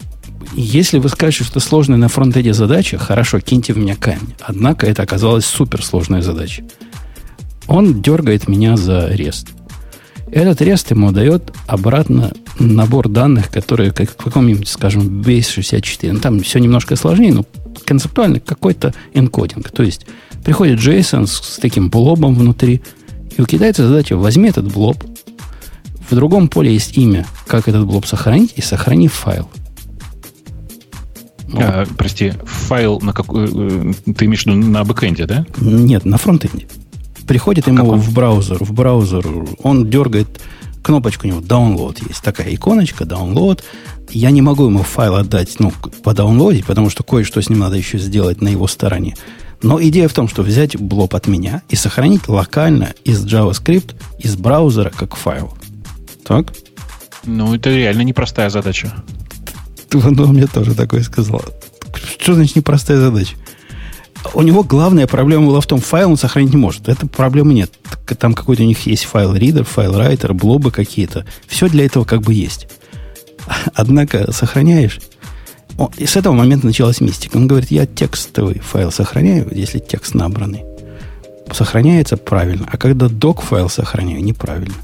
Если 0.55 0.99
вы 0.99 1.09
скажете, 1.09 1.45
что 1.45 1.61
сложная 1.61 1.97
на 1.97 2.09
фронтеде 2.09 2.53
задача, 2.53 2.99
хорошо, 2.99 3.41
киньте 3.41 3.73
в 3.73 3.79
меня 3.79 3.95
камень. 3.95 4.35
Однако 4.41 4.87
это 4.87 5.03
оказалась 5.03 5.45
суперсложная 5.45 6.23
задача. 6.23 6.65
Он 7.69 8.03
дергает 8.03 8.49
меня 8.49 8.77
за 8.77 9.09
рест. 9.11 9.49
Этот 10.33 10.61
рест 10.61 10.91
ему 10.91 11.13
дает 11.13 11.53
обратно 11.67 12.33
набор 12.59 13.09
данных, 13.09 13.51
которые, 13.51 13.93
как 13.93 14.11
в 14.11 14.17
каком-нибудь, 14.17 14.69
скажем, 14.69 15.23
Base 15.23 15.51
64. 15.51 16.13
Ну, 16.13 16.21
там 16.21 16.41
все 16.41 16.59
немножко 16.59 16.97
сложнее, 16.97 17.33
но 17.33 17.45
концептуально 17.85 18.41
какой-то 18.41 18.95
энкодинг. 19.15 19.71
То 19.71 19.83
есть 19.83 20.07
приходит 20.45 20.79
JSON 20.79 21.27
с, 21.27 21.33
с 21.33 21.59
таким 21.59 21.91
блобом 21.91 22.35
внутри, 22.35 22.83
и 23.37 23.41
у 23.41 23.47
китайца 23.47 23.87
задача 23.87 24.17
возьми 24.17 24.49
этот 24.49 24.73
блоб, 24.73 25.03
в 26.11 26.15
другом 26.15 26.49
поле 26.49 26.73
есть 26.73 26.97
имя, 26.97 27.27
как 27.47 27.69
этот 27.69 27.87
блок 27.87 28.07
сохранить, 28.07 28.55
и 28.57 28.61
сохрани 28.61 29.09
файл. 29.09 29.49
А, 31.55 31.85
прости, 31.97 32.33
файл 32.45 33.01
на 33.01 33.13
какой... 33.13 33.49
Э, 33.53 33.93
ты 34.17 34.27
имеешь 34.27 34.45
в 34.45 34.47
виду 34.47 34.57
на 34.57 34.85
бэкэнде, 34.85 35.27
да? 35.27 35.47
Нет, 35.59 36.05
на 36.05 36.17
фронтенде. 36.17 36.69
Приходит 37.27 37.67
а 37.67 37.71
ему 37.71 37.95
в 37.95 38.13
браузер, 38.13 38.59
в 38.61 38.73
браузер, 38.73 39.25
он 39.63 39.89
дергает 39.89 40.41
кнопочку 40.83 41.27
у 41.27 41.31
него 41.31 41.41
download 41.41 41.99
есть. 42.09 42.23
Такая 42.23 42.55
иконочка, 42.55 43.05
download. 43.05 43.61
Я 44.11 44.31
не 44.31 44.43
могу 44.43 44.65
ему 44.67 44.83
файл 44.83 45.17
отдать, 45.17 45.57
ну, 45.59 45.73
по 46.03 46.15
потому 46.15 46.91
что 46.91 47.05
кое-что 47.05 47.41
с 47.41 47.49
ним 47.49 47.61
надо 47.61 47.77
еще 47.77 47.99
сделать 47.99 48.41
на 48.41 48.49
его 48.49 48.67
стороне. 48.67 49.15
Но 49.63 49.81
идея 49.83 50.09
в 50.09 50.15
том, 50.15 50.27
что 50.27 50.43
взять 50.43 50.77
блоб 50.81 51.15
от 51.15 51.27
меня 51.27 51.63
и 51.69 51.77
сохранить 51.77 52.29
локально 52.29 52.95
из 53.05 53.25
JavaScript, 53.25 53.95
из 54.19 54.37
браузера 54.37 54.91
как 54.91 55.17
файл. 55.17 55.53
Так? 56.25 56.53
Ну, 57.25 57.55
это 57.55 57.71
реально 57.71 58.03
непростая 58.03 58.51
задача. 58.51 58.93
Ну, 59.93 60.01
он 60.01 60.35
мне 60.35 60.47
тоже 60.47 60.75
такое 60.75 61.03
сказал. 61.03 61.43
Что 62.19 62.35
значит 62.35 62.57
непростая 62.57 62.99
задача? 62.99 63.37
У 64.35 64.43
него 64.43 64.63
главная 64.63 65.07
проблема 65.07 65.47
была 65.47 65.61
в 65.61 65.67
том, 65.67 65.81
файл 65.81 66.11
он 66.11 66.17
сохранить 66.17 66.53
не 66.53 66.59
может. 66.59 66.89
Это 66.89 67.07
проблемы 67.07 67.55
нет. 67.55 67.73
Там 68.19 68.35
какой-то 68.35 68.63
у 68.63 68.67
них 68.67 68.87
есть 68.87 69.05
файл 69.05 69.35
ридер, 69.35 69.65
файл 69.65 69.97
райтер, 69.97 70.35
блобы 70.35 70.71
какие-то. 70.71 71.25
Все 71.47 71.69
для 71.69 71.87
этого 71.87 72.05
как 72.05 72.21
бы 72.23 72.35
есть. 72.35 72.69
Однако 73.75 74.31
сохраняешь. 74.33 75.01
И 75.97 76.07
с 76.07 76.17
этого 76.17 76.35
момента 76.35 76.67
началась 76.67 77.01
мистика. 77.01 77.37
Он 77.37 77.47
говорит, 77.47 77.71
я 77.71 77.87
текстовый 77.87 78.59
файл 78.59 78.93
сохраняю, 78.93 79.49
если 79.51 79.79
текст 79.79 80.15
набранный. 80.15 80.65
Сохраняется 81.53 82.17
правильно. 82.17 82.69
А 82.71 82.77
когда 82.77 83.09
doc 83.09 83.41
файл 83.41 83.71
сохраняю, 83.71 84.23
неправильно. 84.23 84.75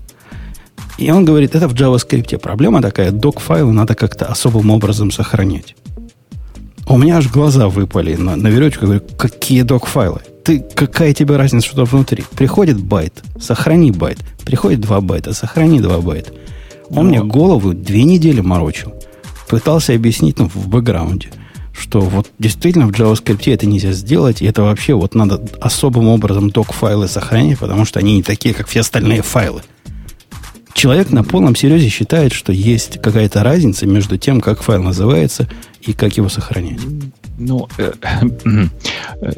И 0.99 1.11
он 1.11 1.25
говорит, 1.25 1.55
это 1.55 1.69
в 1.69 1.75
JavaScript 1.75 2.39
проблема 2.39 2.81
такая, 2.81 3.11
doc-файлы 3.11 3.73
надо 3.73 3.95
как-то 3.95 4.27
особым 4.27 4.71
образом 4.71 5.11
сохранять. 5.11 5.77
У 6.89 6.97
меня 6.97 7.19
аж 7.19 7.29
глаза 7.29 7.69
выпали 7.69 8.15
на, 8.15 8.37
на 8.37 8.49
веревочку. 8.49 8.87
говорю, 8.87 9.03
какие 9.19 9.63
doc-файлы? 9.63 10.21
Ты, 10.45 10.61
какая 10.61 11.13
тебе 11.13 11.37
разница, 11.37 11.67
что 11.67 11.85
внутри? 11.85 12.25
Приходит 12.37 12.81
байт, 12.81 13.25
сохрани 13.41 13.91
байт. 13.91 14.19
Приходит 14.45 14.81
два 14.81 15.01
байта, 15.01 15.35
сохрани 15.35 15.81
два 15.81 15.99
байта. 15.99 16.33
Он 16.91 16.97
Но... 16.97 17.03
мне 17.05 17.23
голову 17.25 17.75
две 17.75 18.05
недели 18.05 18.41
морочил. 18.41 18.95
Пытался 19.49 19.95
объяснить 19.95 20.39
ну, 20.39 20.49
в 20.49 20.69
бэкграунде, 20.69 21.29
что 21.77 22.01
вот 22.01 22.29
действительно 22.39 22.87
в 22.87 22.93
JavaScript 22.93 23.53
это 23.53 23.67
нельзя 23.67 23.93
сделать, 23.93 24.41
и 24.41 24.47
это 24.47 24.63
вообще 24.63 24.95
вот 24.95 25.15
надо 25.15 25.45
особым 25.61 26.09
образом 26.09 26.51
док-файлы 26.51 27.09
сохранять, 27.09 27.59
потому 27.59 27.85
что 27.85 27.99
они 27.99 28.17
не 28.17 28.23
такие, 28.23 28.55
как 28.55 28.69
все 28.69 28.81
остальные 28.81 29.23
файлы 29.23 29.63
человек 30.77 31.11
на 31.11 31.25
полном 31.25 31.57
серьезе 31.57 31.89
считает, 31.89 32.33
что 32.33 32.53
есть 32.53 33.01
какая-то 33.01 33.43
разница 33.43 33.87
между 33.87 34.19
тем, 34.19 34.41
как 34.41 34.63
файл 34.63 34.83
называется 34.83 35.49
и 35.81 35.93
как 35.93 36.17
его 36.17 36.29
сохранять. 36.29 36.81
Ну, 37.39 37.69
э, 37.79 37.93
э, 38.03 39.33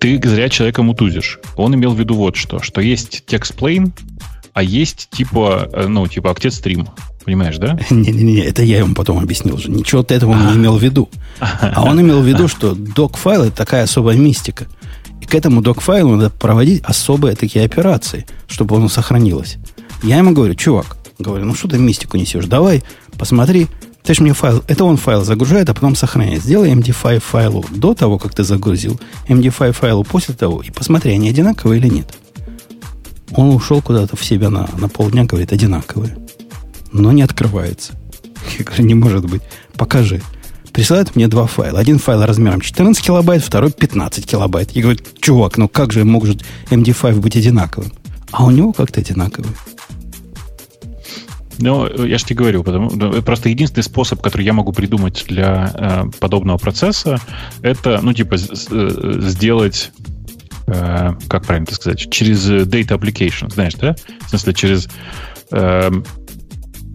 ты 0.00 0.20
зря 0.24 0.48
человека 0.48 0.82
мутузишь. 0.82 1.38
Он 1.56 1.74
имел 1.74 1.92
в 1.92 2.00
виду 2.00 2.14
вот 2.14 2.36
что, 2.36 2.60
что 2.60 2.80
есть 2.80 3.24
текст 3.26 3.54
plain, 3.54 3.92
а 4.52 4.62
есть 4.62 5.08
типа, 5.10 5.68
э, 5.72 5.86
ну, 5.86 6.06
типа 6.06 6.28
octet 6.28 6.88
Понимаешь, 7.24 7.58
да? 7.58 7.78
Не-не-не, 7.90 8.40
это 8.40 8.62
я 8.62 8.78
ему 8.78 8.94
потом 8.94 9.18
объяснил 9.18 9.58
же. 9.58 9.70
Ничего 9.70 10.02
ты 10.02 10.14
этого 10.14 10.34
не 10.34 10.54
имел 10.54 10.78
в 10.78 10.82
виду. 10.82 11.10
А 11.40 11.84
он 11.84 12.00
имел 12.00 12.22
в 12.22 12.26
виду, 12.26 12.48
что 12.48 12.74
док-файл 12.74 13.44
это 13.44 13.56
такая 13.56 13.84
особая 13.84 14.16
мистика. 14.16 14.66
И 15.20 15.26
к 15.26 15.34
этому 15.34 15.60
док-файлу 15.60 16.16
надо 16.16 16.30
проводить 16.30 16.82
особые 16.82 17.36
такие 17.36 17.64
операции, 17.64 18.26
чтобы 18.48 18.76
оно 18.76 18.88
сохранилось. 18.88 19.58
Я 20.02 20.18
ему 20.18 20.32
говорю, 20.32 20.54
чувак, 20.54 20.96
говорю, 21.18 21.44
ну 21.44 21.54
что 21.54 21.68
ты 21.68 21.78
мистику 21.78 22.16
несешь? 22.16 22.46
Давай, 22.46 22.82
посмотри, 23.18 23.68
ты 24.02 24.14
же 24.14 24.22
мне 24.22 24.32
файл, 24.32 24.64
это 24.66 24.84
он 24.84 24.96
файл 24.96 25.24
загружает, 25.24 25.68
а 25.68 25.74
потом 25.74 25.94
сохраняет. 25.94 26.42
Сделай 26.42 26.72
MD5 26.72 27.20
файлу 27.20 27.64
до 27.70 27.94
того, 27.94 28.18
как 28.18 28.34
ты 28.34 28.44
загрузил, 28.44 28.98
MD5 29.28 29.72
файлу 29.72 30.04
после 30.04 30.34
того, 30.34 30.62
и 30.62 30.70
посмотри, 30.70 31.12
они 31.12 31.28
одинаковые 31.28 31.80
или 31.80 31.88
нет. 31.88 32.14
Он 33.32 33.50
ушел 33.50 33.80
куда-то 33.82 34.16
в 34.16 34.24
себя 34.24 34.50
на, 34.50 34.68
на 34.78 34.88
полдня, 34.88 35.24
говорит, 35.24 35.52
одинаковые. 35.52 36.16
Но 36.92 37.12
не 37.12 37.22
открывается. 37.22 37.92
Я 38.58 38.64
говорю, 38.64 38.84
не 38.84 38.94
может 38.94 39.26
быть. 39.26 39.42
Покажи. 39.74 40.22
Присылает 40.72 41.14
мне 41.14 41.28
два 41.28 41.46
файла. 41.46 41.78
Один 41.78 41.98
файл 41.98 42.24
размером 42.24 42.60
14 42.60 43.04
килобайт, 43.04 43.42
второй 43.42 43.70
15 43.70 44.26
килобайт. 44.26 44.70
Я 44.72 44.82
говорю, 44.82 44.98
чувак, 45.20 45.58
ну 45.58 45.68
как 45.68 45.92
же 45.92 46.04
может 46.04 46.42
MD5 46.70 47.20
быть 47.20 47.36
одинаковым? 47.36 47.92
А 48.32 48.44
у 48.44 48.50
него 48.50 48.72
как-то 48.72 49.00
одинаковый. 49.00 49.50
Ну, 51.60 51.86
я 52.04 52.18
же 52.18 52.24
тебе 52.24 52.36
говорю, 52.36 52.64
потому, 52.64 52.90
просто 53.22 53.48
единственный 53.48 53.82
способ, 53.82 54.20
который 54.22 54.44
я 54.44 54.52
могу 54.52 54.72
придумать 54.72 55.24
для 55.28 55.72
э, 55.74 56.18
подобного 56.18 56.56
процесса, 56.58 57.20
это, 57.62 58.00
ну, 58.02 58.12
типа, 58.12 58.36
э, 58.36 59.18
сделать, 59.20 59.92
э, 60.66 61.10
как 61.28 61.44
правильно 61.44 61.64
это 61.64 61.74
сказать, 61.74 62.10
через 62.10 62.48
data 62.48 62.98
application, 62.98 63.52
знаешь, 63.52 63.74
да? 63.74 63.94
В 64.22 64.30
смысле, 64.30 64.54
через, 64.54 64.88
э, 65.52 65.90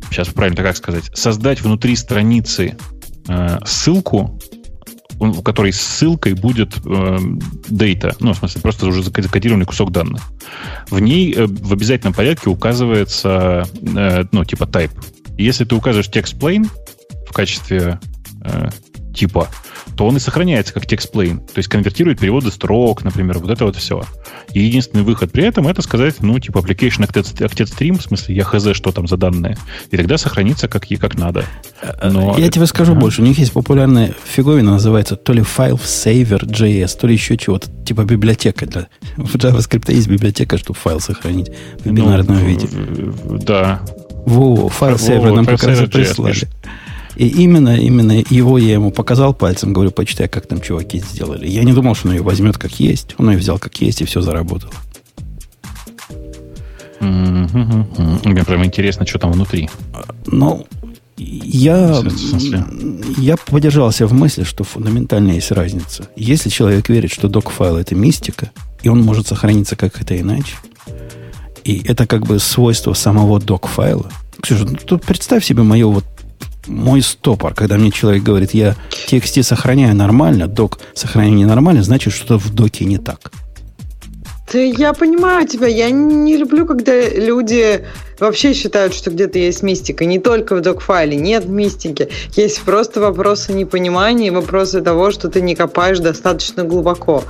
сейчас 0.09 0.29
правильно 0.29 0.63
как 0.63 0.75
сказать, 0.75 1.11
создать 1.13 1.61
внутри 1.61 1.95
страницы 1.95 2.75
э, 3.27 3.59
ссылку, 3.65 4.39
у 5.19 5.41
которой 5.41 5.71
ссылкой 5.73 6.33
будет 6.33 6.77
э, 6.77 7.17
data, 7.69 8.15
ну, 8.19 8.33
в 8.33 8.37
смысле, 8.37 8.61
просто 8.61 8.87
уже 8.87 9.03
закодированный 9.03 9.65
кусок 9.65 9.91
данных. 9.91 10.21
В 10.89 10.99
ней 10.99 11.33
э, 11.33 11.45
в 11.45 11.73
обязательном 11.73 12.13
порядке 12.13 12.49
указывается, 12.49 13.65
э, 13.81 14.25
ну, 14.31 14.45
типа 14.45 14.63
type. 14.63 14.91
Если 15.37 15.65
ты 15.65 15.75
указываешь 15.75 16.09
text 16.09 16.37
plain 16.37 16.69
в 17.27 17.33
качестве 17.33 17.99
э, 18.41 18.69
типа, 19.15 19.49
то 19.97 20.05
он 20.05 20.17
и 20.17 20.19
сохраняется 20.19 20.73
как 20.73 20.85
текст 20.85 21.13
plain. 21.13 21.37
То 21.37 21.57
есть 21.57 21.69
конвертирует 21.69 22.19
переводы 22.19 22.51
строк, 22.51 23.03
например, 23.03 23.39
вот 23.39 23.49
это 23.49 23.65
вот 23.65 23.75
все. 23.75 24.03
И 24.53 24.61
единственный 24.61 25.03
выход 25.03 25.31
при 25.31 25.45
этом 25.45 25.67
это 25.67 25.81
сказать, 25.81 26.15
ну, 26.21 26.37
типа 26.39 26.59
application 26.59 27.07
octet 27.07 27.65
stream, 27.65 27.97
в 27.97 28.03
смысле, 28.03 28.35
я 28.35 28.43
хз, 28.43 28.67
что 28.73 28.91
там 28.91 29.07
за 29.07 29.17
данные. 29.17 29.57
И 29.91 29.97
тогда 29.97 30.17
сохранится 30.17 30.67
как, 30.67 30.85
как 30.99 31.15
надо. 31.15 31.45
Э, 31.81 32.09
Но 32.09 32.35
я 32.37 32.49
тебе 32.49 32.65
скажу 32.65 32.93
а. 32.93 32.95
больше. 32.95 33.21
У 33.21 33.25
них 33.25 33.39
есть 33.39 33.53
популярная 33.53 34.13
фиговина, 34.25 34.73
называется 34.73 35.15
то 35.15 35.33
ли 35.33 35.41
файл 35.41 35.77
saver 35.77 36.43
JS, 36.43 36.97
то 36.99 37.07
ли 37.07 37.13
еще 37.13 37.37
чего-то, 37.37 37.69
типа 37.85 38.03
библиотека 38.03 38.65
для... 38.65 38.87
В 39.15 39.35
JavaScript 39.35 39.91
есть 39.93 40.07
библиотека, 40.07 40.57
чтобы 40.57 40.77
файл 40.77 40.99
сохранить 40.99 41.51
в 41.79 41.91
бинарном 41.91 42.37
ну, 42.37 42.45
виде. 42.45 42.67
Да. 43.45 43.81
Во, 44.25 44.69
файл 44.69 44.97
сейвер 44.97 45.33
нам 45.33 45.45
показали, 45.45 45.85
прислали. 45.85 46.47
И 47.15 47.27
именно, 47.27 47.77
именно 47.77 48.23
его 48.29 48.57
я 48.57 48.73
ему 48.73 48.91
показал 48.91 49.33
пальцем, 49.33 49.73
говорю, 49.73 49.91
почитай, 49.91 50.27
как 50.27 50.47
там 50.47 50.61
чуваки 50.61 50.99
сделали. 50.99 51.47
Я 51.47 51.63
не 51.63 51.73
думал, 51.73 51.95
что 51.95 52.09
он 52.09 52.15
ее 52.15 52.21
возьмет 52.21 52.57
как 52.57 52.79
есть. 52.79 53.15
Он 53.17 53.31
ее 53.31 53.37
взял 53.37 53.57
как 53.57 53.81
есть, 53.81 54.01
и 54.01 54.05
все 54.05 54.21
заработало. 54.21 54.73
Мне 56.99 58.43
прям 58.43 58.65
интересно, 58.65 59.05
что 59.05 59.19
там 59.19 59.31
внутри. 59.31 59.69
Ну, 60.27 60.65
я, 61.17 62.01
я 63.17 63.37
поддержался 63.37 64.07
в 64.07 64.13
мысли, 64.13 64.43
что 64.43 64.63
фундаментально 64.63 65.31
есть 65.31 65.51
разница. 65.51 66.09
Если 66.15 66.49
человек 66.49 66.89
верит, 66.89 67.11
что 67.11 67.29
док-файл 67.29 67.77
это 67.77 67.95
мистика, 67.95 68.51
и 68.83 68.89
он 68.89 69.01
может 69.01 69.27
сохраниться 69.27 69.75
как 69.75 70.01
это 70.01 70.19
иначе, 70.19 70.55
и 71.63 71.81
это 71.85 72.05
как 72.05 72.25
бы 72.25 72.39
свойство 72.39 72.93
самого 72.93 73.39
док-файла. 73.39 74.09
Ксюша, 74.41 74.65
ну, 74.65 74.75
тут 74.75 75.03
представь 75.03 75.45
себе 75.45 75.63
мое 75.63 75.87
вот 75.87 76.05
мой 76.67 77.01
стопор, 77.01 77.53
когда 77.53 77.77
мне 77.77 77.91
человек 77.91 78.23
говорит, 78.23 78.53
я 78.53 78.75
TXT 79.07 79.43
сохраняю 79.43 79.95
нормально, 79.95 80.47
док 80.47 80.79
сохраняю 80.93 81.35
ненормально, 81.35 81.83
значит, 81.83 82.13
что-то 82.13 82.37
в 82.37 82.53
доке 82.53 82.85
не 82.85 82.97
так. 82.97 83.31
Да 84.53 84.59
я 84.59 84.93
понимаю 84.93 85.47
тебя. 85.47 85.67
Я 85.67 85.89
не 85.89 86.37
люблю, 86.37 86.65
когда 86.65 86.93
люди 87.09 87.83
вообще 88.19 88.53
считают, 88.53 88.93
что 88.93 89.11
где-то 89.11 89.39
есть 89.39 89.63
мистика. 89.63 90.05
Не 90.05 90.19
только 90.19 90.55
в 90.55 90.61
док-файле. 90.61 91.17
Нет 91.17 91.45
мистики. 91.45 92.09
Есть 92.35 92.61
просто 92.61 92.99
вопросы 93.01 93.53
непонимания, 93.53 94.31
вопросы 94.31 94.81
того, 94.81 95.11
что 95.11 95.29
ты 95.29 95.41
не 95.41 95.55
копаешь 95.55 95.99
достаточно 95.99 96.63
глубоко. 96.63 97.23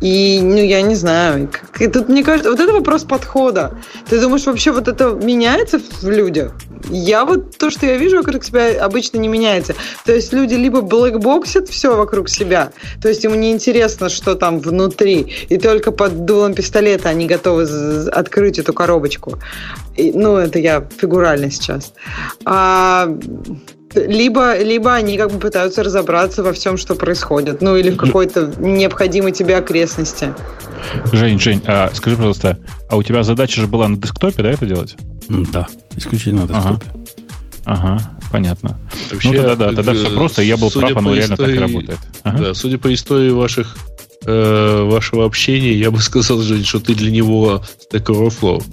И, 0.00 0.40
ну, 0.42 0.56
я 0.56 0.82
не 0.82 0.94
знаю. 0.94 1.50
И 1.78 1.86
тут, 1.86 2.08
мне 2.08 2.24
кажется, 2.24 2.50
вот 2.50 2.60
это 2.60 2.72
вопрос 2.72 3.04
подхода. 3.04 3.78
Ты 4.08 4.20
думаешь, 4.20 4.46
вообще 4.46 4.72
вот 4.72 4.88
это 4.88 5.10
меняется 5.10 5.80
в 6.00 6.08
людях? 6.08 6.52
Я 6.90 7.24
вот 7.24 7.56
то, 7.56 7.70
что 7.70 7.86
я 7.86 7.96
вижу 7.96 8.16
вокруг 8.16 8.44
себя, 8.44 8.84
обычно 8.84 9.18
не 9.18 9.28
меняется. 9.28 9.74
То 10.04 10.12
есть 10.12 10.32
люди 10.32 10.54
либо 10.54 10.80
блэкбоксят 10.80 11.68
все 11.68 11.96
вокруг 11.96 12.28
себя, 12.28 12.72
то 13.00 13.08
есть 13.08 13.24
им 13.24 13.38
не 13.40 13.52
интересно, 13.52 14.08
что 14.08 14.34
там 14.34 14.58
внутри, 14.58 15.32
и 15.48 15.58
только 15.58 15.92
под 15.92 16.24
дулом 16.24 16.54
пистолета 16.54 17.08
они 17.08 17.26
готовы 17.26 18.08
открыть 18.08 18.58
эту 18.58 18.72
коробочку. 18.72 19.38
И, 19.96 20.12
ну, 20.12 20.32
ну, 20.32 20.36
это 20.38 20.58
я 20.58 20.86
фигурально 20.98 21.50
сейчас. 21.50 21.92
А, 22.44 23.08
либо, 23.94 24.58
либо 24.58 24.94
они 24.94 25.18
как 25.18 25.30
бы 25.30 25.38
пытаются 25.38 25.82
разобраться 25.82 26.42
во 26.42 26.52
всем, 26.52 26.76
что 26.76 26.94
происходит. 26.94 27.60
Ну, 27.60 27.76
или 27.76 27.90
в 27.90 27.96
какой-то 27.96 28.52
необходимой 28.58 29.32
тебе 29.32 29.56
окрестности. 29.56 30.34
Жень, 31.12 31.38
Жень, 31.38 31.62
а 31.66 31.90
скажи, 31.92 32.16
пожалуйста, 32.16 32.58
а 32.88 32.96
у 32.96 33.02
тебя 33.02 33.22
задача 33.22 33.60
же 33.60 33.66
была 33.66 33.88
на 33.88 33.96
десктопе, 33.96 34.42
да, 34.42 34.50
это 34.50 34.66
делать? 34.66 34.96
Да, 35.28 35.66
исключительно 35.96 36.46
на 36.46 36.48
десктопе. 36.48 36.86
Ага. 37.64 37.94
ага. 37.94 38.10
понятно. 38.32 38.78
Вообще, 39.10 39.28
ну, 39.28 39.34
тогда, 39.36 39.54
да, 39.56 39.76
тогда 39.76 39.94
все 39.94 40.10
просто, 40.14 40.42
я 40.42 40.56
был 40.56 40.70
прав, 40.70 40.96
оно 40.96 41.14
реально 41.14 41.34
истории, 41.34 41.54
так 41.54 41.56
и 41.56 41.72
работает. 41.72 41.98
Ага. 42.22 42.38
Да, 42.38 42.54
судя 42.54 42.78
по 42.78 42.92
истории 42.92 43.30
ваших, 43.30 43.76
э, 44.24 44.82
вашего 44.82 45.24
общения, 45.24 45.74
я 45.74 45.90
бы 45.90 45.98
сказал, 46.00 46.40
Жень, 46.40 46.64
что 46.64 46.80
ты 46.80 46.94
для 46.94 47.10
него 47.10 47.62
Stack 47.92 48.06
Overflow. 48.06 48.64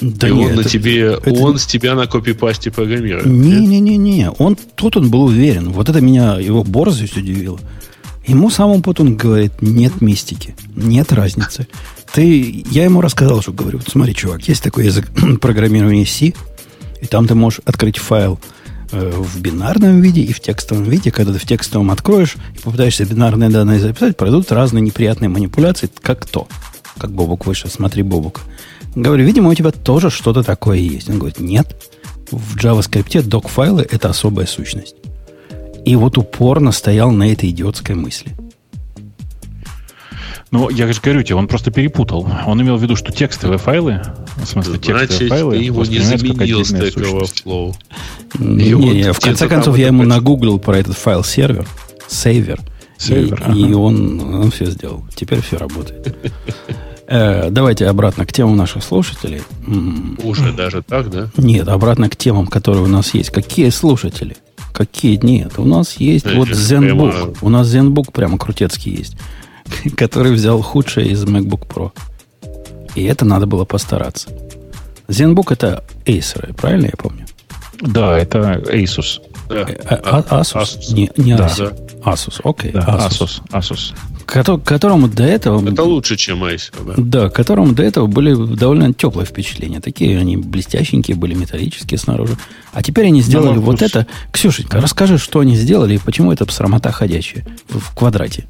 Да 0.00 0.28
и 0.28 0.32
нет, 0.32 0.50
он 0.50 0.56
на 0.56 0.60
это, 0.60 0.68
тебе, 0.68 1.00
это... 1.12 1.30
он 1.30 1.58
с 1.58 1.66
тебя 1.66 1.94
на 1.94 2.06
копипасте 2.06 2.70
программирует. 2.70 3.26
Не-не-не-не, 3.26 4.30
он 4.30 4.56
тут 4.74 4.96
он 4.96 5.10
был 5.10 5.24
уверен. 5.24 5.70
Вот 5.70 5.88
это 5.88 6.00
меня 6.00 6.38
его 6.38 6.64
борзость 6.64 7.16
удивило. 7.16 7.58
Ему 8.26 8.50
самому 8.50 8.82
вот 8.84 8.98
он 8.98 9.16
говорит, 9.16 9.62
нет 9.62 10.00
мистики, 10.00 10.56
нет 10.74 11.12
разницы. 11.12 11.68
Ты, 12.12 12.64
я 12.70 12.84
ему 12.84 13.00
рассказал, 13.00 13.40
что 13.40 13.52
говорю, 13.52 13.78
вот 13.78 13.88
смотри, 13.88 14.14
чувак, 14.14 14.46
есть 14.48 14.62
такой 14.62 14.86
язык 14.86 15.08
программирования 15.40 16.06
C, 16.06 16.32
и 17.00 17.06
там 17.06 17.28
ты 17.28 17.34
можешь 17.34 17.60
открыть 17.64 17.98
файл 17.98 18.40
э, 18.90 19.10
в 19.16 19.40
бинарном 19.40 20.00
виде 20.00 20.22
и 20.22 20.32
в 20.32 20.40
текстовом 20.40 20.84
виде. 20.84 21.12
Когда 21.12 21.32
ты 21.32 21.38
в 21.38 21.46
текстовом 21.46 21.90
откроешь 21.92 22.36
и 22.56 22.58
попытаешься 22.58 23.04
бинарные 23.04 23.50
данные 23.50 23.78
записать, 23.78 24.16
пройдут 24.16 24.50
разные 24.50 24.82
неприятные 24.82 25.28
манипуляции, 25.28 25.88
как 26.02 26.26
то. 26.26 26.48
Как 26.98 27.12
Бобок 27.12 27.46
выше, 27.46 27.68
смотри, 27.68 28.02
Бобок. 28.02 28.40
Говорю, 28.96 29.24
видимо, 29.24 29.50
у 29.50 29.54
тебя 29.54 29.70
тоже 29.70 30.10
что-то 30.10 30.42
такое 30.42 30.78
есть. 30.78 31.08
Он 31.08 31.18
говорит, 31.18 31.38
нет. 31.38 31.76
В 32.32 32.56
JavaScript 32.56 33.22
док-файлы– 33.22 33.86
это 33.90 34.08
особая 34.08 34.46
сущность. 34.46 34.96
И 35.84 35.94
вот 35.94 36.18
упорно 36.18 36.72
стоял 36.72 37.12
на 37.12 37.30
этой 37.30 37.50
идиотской 37.50 37.94
мысли– 37.94 38.32
ну, 40.52 40.70
я 40.70 40.90
же 40.90 41.00
говорю 41.00 41.22
тебе, 41.22 41.34
он 41.34 41.48
просто 41.48 41.70
перепутал. 41.70 42.26
Он 42.46 42.62
имел 42.62 42.76
в 42.76 42.82
виду, 42.82 42.94
что 42.94 43.10
текстовые 43.12 43.58
файлы, 43.58 44.00
в 44.36 44.46
смысле 44.46 44.74
Значит, 44.74 44.86
текстовые 44.86 45.28
файлы, 45.28 45.58
ты 45.58 45.64
его 45.64 45.84
не 45.84 45.98
заменил 45.98 46.60
Stack 46.60 46.94
Overflow. 46.94 47.74
Не, 48.38 48.72
не, 48.72 49.12
в 49.12 49.18
конце 49.18 49.48
концов, 49.48 49.76
я 49.76 49.88
ему 49.88 50.04
нагуглил 50.04 50.58
про 50.58 50.78
этот 50.78 50.96
файл 50.96 51.24
сервер, 51.24 51.66
сейвер, 52.06 52.60
сейвер 52.96 53.40
и, 53.40 53.42
ага. 53.42 53.58
и 53.58 53.72
он, 53.72 54.34
он 54.34 54.50
все 54.52 54.66
сделал. 54.66 55.04
Теперь 55.14 55.42
все 55.42 55.58
работает. 55.58 56.16
Э, 57.08 57.50
давайте 57.50 57.86
обратно 57.86 58.26
к 58.26 58.32
темам 58.32 58.56
наших 58.56 58.82
слушателей. 58.82 59.42
Уже 60.22 60.52
даже 60.52 60.82
так, 60.82 61.10
да? 61.10 61.28
Нет, 61.36 61.68
обратно 61.68 62.08
к 62.08 62.16
темам, 62.16 62.46
которые 62.46 62.84
у 62.84 62.88
нас 62.88 63.14
есть. 63.14 63.30
Какие 63.30 63.70
слушатели? 63.70 64.36
Какие? 64.72 65.18
Нет, 65.22 65.58
у 65.58 65.64
нас 65.64 65.94
есть 65.94 66.32
вот 66.34 66.48
ZenBook. 66.48 67.38
У 67.40 67.48
нас 67.48 67.66
ZenBook 67.68 68.12
прямо 68.12 68.38
крутецкий 68.38 68.94
есть. 68.94 69.16
который 69.96 70.32
взял 70.32 70.60
худшее 70.62 71.08
из 71.08 71.24
MacBook 71.24 71.66
Pro. 71.66 71.92
И 72.94 73.04
это 73.04 73.24
надо 73.24 73.46
было 73.46 73.64
постараться. 73.64 74.30
ZenBook 75.08 75.52
это 75.52 75.84
Acer, 76.04 76.54
правильно 76.54 76.86
я 76.86 76.96
помню? 76.96 77.26
Да, 77.80 78.16
это 78.16 78.62
Asus. 78.68 79.20
Да. 79.48 79.66
Э, 79.68 79.76
а, 79.88 80.24
а, 80.28 80.40
Asus? 80.40 80.62
Asus? 80.62 80.94
Не, 80.94 81.10
не 81.16 81.36
да. 81.36 81.46
Asus. 81.46 81.74
Asus, 82.04 82.40
окей. 82.44 82.72
Да, 82.72 82.80
Asus. 82.80 83.42
Asus. 83.50 83.92
Asus. 84.26 84.58
которому 84.64 85.08
до 85.08 85.24
этого... 85.24 85.66
Это 85.68 85.82
лучше, 85.82 86.16
чем 86.16 86.44
Acer, 86.44 86.72
да? 86.84 86.94
Да, 86.96 87.28
которому 87.30 87.72
до 87.72 87.82
этого 87.82 88.06
были 88.06 88.34
довольно 88.34 88.92
теплые 88.92 89.26
впечатления. 89.26 89.80
Такие 89.80 90.18
они 90.18 90.36
блестященькие 90.36 91.16
были, 91.16 91.34
металлические 91.34 91.98
снаружи. 91.98 92.36
А 92.72 92.82
теперь 92.82 93.06
они 93.06 93.22
сделали 93.22 93.56
ну, 93.56 93.62
вот 93.62 93.82
это. 93.82 94.06
Ксюшенька, 94.32 94.80
расскажи, 94.80 95.18
что 95.18 95.40
они 95.40 95.56
сделали 95.56 95.94
и 95.94 95.98
почему 95.98 96.32
это 96.32 96.50
срамота 96.52 96.92
ходячая 96.92 97.44
в 97.68 97.94
квадрате. 97.94 98.46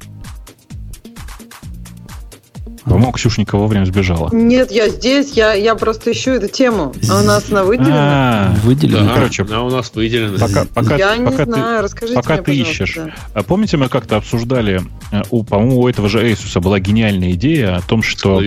По-моему, 2.87 3.11
Ксюшника 3.11 3.57
вовремя 3.57 3.85
сбежала. 3.85 4.29
Нет, 4.33 4.71
я 4.71 4.87
здесь, 4.89 5.33
я, 5.33 5.53
я 5.53 5.75
просто 5.75 6.11
ищу 6.11 6.31
эту 6.31 6.47
тему. 6.47 6.93
А 7.09 7.21
у 7.21 7.23
нас 7.25 7.51
она 7.51 7.63
выделена? 7.63 7.93
А, 7.93 8.55
выделена. 8.63 9.03
Да, 9.03 9.13
короче, 9.15 9.43
она 9.43 9.63
у 9.63 9.69
нас 9.69 9.91
выделена. 9.93 10.37
Пока, 10.39 10.65
пока, 10.73 10.95
я 10.95 11.15
пока 11.15 11.23
не 11.23 11.35
ты, 11.35 11.43
знаю, 11.43 11.83
расскажите 11.83 12.15
Пока 12.15 12.33
мне, 12.35 12.43
ты 12.43 12.55
ищешь. 12.55 12.95
Да. 12.95 13.09
А 13.33 13.43
помните, 13.43 13.77
мы 13.77 13.89
как-то 13.89 14.17
обсуждали, 14.17 14.81
э, 15.11 15.21
у, 15.31 15.43
по-моему, 15.43 15.81
у 15.81 15.87
этого 15.87 16.07
же 16.07 16.25
Asus 16.25 16.59
была 16.61 16.79
гениальная 16.79 17.31
идея 17.31 17.75
о 17.75 17.81
том, 17.81 18.01
что 18.01 18.41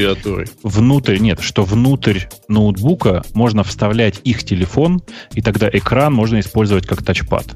внутрь, 0.62 1.18
нет, 1.18 1.40
что 1.40 1.64
внутрь 1.64 2.20
ноутбука 2.48 3.22
можно 3.34 3.62
вставлять 3.62 4.20
их 4.24 4.44
телефон, 4.44 5.02
и 5.34 5.42
тогда 5.42 5.68
экран 5.70 6.14
можно 6.14 6.40
использовать 6.40 6.86
как 6.86 7.02
тачпад. 7.02 7.46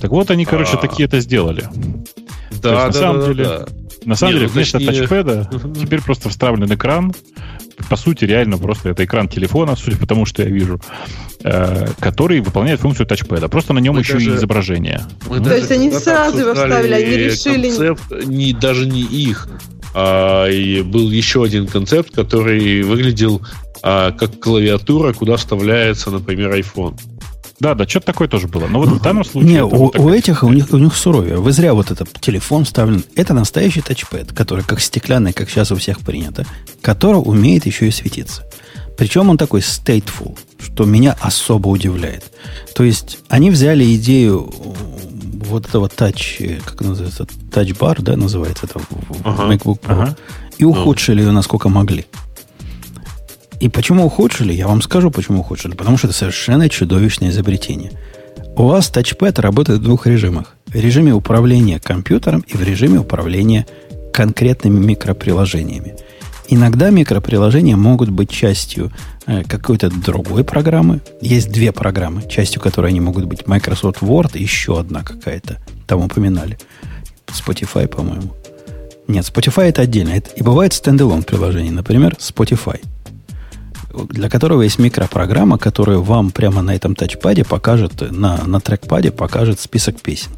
Так 0.00 0.10
вот, 0.10 0.30
они, 0.30 0.44
короче, 0.44 0.74
А-а-а. 0.74 0.88
такие 0.88 1.06
это 1.06 1.20
сделали. 1.20 1.64
Да, 2.50 2.50
есть, 2.50 2.62
да, 2.62 2.86
на 2.86 2.92
самом 2.92 3.20
да, 3.20 3.26
деле, 3.26 3.44
да, 3.44 3.58
да. 3.58 3.66
На 4.04 4.16
самом 4.16 4.34
Нет, 4.34 4.42
деле, 4.42 4.52
вместо 4.52 4.78
точнее... 4.78 5.00
тачпэда 5.00 5.50
теперь 5.80 6.02
просто 6.02 6.28
вставлен 6.28 6.72
экран. 6.72 7.12
По 7.88 7.96
сути, 7.96 8.24
реально 8.24 8.58
просто 8.58 8.90
это 8.90 9.04
экран 9.04 9.28
телефона, 9.28 9.74
судя 9.76 9.96
по 9.96 10.06
тому, 10.06 10.26
что 10.26 10.42
я 10.42 10.50
вижу, 10.50 10.80
э, 11.42 11.86
который 11.98 12.40
выполняет 12.40 12.80
функцию 12.80 13.06
тачпэда. 13.06 13.48
Просто 13.48 13.72
на 13.72 13.78
нем 13.78 13.94
мы 13.94 14.00
еще 14.00 14.14
даже, 14.14 14.32
и 14.32 14.36
изображение. 14.36 15.02
Мы 15.28 15.40
То 15.40 15.56
есть 15.56 15.70
они 15.70 15.90
сразу 15.90 16.38
его 16.38 16.54
вставили, 16.54 16.92
они 16.92 17.16
решили... 17.16 17.68
Концепт, 17.68 18.26
не, 18.26 18.52
даже 18.52 18.86
не 18.86 19.02
их, 19.02 19.48
а 19.94 20.46
и 20.46 20.82
был 20.82 21.10
еще 21.10 21.44
один 21.44 21.66
концепт, 21.66 22.14
который 22.14 22.82
выглядел 22.82 23.42
а, 23.82 24.12
как 24.12 24.38
клавиатура, 24.38 25.12
куда 25.12 25.36
вставляется, 25.36 26.10
например, 26.10 26.54
iPhone. 26.54 26.98
Да, 27.60 27.74
да, 27.74 27.86
что-то 27.86 28.06
такое 28.06 28.26
тоже 28.26 28.48
было. 28.48 28.66
Но 28.66 28.80
вот 28.80 28.88
в 28.88 29.02
данном 29.02 29.22
случае... 29.22 29.52
Не, 29.52 29.64
у, 29.64 29.92
у 29.94 30.08
этих, 30.08 30.42
у 30.42 30.50
них, 30.50 30.72
у 30.72 30.78
них 30.78 30.96
суровее. 30.96 31.36
Вы 31.36 31.52
зря 31.52 31.74
вот 31.74 31.90
этот 31.90 32.08
телефон 32.20 32.64
вставлен. 32.64 33.04
Это 33.14 33.34
настоящий 33.34 33.82
тачпэд, 33.82 34.32
который 34.32 34.64
как 34.64 34.80
стеклянный, 34.80 35.34
как 35.34 35.50
сейчас 35.50 35.70
у 35.70 35.76
всех 35.76 36.00
принято, 36.00 36.46
который 36.80 37.16
умеет 37.18 37.66
еще 37.66 37.86
и 37.86 37.90
светиться. 37.90 38.44
Причем 38.96 39.28
он 39.28 39.36
такой 39.36 39.60
stateful, 39.60 40.38
что 40.58 40.84
меня 40.84 41.16
особо 41.20 41.68
удивляет. 41.68 42.24
То 42.74 42.82
есть 42.82 43.18
они 43.28 43.50
взяли 43.50 43.94
идею 43.96 44.52
вот 45.50 45.66
этого 45.66 45.88
touch, 45.88 46.62
как 46.64 46.80
называется, 46.80 47.26
touch 47.50 47.78
bar, 47.78 47.96
да, 48.00 48.16
называется 48.16 48.66
это 48.66 48.78
в 48.78 48.86
ага, 49.24 49.52
MacBook 49.52 49.80
Pro, 49.80 49.92
ага. 49.92 50.16
и 50.58 50.64
ухудшили 50.64 51.20
ее 51.22 51.32
насколько 51.32 51.68
могли. 51.68 52.06
И 53.60 53.68
почему 53.68 54.06
ухудшили? 54.06 54.54
Я 54.54 54.66
вам 54.66 54.80
скажу, 54.80 55.10
почему 55.10 55.40
ухудшили. 55.40 55.74
Потому 55.74 55.98
что 55.98 56.08
это 56.08 56.16
совершенно 56.16 56.68
чудовищное 56.68 57.28
изобретение. 57.28 57.92
У 58.56 58.64
вас 58.64 58.88
тачпэд 58.88 59.38
работает 59.38 59.80
в 59.80 59.82
двух 59.82 60.06
режимах. 60.06 60.56
В 60.66 60.74
режиме 60.74 61.12
управления 61.12 61.78
компьютером 61.78 62.40
и 62.40 62.56
в 62.56 62.62
режиме 62.62 62.98
управления 62.98 63.66
конкретными 64.12 64.84
микроприложениями. 64.84 65.96
Иногда 66.48 66.90
микроприложения 66.90 67.76
могут 67.76 68.08
быть 68.08 68.30
частью 68.30 68.90
э, 69.26 69.44
какой-то 69.44 69.88
другой 69.88 70.42
программы. 70.42 71.00
Есть 71.20 71.52
две 71.52 71.70
программы, 71.70 72.22
частью 72.28 72.60
которой 72.60 72.88
они 72.88 73.00
могут 73.00 73.26
быть 73.26 73.46
Microsoft 73.46 73.98
Word 74.00 74.36
и 74.36 74.42
еще 74.42 74.80
одна 74.80 75.02
какая-то. 75.02 75.58
Там 75.86 76.00
упоминали. 76.00 76.58
Spotify, 77.28 77.86
по-моему. 77.86 78.34
Нет, 79.06 79.24
Spotify 79.24 79.68
это 79.68 79.82
отдельно. 79.82 80.10
Это, 80.10 80.30
и 80.30 80.42
бывает 80.42 80.72
стендалон 80.72 81.22
приложение. 81.22 81.72
Например, 81.72 82.16
Spotify– 82.18 82.80
для 84.08 84.28
которого 84.28 84.62
есть 84.62 84.78
микропрограмма, 84.78 85.58
которая 85.58 85.98
вам 85.98 86.30
прямо 86.30 86.62
на 86.62 86.74
этом 86.74 86.94
тачпаде 86.94 87.44
покажет, 87.44 88.10
на, 88.10 88.44
на 88.44 88.60
трекпаде 88.60 89.10
покажет 89.10 89.60
список 89.60 90.00
песен. 90.00 90.30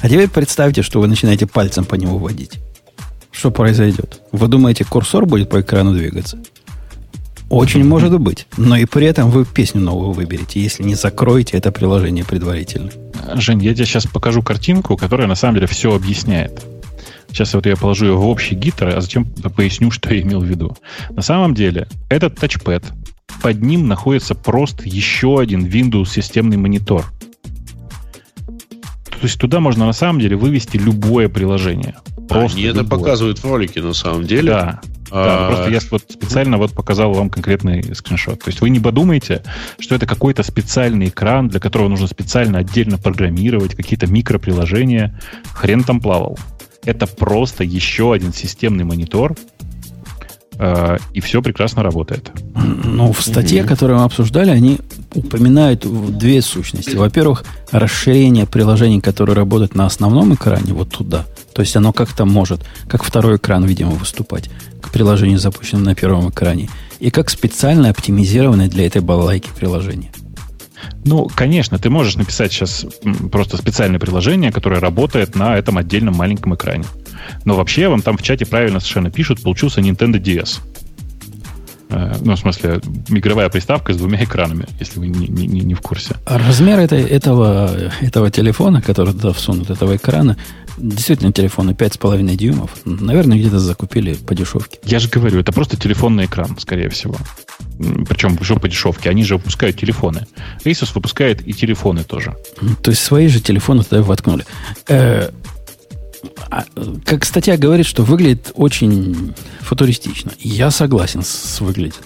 А 0.00 0.08
теперь 0.08 0.28
представьте, 0.28 0.82
что 0.82 1.00
вы 1.00 1.08
начинаете 1.08 1.46
пальцем 1.46 1.84
по 1.84 1.94
нему 1.96 2.18
водить. 2.18 2.58
Что 3.30 3.50
произойдет? 3.50 4.20
Вы 4.32 4.48
думаете, 4.48 4.84
курсор 4.84 5.26
будет 5.26 5.48
по 5.48 5.60
экрану 5.60 5.92
двигаться? 5.92 6.38
Очень 7.50 7.84
может 7.84 8.18
быть. 8.20 8.46
Но 8.56 8.76
и 8.76 8.84
при 8.84 9.06
этом 9.06 9.30
вы 9.30 9.44
песню 9.44 9.80
новую 9.80 10.12
выберете, 10.12 10.60
если 10.60 10.82
не 10.82 10.94
закроете 10.94 11.56
это 11.56 11.72
приложение 11.72 12.24
предварительно. 12.24 12.90
Жень, 13.34 13.62
я 13.62 13.74
тебе 13.74 13.86
сейчас 13.86 14.06
покажу 14.06 14.42
картинку, 14.42 14.96
которая 14.96 15.26
на 15.26 15.34
самом 15.34 15.54
деле 15.54 15.66
все 15.66 15.94
объясняет. 15.94 16.64
Сейчас 17.28 17.54
вот 17.54 17.66
я 17.66 17.76
положу 17.76 18.06
ее 18.06 18.14
в 18.14 18.26
общий 18.26 18.54
гитар, 18.54 18.96
а 18.96 19.00
затем 19.00 19.24
поясню, 19.56 19.90
что 19.92 20.12
я 20.12 20.22
имел 20.22 20.40
в 20.40 20.44
виду. 20.44 20.76
На 21.10 21.22
самом 21.22 21.54
деле, 21.54 21.88
этот 22.08 22.36
тачпэд, 22.36 22.84
под 23.42 23.62
ним 23.62 23.86
находится 23.86 24.34
просто 24.34 24.84
еще 24.84 25.38
один 25.40 25.66
Windows 25.66 26.06
системный 26.06 26.56
монитор. 26.56 27.06
То 29.20 29.24
есть 29.24 29.38
туда 29.40 29.58
можно 29.60 29.84
на 29.84 29.92
самом 29.92 30.20
деле 30.20 30.36
вывести 30.36 30.76
любое 30.76 31.28
приложение. 31.28 31.96
Просто 32.28 32.56
Они 32.56 32.66
любое. 32.66 32.82
это 32.82 32.90
показывают 32.90 33.38
в 33.38 33.44
ролике 33.44 33.82
на 33.82 33.92
самом 33.92 34.24
деле. 34.24 34.50
Да. 34.50 34.80
А... 35.10 35.24
Да, 35.24 35.46
просто 35.48 35.70
я 35.70 35.80
вот 35.90 36.02
специально 36.08 36.58
вот 36.58 36.72
показал 36.72 37.12
вам 37.12 37.30
конкретный 37.30 37.82
скриншот. 37.94 38.40
То 38.40 38.48
есть 38.48 38.60
вы 38.60 38.70
не 38.70 38.78
подумайте, 38.78 39.42
что 39.78 39.94
это 39.94 40.06
какой-то 40.06 40.42
специальный 40.42 41.08
экран, 41.08 41.48
для 41.48 41.58
которого 41.58 41.88
нужно 41.88 42.06
специально 42.06 42.58
отдельно 42.58 42.98
программировать 42.98 43.74
какие-то 43.74 44.06
микроприложения. 44.06 45.18
Хрен 45.54 45.82
там 45.82 46.00
плавал. 46.00 46.38
Это 46.84 47.06
просто 47.06 47.64
еще 47.64 48.12
один 48.12 48.32
системный 48.32 48.84
монитор, 48.84 49.36
э, 50.58 50.98
и 51.12 51.20
все 51.20 51.42
прекрасно 51.42 51.82
работает. 51.82 52.30
Ну, 52.84 53.12
в 53.12 53.22
статье, 53.22 53.62
угу. 53.62 53.68
которую 53.68 53.98
мы 53.98 54.04
обсуждали, 54.04 54.50
они 54.50 54.78
упоминают 55.14 55.86
две 56.18 56.42
сущности. 56.42 56.96
Во-первых, 56.96 57.44
расширение 57.70 58.46
приложений, 58.46 59.00
которые 59.00 59.36
работают 59.36 59.74
на 59.74 59.86
основном 59.86 60.34
экране, 60.34 60.72
вот 60.72 60.90
туда. 60.90 61.26
То 61.52 61.62
есть 61.62 61.74
оно 61.76 61.92
как-то 61.92 62.24
может, 62.24 62.64
как 62.88 63.02
второй 63.02 63.36
экран, 63.36 63.64
видимо, 63.64 63.90
выступать 63.90 64.50
к 64.80 64.90
приложению, 64.90 65.38
запущенному 65.38 65.86
на 65.86 65.94
первом 65.94 66.30
экране. 66.30 66.68
И 67.00 67.10
как 67.10 67.30
специально 67.30 67.90
оптимизированное 67.90 68.68
для 68.68 68.86
этой 68.86 69.02
балалайки 69.02 69.50
приложение. 69.56 70.10
Ну, 71.04 71.28
конечно, 71.34 71.78
ты 71.78 71.90
можешь 71.90 72.16
написать 72.16 72.52
сейчас 72.52 72.86
просто 73.30 73.56
специальное 73.56 73.98
приложение, 73.98 74.52
которое 74.52 74.80
работает 74.80 75.34
на 75.34 75.56
этом 75.56 75.78
отдельном 75.78 76.14
маленьком 76.14 76.54
экране. 76.54 76.84
Но 77.44 77.54
вообще 77.54 77.88
вам 77.88 78.02
там 78.02 78.16
в 78.16 78.22
чате 78.22 78.46
правильно 78.46 78.80
совершенно 78.80 79.10
пишут, 79.10 79.42
получился 79.42 79.80
Nintendo 79.80 80.20
DS. 80.20 80.60
Э, 81.90 82.16
ну, 82.20 82.34
в 82.34 82.38
смысле, 82.38 82.80
игровая 83.08 83.48
приставка 83.48 83.92
с 83.92 83.96
двумя 83.96 84.22
экранами, 84.22 84.66
если 84.78 84.98
вы 85.00 85.08
не, 85.08 85.26
не, 85.26 85.60
не 85.60 85.74
в 85.74 85.80
курсе. 85.80 86.16
А 86.26 86.38
размер 86.38 86.78
этой, 86.78 87.02
этого, 87.02 87.70
этого 88.00 88.30
телефона, 88.30 88.82
который 88.82 89.12
туда 89.12 89.32
всунут, 89.32 89.70
этого 89.70 89.96
экрана, 89.96 90.36
действительно 90.76 91.32
телефоны 91.32 91.70
5,5 91.70 92.36
дюймов. 92.36 92.70
Наверное, 92.84 93.38
где-то 93.38 93.58
закупили 93.58 94.14
по 94.14 94.34
дешевке. 94.34 94.78
Я 94.84 94.98
же 94.98 95.08
говорю, 95.08 95.40
это 95.40 95.52
просто 95.52 95.76
телефонный 95.76 96.26
экран, 96.26 96.56
скорее 96.58 96.88
всего. 96.88 97.16
Причем 98.08 98.36
уже 98.40 98.56
по 98.56 98.68
дешевке. 98.68 99.10
Они 99.10 99.24
же 99.24 99.36
выпускают 99.36 99.78
телефоны. 99.78 100.26
Asus 100.64 100.90
выпускает 100.94 101.46
и 101.46 101.52
телефоны 101.52 102.04
тоже. 102.04 102.34
То 102.82 102.90
есть 102.90 103.02
свои 103.02 103.28
же 103.28 103.40
телефоны 103.40 103.82
туда 103.82 104.02
воткнули. 104.02 104.44
Э, 104.88 105.30
как 107.04 107.24
статья 107.24 107.56
говорит, 107.56 107.86
что 107.86 108.02
выглядит 108.02 108.52
очень 108.54 109.34
футуристично. 109.60 110.32
Я 110.38 110.70
согласен 110.70 111.22
с 111.22 111.60
выглядит. 111.60 112.02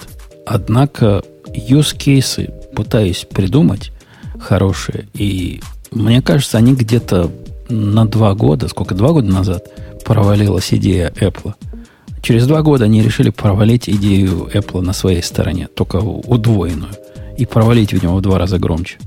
Однако 0.47 1.23
cases 1.47 2.51
пытаюсь 2.75 3.27
придумать 3.31 3.93
хорошие. 4.39 5.09
И 5.15 5.61
мне 5.91 6.23
кажется, 6.23 6.59
они 6.59 6.75
где-то 6.75 7.31
на 7.69 8.07
два 8.07 8.35
года, 8.35 8.69
сколько, 8.69 8.95
два 8.95 9.13
года 9.13 9.29
назад 9.29 9.69
провалилась 10.05 10.73
идея 10.75 11.11
Apple. 11.11 11.55
Через 12.23 12.47
два 12.47 12.63
года 12.63 12.85
они 12.85 13.03
решили 13.03 13.31
провалить 13.31 13.89
идею 13.89 14.49
Apple 14.53 14.81
на 14.81 14.93
своей 14.93 15.23
стороне, 15.23 15.69
только 15.75 15.97
удвоенную. 15.97 16.93
И 17.37 17.47
провалить, 17.47 17.93
видимо, 17.93 18.15
в 18.15 18.21
два 18.21 18.39
раза 18.39 18.59
громче. 18.59 18.99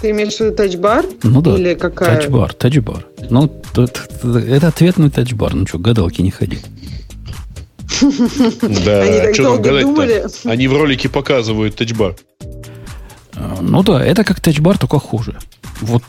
Ты 0.00 0.10
имеешь 0.10 0.36
в 0.36 0.40
виду 0.40 0.54
тачбар? 0.54 1.04
Ну 1.22 1.42
да. 1.42 1.56
Или 1.56 1.74
какая? 1.74 2.16
Тачбар, 2.16 2.54
тачбар. 2.54 3.06
Ну, 3.30 3.50
это 3.74 4.68
ответный 4.68 5.10
тачбар. 5.10 5.54
Ну 5.54 5.66
что, 5.66 5.78
гадалки 5.78 6.22
не 6.22 6.30
ходи. 6.30 6.58
Да, 8.84 9.34
что 9.34 9.56
там 9.56 9.62
гадать 9.62 10.44
Они 10.44 10.68
в 10.68 10.76
ролике 10.76 11.08
показывают 11.08 11.74
тачбар. 11.74 12.14
А, 13.34 13.58
ну 13.60 13.82
да, 13.82 14.04
это 14.04 14.24
как 14.24 14.40
тачбар, 14.40 14.78
только 14.78 14.98
хуже. 14.98 15.36
Вот 15.80 16.02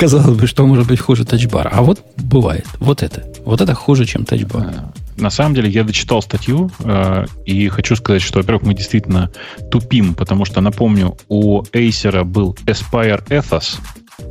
казалось 0.00 0.38
бы, 0.38 0.46
что 0.46 0.66
может 0.66 0.88
быть 0.88 0.98
хуже 0.98 1.26
тачбар. 1.26 1.68
А 1.70 1.82
вот 1.82 2.02
бывает. 2.16 2.66
Вот 2.78 3.02
это. 3.02 3.22
Вот 3.44 3.60
это 3.60 3.74
хуже, 3.74 4.06
чем 4.06 4.24
тачбар. 4.24 4.62
А, 4.62 4.92
на 5.18 5.28
самом 5.28 5.54
деле, 5.54 5.68
я 5.68 5.84
дочитал 5.84 6.22
статью 6.22 6.70
э, 6.78 7.26
и 7.44 7.68
хочу 7.68 7.96
сказать, 7.96 8.22
что, 8.22 8.38
во-первых, 8.38 8.62
мы 8.62 8.72
действительно 8.72 9.30
тупим, 9.70 10.14
потому 10.14 10.46
что, 10.46 10.62
напомню, 10.62 11.18
у 11.28 11.62
Acer 11.64 12.24
был 12.24 12.56
Aspire 12.64 13.22
Ethos, 13.28 13.78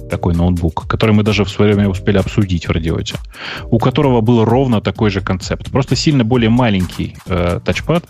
такой 0.10 0.34
ноутбук, 0.34 0.88
который 0.88 1.12
мы 1.12 1.22
даже 1.22 1.44
в 1.44 1.50
свое 1.50 1.76
время 1.76 1.90
успели 1.90 2.18
обсудить 2.18 2.68
в 2.68 2.72
радиоте, 2.72 3.18
у 3.66 3.78
которого 3.78 4.22
был 4.22 4.46
ровно 4.46 4.82
такой 4.82 5.12
же 5.12 5.22
концепт. 5.22 5.70
Просто 5.70 5.96
сильно 5.96 6.24
более 6.24 6.50
маленький 6.50 7.16
э, 7.28 7.60
тачпад, 7.64 8.06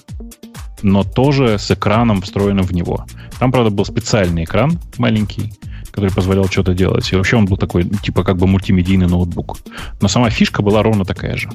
но 0.82 1.04
тоже 1.04 1.58
с 1.58 1.70
экраном, 1.72 2.22
встроенным 2.22 2.64
в 2.64 2.72
него. 2.72 3.06
Там, 3.38 3.52
правда, 3.52 3.70
был 3.70 3.84
специальный 3.84 4.46
экран 4.46 4.80
маленький, 4.98 5.52
который 5.92 6.12
позволял 6.12 6.48
что-то 6.48 6.74
делать. 6.74 7.12
И 7.12 7.16
вообще 7.16 7.38
он 7.38 7.46
был 7.46 7.58
такой, 7.58 7.84
типа, 7.84 8.24
как 8.24 8.38
бы 8.38 8.48
мультимедийный 8.48 9.08
ноутбук. 9.08 9.58
Но 10.02 10.08
сама 10.08 10.30
фишка 10.30 10.62
была 10.62 10.84
ровно 10.84 11.06
такая 11.06 11.36
же. 11.36 11.50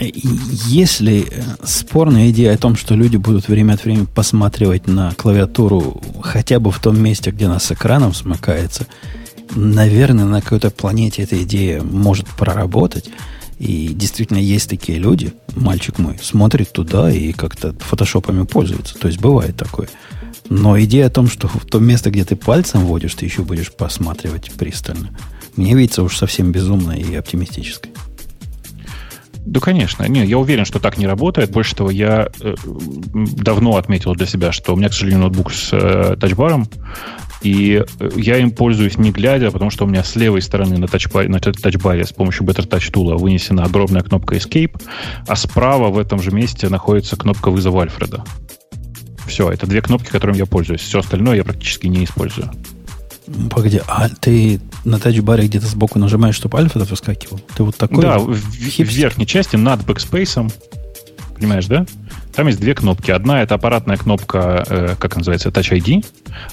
Если 0.00 1.26
э, 1.28 1.42
спорная 1.64 2.30
идея 2.30 2.54
о 2.54 2.58
том, 2.58 2.76
что 2.76 2.94
люди 2.94 3.16
будут 3.16 3.48
время 3.48 3.72
от 3.72 3.84
времени 3.84 4.06
посматривать 4.06 4.86
на 4.86 5.12
клавиатуру 5.12 6.00
хотя 6.22 6.60
бы 6.60 6.70
в 6.70 6.78
том 6.78 7.02
месте, 7.02 7.32
где 7.32 7.46
она 7.46 7.58
с 7.58 7.72
экраном 7.72 8.14
смыкается, 8.14 8.86
наверное, 9.56 10.24
на 10.24 10.40
какой-то 10.40 10.70
планете 10.70 11.22
эта 11.22 11.42
идея 11.42 11.82
может 11.82 12.28
проработать. 12.28 13.10
И 13.58 13.88
действительно 13.88 14.38
есть 14.38 14.70
такие 14.70 14.98
люди, 14.98 15.32
мальчик 15.56 15.98
мой, 15.98 16.16
смотрит 16.22 16.72
туда 16.72 17.10
и 17.10 17.32
как-то 17.32 17.74
фотошопами 17.80 18.44
пользуется. 18.44 18.96
То 18.96 19.08
есть 19.08 19.20
бывает 19.20 19.56
такое. 19.56 19.88
Но 20.48 20.80
идея 20.80 21.06
о 21.06 21.10
том, 21.10 21.28
что 21.28 21.48
в 21.48 21.64
то 21.66 21.78
место, 21.78 22.10
где 22.10 22.24
ты 22.24 22.36
пальцем 22.36 22.82
вводишь, 22.82 23.14
ты 23.14 23.24
еще 23.24 23.42
будешь 23.42 23.72
посматривать 23.72 24.50
пристально, 24.52 25.10
мне 25.56 25.74
видится 25.74 26.02
уж 26.02 26.16
совсем 26.16 26.52
безумной 26.52 27.00
и 27.00 27.14
оптимистической. 27.14 27.92
Да, 29.48 29.60
конечно. 29.60 30.04
Не, 30.04 30.26
я 30.26 30.38
уверен, 30.38 30.66
что 30.66 30.78
так 30.78 30.98
не 30.98 31.06
работает. 31.06 31.50
Больше 31.50 31.74
того, 31.74 31.90
я 31.90 32.28
э, 32.40 32.54
давно 33.14 33.76
отметил 33.76 34.14
для 34.14 34.26
себя, 34.26 34.52
что 34.52 34.74
у 34.74 34.76
меня, 34.76 34.90
к 34.90 34.92
сожалению, 34.92 35.20
ноутбук 35.20 35.52
с 35.52 35.70
э, 35.72 36.16
тачбаром, 36.20 36.68
и 37.40 37.82
э, 37.98 38.10
я 38.16 38.38
им 38.38 38.50
пользуюсь 38.50 38.98
не 38.98 39.10
глядя, 39.10 39.50
потому 39.50 39.70
что 39.70 39.84
у 39.84 39.88
меня 39.88 40.04
с 40.04 40.16
левой 40.16 40.42
стороны 40.42 40.76
на 40.76 40.86
тачбаре, 40.86 41.28
на 41.28 41.40
тачбаре 41.40 42.04
с 42.04 42.12
помощью 42.12 42.46
Better 42.46 42.68
Touch 42.68 42.92
Tool 42.92 43.16
вынесена 43.16 43.64
огромная 43.64 44.02
кнопка 44.02 44.36
Escape, 44.36 44.80
а 45.26 45.36
справа 45.36 45.88
в 45.88 45.98
этом 45.98 46.20
же 46.20 46.30
месте 46.30 46.68
находится 46.68 47.16
кнопка 47.16 47.50
вызова 47.50 47.82
Альфреда. 47.82 48.24
Все, 49.28 49.50
это 49.50 49.66
две 49.66 49.80
кнопки, 49.82 50.08
которыми 50.08 50.38
я 50.38 50.46
пользуюсь. 50.46 50.80
Все 50.80 51.00
остальное 51.00 51.36
я 51.36 51.44
практически 51.44 51.86
не 51.86 52.04
использую. 52.04 52.50
Погоди, 53.50 53.80
а 53.86 54.08
ты 54.08 54.60
на 54.84 54.98
тачбаре 54.98 55.46
где-то 55.46 55.66
сбоку 55.66 55.98
нажимаешь, 55.98 56.34
чтобы 56.34 56.58
Альфред 56.58 56.78
выскакивал? 56.80 57.40
Ты 57.54 57.62
вот 57.62 57.76
такой? 57.76 58.02
Да, 58.02 58.18
в, 58.18 58.32
в 58.32 58.78
верхней 58.78 59.26
части 59.26 59.56
над 59.56 59.84
бэкспейсом. 59.84 60.50
Понимаешь, 61.36 61.66
да? 61.66 61.86
Там 62.34 62.46
есть 62.46 62.60
две 62.60 62.74
кнопки. 62.74 63.10
Одна 63.10 63.42
это 63.42 63.56
аппаратная 63.56 63.96
кнопка, 63.96 64.64
э, 64.68 64.94
как 64.98 65.16
называется, 65.16 65.50
Touch 65.50 65.76
ID. 65.76 66.04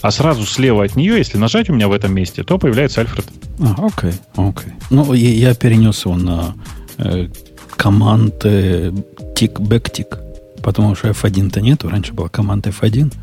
А 0.01 0.11
сразу 0.11 0.45
слева 0.45 0.83
от 0.83 0.95
нее, 0.95 1.17
если 1.17 1.37
нажать 1.37 1.69
у 1.69 1.73
меня 1.73 1.87
в 1.87 1.91
этом 1.91 2.13
месте, 2.13 2.43
то 2.43 2.57
появляется 2.57 3.01
Альфред. 3.01 3.25
А, 3.59 3.85
окей, 3.85 4.13
окей. 4.35 4.73
Ну, 4.89 5.13
я, 5.13 5.49
я 5.49 5.53
перенес 5.55 6.05
его 6.05 6.17
на 6.17 6.55
э, 6.97 7.29
команд 7.77 8.41
э, 8.43 8.91
тик 9.35 9.59
бэктик, 9.59 10.17
потому 10.65 10.95
что 10.95 11.09
F1-то 11.09 11.61
нету. 11.61 11.89
Раньше 11.89 12.11
была 12.13 12.27
команда 12.27 12.71
F1, 12.71 13.13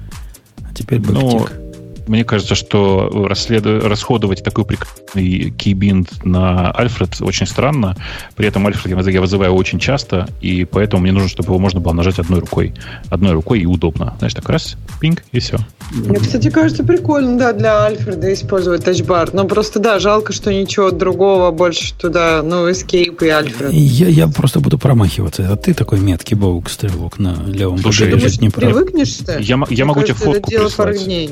а 0.63 0.73
теперь 0.73 1.01
бэктик. 1.01 1.62
Мне 2.07 2.25
кажется, 2.25 2.55
что 2.55 3.27
расслед... 3.29 3.65
расходовать 3.67 4.43
такой 4.43 4.65
прекрасный 4.65 5.51
кейбинд 5.51 6.25
на 6.25 6.71
Альфред 6.73 7.21
очень 7.21 7.47
странно. 7.47 7.97
При 8.37 8.47
этом 8.47 8.67
Альфред 8.67 9.07
я 9.07 9.21
вызываю 9.21 9.55
очень 9.55 9.79
часто, 9.79 10.29
и 10.41 10.65
поэтому 10.65 11.03
мне 11.03 11.13
нужно, 11.13 11.29
чтобы 11.29 11.49
его 11.49 11.59
можно 11.59 11.81
было 11.81 11.93
нажать 11.93 12.19
одной 12.19 12.41
рукой. 12.41 12.75
Одной 13.11 13.33
рукой 13.33 13.61
и 13.61 13.67
удобно. 13.67 14.15
Знаешь, 14.19 14.35
так 14.35 14.49
раз, 14.49 14.77
пинг, 15.01 15.23
и 15.33 15.41
все. 15.41 15.59
Мне, 15.91 16.19
кстати, 16.19 16.51
кажется 16.51 16.85
прикольно, 16.85 17.39
да, 17.39 17.53
для 17.53 17.83
Альфреда 17.83 18.33
использовать 18.33 18.85
тачбар. 18.85 19.33
Но 19.33 19.45
просто, 19.45 19.79
да, 19.79 19.99
жалко, 19.99 20.33
что 20.33 20.53
ничего 20.53 20.91
другого 20.91 21.51
больше 21.51 21.95
туда, 21.95 22.43
ну, 22.43 22.69
Escape 22.69 23.25
и 23.25 23.29
Альфред. 23.29 23.73
Я, 23.73 24.09
я 24.09 24.29
просто 24.29 24.61
буду 24.61 24.79
промахиваться. 24.79 25.51
А 25.51 25.57
ты 25.57 25.75
такой 25.75 26.01
меткий 26.01 26.37
баук 26.37 26.71
стрелок 26.71 27.19
на 27.19 27.43
левом 27.47 27.79
Слушай, 27.79 28.11
побережье 28.11 28.39
Днепра. 28.39 28.61
привыкнешься? 28.61 29.39
Я, 29.41 29.63
я 29.69 29.85
могу 29.85 30.01
кажется, 30.01 30.23
тебе 30.23 30.33
фотку 30.33 30.49
это 30.49 30.51
дело 30.51 30.69
прислать. 30.69 31.31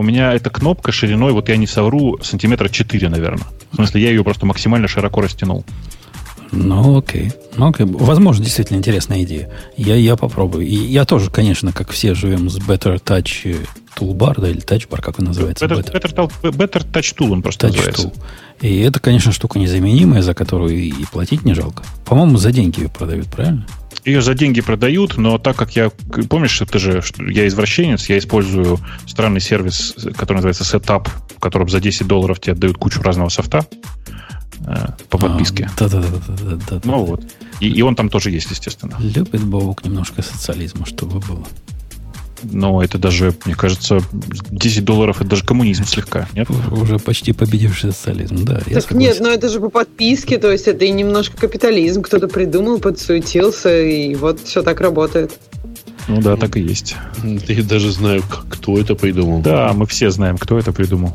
У 0.00 0.02
меня 0.02 0.32
эта 0.32 0.48
кнопка 0.48 0.92
шириной, 0.92 1.32
вот 1.32 1.50
я 1.50 1.58
не 1.58 1.66
совру, 1.66 2.18
сантиметра 2.22 2.70
4, 2.70 3.10
наверное. 3.10 3.46
В 3.70 3.76
смысле, 3.76 4.00
я 4.00 4.08
ее 4.08 4.24
просто 4.24 4.46
максимально 4.46 4.88
широко 4.88 5.20
растянул. 5.20 5.62
Ну, 6.52 6.98
окей. 6.98 7.32
Ну, 7.56 7.68
окей. 7.68 7.86
Возможно, 7.86 8.44
действительно 8.44 8.78
интересная 8.78 9.22
идея. 9.22 9.50
Я, 9.76 9.94
я 9.96 10.16
попробую. 10.16 10.66
И 10.66 10.74
я 10.74 11.04
тоже, 11.04 11.30
конечно, 11.30 11.72
как 11.72 11.90
все 11.90 12.14
живем 12.14 12.50
с 12.50 12.58
Better 12.58 13.00
Touch 13.02 13.66
Toolbar, 13.96 14.40
да, 14.40 14.48
или 14.48 14.60
Touch 14.60 14.88
Bar, 14.88 15.00
как 15.00 15.18
он 15.18 15.26
называется? 15.26 15.64
Better, 15.64 15.84
better, 15.84 16.12
better, 16.12 16.50
better 16.52 16.90
Touch 16.90 17.16
Tool 17.16 17.32
он 17.32 17.42
просто 17.42 17.66
touch 17.66 17.76
называется. 17.76 18.02
Tool. 18.08 18.16
И 18.62 18.80
это, 18.80 19.00
конечно, 19.00 19.32
штука 19.32 19.58
незаменимая, 19.58 20.22
за 20.22 20.34
которую 20.34 20.76
и 20.76 20.92
платить 21.12 21.44
не 21.44 21.54
жалко. 21.54 21.84
По-моему, 22.04 22.36
за 22.36 22.52
деньги 22.52 22.80
ее 22.80 22.88
продают, 22.88 23.28
правильно? 23.28 23.66
Ее 24.04 24.22
за 24.22 24.34
деньги 24.34 24.60
продают, 24.60 25.18
но 25.18 25.38
так 25.38 25.56
как 25.56 25.76
я... 25.76 25.90
Помнишь, 26.28 26.60
это 26.60 26.78
же... 26.78 27.02
Я 27.18 27.46
извращенец, 27.46 28.08
я 28.08 28.18
использую 28.18 28.78
странный 29.06 29.40
сервис, 29.40 29.94
который 30.16 30.38
называется 30.38 30.64
Setup, 30.64 31.08
в 31.36 31.40
котором 31.40 31.68
за 31.68 31.80
10 31.80 32.06
долларов 32.06 32.40
тебе 32.40 32.54
отдают 32.54 32.78
кучу 32.78 33.02
разного 33.02 33.28
софта 33.28 33.66
по 34.64 35.18
а, 35.18 35.20
подписке. 35.20 35.70
А, 35.76 35.80
да, 35.80 35.88
да, 35.88 36.00
да, 36.00 36.08
да, 36.28 36.58
да. 36.70 36.80
Ну 36.84 37.04
вот. 37.04 37.22
И, 37.60 37.68
и 37.68 37.82
он 37.82 37.94
там 37.96 38.08
тоже 38.08 38.30
есть, 38.30 38.50
естественно. 38.50 38.96
Любит 38.98 39.42
Бобок 39.42 39.84
немножко 39.84 40.22
социализма, 40.22 40.86
чтобы 40.86 41.20
было. 41.20 41.46
Но 42.42 42.82
это 42.82 42.98
даже, 42.98 43.34
мне 43.44 43.54
кажется, 43.54 44.00
10 44.12 44.84
долларов 44.84 45.20
это 45.20 45.30
даже 45.30 45.44
коммунизм 45.44 45.84
слегка, 45.84 46.26
нет? 46.34 46.48
Уже 46.70 46.98
почти 46.98 47.32
победивший 47.32 47.92
социализм, 47.92 48.44
да. 48.44 48.60
Так 48.60 48.92
нет, 48.92 49.18
но 49.20 49.28
это 49.28 49.48
же 49.48 49.60
по 49.60 49.68
подписке, 49.68 50.38
то 50.38 50.50
есть 50.50 50.66
это 50.66 50.84
и 50.84 50.90
немножко 50.90 51.36
капитализм. 51.36 52.02
Кто-то 52.02 52.28
придумал, 52.28 52.78
подсуетился, 52.78 53.82
и 53.82 54.14
вот 54.14 54.40
все 54.40 54.62
так 54.62 54.80
работает. 54.80 55.38
Ну 56.08 56.20
да, 56.20 56.36
так 56.36 56.56
и 56.56 56.60
есть. 56.60 56.96
Я 57.22 57.62
даже 57.62 57.92
знаю, 57.92 58.22
кто 58.48 58.78
это 58.78 58.94
придумал. 58.94 59.42
Да, 59.42 59.72
мы 59.74 59.86
все 59.86 60.10
знаем, 60.10 60.38
кто 60.38 60.58
это 60.58 60.72
придумал. 60.72 61.14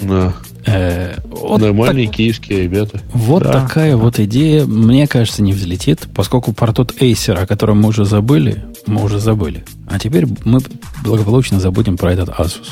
Да. 0.00 0.32
Э, 0.64 1.16
вот 1.42 1.60
Нормальные 1.60 2.06
так, 2.06 2.16
киевские 2.16 2.62
ребята. 2.62 3.00
Вот 3.12 3.42
да. 3.42 3.52
такая 3.52 3.96
вот 3.96 4.18
идея, 4.18 4.64
мне 4.64 5.06
кажется, 5.06 5.42
не 5.42 5.52
взлетит, 5.52 6.08
поскольку 6.14 6.52
про 6.52 6.72
тот 6.72 6.94
Acer, 7.00 7.34
о 7.34 7.46
котором 7.46 7.80
мы 7.80 7.88
уже 7.88 8.04
забыли, 8.04 8.64
мы 8.86 9.02
уже 9.02 9.18
забыли. 9.18 9.64
А 9.88 9.98
теперь 9.98 10.26
мы 10.44 10.60
благополучно 11.04 11.60
забудем 11.60 11.96
про 11.96 12.12
этот 12.12 12.28
Asus. 12.30 12.70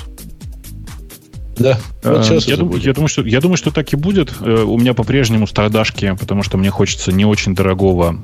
Да. 1.61 1.79
Вот 2.03 2.25
сейчас 2.25 2.47
я, 2.47 2.57
думаю, 2.57 2.81
я, 2.81 2.95
думаю, 2.95 3.09
что, 3.09 3.23
я 3.23 3.41
думаю, 3.41 3.59
что 3.59 3.71
так 3.71 3.93
и 3.93 3.97
будет. 3.97 4.33
Э, 4.41 4.63
у 4.63 4.79
меня 4.79 4.95
по-прежнему 4.95 5.47
страдашки, 5.47 6.17
потому 6.19 6.43
что 6.43 6.57
мне 6.57 6.71
хочется 6.71 7.13
не 7.13 7.27
очень 7.27 7.55
дорогого, 7.55 8.19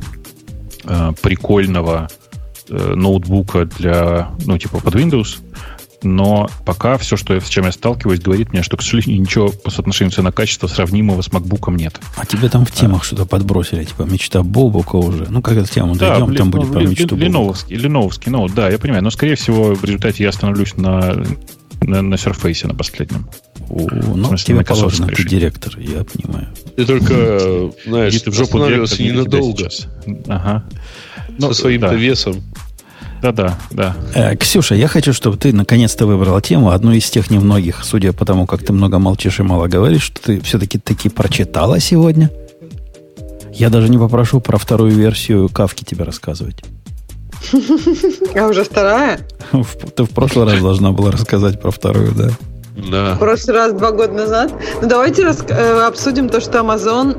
э, 0.84 1.12
прикольного 1.20 2.08
э, 2.70 2.94
ноутбука 2.94 3.66
для, 3.66 4.30
ну, 4.46 4.56
типа 4.56 4.80
под 4.80 4.94
Windows. 4.94 5.38
Но 6.06 6.48
пока 6.64 6.96
все, 6.98 7.16
что, 7.16 7.38
с 7.38 7.48
чем 7.48 7.64
я 7.64 7.72
сталкиваюсь, 7.72 8.20
говорит 8.20 8.52
мне, 8.52 8.62
что, 8.62 8.76
к 8.76 8.82
сожалению, 8.82 9.20
ничего 9.20 9.48
по 9.48 9.70
соотношению 9.70 10.12
цена-качество 10.12 10.66
сравнимого 10.68 11.20
с 11.22 11.28
MacBook 11.28 11.74
нет. 11.74 12.00
А 12.16 12.24
тебе 12.24 12.48
там 12.48 12.64
в 12.64 12.70
темах 12.70 13.02
а. 13.02 13.04
что-то 13.04 13.26
подбросили, 13.26 13.84
типа 13.84 14.02
мечта 14.02 14.42
Бобука 14.42 14.96
уже. 14.96 15.26
Ну, 15.28 15.42
как 15.42 15.56
эту 15.56 15.72
тему 15.72 15.96
да, 15.96 16.18
дойдем, 16.18 16.34
там 16.36 16.50
будет 16.50 16.72
про 16.72 16.80
мечту 16.80 17.16
Леновский, 17.16 17.76
Леновский, 17.76 18.30
ну, 18.30 18.48
да, 18.48 18.68
я 18.68 18.78
понимаю. 18.78 19.02
Но, 19.02 19.10
скорее 19.10 19.34
всего, 19.34 19.74
в 19.74 19.84
результате 19.84 20.22
я 20.22 20.28
остановлюсь 20.28 20.76
на 20.76 21.14
на, 21.82 22.02
на 22.02 22.14
Surface 22.14 22.66
на 22.66 22.74
последнем. 22.74 23.28
О, 23.68 23.86
ну, 23.90 24.28
смысле, 24.28 24.54
тебе 24.54 24.64
положено, 24.64 25.08
ты 25.08 25.24
директор, 25.24 25.78
я 25.78 26.04
понимаю. 26.04 26.48
Ты 26.76 26.86
только, 26.86 27.70
знаешь, 27.84 28.20
ты 28.20 28.30
в 28.30 28.34
жопу 28.34 28.58
остановился 28.58 29.02
ненадолго. 29.02 29.68
Ага. 30.26 30.64
Ну, 31.38 31.48
Со 31.48 31.62
своим-то 31.62 31.90
да. 31.90 31.94
весом. 31.94 32.42
Да-да, 33.32 33.58
да. 33.72 33.96
Э, 34.14 34.36
Ксюша, 34.36 34.76
я 34.76 34.86
хочу, 34.86 35.12
чтобы 35.12 35.36
ты 35.36 35.52
наконец-то 35.52 36.06
выбрала 36.06 36.40
тему, 36.40 36.70
одну 36.70 36.92
из 36.92 37.10
тех 37.10 37.28
немногих, 37.28 37.80
судя 37.82 38.12
по 38.12 38.24
тому, 38.24 38.46
как 38.46 38.62
ты 38.62 38.72
много 38.72 39.00
молчишь 39.00 39.40
и 39.40 39.42
мало 39.42 39.66
говоришь, 39.66 40.02
что 40.02 40.22
ты 40.22 40.40
все-таки 40.42 40.78
таки 40.78 41.08
прочитала 41.08 41.80
сегодня. 41.80 42.30
Я 43.52 43.68
даже 43.68 43.88
не 43.88 43.98
попрошу 43.98 44.40
про 44.40 44.58
вторую 44.58 44.92
версию 44.92 45.48
Кавки 45.48 45.82
тебе 45.82 46.04
рассказывать. 46.04 46.62
А 48.36 48.46
уже 48.46 48.62
вторая? 48.62 49.18
Ты 49.96 50.04
в 50.04 50.10
прошлый 50.10 50.46
раз 50.46 50.60
должна 50.60 50.92
была 50.92 51.10
рассказать 51.10 51.60
про 51.60 51.72
вторую, 51.72 52.12
да? 52.12 52.30
Да. 52.76 53.14
В 53.14 53.18
прошлый 53.18 53.56
раз, 53.56 53.72
два 53.72 53.90
года 53.90 54.12
назад. 54.12 54.52
Ну, 54.80 54.88
давайте 54.88 55.24
рас... 55.24 55.44
Э, 55.48 55.86
обсудим 55.86 56.28
то, 56.28 56.40
что 56.40 56.60
Amazon... 56.60 57.16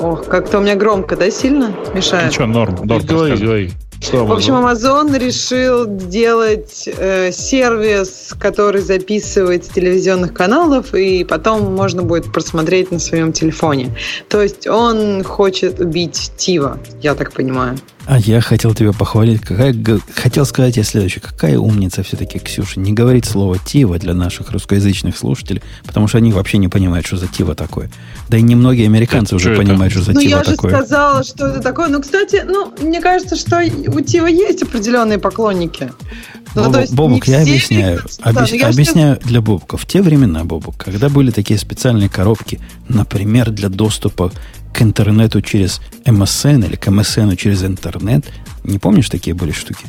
Ох, 0.00 0.26
как-то 0.26 0.58
у 0.58 0.60
меня 0.60 0.74
громко, 0.74 1.16
да, 1.16 1.30
сильно 1.30 1.72
мешает? 1.94 2.32
Ничего, 2.32 2.46
норм. 2.46 2.76
норм 2.84 3.06
говори, 3.06 3.36
говори. 3.36 3.72
Что 4.02 4.26
В 4.26 4.32
общем, 4.32 4.54
Amazon 4.54 5.16
решил 5.16 5.86
делать 5.86 6.88
э, 6.88 7.30
сервис, 7.30 8.34
который 8.38 8.80
записывает 8.82 9.64
с 9.64 9.68
телевизионных 9.68 10.34
каналов, 10.34 10.92
и 10.92 11.22
потом 11.22 11.72
можно 11.74 12.02
будет 12.02 12.32
просмотреть 12.32 12.90
на 12.90 12.98
своем 12.98 13.32
телефоне. 13.32 13.96
То 14.28 14.42
есть 14.42 14.66
он 14.66 15.22
хочет 15.22 15.78
убить 15.78 16.32
Тива, 16.36 16.78
я 17.00 17.14
так 17.14 17.32
понимаю. 17.32 17.78
А 18.06 18.18
я 18.18 18.40
хотел 18.40 18.74
тебя 18.74 18.92
похвалить. 18.92 19.42
Какая, 19.42 19.74
хотел 20.14 20.44
сказать 20.44 20.76
я 20.76 20.82
следующее. 20.82 21.20
Какая 21.20 21.58
умница 21.58 22.02
все-таки 22.02 22.38
Ксюша. 22.38 22.80
Не 22.80 22.92
говорит 22.92 23.24
слово 23.24 23.58
«тива» 23.58 23.98
для 23.98 24.12
наших 24.12 24.50
русскоязычных 24.50 25.16
слушателей, 25.16 25.62
потому 25.84 26.08
что 26.08 26.18
они 26.18 26.32
вообще 26.32 26.58
не 26.58 26.68
понимают, 26.68 27.06
что 27.06 27.16
за 27.16 27.28
«тива» 27.28 27.54
такое. 27.54 27.90
Да 28.28 28.36
и 28.36 28.42
немногие 28.42 28.86
американцы 28.86 29.34
это, 29.34 29.36
уже 29.36 29.54
что 29.54 29.62
понимают, 29.62 29.92
это? 29.92 30.02
что 30.02 30.12
за 30.12 30.18
ну, 30.18 30.20
«тива» 30.20 30.42
такое. 30.42 30.70
Ну, 30.72 30.76
я 30.76 30.80
же 30.80 30.86
сказала, 30.86 31.24
что 31.24 31.46
это 31.46 31.60
такое. 31.60 31.88
Ну, 31.88 32.00
кстати, 32.02 32.42
ну, 32.44 32.72
мне 32.80 33.00
кажется, 33.00 33.36
что 33.36 33.62
у 33.88 34.00
«тива» 34.00 34.26
есть 34.26 34.62
определенные 34.62 35.18
поклонники. 35.18 35.92
Ну, 36.54 36.64
Бобук, 36.64 36.80
есть 36.80 36.94
Бобук 36.94 37.28
я 37.28 37.40
объясняю. 37.42 38.00
Объяс, 38.20 38.50
да, 38.50 38.56
я 38.56 38.68
объясняю 38.68 39.18
для 39.22 39.40
Бобука. 39.40 39.76
В 39.76 39.86
те 39.86 40.02
времена, 40.02 40.44
Бобук, 40.44 40.76
когда 40.76 41.08
были 41.08 41.30
такие 41.30 41.58
специальные 41.58 42.08
коробки, 42.08 42.60
например, 42.88 43.50
для 43.50 43.68
доступа 43.68 44.32
к 44.72 44.82
интернету 44.82 45.40
через 45.40 45.80
MSN 46.04 46.66
или 46.66 46.76
к 46.76 46.88
MSN 46.88 47.36
через 47.36 47.62
интернет. 47.64 48.24
Не 48.64 48.78
помнишь, 48.78 49.08
такие 49.08 49.34
были 49.34 49.52
штуки? 49.52 49.84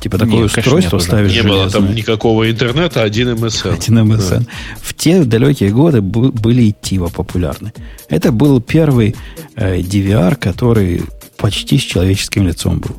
Типа 0.00 0.18
такое 0.18 0.42
Нет, 0.42 0.58
устройство 0.58 0.96
нет, 0.96 1.06
ставишь 1.06 1.32
Не 1.32 1.42
было 1.42 1.70
там 1.70 1.94
никакого 1.94 2.50
интернета, 2.50 3.02
один 3.02 3.28
MSN. 3.28 3.74
Один 3.74 3.98
MSN. 3.98 4.40
Да. 4.40 4.46
В 4.80 4.94
те 4.94 5.22
далекие 5.22 5.70
годы 5.70 6.00
были 6.00 6.62
и 6.62 6.74
Тива 6.82 7.08
популярны. 7.08 7.72
Это 8.08 8.32
был 8.32 8.60
первый 8.60 9.14
э, 9.54 9.78
DVR, 9.78 10.34
который 10.34 11.02
почти 11.36 11.78
с 11.78 11.82
человеческим 11.82 12.48
лицом 12.48 12.80
был 12.80 12.96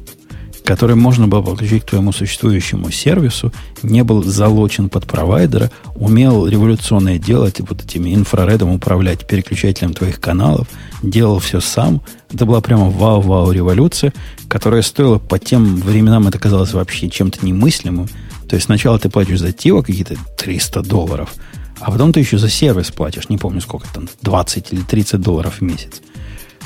который 0.73 0.95
можно 0.95 1.27
было 1.27 1.43
подключить 1.43 1.83
к 1.83 1.89
твоему 1.91 2.11
существующему 2.11 2.89
сервису, 2.89 3.53
не 3.83 4.03
был 4.03 4.23
залочен 4.23 4.89
под 4.89 5.05
провайдера, 5.05 5.69
умел 5.93 6.47
революционное 6.47 7.19
делать, 7.19 7.59
вот 7.59 7.83
этими 7.83 8.15
инфраредом 8.15 8.71
управлять 8.71 9.27
переключателем 9.27 9.93
твоих 9.93 10.19
каналов, 10.19 10.67
делал 11.03 11.37
все 11.37 11.59
сам. 11.59 12.01
Это 12.33 12.47
была 12.47 12.59
прямо 12.59 12.89
вау-вау 12.89 13.51
революция, 13.51 14.13
которая 14.47 14.81
стоила 14.81 15.19
по 15.19 15.37
тем 15.37 15.75
временам, 15.75 16.27
это 16.27 16.39
казалось 16.39 16.73
вообще 16.73 17.07
чем-то 17.07 17.45
немыслимым. 17.45 18.09
То 18.49 18.55
есть 18.55 18.65
сначала 18.65 18.97
ты 18.97 19.09
платишь 19.09 19.41
за 19.41 19.51
Тиво 19.51 19.83
какие-то 19.83 20.15
300 20.39 20.81
долларов, 20.81 21.35
а 21.81 21.91
потом 21.91 22.11
ты 22.11 22.19
еще 22.21 22.39
за 22.39 22.49
сервис 22.49 22.89
платишь, 22.89 23.29
не 23.29 23.37
помню 23.37 23.61
сколько 23.61 23.85
там, 23.93 24.09
20 24.23 24.73
или 24.73 24.81
30 24.81 25.21
долларов 25.21 25.57
в 25.59 25.61
месяц. 25.61 26.01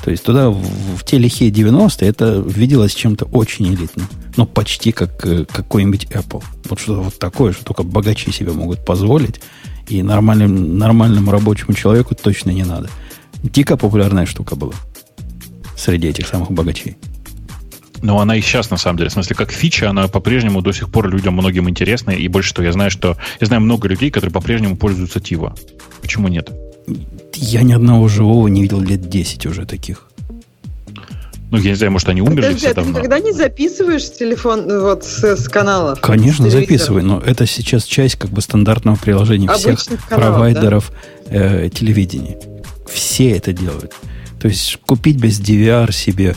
То 0.04 0.12
есть 0.12 0.24
туда 0.24 0.50
в, 0.50 1.04
те 1.04 1.18
лихие 1.18 1.52
90-е 1.52 2.08
это 2.10 2.44
виделось 2.46 2.94
чем-то 2.94 3.26
очень 3.26 3.74
элитным. 3.74 4.08
Ну, 4.36 4.46
почти 4.46 4.92
как 4.92 5.26
э, 5.26 5.46
какой-нибудь 5.46 6.06
Apple. 6.06 6.44
Вот 6.70 6.80
что-то 6.80 7.02
вот 7.02 7.20
такое, 7.20 7.54
что 7.54 7.66
только 7.66 7.84
богачи 7.84 8.32
себе 8.32 8.52
могут 8.52 8.86
позволить. 8.86 9.42
И 9.88 10.04
нормальным, 10.04 10.78
нормальному 10.78 11.32
рабочему 11.32 11.74
человеку 11.74 12.16
точно 12.16 12.52
не 12.52 12.64
надо. 12.64 12.90
Дико 13.44 13.78
популярная 13.78 14.26
штука 14.26 14.56
была 14.56 14.74
среди 15.76 16.08
этих 16.08 16.28
самых 16.28 16.52
богачей. 16.52 16.98
Но 18.02 18.20
она 18.20 18.36
и 18.36 18.42
сейчас, 18.42 18.70
на 18.70 18.78
самом 18.78 18.98
деле, 18.98 19.10
в 19.10 19.14
смысле, 19.14 19.36
как 19.36 19.52
фича, 19.52 19.90
она 19.90 20.08
по-прежнему 20.08 20.62
до 20.62 20.72
сих 20.72 20.90
пор 20.92 21.10
людям 21.10 21.34
многим 21.34 21.70
интересна. 21.70 22.12
И 22.12 22.28
больше 22.28 22.54
того, 22.54 22.66
я 22.66 22.72
знаю, 22.72 22.92
что 22.92 23.18
я 23.40 23.48
знаю 23.48 23.62
много 23.62 23.88
людей, 23.88 24.12
которые 24.12 24.34
по-прежнему 24.34 24.78
пользуются 24.78 25.20
Тива. 25.20 25.56
Почему 26.02 26.28
нет? 26.28 26.52
Я 27.34 27.64
ни 27.64 27.74
одного 27.74 28.08
живого 28.08 28.48
не 28.48 28.62
видел 28.62 28.82
лет 28.82 29.10
10 29.10 29.46
уже 29.46 29.66
таких. 29.66 30.08
Ну, 31.50 31.58
я 31.58 31.70
не 31.70 31.76
знаю, 31.76 31.94
может, 31.94 32.10
они 32.10 32.22
умерли 32.22 32.42
Подожди, 32.42 32.60
все 32.60 32.70
а 32.72 32.74
давно. 32.74 32.92
ты 32.92 33.00
никогда 33.00 33.20
не 33.20 33.32
записываешь 33.32 34.12
телефон 34.12 34.68
ну, 34.68 34.82
вот 34.82 35.06
с, 35.06 35.24
с 35.24 35.48
каналов? 35.48 36.02
Конечно, 36.02 36.50
записываю, 36.50 37.06
но 37.06 37.20
это 37.20 37.46
сейчас 37.46 37.86
часть 37.86 38.16
как 38.16 38.32
бы 38.32 38.42
стандартного 38.42 38.98
приложения 38.98 39.48
Обычных 39.48 39.80
всех 39.80 40.08
каналов, 40.08 40.36
провайдеров 40.36 40.92
да? 41.30 41.66
э, 41.66 41.70
телевидения. 41.70 42.38
Все 42.90 43.32
это 43.32 43.54
делают. 43.54 43.94
То 44.42 44.50
есть 44.50 44.78
купить 44.86 45.18
без 45.18 45.40
DVR 45.40 45.92
себе 45.94 46.36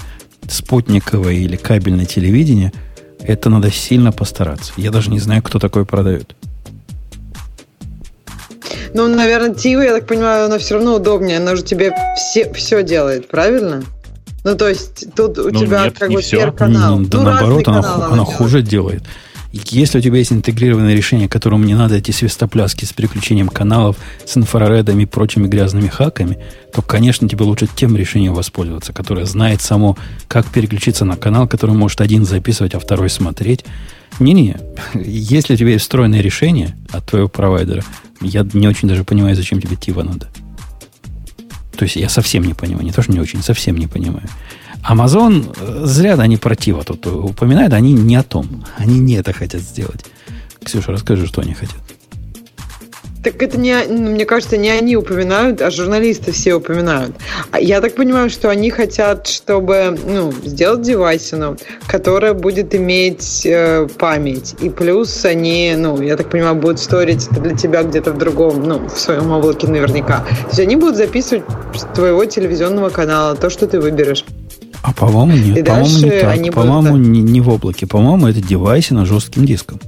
спутниковое 0.49 1.35
или 1.35 1.57
кабельное 1.57 2.07
телевидение, 2.07 2.73
это 3.21 3.51
надо 3.51 3.71
сильно 3.73 4.13
постараться. 4.13 4.73
Я 4.77 4.91
даже 4.93 5.11
не 5.11 5.19
знаю, 5.19 5.43
кто 5.43 5.59
такое 5.59 5.85
продает. 5.85 6.37
Ну, 8.95 9.09
наверное, 9.09 9.55
Тива, 9.55 9.83
я 9.83 9.93
так 9.93 10.07
понимаю, 10.07 10.47
она 10.47 10.59
все 10.59 10.75
равно 10.75 10.97
удобнее. 10.97 11.39
Она 11.39 11.57
же 11.57 11.63
тебе 11.63 11.93
все, 12.17 12.53
все 12.53 12.83
делает, 12.83 13.29
правильно? 13.29 13.83
Ну, 14.45 14.57
то 14.57 14.69
есть, 14.69 15.15
тут 15.15 15.39
у 15.39 15.51
ну, 15.51 15.61
тебя 15.61 15.85
нет, 15.85 15.99
как 15.99 16.11
бы 16.11 16.21
все. 16.21 16.51
канал. 16.53 16.99
Да 17.01 17.19
ну, 17.19 17.25
наоборот, 17.25 17.69
она, 17.69 18.07
она 18.07 18.25
хуже 18.25 18.63
делает. 18.63 19.03
Если 19.53 19.99
у 19.99 20.01
тебя 20.01 20.19
есть 20.19 20.33
интегрированное 20.33 20.95
решение, 20.95 21.29
которому 21.29 21.65
не 21.65 21.75
надо 21.75 21.97
эти 21.97 22.13
свистопляски 22.13 22.85
с 22.85 22.93
переключением 22.93 23.49
каналов, 23.49 23.97
с 24.25 24.37
инфраредами 24.37 25.03
и 25.03 25.07
прочими 25.07 25.49
грязными 25.49 25.89
хаками, 25.89 26.39
то, 26.73 26.83
конечно, 26.83 27.29
тебе 27.29 27.45
лучше 27.45 27.67
тем 27.67 27.97
решением 27.97 28.35
воспользоваться, 28.35 28.93
которое 28.93 29.27
знает 29.27 29.61
само, 29.61 29.97
как 30.29 30.47
переключиться 30.47 31.05
на 31.05 31.17
канал, 31.17 31.49
который 31.49 31.75
может 31.75 32.01
один 32.01 32.25
записывать, 32.25 32.75
а 32.75 32.79
второй 32.79 33.11
смотреть. 33.11 33.65
Не-не, 34.21 34.57
если 34.95 35.55
у 35.55 35.57
тебя 35.57 35.71
есть 35.71 35.83
встроенное 35.83 36.21
решение 36.21 36.77
от 36.93 37.07
твоего 37.07 37.29
провайдера, 37.29 37.83
я 38.21 38.47
не 38.53 38.69
очень 38.69 38.89
даже 38.89 39.05
понимаю, 39.05 39.37
зачем 39.37 39.61
тебе 39.61 39.77
Тива 39.77 40.03
надо. 40.03 40.29
То 41.77 41.85
есть 41.85 41.97
я 41.97 42.09
совсем 42.09 42.45
не 42.45 42.55
понимаю. 42.55 42.85
Не 42.85 42.93
то, 42.93 43.03
что 43.03 43.13
не 43.13 43.21
очень, 43.21 43.43
совсем 43.43 43.77
не 43.77 43.87
понимаю. 43.87 44.29
Amazon, 44.89 45.55
э, 45.59 45.87
зря 45.87 46.15
они 46.15 46.37
про 46.37 46.55
Тива 46.55 46.85
тут 46.85 47.07
упоминают, 47.07 47.73
они 47.73 47.93
не 47.93 48.17
о 48.17 48.23
том. 48.23 48.65
Они 48.77 48.99
не 48.99 49.15
это 49.15 49.33
хотят 49.33 49.63
сделать. 49.63 50.05
Ксюша, 50.63 50.93
расскажи, 50.93 51.27
что 51.27 51.41
они 51.41 51.55
хотят. 51.55 51.79
Так 53.23 53.43
это 53.43 53.59
не, 53.59 53.77
ну, 53.87 54.13
мне 54.13 54.25
кажется, 54.25 54.57
не 54.57 54.71
они 54.71 54.97
упоминают, 54.97 55.61
а 55.61 55.71
журналисты 55.71 56.33
все 56.33 56.55
упоминают. 56.55 57.15
А 57.51 57.61
я 57.61 57.81
так 57.83 57.95
понимаю, 57.95 58.31
что 58.31 58.49
они 58.49 58.71
хотят, 58.71 59.27
чтобы 59.27 59.99
ну, 60.07 60.33
сделать 60.45 60.81
девайсину, 60.83 61.59
которая 61.87 62.33
будет 62.33 62.75
иметь 62.75 63.45
э, 63.45 63.87
память. 63.99 64.55
И 64.61 64.71
плюс 64.71 65.25
они, 65.27 65.75
ну, 65.77 66.01
я 66.01 66.17
так 66.17 66.31
понимаю, 66.31 66.55
будут 66.55 66.81
сторить 66.81 67.29
это 67.31 67.41
для 67.41 67.55
тебя 67.55 67.83
где-то 67.83 68.13
в 68.13 68.19
другом, 68.19 68.63
ну, 68.63 68.89
в 68.89 68.99
своем 68.99 69.31
облаке 69.31 69.67
наверняка. 69.67 70.21
То 70.21 70.47
есть 70.49 70.61
они 70.61 70.77
будут 70.77 70.97
записывать 70.97 71.45
с 71.75 71.95
твоего 71.95 72.25
телевизионного 72.25 72.89
канала 72.89 73.37
то, 73.37 73.51
что 73.51 73.67
ты 73.67 73.81
выберешь. 73.81 74.25
А 74.83 74.95
по-моему 74.95 75.33
нет. 75.33 75.67
По-моему 75.67 75.99
не 75.99 76.11
так. 76.11 76.55
По-моему 76.55 76.93
будут... 76.93 77.07
не, 77.07 77.21
не 77.21 77.41
в 77.43 77.51
облаке. 77.51 77.87
По-моему 77.87 78.29
это 78.29 78.41
девайсы 78.41 78.95
на 78.95 79.05
жестким 79.05 79.45
диском. 79.45 79.79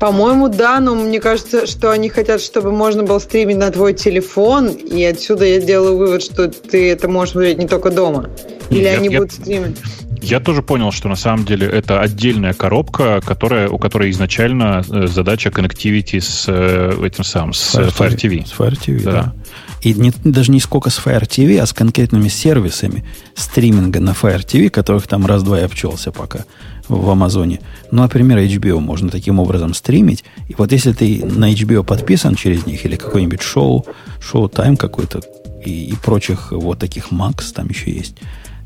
По-моему, 0.00 0.48
да, 0.48 0.80
но 0.80 0.94
мне 0.94 1.20
кажется, 1.20 1.66
что 1.66 1.90
они 1.90 2.08
хотят, 2.08 2.40
чтобы 2.40 2.72
можно 2.72 3.02
было 3.02 3.18
стримить 3.18 3.58
на 3.58 3.70
твой 3.70 3.92
телефон, 3.92 4.68
и 4.68 5.04
отсюда 5.04 5.44
я 5.44 5.60
делаю 5.60 5.98
вывод, 5.98 6.22
что 6.22 6.48
ты 6.48 6.90
это 6.90 7.06
можешь 7.06 7.32
смотреть 7.32 7.58
не 7.58 7.68
только 7.68 7.90
дома. 7.90 8.30
Или 8.70 8.84
я, 8.84 8.94
они 8.94 9.10
я, 9.10 9.18
будут 9.18 9.34
стримить. 9.34 9.76
Я 10.22 10.40
тоже 10.40 10.62
понял, 10.62 10.92
что 10.92 11.08
на 11.08 11.16
самом 11.16 11.44
деле 11.44 11.66
это 11.66 12.00
отдельная 12.00 12.52
коробка, 12.52 13.20
которая, 13.24 13.68
у 13.68 13.78
которой 13.78 14.10
изначально 14.10 14.84
э, 14.88 15.06
задача 15.06 15.48
connectivity 15.50 16.20
с 16.20 16.44
э, 16.48 16.92
этим 17.04 17.24
самым, 17.24 17.52
с 17.52 17.74
Fire, 17.74 17.96
Fire 17.96 18.16
TV. 18.16 18.46
С 18.46 18.52
Fire 18.52 18.78
TV, 18.78 19.02
да. 19.02 19.12
да. 19.12 19.34
И 19.82 19.94
не, 19.94 20.12
даже 20.24 20.52
не 20.52 20.60
сколько 20.60 20.90
с 20.90 20.98
Fire 20.98 21.26
TV, 21.26 21.58
а 21.58 21.66
с 21.66 21.72
конкретными 21.72 22.28
сервисами 22.28 23.04
стриминга 23.34 24.00
на 24.00 24.10
Fire 24.10 24.44
TV, 24.44 24.68
которых 24.68 25.06
там 25.06 25.26
раз-два 25.26 25.60
и 25.60 25.62
обчелся 25.64 26.12
пока 26.12 26.44
в 26.88 27.08
Амазоне. 27.08 27.60
Ну, 27.90 28.02
например, 28.02 28.38
HBO 28.38 28.80
можно 28.80 29.08
таким 29.08 29.38
образом 29.38 29.74
стримить. 29.74 30.24
И 30.48 30.54
вот 30.56 30.72
если 30.72 30.92
ты 30.92 31.24
на 31.24 31.50
HBO 31.52 31.84
подписан 31.84 32.34
через 32.34 32.66
них, 32.66 32.84
или 32.84 32.96
какой-нибудь 32.96 33.42
шоу, 33.42 33.86
шоу-тайм 34.20 34.76
какой-то, 34.76 35.20
и, 35.64 35.86
и 35.86 35.94
прочих 35.94 36.52
вот 36.52 36.78
таких 36.78 37.10
Макс 37.10 37.52
там 37.52 37.68
еще 37.68 37.90
есть, 37.92 38.16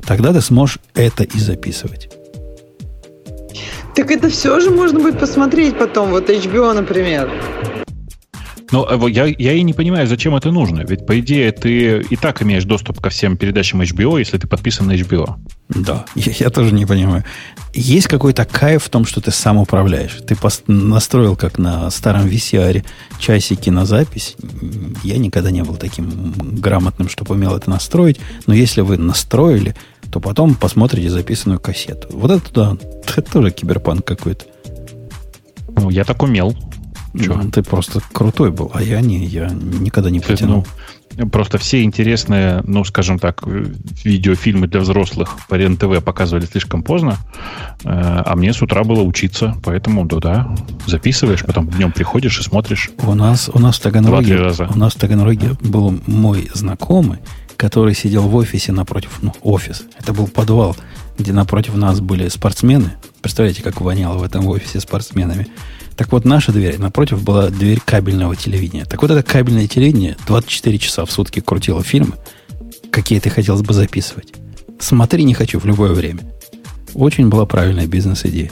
тогда 0.05 0.33
ты 0.33 0.41
сможешь 0.41 0.79
это 0.93 1.23
и 1.23 1.39
записывать. 1.39 2.09
Так 3.95 4.11
это 4.11 4.29
все 4.29 4.59
же 4.59 4.71
можно 4.71 4.99
будет 4.99 5.19
посмотреть 5.19 5.77
потом, 5.77 6.09
вот 6.09 6.29
HBO, 6.29 6.73
например. 6.73 7.31
Но 8.71 8.85
э, 8.89 9.11
я, 9.11 9.25
я 9.25 9.53
и 9.53 9.61
не 9.61 9.73
понимаю, 9.73 10.07
зачем 10.07 10.35
это 10.35 10.51
нужно. 10.51 10.81
Ведь, 10.81 11.05
по 11.05 11.17
идее, 11.19 11.51
ты 11.51 11.99
и 12.09 12.15
так 12.15 12.41
имеешь 12.41 12.65
доступ 12.65 12.99
ко 12.99 13.09
всем 13.09 13.37
передачам 13.37 13.81
HBO, 13.81 14.19
если 14.19 14.37
ты 14.37 14.47
подписан 14.47 14.87
на 14.87 14.93
HBO. 14.93 15.35
Да, 15.69 16.05
я, 16.15 16.33
я 16.39 16.49
тоже 16.49 16.73
не 16.73 16.85
понимаю. 16.85 17.23
Есть 17.73 18.07
какой-то 18.07 18.43
кайф 18.45 18.83
в 18.83 18.89
том, 18.89 19.05
что 19.05 19.21
ты 19.21 19.31
сам 19.31 19.57
управляешь. 19.57 20.17
Ты 20.27 20.35
пост- 20.35 20.63
настроил, 20.67 21.35
как 21.35 21.57
на 21.57 21.89
старом 21.89 22.25
VCR, 22.25 22.85
часики 23.19 23.69
на 23.69 23.85
запись. 23.85 24.35
Я 25.03 25.17
никогда 25.17 25.51
не 25.51 25.63
был 25.63 25.75
таким 25.75 26.33
грамотным, 26.37 27.07
чтобы 27.07 27.35
умел 27.35 27.55
это 27.55 27.69
настроить. 27.69 28.19
Но 28.47 28.53
если 28.53 28.81
вы 28.81 28.97
настроили, 28.97 29.75
то 30.11 30.19
потом 30.19 30.55
посмотрите 30.55 31.09
записанную 31.09 31.59
кассету. 31.59 32.07
Вот 32.11 32.31
это 32.31 32.53
да, 32.53 32.77
это 33.15 33.31
тоже 33.31 33.51
киберпанк 33.51 34.05
какой-то. 34.05 34.45
Ну, 35.75 35.89
я 35.89 36.03
так 36.03 36.23
умел. 36.23 36.55
Че? 37.17 37.33
Ну, 37.33 37.49
ты 37.51 37.63
просто 37.63 38.01
крутой 38.11 38.51
был, 38.51 38.71
а 38.73 38.81
я 38.81 38.99
не, 38.99 39.25
я 39.25 39.49
никогда 39.49 40.09
не 40.09 40.19
потянул. 40.19 40.65
Ну, 41.17 41.29
просто 41.29 41.57
все 41.57 41.83
интересные, 41.83 42.61
ну, 42.65 42.83
скажем 42.83 43.19
так, 43.19 43.43
видеофильмы 44.03 44.67
для 44.67 44.81
взрослых 44.81 45.37
по 45.47 45.55
РЕН-ТВ 45.55 46.03
показывали 46.03 46.45
слишком 46.45 46.83
поздно, 46.83 47.17
э, 47.83 47.87
а 47.89 48.35
мне 48.35 48.51
с 48.51 48.61
утра 48.61 48.83
было 48.83 49.01
учиться, 49.01 49.55
поэтому, 49.63 50.05
да, 50.05 50.17
да, 50.17 50.55
записываешь, 50.87 51.45
потом 51.45 51.69
днем 51.69 51.93
приходишь 51.93 52.39
и 52.39 52.43
смотришь. 52.43 52.89
У 53.01 53.13
нас, 53.13 53.49
у 53.53 53.59
нас 53.59 53.77
в 53.77 53.81
Таганроге, 53.81 54.51
у 54.69 54.77
нас 54.77 54.93
в 54.93 54.97
Таганроге 54.97 55.51
был 55.61 55.97
мой 56.05 56.49
знакомый, 56.53 57.19
который 57.57 57.93
сидел 57.93 58.23
в 58.23 58.35
офисе 58.35 58.71
напротив, 58.71 59.19
ну, 59.21 59.33
офис, 59.41 59.83
это 59.99 60.13
был 60.13 60.27
подвал, 60.27 60.75
где 61.17 61.33
напротив 61.33 61.75
нас 61.75 61.99
были 61.99 62.27
спортсмены. 62.29 62.91
Представляете, 63.21 63.63
как 63.63 63.81
воняло 63.81 64.17
в 64.17 64.23
этом 64.23 64.47
офисе 64.47 64.79
спортсменами. 64.79 65.47
Так 65.95 66.11
вот, 66.11 66.25
наша 66.25 66.51
дверь, 66.51 66.77
напротив 66.77 67.23
была 67.23 67.49
дверь 67.49 67.79
кабельного 67.83 68.35
телевидения. 68.35 68.85
Так 68.85 69.01
вот, 69.01 69.11
это 69.11 69.23
кабельное 69.23 69.67
телевидение 69.67 70.17
24 70.27 70.77
часа 70.77 71.05
в 71.05 71.11
сутки 71.11 71.39
крутило 71.39 71.83
фильмы, 71.83 72.15
какие 72.91 73.19
ты 73.19 73.29
хотелось 73.29 73.61
бы 73.61 73.73
записывать. 73.73 74.33
Смотри, 74.79 75.23
не 75.23 75.33
хочу 75.33 75.59
в 75.59 75.65
любое 75.65 75.93
время. 75.93 76.21
Очень 76.93 77.29
была 77.29 77.45
правильная 77.45 77.87
бизнес-идея. 77.87 78.51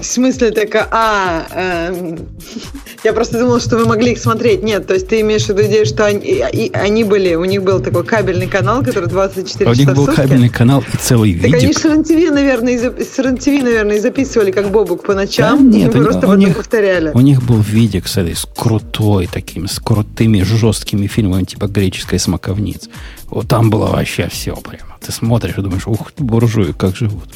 В 0.00 0.04
смысле 0.04 0.50
такая, 0.50 0.88
а, 0.90 1.46
э, 1.50 2.16
я 3.04 3.12
просто 3.12 3.38
думала, 3.38 3.60
что 3.60 3.76
вы 3.76 3.86
могли 3.86 4.12
их 4.12 4.18
смотреть. 4.18 4.62
Нет, 4.62 4.86
то 4.86 4.94
есть 4.94 5.08
ты 5.08 5.20
имеешь 5.20 5.44
в 5.44 5.48
виду 5.50 5.62
идею, 5.62 5.86
что 5.86 6.06
они, 6.06 6.20
и, 6.20 6.70
они 6.72 7.04
были, 7.04 7.34
у 7.34 7.44
них 7.44 7.62
был 7.62 7.80
такой 7.80 8.04
кабельный 8.04 8.46
канал, 8.46 8.82
который 8.82 9.08
24 9.08 9.70
а 9.70 9.74
часа 9.74 9.82
У 9.82 9.86
них 9.86 9.96
был 9.96 10.06
сутки. 10.06 10.20
кабельный 10.20 10.48
канал 10.48 10.82
и 10.92 10.96
целый 10.96 11.32
видик. 11.32 11.52
Так 11.52 11.62
они 11.62 11.72
с 11.72 11.84
РЕН-ТВ, 11.84 12.34
наверное, 12.34 12.78
с 12.78 13.18
РЕН-ТВ, 13.18 13.62
наверное, 13.62 13.96
и 13.96 14.00
записывали, 14.00 14.50
как 14.50 14.70
Бобук 14.70 15.04
по 15.04 15.14
ночам. 15.14 15.70
Да, 15.70 15.78
нет, 15.78 15.94
они, 15.94 16.04
просто 16.04 16.28
у 16.28 16.34
них, 16.34 16.56
повторяли. 16.56 17.10
У 17.14 17.20
них 17.20 17.42
был 17.42 17.60
видик 17.60 18.08
с, 18.08 18.16
этой, 18.16 18.34
с 18.34 18.46
крутой 18.56 19.28
таким, 19.30 19.68
с 19.68 19.78
крутыми 19.78 20.42
жесткими 20.42 21.06
фильмами, 21.06 21.44
типа 21.44 21.66
греческой 21.66 22.18
смоковниц. 22.18 22.88
Вот 23.26 23.48
там 23.48 23.70
было 23.70 23.86
вообще 23.86 24.28
все 24.30 24.56
прямо. 24.56 24.96
Ты 25.00 25.12
смотришь 25.12 25.56
и 25.56 25.62
думаешь, 25.62 25.86
ух, 25.86 26.12
буржуи, 26.18 26.72
как 26.72 26.96
живут. 26.96 27.28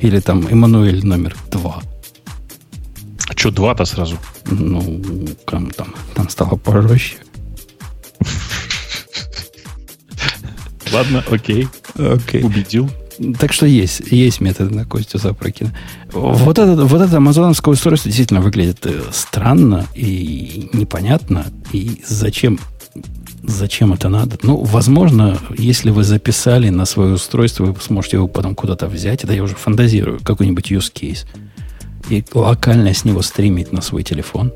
Или 0.00 0.20
там 0.20 0.46
Эммануэль 0.46 1.04
номер 1.04 1.36
два. 1.50 1.82
А 3.28 3.32
что 3.36 3.50
два-то 3.50 3.84
сразу? 3.84 4.18
Ну, 4.46 5.02
там, 5.46 5.70
там, 5.70 5.94
там 6.14 6.28
стало 6.28 6.56
пожестче. 6.56 7.16
Ладно, 10.92 11.24
окей. 11.30 11.68
Окей. 11.96 12.42
Убедил. 12.42 12.90
Так 13.38 13.52
что 13.52 13.66
есть, 13.66 14.00
есть 14.10 14.40
методы 14.40 14.74
на 14.74 14.84
Костю 14.84 15.18
Запрокина. 15.18 15.74
Вот 16.12 16.58
это, 16.58 16.84
вот 16.84 17.00
это 17.00 17.16
амазоновское 17.16 17.72
устройство 17.72 18.08
действительно 18.08 18.40
выглядит 18.40 18.84
э, 18.86 19.02
странно 19.12 19.86
и 19.94 20.68
непонятно. 20.72 21.46
И 21.72 22.02
зачем 22.06 22.58
Зачем 23.46 23.92
это 23.92 24.08
надо? 24.08 24.38
Ну, 24.42 24.56
возможно, 24.64 25.38
если 25.56 25.90
вы 25.90 26.02
записали 26.02 26.70
на 26.70 26.86
свое 26.86 27.14
устройство, 27.14 27.64
вы 27.66 27.76
сможете 27.80 28.16
его 28.16 28.26
потом 28.26 28.54
куда-то 28.54 28.86
взять. 28.86 29.22
Это 29.24 29.34
я 29.34 29.42
уже 29.42 29.54
фантазирую. 29.54 30.20
Какой-нибудь 30.20 30.72
use 30.72 30.90
case. 30.92 31.26
И 32.08 32.24
локально 32.32 32.94
с 32.94 33.04
него 33.04 33.20
стримить 33.22 33.70
на 33.70 33.82
свой 33.82 34.02
телефон. 34.02 34.52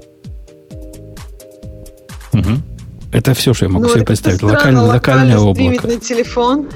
Угу. 2.32 2.50
Это 3.12 3.34
все, 3.34 3.52
что 3.52 3.66
я 3.66 3.70
могу 3.70 3.86
ну, 3.86 3.94
себе 3.94 4.04
представить. 4.04 4.38
Странно, 4.38 4.56
локально, 4.56 4.84
локальное 4.84 5.38
облако. 5.38 5.86
на 5.86 5.96
телефон. 6.00 6.68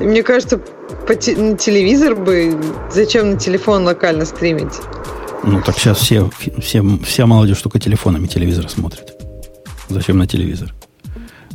Мне 0.00 0.22
кажется, 0.22 0.58
по 1.06 1.14
те, 1.14 1.36
на 1.36 1.56
телевизор 1.56 2.14
бы... 2.14 2.58
Зачем 2.90 3.32
на 3.32 3.38
телефон 3.38 3.84
локально 3.84 4.24
стримить? 4.24 4.74
Ну, 5.44 5.60
так 5.60 5.78
сейчас 5.78 5.98
все, 5.98 6.30
все, 6.60 6.82
вся 7.04 7.26
молодежь 7.26 7.60
только 7.60 7.78
телефонами 7.78 8.26
телевизор 8.26 8.68
смотрит. 8.70 9.14
Зачем 9.88 10.18
на 10.18 10.26
телевизор? 10.26 10.74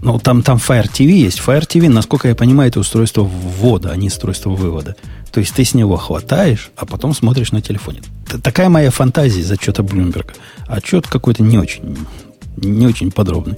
Ну, 0.03 0.19
там, 0.19 0.43
там 0.43 0.57
Fire 0.57 0.91
TV 0.91 1.11
есть. 1.11 1.39
Fire 1.39 1.65
TV, 1.65 1.88
насколько 1.88 2.27
я 2.27 2.35
понимаю, 2.35 2.69
это 2.69 2.81
устройство 2.81 3.21
ввода, 3.21 3.91
а 3.91 3.95
не 3.95 4.07
устройство 4.07 4.49
вывода. 4.49 4.97
То 5.31 5.39
есть 5.39 5.55
ты 5.55 5.63
с 5.63 5.73
него 5.73 5.95
хватаешь, 5.95 6.71
а 6.75 6.85
потом 6.85 7.13
смотришь 7.13 7.53
на 7.53 7.61
телефоне. 7.61 8.01
Такая 8.43 8.67
моя 8.67 8.91
фантазия 8.91 9.39
из 9.39 9.49
отчета 9.49 9.81
Блумберга. 9.81 10.34
Отчет 10.67 11.07
какой-то 11.07 11.41
не 11.41 11.57
очень, 11.57 11.97
не 12.57 12.85
очень 12.85 13.11
подробный. 13.11 13.57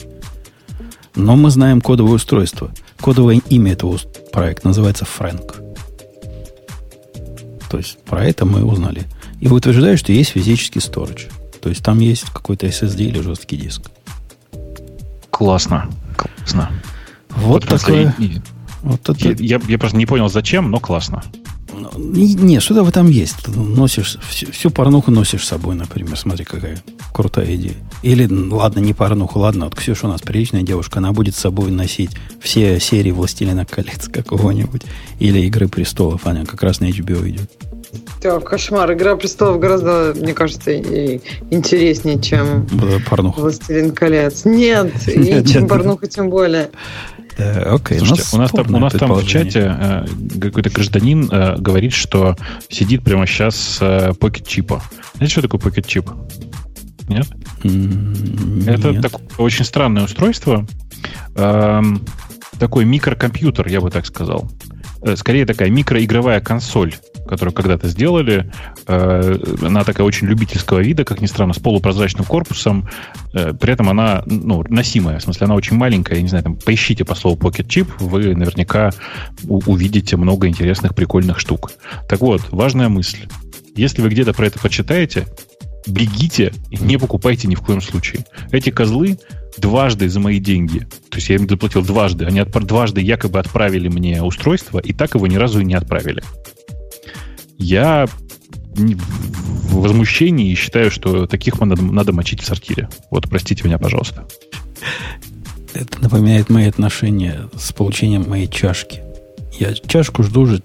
Но 1.16 1.36
мы 1.36 1.50
знаем 1.50 1.82
кодовое 1.82 2.14
устройство. 2.14 2.70
Кодовое 3.02 3.42
имя 3.50 3.72
этого 3.72 3.98
проекта 4.32 4.68
называется 4.68 5.06
Фрэнк. 5.06 5.56
То 7.72 7.78
есть 7.78 7.98
про 8.04 8.24
это 8.24 8.46
мы 8.46 8.64
узнали. 8.64 9.06
И 9.42 9.48
утверждаю, 9.48 9.98
что 9.98 10.12
есть 10.12 10.30
физический 10.30 10.80
storage. 10.80 11.32
То 11.60 11.70
есть 11.70 11.84
там 11.84 12.00
есть 12.00 12.26
какой-то 12.32 12.68
SSD 12.68 13.06
или 13.06 13.20
жесткий 13.20 13.58
диск. 13.58 13.90
Классно. 15.32 15.90
Классно. 16.16 16.72
Вот, 17.30 17.66
вот 17.66 17.82
такое. 17.82 18.16
Вот 18.82 19.10
это... 19.10 19.28
я, 19.28 19.58
я, 19.58 19.62
я 19.68 19.78
просто 19.80 19.98
не 19.98 20.06
понял, 20.06 20.30
зачем, 20.30 20.70
но 20.70 20.80
классно. 20.80 21.24
Ну, 21.78 21.90
не, 21.98 22.60
что-то 22.60 22.84
в 22.84 22.90
этом 22.90 23.10
есть. 23.10 23.36
Ты 23.44 23.52
носишь, 23.52 24.18
всю, 24.30 24.52
всю 24.52 24.70
порнуху 24.70 25.12
носишь 25.12 25.44
с 25.44 25.48
собой, 25.48 25.76
например. 25.76 26.18
Смотри, 26.18 26.46
какая 26.46 26.82
крутая 27.14 27.56
идея. 27.56 27.76
Или, 28.02 28.28
ладно, 28.28 28.80
не 28.80 28.94
порнуху, 28.94 29.40
ладно, 29.40 29.66
вот 29.66 29.76
Ксюша 29.76 30.08
у 30.08 30.10
нас 30.10 30.22
приличная 30.22 30.62
девушка, 30.62 31.00
она 31.00 31.12
будет 31.12 31.36
с 31.36 31.40
собой 31.40 31.72
носить 31.72 32.12
все 32.40 32.80
серии 32.80 33.12
«Властелина 33.12 33.66
колец» 33.66 34.08
какого-нибудь. 34.14 34.84
Или 35.20 35.40
«Игры 35.42 35.68
престолов», 35.68 36.26
она 36.26 36.46
как 36.46 36.64
раз 36.64 36.80
на 36.80 36.86
HBO 36.86 37.28
идет. 37.28 37.52
Да, 38.22 38.40
кошмар. 38.40 38.92
Игра 38.94 39.16
престолов 39.16 39.60
гораздо, 39.60 40.14
мне 40.16 40.34
кажется, 40.34 40.76
интереснее, 40.76 42.20
чем 42.22 42.68
порнуха. 43.10 43.40
Властелин 43.40 43.94
колец. 43.94 44.46
Нет, 44.46 44.92
и 45.08 45.46
чем 45.46 45.68
порнуха, 45.68 46.08
тем 46.08 46.30
более. 46.30 46.70
Окей, 47.38 48.00
Слушайте, 48.00 48.24
у 48.32 48.38
нас, 48.38 48.52
там, 48.52 48.74
у 48.74 48.80
нас 48.80 48.94
там 48.94 49.12
в 49.12 49.28
чате 49.28 49.76
э, 49.78 50.06
какой-то 50.40 50.70
гражданин 50.70 51.30
э, 51.30 51.58
говорит, 51.58 51.92
что 51.92 52.38
сидит 52.70 53.04
прямо 53.04 53.28
сейчас 53.28 53.80
э, 53.82 54.14
покет-чипа. 54.14 54.82
Знаете, 55.16 55.32
что 55.34 55.42
такое 55.42 55.60
покет-чип? 55.60 56.10
Нет? 57.10 57.28
Mm, 57.64 58.70
Это 58.70 58.92
нет. 58.92 59.02
Так, 59.02 59.20
очень 59.38 59.66
странное 59.66 60.06
устройство. 60.06 60.66
Эм, 61.36 62.06
такой 62.58 62.86
микрокомпьютер, 62.86 63.68
я 63.68 63.82
бы 63.82 63.92
так 63.92 64.06
сказал. 64.06 64.50
Э, 65.02 65.16
скорее 65.16 65.46
такая 65.46 65.70
микроигровая 65.70 66.40
консоль 66.40 66.96
которую 67.28 67.54
когда-то 67.54 67.88
сделали. 67.88 68.52
Э, 68.88 69.38
она 69.62 69.84
такая 69.84 70.06
очень 70.06 70.28
любительского 70.28 70.80
вида, 70.80 71.04
как 71.04 71.22
ни 71.22 71.26
странно, 71.26 71.54
с 71.54 71.60
полупрозрачным 71.60 72.26
корпусом. 72.26 72.88
Э, 73.34 73.54
при 73.54 73.74
этом 73.74 73.90
она 73.90 74.24
ну, 74.26 74.64
носимая, 74.70 75.20
в 75.20 75.24
смысле, 75.24 75.46
она 75.46 75.56
очень 75.56 75.78
маленькая. 75.78 76.16
Я 76.16 76.22
не 76.22 76.30
знаю, 76.30 76.44
там, 76.44 76.56
поищите 76.58 77.06
по 77.06 77.16
слову 77.16 77.38
Pocket 77.38 77.68
Chip, 77.68 77.88
вы 78.00 78.36
наверняка 78.36 78.92
увидите 79.44 80.18
много 80.18 80.48
интересных, 80.48 80.96
прикольных 80.96 81.40
штук. 81.40 81.72
Так 82.08 82.22
вот, 82.22 82.42
важная 82.52 82.90
мысль. 82.90 83.28
Если 83.76 84.02
вы 84.02 84.10
где-то 84.10 84.34
про 84.34 84.48
это 84.48 84.60
почитаете, 84.60 85.28
бегите 85.88 86.54
и 86.70 86.78
не 86.78 86.98
покупайте 86.98 87.48
ни 87.48 87.56
в 87.56 87.62
коем 87.62 87.82
случае. 87.82 88.26
Эти 88.52 88.70
козлы 88.70 89.18
дважды 89.58 90.10
за 90.10 90.20
мои 90.20 90.40
деньги, 90.40 90.80
то 91.10 91.18
есть 91.18 91.30
я 91.30 91.36
им 91.36 91.48
заплатил 91.48 91.82
дважды, 91.82 92.26
они 92.26 92.40
отпр- 92.40 92.66
дважды 92.66 93.02
якобы 93.02 93.40
отправили 93.40 93.88
мне 93.88 94.22
устройство, 94.22 94.80
и 94.80 94.94
так 94.94 95.16
его 95.16 95.28
ни 95.28 95.36
разу 95.36 95.62
и 95.62 95.66
не 95.66 95.76
отправили. 95.76 96.24
Я 97.58 98.08
в 98.76 99.80
возмущении 99.80 100.52
и 100.52 100.56
считаю, 100.56 100.92
что 100.92 101.28
таких 101.28 101.60
надо, 101.60 101.82
надо 101.82 102.14
мочить 102.14 102.42
в 102.42 102.46
сортире. 102.46 102.90
Вот, 103.10 103.30
простите 103.30 103.64
меня, 103.64 103.78
пожалуйста. 103.78 104.26
Это 105.74 106.02
напоминает 106.02 106.50
мои 106.50 106.68
отношения 106.68 107.50
с 107.58 107.72
получением 107.74 108.30
моей 108.30 108.48
чашки. 108.48 109.02
Я 109.58 109.74
чашку 109.74 110.24
жду 110.24 110.42
уже 110.42 110.62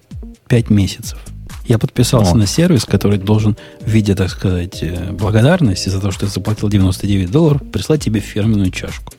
5 0.48 0.70
месяцев. 0.70 1.18
Я 1.66 1.78
подписался 1.78 2.32
О. 2.32 2.36
на 2.36 2.46
сервис, 2.46 2.84
который 2.84 3.18
должен 3.18 3.56
в 3.80 3.88
виде, 3.88 4.16
так 4.16 4.28
сказать, 4.30 4.82
э, 4.82 5.12
благодарности 5.12 5.88
за 5.88 6.00
то, 6.00 6.10
что 6.10 6.26
я 6.26 6.30
заплатил 6.32 6.68
99 6.68 7.30
долларов, 7.30 7.62
прислать 7.70 8.02
тебе 8.02 8.18
фирменную 8.20 8.72
чашку. 8.72 9.12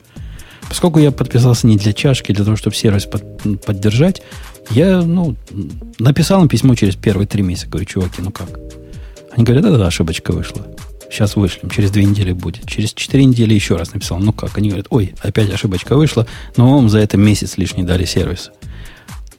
Поскольку 0.72 1.00
я 1.00 1.10
подписался 1.12 1.66
не 1.66 1.76
для 1.76 1.92
чашки, 1.92 2.32
а 2.32 2.34
для 2.34 2.46
того, 2.46 2.56
чтобы 2.56 2.74
сервис 2.74 3.04
под, 3.04 3.62
поддержать, 3.62 4.22
я 4.70 5.02
ну, 5.02 5.36
написал 5.98 6.40
им 6.40 6.48
письмо 6.48 6.74
через 6.74 6.96
первые 6.96 7.26
три 7.26 7.42
месяца. 7.42 7.68
Говорю, 7.68 7.84
чуваки, 7.84 8.22
ну 8.22 8.30
как? 8.30 8.58
Они 9.32 9.44
говорят, 9.44 9.64
да-да, 9.64 9.88
ошибочка 9.88 10.32
вышла. 10.32 10.66
Сейчас 11.10 11.36
вышлем, 11.36 11.68
через 11.68 11.90
две 11.90 12.06
недели 12.06 12.32
будет. 12.32 12.66
Через 12.66 12.94
четыре 12.94 13.26
недели 13.26 13.52
еще 13.52 13.76
раз 13.76 13.92
написал. 13.92 14.18
Ну 14.18 14.32
как? 14.32 14.56
Они 14.56 14.70
говорят, 14.70 14.86
ой, 14.88 15.14
опять 15.20 15.52
ошибочка 15.52 15.94
вышла, 15.94 16.26
но 16.56 16.74
вам 16.74 16.88
за 16.88 17.00
это 17.00 17.18
месяц 17.18 17.58
лишний 17.58 17.82
дали 17.82 18.06
сервис. 18.06 18.50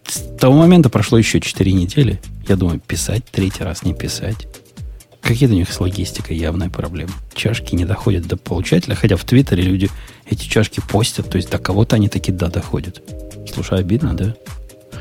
С 0.05 0.19
того 0.39 0.55
момента 0.55 0.89
прошло 0.89 1.17
еще 1.17 1.41
четыре 1.41 1.73
недели. 1.73 2.21
Я 2.47 2.57
думаю, 2.57 2.79
писать 2.79 3.23
третий 3.31 3.63
раз, 3.63 3.81
не 3.81 3.95
писать. 3.95 4.47
Какие-то 5.23 5.55
у 5.55 5.57
них 5.57 5.71
с 5.71 5.79
логистикой 5.79 6.35
явная 6.37 6.69
проблема. 6.69 7.13
Чашки 7.33 7.75
не 7.75 7.85
доходят 7.85 8.27
до 8.27 8.35
получателя, 8.35 8.93
хотя 8.93 9.15
в 9.15 9.23
Твиттере 9.23 9.63
люди 9.63 9.89
эти 10.29 10.47
чашки 10.47 10.81
постят, 10.87 11.29
то 11.29 11.37
есть 11.37 11.49
до 11.49 11.57
кого-то 11.57 11.95
они 11.95 12.09
таки 12.09 12.31
да 12.31 12.49
доходят. 12.49 13.01
Слушай, 13.51 13.79
обидно, 13.79 14.13
да? 14.13 14.35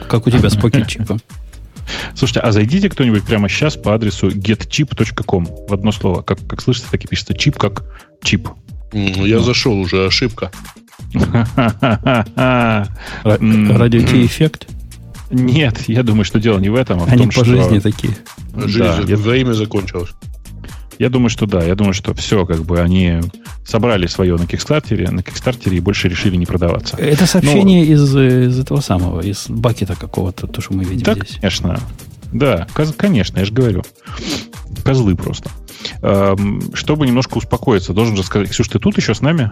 Как 0.08 0.26
у 0.26 0.30
тебя 0.30 0.48
с 0.48 0.56
покетчиком? 0.56 1.20
Слушайте, 2.14 2.40
а 2.40 2.52
зайдите 2.52 2.88
кто-нибудь 2.88 3.24
прямо 3.24 3.48
сейчас 3.48 3.76
по 3.76 3.94
адресу 3.94 4.28
getchip.com 4.28 5.48
в 5.68 5.72
одно 5.72 5.90
слово. 5.90 6.22
Как, 6.22 6.38
как 6.46 6.62
слышите, 6.62 6.86
так 6.90 7.04
и 7.04 7.08
пишется 7.08 7.34
чип, 7.34 7.58
как 7.58 7.84
чип. 8.22 8.48
Ну, 8.92 9.26
я 9.26 9.40
зашел 9.40 9.76
уже, 9.78 10.06
ошибка. 10.06 10.52
Радиоэффект? 13.24 14.68
Нет, 15.32 15.88
я 15.88 16.02
думаю, 16.02 16.24
что 16.24 16.38
дело 16.38 16.58
не 16.58 16.68
в 16.68 16.74
этом, 16.74 17.00
а 17.02 17.06
в 17.06 17.08
Они 17.08 17.24
том, 17.24 17.30
по 17.30 17.44
жизни 17.44 17.78
такие. 17.78 18.14
Жизнь, 18.54 18.78
да, 18.78 19.00
я... 19.06 19.16
время 19.16 19.52
закончилось. 19.52 20.10
Я 20.98 21.08
думаю, 21.08 21.30
что 21.30 21.46
да. 21.46 21.64
Я 21.64 21.74
думаю, 21.74 21.94
что 21.94 22.14
все, 22.14 22.46
как 22.46 22.64
бы 22.64 22.80
они 22.80 23.20
собрали 23.66 24.06
свое 24.06 24.36
на 24.36 24.46
Кикстартере, 24.46 25.10
на 25.10 25.22
Кикстартере 25.22 25.78
и 25.78 25.80
больше 25.80 26.08
решили 26.08 26.36
не 26.36 26.46
продаваться. 26.46 26.96
Это 26.96 27.26
сообщение 27.26 27.84
Но... 27.84 27.92
из, 27.92 28.16
из 28.16 28.58
этого 28.60 28.80
самого, 28.80 29.20
из 29.20 29.46
бакета 29.48 29.96
какого-то, 29.96 30.46
то, 30.46 30.60
что 30.60 30.74
мы 30.74 30.84
видим 30.84 31.02
да, 31.02 31.14
здесь. 31.14 31.38
конечно. 31.40 31.80
Да, 32.32 32.66
конечно, 32.96 33.38
я 33.40 33.44
же 33.44 33.52
говорю. 33.52 33.82
Козлы 34.84 35.16
просто. 35.16 35.50
Эм, 36.02 36.74
чтобы 36.74 37.06
немножко 37.06 37.38
успокоиться, 37.38 37.92
должен 37.92 38.16
же 38.16 38.22
сказать, 38.22 38.50
Ксюш, 38.50 38.68
ты 38.68 38.78
тут 38.78 38.96
еще 38.96 39.14
с 39.14 39.20
нами? 39.20 39.50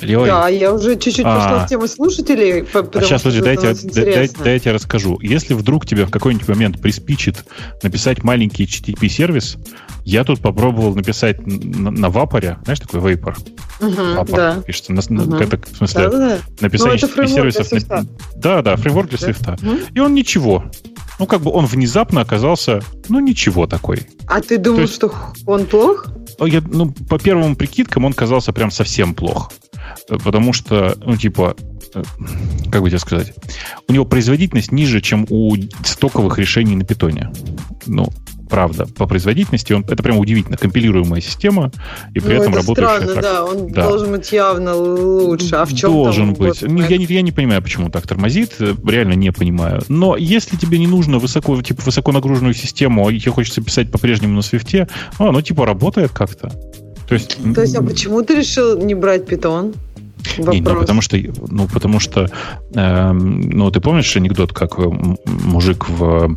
Леой. 0.00 0.28
Да, 0.28 0.48
я 0.48 0.72
уже 0.72 0.96
чуть-чуть 0.96 1.24
а, 1.24 1.34
пошла 1.34 1.66
в 1.66 1.68
тему 1.68 1.86
слушателей. 1.88 2.62
А 2.62 3.00
сейчас, 3.02 3.22
подожди, 3.22 3.42
дайте, 3.42 3.74
дайте, 3.92 4.36
дайте 4.42 4.68
я 4.68 4.74
расскажу. 4.74 5.18
Если 5.20 5.54
вдруг 5.54 5.86
тебе 5.86 6.04
в 6.04 6.10
какой-нибудь 6.10 6.48
момент 6.48 6.80
приспичит 6.80 7.44
написать 7.82 8.22
маленький 8.22 8.64
HTTP-сервис, 8.64 9.56
я 10.04 10.24
тут 10.24 10.40
попробовал 10.40 10.94
написать 10.94 11.46
на, 11.46 11.90
на 11.90 12.10
вапоре, 12.10 12.58
знаешь, 12.64 12.80
такой 12.80 13.00
вейпор. 13.00 13.36
Угу, 13.80 14.26
да. 14.34 14.62
пишется. 14.66 14.92
На, 14.92 15.00
угу. 15.00 15.36
это, 15.36 15.58
в 15.58 15.76
смысле, 15.76 16.08
да, 16.08 16.10
да. 16.10 16.38
написание 16.60 16.98
ну, 17.00 17.08
HTTP-сервисов. 17.08 17.88
На, 17.88 18.06
да, 18.36 18.62
да, 18.62 18.76
фреймворк 18.76 19.08
для 19.08 19.18
свифта. 19.18 19.56
Угу. 19.62 19.76
И 19.94 20.00
он 20.00 20.14
ничего. 20.14 20.64
Ну, 21.18 21.26
как 21.26 21.40
бы 21.40 21.50
он 21.50 21.66
внезапно 21.66 22.20
оказался, 22.20 22.82
ну, 23.08 23.20
ничего 23.20 23.66
такой. 23.66 24.06
А 24.26 24.40
ты 24.40 24.58
думал, 24.58 24.80
есть, 24.80 24.94
что 24.94 25.12
он 25.46 25.66
плох? 25.66 26.06
Я, 26.38 26.60
ну, 26.60 26.92
по 26.92 27.18
первым 27.18 27.56
прикидкам 27.56 28.04
он 28.04 28.12
казался 28.12 28.52
прям 28.52 28.70
совсем 28.70 29.14
плох. 29.14 29.50
Потому 30.08 30.52
что, 30.52 30.96
ну, 31.04 31.16
типа, 31.16 31.56
э, 31.94 32.02
как 32.70 32.82
бы 32.82 32.88
тебе 32.88 32.98
сказать, 32.98 33.32
у 33.88 33.92
него 33.92 34.04
производительность 34.04 34.72
ниже, 34.72 35.00
чем 35.00 35.26
у 35.30 35.56
стоковых 35.84 36.38
решений 36.38 36.76
на 36.76 36.84
питоне. 36.84 37.32
Ну, 37.86 38.06
правда, 38.48 38.86
по 38.86 39.06
производительности 39.06 39.72
он, 39.72 39.84
это 39.84 40.02
прям 40.02 40.18
удивительно. 40.18 40.56
Компилируемая 40.56 41.20
система 41.20 41.70
и 42.14 42.20
при 42.20 42.34
ну, 42.34 42.42
этом 42.42 42.52
это 42.52 42.60
работающая 42.60 42.96
странно, 42.96 43.14
так. 43.14 43.22
да, 43.22 43.44
он 43.44 43.68
да. 43.68 43.88
должен 43.88 44.10
быть 44.12 44.32
явно 44.32 44.74
лучше. 44.74 45.54
А 45.56 45.64
в 45.64 45.74
чем 45.74 45.92
Должен 45.92 46.34
быть. 46.34 46.62
Вот, 46.62 46.70
я, 46.70 46.96
не, 46.96 47.04
я 47.04 47.22
не 47.22 47.32
понимаю, 47.32 47.62
почему 47.62 47.90
так 47.90 48.06
тормозит, 48.06 48.56
реально 48.60 49.14
не 49.14 49.32
понимаю. 49.32 49.82
Но 49.88 50.16
если 50.16 50.56
тебе 50.56 50.78
не 50.78 50.86
нужно 50.86 51.18
высоко, 51.18 51.60
типа, 51.62 51.82
высоко 51.84 52.12
нагруженную 52.12 52.54
систему, 52.54 53.06
а 53.06 53.12
тебе 53.12 53.32
хочется 53.32 53.62
писать 53.62 53.90
по-прежнему 53.90 54.34
на 54.34 54.42
свифте, 54.42 54.88
ну, 55.18 55.28
оно 55.28 55.40
типа 55.40 55.66
работает 55.66 56.12
как-то. 56.12 56.52
То 57.08 57.14
есть, 57.14 57.36
То 57.54 57.62
есть, 57.62 57.74
а 57.76 57.82
почему 57.82 58.22
ты 58.22 58.36
решил 58.36 58.78
не 58.78 58.94
брать 58.94 59.26
питон? 59.26 59.74
Не, 60.38 60.60
ну, 60.60 60.80
потому 60.80 61.00
что, 61.00 61.16
ну, 61.48 61.68
потому 61.68 62.00
что, 62.00 62.28
э, 62.74 63.12
ну, 63.12 63.70
ты 63.70 63.80
помнишь 63.80 64.16
анекдот, 64.16 64.52
как 64.52 64.78
мужик 65.24 65.88
в 65.88 66.36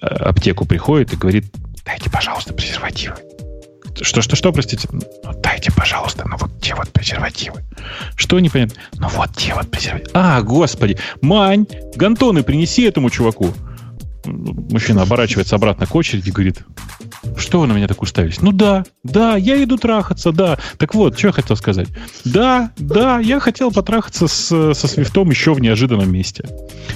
э, 0.00 0.06
аптеку 0.06 0.66
приходит 0.66 1.12
и 1.12 1.16
говорит, 1.16 1.44
дайте, 1.84 2.10
пожалуйста, 2.10 2.52
презервативы. 2.52 3.14
Что, 4.02 4.22
что, 4.22 4.36
что, 4.36 4.52
простите? 4.52 4.88
Ну, 4.92 5.00
дайте, 5.42 5.72
пожалуйста, 5.72 6.26
ну 6.26 6.36
вот 6.38 6.50
те 6.60 6.74
вот 6.74 6.90
презервативы. 6.90 7.62
Что 8.16 8.40
непонятно? 8.40 8.80
Ну 8.98 9.08
вот 9.08 9.30
те 9.36 9.54
вот 9.54 9.70
презервативы. 9.70 10.10
А, 10.14 10.40
господи, 10.42 10.96
Мань, 11.20 11.66
гантоны 11.96 12.42
принеси 12.42 12.82
этому 12.82 13.10
чуваку. 13.10 13.52
Мужчина 14.24 15.02
оборачивается 15.02 15.56
обратно 15.56 15.86
к 15.86 15.94
очереди 15.94 16.28
и 16.28 16.32
говорит, 16.32 16.58
что 17.36 17.60
вы 17.60 17.66
на 17.66 17.72
меня 17.72 17.88
так 17.88 18.02
уставились? 18.02 18.40
Ну 18.40 18.52
да, 18.52 18.84
да, 19.04 19.36
я 19.36 19.62
иду 19.62 19.76
трахаться, 19.76 20.32
да. 20.32 20.58
Так 20.78 20.94
вот, 20.94 21.18
что 21.18 21.28
я 21.28 21.32
хотел 21.32 21.56
сказать. 21.56 21.88
Да, 22.24 22.70
да, 22.78 23.18
я 23.18 23.40
хотел 23.40 23.70
потрахаться 23.70 24.28
с, 24.28 24.74
со 24.74 24.88
свифтом 24.88 25.30
еще 25.30 25.54
в 25.54 25.60
неожиданном 25.60 26.10
месте. 26.10 26.44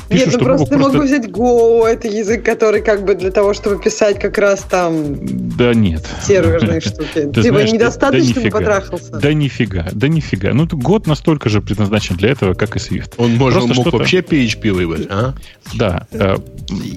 Пишу, 0.09 0.27
Нет, 0.27 0.35
ну 0.35 0.39
просто 0.41 0.67
ты 0.67 0.77
просто... 0.77 0.97
мог 0.97 1.07
взять 1.07 1.27
Go, 1.27 1.87
это 1.87 2.09
язык, 2.09 2.45
который 2.45 2.83
как 2.83 3.05
бы 3.05 3.15
для 3.15 3.31
того, 3.31 3.55
чтобы 3.55 3.81
писать 3.81 4.19
как 4.19 4.39
раз 4.39 4.63
там... 4.63 5.17
Да 5.57 5.75
нет. 5.75 6.07
Серверные 6.23 6.81
штуки. 6.85 7.31
Ты 7.33 7.43
типа 7.43 7.59
недостаточно 7.59 8.43
да 8.43 8.51
потрахался. 8.51 9.17
Да 9.19 9.33
нифига, 9.33 9.89
да 9.93 10.09
нифига. 10.09 10.53
Ну, 10.53 10.67
год 10.67 11.07
настолько 11.07 11.49
же 11.49 11.61
предназначен 11.61 12.17
для 12.17 12.31
этого, 12.31 12.55
как 12.55 12.77
и 12.77 12.79
Swift. 12.79 13.15
Он, 13.19 13.35
может, 13.37 13.65
мог 13.75 13.93
вообще 13.93 14.21
PHP 14.21 14.73
выбрать, 14.73 15.07
а? 15.11 15.35
Да. 15.75 16.07
Э, 16.13 16.37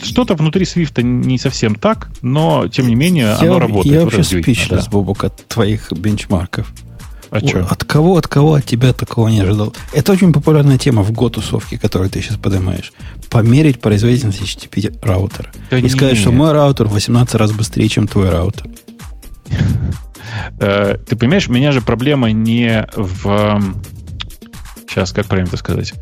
что-то 0.03 0.35
внутри 0.35 0.65
Swift 0.65 1.01
не 1.01 1.37
совсем 1.37 1.75
так, 1.75 2.09
но, 2.21 2.67
тем 2.67 2.87
не 2.87 2.95
менее, 2.95 3.16
я, 3.17 3.39
оно 3.39 3.59
работает. 3.59 3.95
Я 3.95 4.03
вообще 4.03 4.23
спичлес, 4.23 4.85
да. 4.85 4.91
Бобок, 4.91 5.23
от 5.23 5.47
твоих 5.47 5.91
бенчмарков. 5.91 6.71
А 7.29 7.39
что? 7.45 7.65
От 7.69 7.83
кого, 7.83 8.17
от 8.17 8.27
кого 8.27 8.53
от 8.53 8.65
тебя 8.65 8.93
такого 8.93 9.27
не 9.27 9.41
ожидал? 9.41 9.73
Это 9.93 10.13
очень 10.13 10.31
популярная 10.31 10.77
тема 10.77 11.03
в 11.03 11.11
Go-тусовке, 11.11 11.77
которую 11.77 12.09
ты 12.09 12.21
сейчас 12.21 12.37
поднимаешь. 12.37 12.93
Померить 13.29 13.81
производительность 13.81 14.41
HTTP 14.41 14.97
раутера. 15.01 15.51
Да 15.69 15.77
и 15.77 15.89
сказать, 15.89 16.17
что 16.17 16.31
мой 16.31 16.53
раутер 16.53 16.87
в 16.87 16.93
18 16.93 17.35
раз 17.35 17.51
быстрее, 17.51 17.89
чем 17.89 18.07
твой 18.07 18.29
раутер. 18.29 18.65
Э, 20.59 20.97
ты 21.05 21.15
понимаешь, 21.15 21.47
у 21.47 21.51
меня 21.51 21.71
же 21.71 21.81
проблема 21.81 22.31
не 22.31 22.87
в 22.95 23.61
сейчас, 24.97 25.11
как 25.11 25.27
правильно 25.27 25.47
это 25.47 25.57
сказать? 25.57 25.93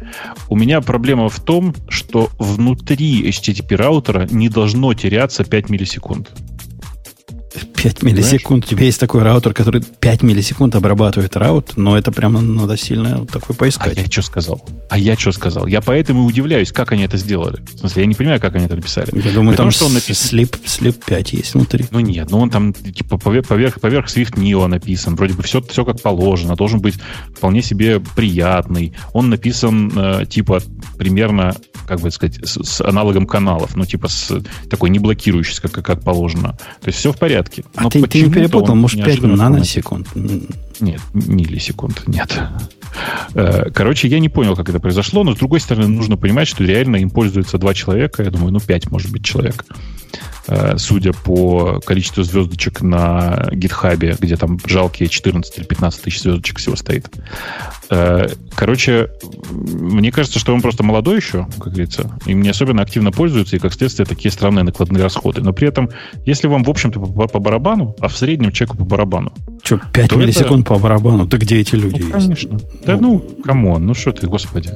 У 0.49 0.55
меня 0.55 0.79
проблема 0.79 1.27
в 1.27 1.39
том, 1.39 1.75
что 1.89 2.29
внутри 2.39 3.27
HTTP 3.29 3.75
раутера 3.75 4.27
не 4.29 4.47
должно 4.47 4.93
теряться 4.93 5.43
5 5.43 5.69
миллисекунд. 5.69 6.31
5 7.75 8.03
миллисекунд. 8.03 8.65
У 8.65 8.67
тебя 8.67 8.85
есть 8.85 8.99
такой 8.99 9.23
раутер, 9.23 9.53
который 9.53 9.81
5 9.81 10.23
миллисекунд 10.23 10.75
обрабатывает 10.75 11.35
раут, 11.35 11.77
но 11.77 11.97
это 11.97 12.11
прямо 12.11 12.41
надо 12.41 12.77
сильно 12.77 13.25
такой 13.25 13.55
поискать. 13.55 13.97
А 13.97 14.01
я 14.01 14.07
что 14.07 14.21
сказал? 14.21 14.65
А 14.89 14.97
я 14.97 15.15
что 15.15 15.31
сказал? 15.31 15.67
Я 15.67 15.81
поэтому 15.81 16.15
и 16.23 16.27
удивляюсь, 16.27 16.71
как 16.71 16.91
они 16.91 17.03
это 17.03 17.17
сделали. 17.17 17.61
В 17.75 17.79
смысле, 17.79 18.03
я 18.03 18.07
не 18.07 18.15
понимаю, 18.15 18.39
как 18.39 18.55
они 18.55 18.65
это 18.65 18.75
написали. 18.75 19.09
Я 19.13 19.31
думаю, 19.31 19.51
При 19.51 19.57
там 19.57 19.71
что 19.71 19.85
он 19.85 19.93
написан... 19.93 20.29
слип, 20.29 20.55
слип 20.65 21.03
5 21.05 21.33
есть 21.33 21.53
внутри. 21.53 21.85
Ну 21.91 21.99
нет, 21.99 22.29
ну 22.31 22.39
он 22.39 22.49
там 22.49 22.73
типа 22.73 23.17
поверх, 23.17 23.47
поверх, 23.47 23.79
поверх 23.79 24.07
Swift 24.07 24.35
Neo 24.35 24.65
написан. 24.67 25.15
Вроде 25.15 25.33
бы 25.33 25.43
все, 25.43 25.61
все 25.61 25.85
как 25.85 26.01
положено. 26.01 26.55
Должен 26.55 26.79
быть 26.79 26.95
вполне 27.35 27.61
себе 27.61 27.99
приятный. 27.99 28.93
Он 29.13 29.29
написан 29.29 29.91
э, 29.95 30.25
типа 30.25 30.61
примерно, 30.97 31.55
как 31.87 31.99
бы 31.99 32.11
сказать, 32.11 32.39
с, 32.43 32.63
с 32.63 32.81
аналогом 32.81 33.27
каналов. 33.27 33.75
Ну 33.75 33.85
типа 33.85 34.07
с 34.07 34.31
такой 34.69 34.89
не 34.89 34.99
блокирующий, 34.99 35.61
как, 35.61 35.71
как 35.71 36.01
положено. 36.01 36.57
То 36.81 36.87
есть 36.87 36.99
все 36.99 37.11
в 37.11 37.17
порядке. 37.17 37.44
А 37.75 37.83
Но 37.83 37.89
ты, 37.89 38.01
ты 38.07 38.21
не 38.21 38.31
перепутал, 38.31 38.75
может, 38.75 39.03
5 39.03 39.21
наносекунд? 39.21 40.07
Нет, 40.79 41.01
миллисекунд, 41.13 42.07
нет. 42.07 42.37
Э, 43.33 43.69
короче, 43.73 44.07
я 44.07 44.19
не 44.19 44.29
понял, 44.29 44.55
как 44.55 44.69
это 44.69 44.79
произошло, 44.79 45.23
но 45.23 45.35
с 45.35 45.37
другой 45.37 45.59
стороны, 45.59 45.87
нужно 45.87 46.17
понимать, 46.17 46.47
что 46.47 46.63
реально 46.63 46.97
им 46.97 47.09
пользуются 47.09 47.57
два 47.57 47.73
человека, 47.73 48.23
я 48.23 48.31
думаю, 48.31 48.51
ну, 48.51 48.59
пять, 48.59 48.89
может 48.91 49.11
быть, 49.11 49.23
человек. 49.23 49.65
Э, 50.47 50.77
судя 50.77 51.11
по 51.11 51.79
количеству 51.85 52.23
звездочек 52.23 52.81
на 52.81 53.47
гитхабе, 53.51 54.15
где 54.19 54.37
там 54.37 54.59
жалкие 54.65 55.09
14 55.09 55.57
или 55.57 55.65
15 55.65 56.01
тысяч 56.01 56.21
звездочек 56.21 56.59
всего 56.59 56.75
стоит. 56.75 57.09
Э, 57.89 58.27
короче, 58.55 59.09
мне 59.49 60.11
кажется, 60.11 60.39
что 60.39 60.53
он 60.53 60.61
просто 60.61 60.83
молодой 60.83 61.17
еще, 61.17 61.47
как 61.57 61.73
говорится, 61.73 62.17
и 62.25 62.33
не 62.33 62.49
особенно 62.49 62.83
активно 62.83 63.11
пользуется, 63.11 63.55
и, 63.55 63.59
как 63.59 63.73
следствие, 63.73 64.05
такие 64.05 64.31
странные 64.31 64.63
накладные 64.63 65.01
расходы. 65.01 65.41
Но 65.41 65.51
при 65.51 65.67
этом, 65.67 65.89
если 66.25 66.47
вам, 66.47 66.63
в 66.63 66.69
общем-то, 66.69 66.99
по, 66.99 67.27
по 67.27 67.39
барабану, 67.39 67.95
а 67.99 68.07
в 68.07 68.15
среднем 68.15 68.51
человеку 68.51 68.77
по 68.77 68.85
барабану. 68.85 69.33
Что, 69.63 69.79
5 69.93 70.15
миллисекунд 70.15 70.61
это... 70.61 70.64
по 70.65 70.77
барабану? 70.79 71.25
Да 71.25 71.37
где 71.37 71.59
эти 71.59 71.75
люди 71.75 72.01
ну, 72.01 72.07
есть? 72.07 72.11
Конечно. 72.11 72.59
Да 72.85 72.97
ну, 72.97 73.19
come 73.43 73.67
on, 73.67 73.85
ну 73.85 73.93
что 73.93 74.11
ты, 74.11 74.27
господи. 74.27 74.71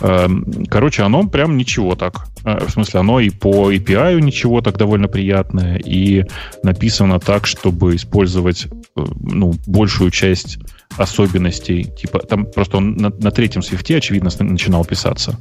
Эм, 0.00 0.66
короче, 0.68 1.02
оно 1.02 1.26
прям 1.28 1.56
ничего 1.56 1.94
так. 1.94 2.26
Э, 2.44 2.66
в 2.66 2.70
смысле, 2.70 3.00
оно 3.00 3.20
и 3.20 3.30
по 3.30 3.72
API 3.72 4.20
ничего 4.20 4.60
так 4.60 4.76
довольно 4.76 5.06
приятное, 5.06 5.76
и 5.76 6.24
написано 6.62 7.20
так, 7.20 7.46
чтобы 7.46 7.94
использовать 7.94 8.66
э, 8.66 9.04
ну, 9.20 9.54
большую 9.66 10.10
часть 10.10 10.58
особенностей. 10.96 11.84
Типа, 11.84 12.20
там 12.20 12.46
просто 12.46 12.78
он 12.78 12.96
на, 12.96 13.10
на 13.10 13.30
третьем 13.30 13.62
свифте, 13.62 13.96
очевидно, 13.96 14.30
начинал 14.40 14.84
писаться. 14.84 15.38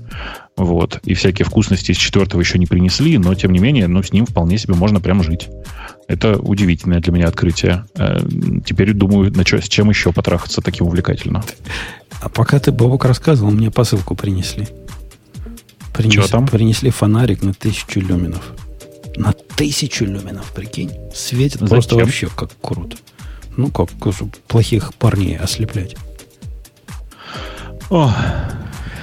Вот. 0.57 0.99
И 1.03 1.13
всякие 1.13 1.45
вкусности 1.45 1.91
из 1.91 1.97
четвертого 1.97 2.41
еще 2.41 2.59
не 2.59 2.65
принесли, 2.65 3.17
но, 3.17 3.33
тем 3.35 3.51
не 3.51 3.59
менее, 3.59 3.87
ну, 3.87 4.03
с 4.03 4.11
ним 4.11 4.25
вполне 4.25 4.57
себе 4.57 4.73
можно 4.73 4.99
прям 4.99 5.23
жить. 5.23 5.49
Это 6.07 6.37
удивительное 6.37 6.99
для 6.99 7.13
меня 7.13 7.27
открытие. 7.27 7.85
Э, 7.95 8.19
теперь 8.65 8.93
думаю, 8.93 9.31
на 9.31 9.45
чё, 9.45 9.61
с 9.61 9.67
чем 9.67 9.89
еще 9.89 10.11
потрахаться 10.11 10.61
таким 10.61 10.87
увлекательно. 10.87 11.43
А 12.21 12.29
пока 12.29 12.59
ты, 12.59 12.71
Бобок, 12.71 13.05
рассказывал, 13.05 13.51
мне 13.51 13.71
посылку 13.71 14.15
принесли. 14.15 14.67
Принес, 15.93 16.29
там? 16.29 16.47
Принесли 16.47 16.89
фонарик 16.89 17.43
на 17.43 17.53
тысячу 17.53 17.99
люминов. 17.99 18.53
На 19.15 19.33
тысячу 19.33 20.05
люминов, 20.05 20.51
прикинь. 20.53 20.91
Светит 21.13 21.59
Зачем? 21.59 21.67
просто 21.67 21.95
вообще 21.95 22.27
как 22.27 22.51
круто. 22.61 22.97
Ну, 23.57 23.69
как 23.69 23.89
плохих 24.47 24.93
парней 24.95 25.37
ослеплять. 25.37 25.95
О, 27.89 28.13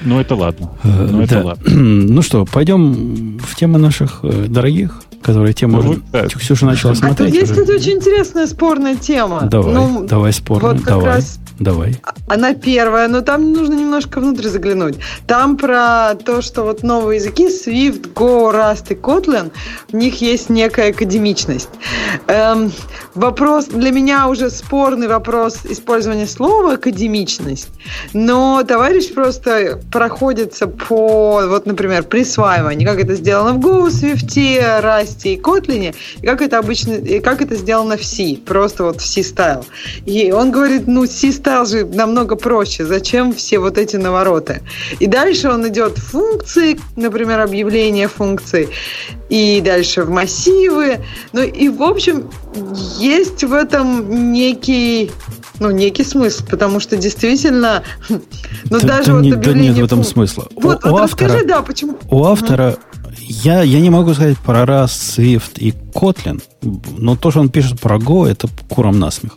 ну 0.03 0.21
это 0.21 0.35
ладно. 0.35 0.71
Э, 0.83 1.09
ну, 1.11 1.23
это 1.23 1.45
ладно. 1.45 1.71
ну 1.71 2.23
что, 2.23 2.47
пойдем 2.47 3.39
в 3.39 3.55
тему 3.57 3.79
наших 3.79 4.21
э, 4.23 4.47
дорогих, 4.49 5.03
которые 5.23 5.53
тему 5.53 5.83
ну, 5.83 5.91
уже 5.91 6.01
да. 6.13 6.27
Ксюша 6.27 6.65
начала 6.65 6.95
смотреть. 6.95 7.29
А 7.29 7.33
тут 7.33 7.41
есть 7.41 7.55
тут 7.55 7.69
очень 7.69 7.93
интересная 7.93 8.47
спорная 8.47 8.97
тема. 8.97 9.43
Давай, 9.43 9.75
ну, 9.75 10.07
давай 10.07 10.33
спорную, 10.33 10.77
вот 10.77 10.85
давай. 10.85 11.17
Раз 11.17 11.39
Давай. 11.59 11.97
Она 12.29 12.55
первая, 12.55 13.09
но 13.09 13.21
там 13.21 13.53
нужно 13.53 13.75
немножко 13.75 14.21
внутрь 14.21 14.47
заглянуть. 14.47 14.97
Там 15.27 15.57
про 15.57 16.15
то, 16.15 16.41
что 16.41 16.63
вот 16.63 16.85
новые 16.85 17.19
языки 17.19 17.49
Swift, 17.49 18.13
Go, 18.15 18.53
Rust 18.53 18.87
и 18.91 18.95
Kotlin, 18.95 19.51
в 19.89 19.95
них 19.95 20.21
есть 20.21 20.51
некая 20.51 20.91
академичность. 20.91 21.71
Эм, 22.29 22.71
вопрос 23.15 23.67
для 23.67 23.91
меня 23.91 24.29
уже 24.29 24.51
спорный 24.51 25.09
вопрос 25.09 25.59
использования 25.65 26.29
слова 26.29 26.75
академичность, 26.75 27.71
но 28.13 28.63
товарищ 28.63 29.13
просто 29.13 29.81
проходится 29.91 30.69
по, 30.69 31.43
вот, 31.45 31.67
например, 31.67 32.05
присваиванию, 32.05 32.89
как 32.89 33.01
это 33.01 33.17
сделано 33.17 33.55
в 33.55 33.59
Go, 33.59 33.89
Swift, 33.89 34.29
Rust 34.29 35.23
и 35.25 35.37
Kotlin, 35.37 35.95
и 36.23 36.27
как 36.27 36.41
это 36.41 36.59
обычно, 36.59 36.93
и 36.93 37.19
как 37.19 37.43
это 37.43 37.57
сделано 37.57 37.97
в 37.97 38.05
C, 38.05 38.37
просто 38.47 38.85
вот 38.85 39.01
в 39.01 39.07
C-стайл. 39.07 39.65
И 40.07 40.31
он 40.31 40.53
говорит, 40.53 40.87
ну, 40.87 41.05
C-стайл 41.07 41.48
стал 41.49 41.65
же 41.65 41.87
намного 41.87 42.37
проще. 42.37 42.85
Зачем 42.85 43.33
все 43.33 43.59
вот 43.59 43.79
эти 43.79 43.97
навороты? 43.97 44.61
И 45.01 45.07
дальше 45.07 45.49
он 45.49 45.67
идет 45.67 45.97
в 45.97 46.11
функции, 46.11 46.79
например, 46.97 47.41
объявление 47.41 48.07
функций, 48.07 48.69
и 49.31 49.63
дальше 49.65 50.03
в 50.03 50.11
массивы. 50.11 50.99
Ну 51.33 51.43
и, 51.43 51.71
в 51.71 51.83
общем, 51.83 52.31
есть 52.99 53.43
в 53.45 53.55
этом 53.55 54.33
некий 54.33 55.11
ну, 55.61 55.71
некий 55.71 56.05
смысл, 56.05 56.45
потому 56.51 56.81
что 56.81 56.97
действительно, 56.97 57.83
ну, 58.09 58.21
да, 58.71 58.79
даже 58.79 59.07
да 59.07 59.15
вот 59.15 59.23
не, 59.23 59.33
да 59.33 59.53
нет 59.55 59.77
в 59.77 59.85
этом 59.85 60.05
смысла. 60.05 60.47
Вот, 60.55 60.85
у, 60.85 60.91
вот 60.91 61.01
автора, 61.01 61.29
расскажи, 61.29 61.45
да, 61.47 61.63
почему... 61.63 61.99
У 62.11 62.25
автора, 62.25 62.77
я, 63.19 63.63
я 63.63 63.81
не 63.81 63.91
могу 63.91 64.15
сказать 64.15 64.39
про 64.39 64.63
Rust, 64.63 65.17
Swift 65.17 65.59
и 65.59 65.73
Kotlin, 65.73 66.41
но 66.97 67.17
то, 67.17 67.31
что 67.31 67.41
он 67.41 67.49
пишет 67.49 67.81
про 67.81 67.97
Go, 67.97 68.29
это 68.29 68.49
куром 68.69 69.01
насмех. 69.01 69.33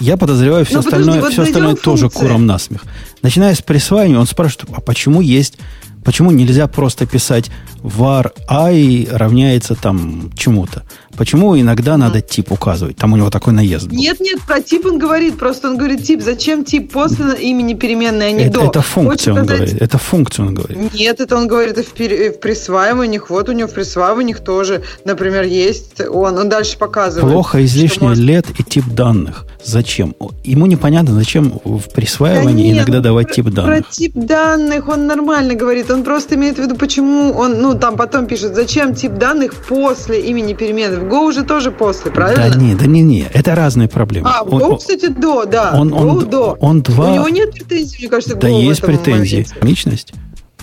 Я 0.00 0.16
подозреваю, 0.16 0.64
все 0.64 0.74
ну, 0.74 0.80
остальное, 0.80 1.16
подожди, 1.16 1.32
все 1.34 1.42
остальное 1.42 1.74
тоже 1.74 2.10
куром 2.10 2.46
насмех. 2.46 2.84
Начиная 3.22 3.54
с 3.54 3.62
присваивания, 3.62 4.18
он 4.18 4.26
спрашивает, 4.26 4.68
а 4.74 4.80
почему 4.80 5.20
есть 5.20 5.58
Почему 6.04 6.32
нельзя 6.32 6.66
просто 6.66 7.06
писать 7.06 7.50
var 7.82 8.32
i 8.48 9.08
равняется 9.10 9.74
там 9.74 10.32
чему-то? 10.34 10.82
Почему 11.16 11.58
иногда 11.58 11.96
надо 11.96 12.20
тип 12.20 12.52
указывать? 12.52 12.96
Там 12.96 13.12
у 13.12 13.16
него 13.16 13.30
такой 13.30 13.52
наезд 13.52 13.86
был. 13.86 13.96
Нет, 13.96 14.20
нет, 14.20 14.40
про 14.46 14.60
тип 14.60 14.86
он 14.86 14.98
говорит. 14.98 15.38
Просто 15.38 15.68
он 15.68 15.76
говорит 15.76 16.02
тип. 16.02 16.22
Зачем 16.22 16.64
тип 16.64 16.90
после 16.92 17.34
имени 17.34 17.74
переменной, 17.74 18.28
а 18.28 18.30
не 18.32 18.44
это, 18.44 18.60
до? 18.60 18.66
Это 18.66 18.82
функция 18.82 19.34
он 19.34 19.46
говорит. 19.46 19.80
Это 19.80 19.98
функция 19.98 20.46
он 20.46 20.54
говорит. 20.54 20.94
Нет, 20.94 21.20
это 21.20 21.36
он 21.36 21.48
говорит 21.48 21.76
в, 21.76 21.92
в 21.94 22.40
присваиваниях. 22.40 23.30
Вот 23.30 23.48
у 23.48 23.52
него 23.52 23.68
в 23.68 23.74
присваиваниях 23.74 24.40
тоже, 24.40 24.82
например, 25.04 25.44
есть. 25.44 26.00
Он, 26.00 26.38
он 26.38 26.48
дальше 26.48 26.78
показывает. 26.78 27.32
Плохо 27.32 27.64
излишний 27.64 28.08
может... 28.08 28.24
лет 28.24 28.46
и 28.58 28.62
тип 28.62 28.86
данных. 28.86 29.46
Зачем? 29.64 30.16
Ему 30.44 30.66
непонятно, 30.66 31.14
зачем 31.14 31.60
в 31.64 31.88
присваивании 31.94 32.64
да 32.64 32.68
нет, 32.68 32.76
иногда 32.78 33.00
давать 33.00 33.28
про, 33.28 33.34
тип 33.34 33.46
данных. 33.50 33.84
Про 33.84 33.92
тип 33.92 34.12
данных 34.14 34.88
он 34.88 35.06
нормально 35.06 35.54
говорит. 35.54 35.90
Он 35.90 36.02
просто 36.02 36.34
имеет 36.34 36.56
в 36.56 36.62
виду, 36.62 36.74
почему 36.74 37.32
он, 37.32 37.60
ну, 37.60 37.78
там 37.78 37.96
потом 37.96 38.26
пишет, 38.26 38.54
зачем 38.54 38.94
тип 38.94 39.12
данных 39.12 39.54
после 39.54 40.20
имени 40.22 40.54
перемены. 40.54 41.01
В 41.02 41.04
Go 41.06 41.28
уже 41.28 41.42
тоже 41.42 41.70
после, 41.72 42.10
правильно? 42.10 42.48
Да 42.48 42.56
не, 42.56 42.74
да 42.74 42.86
не, 42.86 43.02
не. 43.02 43.26
Это 43.32 43.54
разные 43.54 43.88
проблемы. 43.88 44.30
А, 44.32 44.44
в 44.44 44.48
Go, 44.48 44.60
он, 44.62 44.78
кстати, 44.78 45.06
до, 45.08 45.44
да. 45.44 45.72
Он, 45.74 45.92
он, 45.92 46.18
Go, 46.18 46.28
до. 46.28 46.56
Он 46.60 46.80
два... 46.82 47.10
У 47.10 47.14
него 47.14 47.28
нет 47.28 47.52
претензий, 47.52 47.98
мне 47.98 48.08
кажется, 48.08 48.36
Да 48.36 48.48
есть 48.48 48.80
претензии. 48.80 49.46
Личность. 49.60 50.12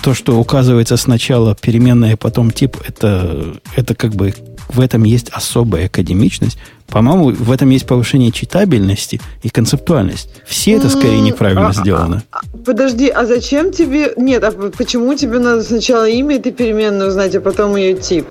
То, 0.01 0.13
что 0.13 0.39
указывается 0.39 0.95
сначала 0.95 1.55
переменная, 1.59 2.15
потом 2.15 2.51
тип, 2.51 2.77
это, 2.87 3.59
это 3.75 3.95
как 3.95 4.15
бы 4.15 4.33
в 4.69 4.79
этом 4.79 5.03
есть 5.03 5.29
особая 5.29 5.87
академичность. 5.87 6.57
По-моему, 6.87 7.31
в 7.31 7.51
этом 7.51 7.69
есть 7.69 7.85
повышение 7.85 8.31
читабельности 8.31 9.19
и 9.43 9.49
концептуальность. 9.49 10.29
Все 10.47 10.73
это 10.73 10.89
скорее 10.89 11.19
неправильно 11.19 11.69
а, 11.69 11.73
сделано. 11.73 12.23
А, 12.31 12.39
подожди, 12.65 13.09
а 13.09 13.25
зачем 13.25 13.71
тебе... 13.71 14.13
Нет, 14.15 14.43
а 14.43 14.51
почему 14.51 15.13
тебе 15.15 15.39
надо 15.39 15.63
сначала 15.63 16.07
имя 16.07 16.37
этой 16.37 16.51
переменной 16.51 17.09
узнать, 17.09 17.35
а 17.35 17.41
потом 17.41 17.75
ее 17.75 17.95
тип? 17.95 18.25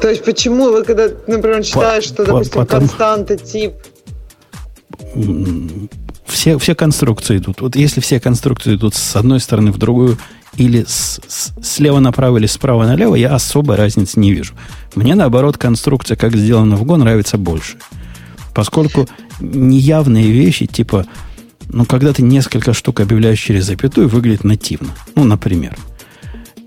То 0.00 0.08
есть 0.10 0.24
почему 0.24 0.70
вы, 0.70 0.84
когда, 0.84 1.08
например, 1.26 1.62
читаешь, 1.64 2.04
что, 2.04 2.24
допустим, 2.24 2.60
потом... 2.60 2.80
константа, 2.80 3.36
тип... 3.36 3.72
Все, 6.26 6.58
все 6.58 6.74
конструкции 6.74 7.38
идут. 7.38 7.60
Вот 7.60 7.76
если 7.76 8.00
все 8.00 8.20
конструкции 8.20 8.74
идут 8.74 8.94
с 8.94 9.16
одной 9.16 9.40
стороны 9.40 9.72
в 9.72 9.78
другую, 9.78 10.18
или 10.56 10.84
с, 10.86 11.20
с, 11.26 11.52
слева 11.62 12.00
направо 12.00 12.38
или 12.38 12.46
справа 12.46 12.86
налево, 12.86 13.14
я 13.14 13.34
особой 13.34 13.76
разницы 13.76 14.18
не 14.18 14.32
вижу. 14.32 14.54
Мне, 14.94 15.14
наоборот, 15.14 15.58
конструкция, 15.58 16.16
как 16.16 16.34
сделана 16.36 16.76
в 16.76 16.84
Go, 16.84 16.96
нравится 16.96 17.36
больше. 17.38 17.78
Поскольку 18.54 19.06
неявные 19.40 20.30
вещи, 20.30 20.66
типа, 20.66 21.06
ну, 21.68 21.84
когда 21.84 22.12
ты 22.12 22.22
несколько 22.22 22.72
штук 22.72 23.00
объявляешь 23.00 23.40
через 23.40 23.66
запятую, 23.66 24.08
выглядит 24.08 24.44
нативно. 24.44 24.90
Ну, 25.14 25.24
например. 25.24 25.76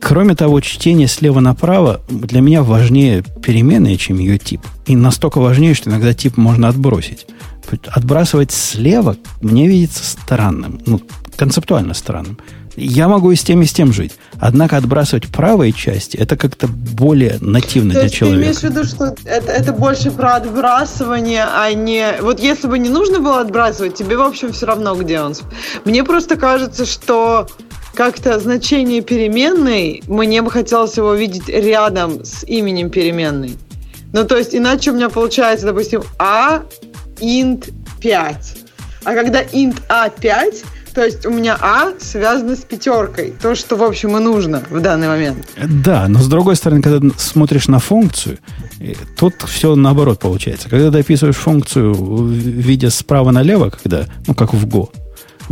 Кроме 0.01 0.35
того, 0.35 0.61
чтение 0.61 1.07
слева 1.07 1.39
направо 1.39 2.01
для 2.09 2.41
меня 2.41 2.63
важнее 2.63 3.23
переменная, 3.43 3.97
чем 3.97 4.19
ее 4.19 4.37
тип. 4.37 4.61
И 4.85 4.95
настолько 4.95 5.39
важнее, 5.39 5.73
что 5.73 5.89
иногда 5.89 6.13
тип 6.13 6.37
можно 6.37 6.67
отбросить. 6.67 7.27
Отбрасывать 7.87 8.51
слева 8.51 9.17
мне 9.41 9.67
видится 9.67 10.03
странным. 10.03 10.81
Ну, 10.85 11.01
концептуально 11.35 11.93
странным. 11.93 12.37
Я 12.75 13.09
могу 13.09 13.31
и 13.31 13.35
с 13.35 13.43
тем, 13.43 13.61
и 13.61 13.65
с 13.65 13.73
тем 13.73 13.91
жить. 13.91 14.13
Однако 14.39 14.77
отбрасывать 14.77 15.27
правые 15.27 15.73
части, 15.73 16.15
это 16.15 16.37
как-то 16.37 16.67
более 16.67 17.37
нативно 17.41 17.93
То 17.93 18.01
для 18.01 18.09
человека. 18.09 18.39
Ты 18.39 18.45
имеешь 18.45 18.59
в 18.59 18.63
виду, 18.63 18.83
что 18.85 19.15
это, 19.25 19.51
это 19.51 19.73
больше 19.73 20.11
про 20.11 20.35
отбрасывание, 20.35 21.43
а 21.43 21.73
не... 21.73 22.21
Вот 22.21 22.39
если 22.39 22.67
бы 22.67 22.79
не 22.79 22.89
нужно 22.89 23.19
было 23.19 23.41
отбрасывать, 23.41 23.95
тебе, 23.95 24.15
в 24.17 24.21
общем, 24.21 24.53
все 24.53 24.65
равно, 24.65 24.95
где 24.95 25.19
он. 25.19 25.35
Мне 25.83 26.05
просто 26.05 26.37
кажется, 26.37 26.85
что 26.85 27.49
как-то 27.93 28.39
значение 28.39 29.01
переменной, 29.01 30.03
мне 30.07 30.41
бы 30.41 30.51
хотелось 30.51 30.97
его 30.97 31.13
видеть 31.13 31.47
рядом 31.47 32.23
с 32.23 32.43
именем 32.43 32.89
переменной. 32.89 33.57
Ну, 34.13 34.25
то 34.25 34.37
есть, 34.37 34.55
иначе 34.55 34.91
у 34.91 34.95
меня 34.95 35.09
получается, 35.09 35.67
допустим, 35.67 36.03
а 36.17 36.63
int 37.17 37.71
5. 38.01 38.55
А 39.03 39.13
когда 39.13 39.43
int 39.43 39.81
a5, 39.87 40.65
то 40.93 41.05
есть 41.05 41.25
у 41.25 41.31
меня 41.31 41.57
А 41.61 41.93
связано 41.99 42.55
с 42.55 42.59
пятеркой. 42.59 43.33
То, 43.41 43.55
что, 43.55 43.75
в 43.75 43.83
общем, 43.83 44.17
и 44.17 44.19
нужно 44.19 44.63
в 44.69 44.81
данный 44.81 45.07
момент. 45.07 45.47
Да, 45.63 46.07
но 46.07 46.19
с 46.19 46.27
другой 46.27 46.55
стороны, 46.55 46.81
когда 46.81 47.07
смотришь 47.17 47.67
на 47.67 47.79
функцию, 47.79 48.39
э, 48.79 48.93
тут 49.17 49.35
все 49.47 49.75
наоборот 49.75 50.19
получается. 50.19 50.69
Когда 50.69 50.91
ты 50.91 50.99
описываешь 50.99 51.37
функцию 51.37 51.93
в 51.93 52.31
виде 52.31 52.89
справа 52.89 53.31
налево, 53.31 53.69
когда, 53.69 54.05
ну, 54.27 54.33
как 54.33 54.53
в 54.53 54.65
Go, 54.65 54.89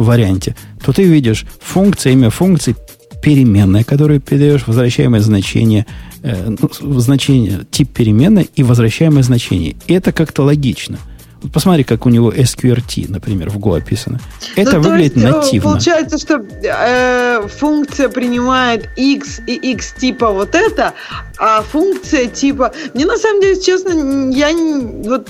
варианте, 0.03 0.55
то 0.83 0.93
ты 0.93 1.03
видишь 1.03 1.45
функция, 1.59 2.13
имя 2.13 2.29
функции, 2.29 2.75
переменная, 3.21 3.83
которую 3.83 4.21
передаешь, 4.21 4.67
возвращаемое 4.67 5.21
значение, 5.21 5.85
э, 6.23 6.55
ну, 6.59 6.99
значение, 6.99 7.61
тип 7.71 7.89
переменной 7.93 8.49
и 8.55 8.63
возвращаемое 8.63 9.23
значение. 9.23 9.75
И 9.87 9.93
это 9.93 10.11
как-то 10.11 10.43
логично. 10.43 10.97
Вот 11.41 11.51
посмотри, 11.51 11.83
как 11.83 12.05
у 12.05 12.09
него 12.09 12.31
SQRT, 12.31 13.11
например, 13.11 13.49
в 13.49 13.57
Go 13.57 13.77
описано. 13.77 14.19
Это 14.55 14.77
ну, 14.77 14.89
выглядит 14.89 15.15
есть, 15.15 15.25
э, 15.27 15.29
нативно. 15.29 15.71
Получается, 15.71 16.17
что 16.17 16.35
э, 16.39 17.47
функция 17.47 18.09
принимает 18.09 18.89
x 18.95 19.41
и 19.45 19.53
x 19.71 19.93
типа 19.93 20.31
вот 20.31 20.55
это, 20.55 20.93
а 21.37 21.61
функция 21.61 22.27
типа... 22.27 22.73
Мне 22.93 23.05
на 23.05 23.17
самом 23.17 23.41
деле, 23.41 23.61
честно, 23.61 24.31
я 24.31 24.51
вот 25.03 25.29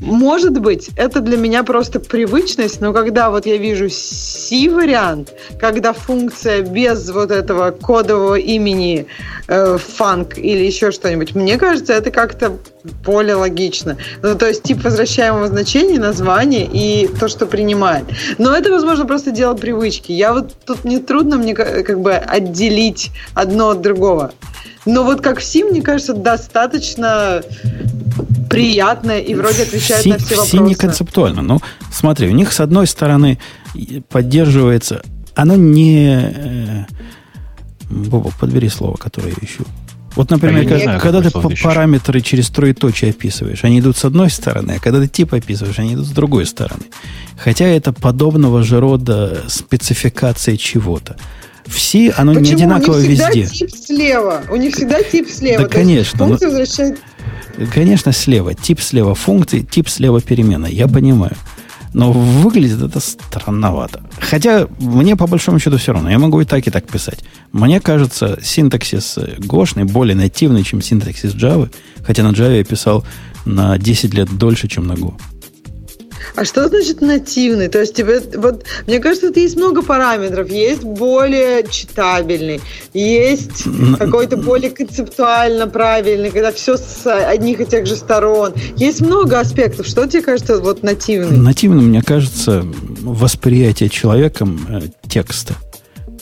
может 0.00 0.58
быть, 0.60 0.90
это 0.96 1.20
для 1.20 1.36
меня 1.36 1.64
просто 1.64 2.00
привычность, 2.00 2.80
но 2.80 2.92
когда 2.92 3.30
вот 3.30 3.46
я 3.46 3.56
вижу 3.56 3.88
C-вариант, 3.90 5.34
когда 5.58 5.92
функция 5.92 6.62
без 6.62 7.10
вот 7.10 7.30
этого 7.30 7.70
кодового 7.70 8.36
имени 8.36 9.06
э, 9.48 9.76
фанк 9.78 10.38
или 10.38 10.64
еще 10.64 10.90
что-нибудь, 10.90 11.34
мне 11.34 11.58
кажется, 11.58 11.92
это 11.92 12.10
как-то 12.10 12.58
более 13.04 13.34
логично. 13.34 13.96
Ну, 14.22 14.34
то 14.34 14.46
есть 14.46 14.62
тип 14.62 14.82
возвращаемого 14.84 15.48
значения, 15.48 15.98
название 15.98 16.68
и 16.70 17.08
то, 17.08 17.28
что 17.28 17.46
принимает. 17.46 18.04
Но 18.38 18.54
это, 18.54 18.70
возможно, 18.70 19.06
просто 19.06 19.30
дело 19.30 19.54
привычки. 19.54 20.12
Я 20.12 20.32
вот 20.32 20.54
тут 20.64 20.84
не 20.84 20.98
трудно 20.98 21.36
мне 21.36 21.54
как 21.54 22.00
бы 22.00 22.14
отделить 22.14 23.10
одно 23.34 23.70
от 23.70 23.80
другого. 23.80 24.32
Но 24.86 25.04
вот 25.04 25.20
как 25.20 25.40
в 25.40 25.44
C, 25.44 25.64
мне 25.64 25.82
кажется, 25.82 26.14
достаточно 26.14 27.42
приятная 28.48 29.20
и 29.20 29.34
вроде 29.34 29.64
отвечает 29.64 30.00
все, 30.00 30.10
на 30.10 30.16
все 30.18 30.28
вопросы. 30.30 30.48
Все 30.48 30.58
не 30.60 30.74
концептуально. 30.74 31.42
Ну, 31.42 31.60
смотри, 31.92 32.28
у 32.28 32.32
них 32.32 32.52
с 32.52 32.60
одной 32.60 32.86
стороны 32.86 33.38
поддерживается... 34.08 35.02
Оно 35.34 35.54
не... 35.54 36.32
Э, 36.34 36.84
Боба, 37.90 38.30
подбери 38.40 38.68
слово, 38.68 38.96
которое 38.96 39.28
я 39.28 39.46
ищу. 39.46 39.64
Вот, 40.16 40.30
например, 40.30 40.64
а 40.66 40.98
когда, 40.98 40.98
когда 40.98 41.22
ты 41.22 41.56
параметры 41.62 42.20
через 42.20 42.48
троеточие 42.48 43.10
описываешь, 43.10 43.62
они 43.62 43.80
идут 43.80 43.96
с 43.96 44.04
одной 44.04 44.30
стороны, 44.30 44.72
а 44.72 44.80
когда 44.80 45.00
ты 45.00 45.08
тип 45.08 45.34
описываешь, 45.34 45.78
они 45.78 45.94
идут 45.94 46.06
с 46.06 46.10
другой 46.10 46.46
стороны. 46.46 46.82
Хотя 47.36 47.66
это 47.66 47.92
подобного 47.92 48.62
же 48.62 48.80
рода 48.80 49.44
спецификация 49.48 50.56
чего-то. 50.56 51.16
Все, 51.66 52.10
оно 52.16 52.32
Почему? 52.32 52.46
не 52.46 52.52
одинаково 52.54 52.98
везде. 52.98 53.06
У 53.06 53.06
них 53.06 53.14
всегда 53.14 53.30
везде. 53.30 53.66
тип 53.66 53.70
слева. 53.70 54.42
У 54.50 54.56
них 54.56 54.74
всегда 54.74 55.02
тип 55.02 55.28
слева. 55.28 55.62
Да, 55.62 55.68
конечно. 55.68 56.26
Но... 56.26 56.32
Возвращает... 56.32 56.98
Конечно, 57.72 58.12
слева. 58.12 58.54
Тип 58.54 58.80
слева 58.80 59.14
функции, 59.14 59.60
тип 59.60 59.88
слева 59.88 60.20
перемена. 60.20 60.66
Я 60.66 60.88
понимаю. 60.88 61.36
Но 61.94 62.12
выглядит 62.12 62.82
это 62.82 63.00
странновато. 63.00 64.02
Хотя 64.20 64.66
мне 64.78 65.16
по 65.16 65.26
большому 65.26 65.58
счету 65.58 65.78
все 65.78 65.92
равно. 65.92 66.10
Я 66.10 66.18
могу 66.18 66.40
и 66.40 66.44
так, 66.44 66.66
и 66.66 66.70
так 66.70 66.86
писать. 66.86 67.24
Мне 67.52 67.80
кажется, 67.80 68.38
синтаксис 68.42 69.18
гошный 69.38 69.84
более 69.84 70.16
нативный, 70.16 70.64
чем 70.64 70.82
синтаксис 70.82 71.34
Java. 71.34 71.70
Хотя 72.06 72.22
на 72.22 72.32
Java 72.32 72.56
я 72.56 72.64
писал 72.64 73.04
на 73.44 73.78
10 73.78 74.14
лет 74.14 74.28
дольше, 74.36 74.68
чем 74.68 74.86
на 74.86 74.92
Go. 74.92 75.14
А 76.34 76.44
что 76.44 76.68
значит 76.68 77.00
нативный? 77.00 77.68
То 77.68 77.80
есть 77.80 77.94
тебе, 77.94 78.20
вот, 78.36 78.64
мне 78.86 78.98
кажется, 78.98 79.28
тут 79.28 79.36
есть 79.36 79.56
много 79.56 79.82
параметров. 79.82 80.50
Есть 80.50 80.82
более 80.82 81.66
читабельный, 81.68 82.60
есть 82.94 83.64
какой-то 83.98 84.36
более 84.36 84.70
концептуально 84.70 85.66
правильный, 85.66 86.30
когда 86.30 86.52
все 86.52 86.76
с 86.76 87.06
одних 87.06 87.60
и 87.60 87.66
тех 87.66 87.86
же 87.86 87.96
сторон. 87.96 88.54
Есть 88.76 89.00
много 89.00 89.40
аспектов. 89.40 89.86
Что 89.86 90.06
тебе 90.06 90.22
кажется 90.22 90.58
вот 90.60 90.82
нативным? 90.82 91.42
Нативным, 91.42 91.88
мне 91.88 92.02
кажется, 92.02 92.64
восприятие 93.00 93.88
человеком 93.88 94.60
э, 94.68 94.80
текста. 95.08 95.54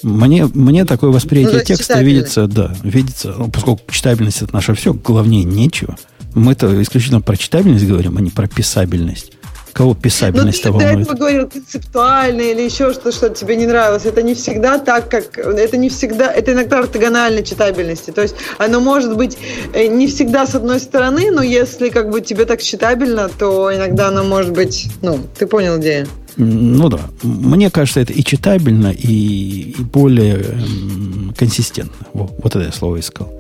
Мне, 0.03 0.47
мне 0.47 0.85
такое 0.85 1.11
восприятие 1.11 1.59
ну, 1.59 1.65
текста 1.65 2.01
видится, 2.03 2.47
да, 2.47 2.75
видится, 2.83 3.35
ну, 3.37 3.49
поскольку 3.51 3.91
читабельность 3.91 4.43
это 4.43 4.55
наше 4.55 4.75
все, 4.75 4.93
главнее 4.93 5.45
нечего. 5.45 5.97
Мы-то 6.35 6.81
исключительно 6.83 7.21
про 7.21 7.37
читабельность 7.37 7.87
говорим, 7.87 8.19
а 8.19 8.21
не 8.21 8.31
про 8.31 8.47
писабельность. 8.47 9.33
Кого 9.77 9.95
писабельность 9.95 10.63
того 10.63 10.79
волнует? 10.79 11.01
ты 11.01 11.05
до 11.05 11.11
этого 11.11 11.19
говорил 11.19 11.51
концептуально 11.51 12.41
или 12.41 12.63
еще 12.63 12.95
что, 12.95 13.13
что 13.13 13.29
тебе 13.29 13.57
не 13.57 13.67
нравилось. 13.67 14.07
Это 14.07 14.23
не 14.23 14.33
всегда 14.33 14.79
так, 14.79 15.11
как... 15.11 15.37
Это 15.37 15.77
не 15.77 15.91
всегда... 15.91 16.33
Это 16.33 16.53
иногда 16.53 16.79
ортогональной 16.79 17.45
читабельности. 17.45 18.11
То 18.11 18.23
есть 18.23 18.37
оно 18.57 18.81
может 18.81 19.15
быть 19.15 19.37
э, 19.75 19.89
не 19.89 20.07
всегда 20.07 20.47
с 20.47 20.55
одной 20.55 20.81
стороны, 20.81 21.31
но 21.31 21.43
если 21.43 21.91
как 21.91 22.09
бы 22.09 22.23
тебе 22.23 22.47
так 22.47 22.63
читабельно, 22.63 23.29
то 23.29 23.71
иногда 23.71 24.09
оно 24.09 24.25
может 24.25 24.55
быть... 24.55 24.89
Ну, 25.03 25.21
ты 25.39 25.47
понял, 25.47 25.77
где 25.77 26.07
Ну 26.39 26.89
да. 26.89 27.01
Мне 27.23 27.71
кажется, 27.71 28.01
это 28.01 28.15
и 28.15 28.25
читабельно, 28.25 28.95
и, 28.97 29.75
и 29.79 29.83
более 29.83 30.37
эм, 30.37 31.35
консистентно. 31.37 32.07
Во, 32.15 32.31
вот 32.43 32.57
это 32.57 32.65
я 32.65 32.73
слово 32.73 33.01
искал. 33.01 33.31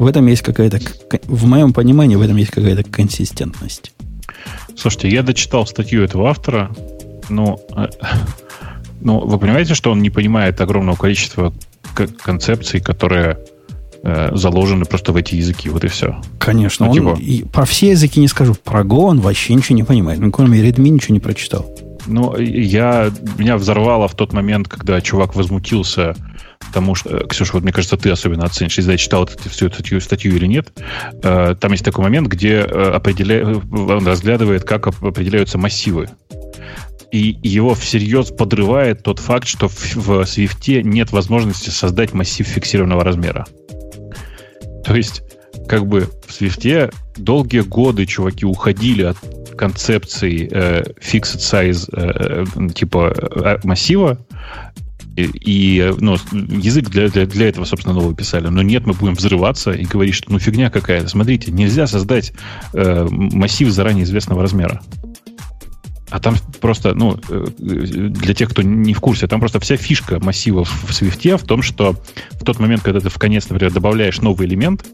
В 0.00 0.08
этом 0.08 0.26
есть 0.26 0.42
какая-то... 0.42 0.80
В 1.28 1.46
моем 1.46 1.72
понимании 1.72 2.16
в 2.16 2.22
этом 2.22 2.36
есть 2.36 2.50
какая-то 2.50 2.82
консистентность. 2.82 3.92
Слушайте, 4.76 5.08
я 5.08 5.22
дочитал 5.22 5.66
статью 5.66 6.02
этого 6.02 6.28
автора, 6.30 6.70
но, 7.28 7.60
э, 7.76 7.86
но 9.00 9.20
вы 9.20 9.38
понимаете, 9.38 9.74
что 9.74 9.90
он 9.90 10.02
не 10.02 10.10
понимает 10.10 10.60
огромного 10.60 10.96
количества 10.96 11.52
концепций, 12.22 12.80
которые 12.80 13.38
э, 14.02 14.30
заложены 14.34 14.84
просто 14.84 15.12
в 15.12 15.16
эти 15.16 15.36
языки, 15.36 15.68
вот 15.68 15.84
и 15.84 15.88
все. 15.88 16.20
Конечно, 16.38 16.86
ну, 16.86 16.92
он 16.92 17.16
типа... 17.16 17.20
и 17.20 17.44
про 17.44 17.64
все 17.64 17.90
языки 17.90 18.20
не 18.20 18.28
скажу, 18.28 18.54
про 18.54 18.82
Go 18.82 19.06
он 19.06 19.20
вообще 19.20 19.54
ничего 19.54 19.76
не 19.76 19.84
понимает, 19.84 20.18
ну, 20.20 20.30
кроме 20.30 20.60
Redmi 20.60 20.88
ничего 20.88 21.14
не 21.14 21.20
прочитал. 21.20 21.66
Ну, 22.06 22.36
я, 22.36 23.10
меня 23.38 23.56
взорвало 23.56 24.08
в 24.08 24.14
тот 24.14 24.32
момент, 24.32 24.68
когда 24.68 25.00
чувак 25.00 25.34
возмутился 25.34 26.14
Потому 26.74 26.96
что, 26.96 27.18
э, 27.18 27.26
Ксюша, 27.28 27.52
вот 27.52 27.62
мне 27.62 27.72
кажется, 27.72 27.96
ты 27.96 28.10
особенно 28.10 28.46
оценишь, 28.46 28.76
если 28.78 28.90
я 28.90 28.98
читал 28.98 29.22
эту, 29.22 29.48
всю 29.48 29.66
эту 29.66 29.76
статью, 29.76 30.00
статью 30.00 30.34
или 30.34 30.46
нет. 30.46 30.72
Э, 31.22 31.54
там 31.54 31.70
есть 31.70 31.84
такой 31.84 32.02
момент, 32.02 32.26
где 32.26 32.54
э, 32.54 32.90
определя... 32.90 33.46
он 33.46 34.04
разглядывает, 34.04 34.64
как 34.64 34.88
определяются 34.88 35.56
массивы. 35.56 36.08
И 37.12 37.38
его 37.44 37.74
всерьез 37.74 38.32
подрывает 38.32 39.04
тот 39.04 39.20
факт, 39.20 39.46
что 39.46 39.68
в, 39.68 39.94
в 39.94 40.22
Swift 40.22 40.82
нет 40.82 41.12
возможности 41.12 41.70
создать 41.70 42.12
массив 42.12 42.44
фиксированного 42.44 43.04
размера. 43.04 43.46
То 44.84 44.96
есть, 44.96 45.22
как 45.68 45.86
бы 45.86 46.08
в 46.26 46.30
Swift 46.30 46.92
долгие 47.16 47.60
годы 47.60 48.04
чуваки 48.04 48.44
уходили 48.44 49.04
от 49.04 49.18
концепции 49.56 50.48
э, 50.50 50.82
fixed 51.00 51.38
size 51.38 51.88
э, 51.92 52.72
типа 52.74 53.60
массива 53.62 54.18
и 55.16 55.92
ну, 55.98 56.16
язык 56.32 56.88
для, 56.90 57.08
для, 57.08 57.26
для 57.26 57.48
этого, 57.48 57.64
собственно, 57.64 57.94
нового 57.94 58.14
писали. 58.14 58.48
Но 58.48 58.62
нет, 58.62 58.86
мы 58.86 58.94
будем 58.94 59.14
взрываться 59.14 59.70
и 59.72 59.84
говорить, 59.84 60.14
что 60.14 60.32
ну 60.32 60.38
фигня 60.38 60.70
какая-то. 60.70 61.08
Смотрите, 61.08 61.52
нельзя 61.52 61.86
создать 61.86 62.32
э, 62.72 63.06
массив 63.10 63.70
заранее 63.70 64.04
известного 64.04 64.42
размера. 64.42 64.80
А 66.10 66.20
там 66.20 66.36
просто, 66.60 66.94
ну, 66.94 67.18
э, 67.28 67.46
для 67.58 68.34
тех, 68.34 68.50
кто 68.50 68.62
не 68.62 68.94
в 68.94 69.00
курсе, 69.00 69.26
там 69.26 69.40
просто 69.40 69.58
вся 69.60 69.76
фишка 69.76 70.20
массива 70.20 70.64
в 70.64 70.90
Swift 70.90 71.36
в 71.38 71.44
том, 71.44 71.62
что 71.62 71.96
в 72.32 72.44
тот 72.44 72.58
момент, 72.58 72.82
когда 72.82 73.00
ты 73.00 73.08
в 73.08 73.18
конец, 73.18 73.48
например, 73.48 73.72
добавляешь 73.72 74.20
новый 74.20 74.46
элемент, 74.46 74.84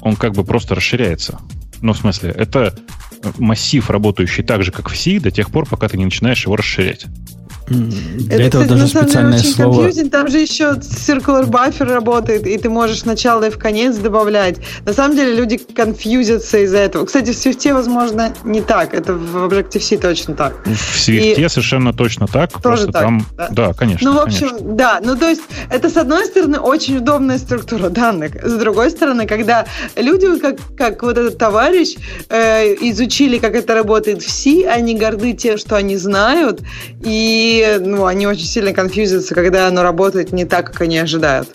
он 0.00 0.16
как 0.16 0.32
бы 0.32 0.44
просто 0.44 0.74
расширяется. 0.74 1.38
Ну, 1.82 1.92
в 1.92 1.98
смысле, 1.98 2.30
это 2.30 2.74
массив, 3.38 3.88
работающий 3.90 4.42
так 4.42 4.62
же, 4.62 4.72
как 4.72 4.88
в 4.88 4.96
C, 4.96 5.20
до 5.20 5.30
тех 5.30 5.50
пор, 5.50 5.66
пока 5.68 5.88
ты 5.88 5.98
не 5.98 6.04
начинаешь 6.04 6.44
его 6.44 6.56
расширять. 6.56 7.06
Для 7.68 8.46
это, 8.46 8.58
этого 8.58 8.62
кстати, 8.64 8.68
даже 8.68 8.86
специальное 8.88 9.38
очень 9.38 9.52
слово. 9.52 9.88
Confusing. 9.88 10.10
Там 10.10 10.28
же 10.28 10.38
еще 10.38 10.64
circular 10.80 11.48
buffer 11.48 11.84
работает, 11.84 12.46
и 12.46 12.58
ты 12.58 12.68
можешь 12.68 13.00
сначала 13.00 13.44
и 13.44 13.50
в 13.50 13.58
конец 13.58 13.96
добавлять. 13.96 14.56
На 14.84 14.92
самом 14.92 15.16
деле 15.16 15.34
люди 15.34 15.56
конфьюзятся 15.56 16.58
из-за 16.58 16.78
этого. 16.78 17.06
Кстати, 17.06 17.30
в 17.30 17.34
Swift, 17.34 17.72
возможно, 17.72 18.34
не 18.44 18.60
так. 18.60 18.94
Это 18.94 19.14
в 19.14 19.36
Objective-C 19.46 19.98
точно 19.98 20.34
так. 20.34 20.66
В 20.66 20.68
Swift 20.70 21.34
и... 21.36 21.48
совершенно 21.48 21.92
точно 21.92 22.26
так. 22.26 22.50
Тоже 22.60 22.86
так, 22.86 23.02
там... 23.02 23.26
да? 23.36 23.48
да, 23.50 23.72
конечно. 23.72 24.10
Ну, 24.10 24.18
в 24.18 24.22
общем, 24.22 24.48
конечно. 24.48 24.72
да. 24.74 25.00
Ну, 25.02 25.16
то 25.16 25.28
есть, 25.28 25.42
это, 25.70 25.88
с 25.88 25.96
одной 25.96 26.26
стороны, 26.26 26.58
очень 26.58 26.98
удобная 26.98 27.38
структура 27.38 27.88
данных. 27.88 28.32
С 28.42 28.54
другой 28.54 28.90
стороны, 28.90 29.26
когда 29.26 29.66
люди, 29.96 30.38
как, 30.38 30.56
как 30.76 31.02
вот 31.02 31.16
этот 31.16 31.38
товарищ, 31.38 31.71
э, 32.28 32.74
изучили, 32.80 33.38
как 33.38 33.54
это 33.54 33.74
работает 33.74 34.22
в 34.22 34.30
C, 34.30 34.66
они 34.66 34.94
горды 34.94 35.32
тем, 35.32 35.58
что 35.58 35.76
они 35.76 35.96
знают, 35.96 36.60
и 37.04 37.78
ну, 37.80 38.06
они 38.06 38.26
очень 38.26 38.46
сильно 38.46 38.72
конфьюзятся, 38.72 39.34
когда 39.34 39.68
оно 39.68 39.82
работает 39.82 40.32
не 40.32 40.44
так, 40.44 40.72
как 40.72 40.82
они 40.82 40.98
ожидают. 40.98 41.48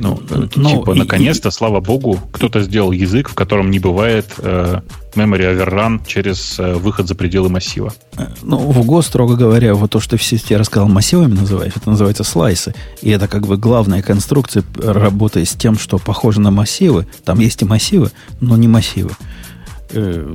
Ну, 0.00 0.18
ну 0.54 0.70
типа, 0.70 0.94
наконец-то, 0.94 1.50
слава 1.50 1.80
богу, 1.80 2.18
кто-то 2.32 2.62
сделал 2.62 2.90
язык, 2.90 3.28
в 3.28 3.34
котором 3.34 3.70
не 3.70 3.78
бывает 3.78 4.26
э, 4.38 4.80
memory 5.14 5.54
overrun 5.54 6.00
через 6.06 6.58
э, 6.58 6.72
выход 6.74 7.06
за 7.06 7.14
пределы 7.14 7.50
массива. 7.50 7.92
Э, 8.16 8.28
ну, 8.42 8.56
в 8.56 8.78
Go, 8.80 9.02
строго 9.02 9.36
говоря, 9.36 9.74
вот 9.74 9.90
то, 9.90 10.00
что 10.00 10.16
все 10.16 10.38
я 10.48 10.56
рассказал, 10.56 10.88
массивами 10.88 11.34
называешь, 11.34 11.74
это 11.76 11.90
называется 11.90 12.24
слайсы. 12.24 12.74
И 13.02 13.10
это 13.10 13.28
как 13.28 13.46
бы 13.46 13.58
главная 13.58 14.00
конструкция, 14.00 14.64
работая 14.82 15.44
с 15.44 15.50
тем, 15.50 15.78
что 15.78 15.98
похоже 15.98 16.40
на 16.40 16.50
массивы. 16.50 17.06
Там 17.24 17.38
есть 17.38 17.60
и 17.60 17.66
массивы, 17.66 18.10
но 18.40 18.56
не 18.56 18.68
массивы. 18.68 19.10
Э, 19.92 20.34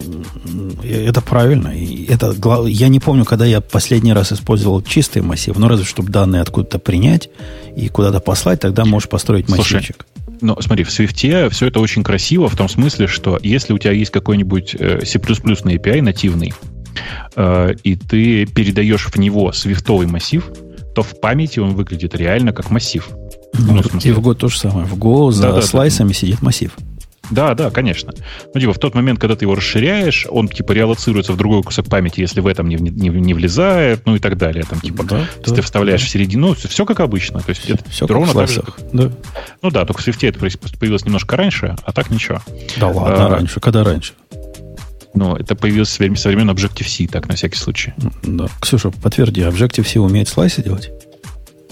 это 0.84 1.22
правильно. 1.22 1.74
Это, 2.08 2.36
я 2.68 2.88
не 2.88 3.00
помню, 3.00 3.26
когда 3.26 3.46
я 3.46 3.62
последний 3.62 4.14
раз 4.14 4.32
использовал 4.32 4.82
чистый 4.82 5.22
массив, 5.22 5.58
но 5.58 5.68
разве 5.68 5.86
чтобы 5.86 6.12
данные 6.12 6.42
откуда-то 6.42 6.80
принять 6.80 7.30
и 7.76 7.88
куда-то 7.88 8.20
послать, 8.20 8.60
тогда 8.60 8.86
можешь 8.86 9.10
построить 9.10 9.50
массивчик. 9.50 10.06
Слушай, 10.06 10.40
ну, 10.42 10.58
смотри, 10.60 10.84
в 10.84 10.90
Swift 10.90 11.50
все 11.50 11.68
это 11.68 11.80
очень 11.80 12.04
красиво 12.04 12.50
в 12.50 12.56
том 12.56 12.70
смысле, 12.70 13.08
что 13.08 13.40
если 13.42 13.74
у 13.74 13.78
тебя 13.78 13.92
есть 13.92 14.12
какой-нибудь 14.12 14.76
э, 14.78 15.06
C++ 15.06 15.20
на 15.20 15.76
API 15.76 16.02
нативный, 16.02 16.54
э, 17.36 17.76
и 17.84 17.96
ты 17.96 18.46
передаешь 18.46 19.06
в 19.08 19.18
него 19.18 19.52
свифтовый 19.52 20.08
массив, 20.08 20.50
то 20.94 21.04
в 21.04 21.20
памяти 21.20 21.60
он 21.60 21.76
выглядит 21.76 22.16
реально 22.16 22.54
как 22.54 22.72
массив. 22.72 23.10
Ну, 23.54 23.76
ну, 23.76 24.00
и 24.04 24.12
в 24.12 24.20
Go 24.20 24.36
то 24.36 24.48
же 24.50 24.58
самое. 24.58 24.86
В 24.86 24.98
Go 24.98 25.32
за 25.32 25.54
да, 25.54 25.62
слайсами 25.62 26.10
да. 26.10 26.14
сидит 26.14 26.42
массив. 26.42 26.72
Да, 27.32 27.54
да, 27.54 27.70
конечно. 27.72 28.14
Ну, 28.54 28.60
типа, 28.60 28.74
в 28.74 28.80
тот 28.80 28.96
момент, 28.96 29.20
когда 29.20 29.36
ты 29.36 29.46
его 29.46 29.56
расширяешь, 29.56 30.26
он, 30.30 30.48
типа, 30.48 30.72
реалоцируется 30.72 31.34
в 31.34 31.38
другой 31.38 31.64
кусок 31.64 31.88
памяти, 31.88 32.22
если 32.22 32.40
в 32.40 32.48
этом 32.48 32.68
не, 32.70 32.76
не, 32.76 33.10
не 33.10 33.34
влезает, 33.34 34.06
ну 34.06 34.16
и 34.16 34.20
так 34.20 34.38
далее. 34.38 34.64
Там, 34.70 34.80
типа, 34.80 35.04
да, 35.04 35.20
если 35.20 35.50
да, 35.50 35.56
ты 35.56 35.62
вставляешь 35.62 36.02
да. 36.02 36.08
в 36.08 36.10
середину, 36.10 36.54
все, 36.54 36.68
все 36.68 36.86
как 36.86 37.00
обычно. 37.00 37.42
То 37.42 37.50
есть, 37.50 37.70
это 37.70 37.90
все 37.90 38.08
ровно 38.08 38.34
как 38.34 38.50
в 38.50 38.56
так 38.56 38.66
же. 38.68 38.74
Да. 38.94 39.12
Ну 39.62 39.72
да, 39.72 39.86
только 39.86 40.02
в 40.02 40.08
Swift 40.08 40.28
это 40.28 40.40
появилось 40.40 41.06
немножко 41.06 41.36
раньше, 41.38 41.76
а 41.84 41.92
так 41.92 42.10
ничего. 42.10 42.42
Да 42.78 42.88
ладно, 42.88 43.28
а, 43.28 43.30
раньше. 43.30 43.60
Когда 43.60 43.84
раньше? 43.84 44.14
Ну, 45.16 45.36
это 45.36 45.56
появилось 45.56 45.90
со 45.90 46.00
времен 46.04 46.50
Objective-C, 46.50 47.08
так, 47.08 47.30
на 47.30 47.36
всякий 47.36 47.58
случай. 47.58 47.94
Да. 48.24 48.48
Ксюша, 48.60 48.92
подтверди, 48.92 49.42
Objective-C 49.42 50.00
умеет 50.00 50.28
слайсы 50.28 50.62
делать? 50.62 50.92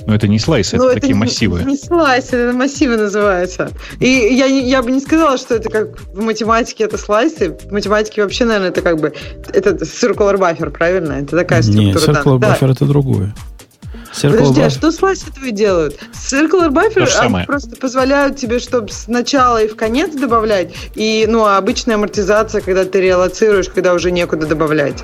Но 0.06 0.16
это 0.16 0.28
не 0.28 0.40
слайсы, 0.40 0.76
это, 0.76 0.86
это 0.86 0.94
такие 0.96 1.14
не, 1.14 1.20
массивы. 1.20 1.64
Не 1.64 1.78
слайсы, 1.78 2.36
это 2.36 2.58
массивы 2.58 2.98
называются. 2.98 3.72
И 4.00 4.08
я, 4.08 4.46
я 4.46 4.82
бы 4.82 4.92
не 4.92 5.00
сказала, 5.00 5.38
что 5.38 5.56
это 5.56 5.70
как 5.70 6.00
в 6.14 6.22
математике 6.22 6.84
это 6.86 6.98
слайсы. 6.98 7.52
В 7.52 7.72
математике 7.72 8.24
вообще, 8.24 8.46
наверное, 8.46 8.70
это 8.70 8.82
как 8.82 9.00
бы 9.00 9.14
это 9.54 9.72
circular 9.86 10.38
buffer, 10.38 10.70
правильно? 10.72 11.14
Это 11.14 11.38
такая 11.38 11.62
структура. 11.62 11.86
Нет, 11.86 11.96
circular 11.98 12.40
да. 12.40 12.58
buffer 12.60 12.72
это 12.72 12.86
другое. 12.86 13.34
Подожди, 14.22 14.62
а 14.62 14.70
что 14.70 14.92
слайсы 14.92 15.26
твои 15.32 15.52
делают? 15.52 16.00
Circular 16.14 16.70
buffer 16.70 17.46
просто 17.46 17.76
позволяют 17.76 18.38
тебе, 18.38 18.60
чтобы 18.60 18.90
сначала 18.92 19.64
и 19.64 19.68
в 19.68 19.76
конец 19.76 20.14
добавлять, 20.14 20.74
и 20.96 21.26
ну, 21.28 21.46
а 21.46 21.58
обычная 21.58 21.96
амортизация, 21.96 22.62
когда 22.62 22.86
ты 22.86 23.02
реалоцируешь, 23.02 23.70
когда 23.70 23.94
уже 23.94 24.12
некуда 24.12 24.46
добавлять. 24.46 25.04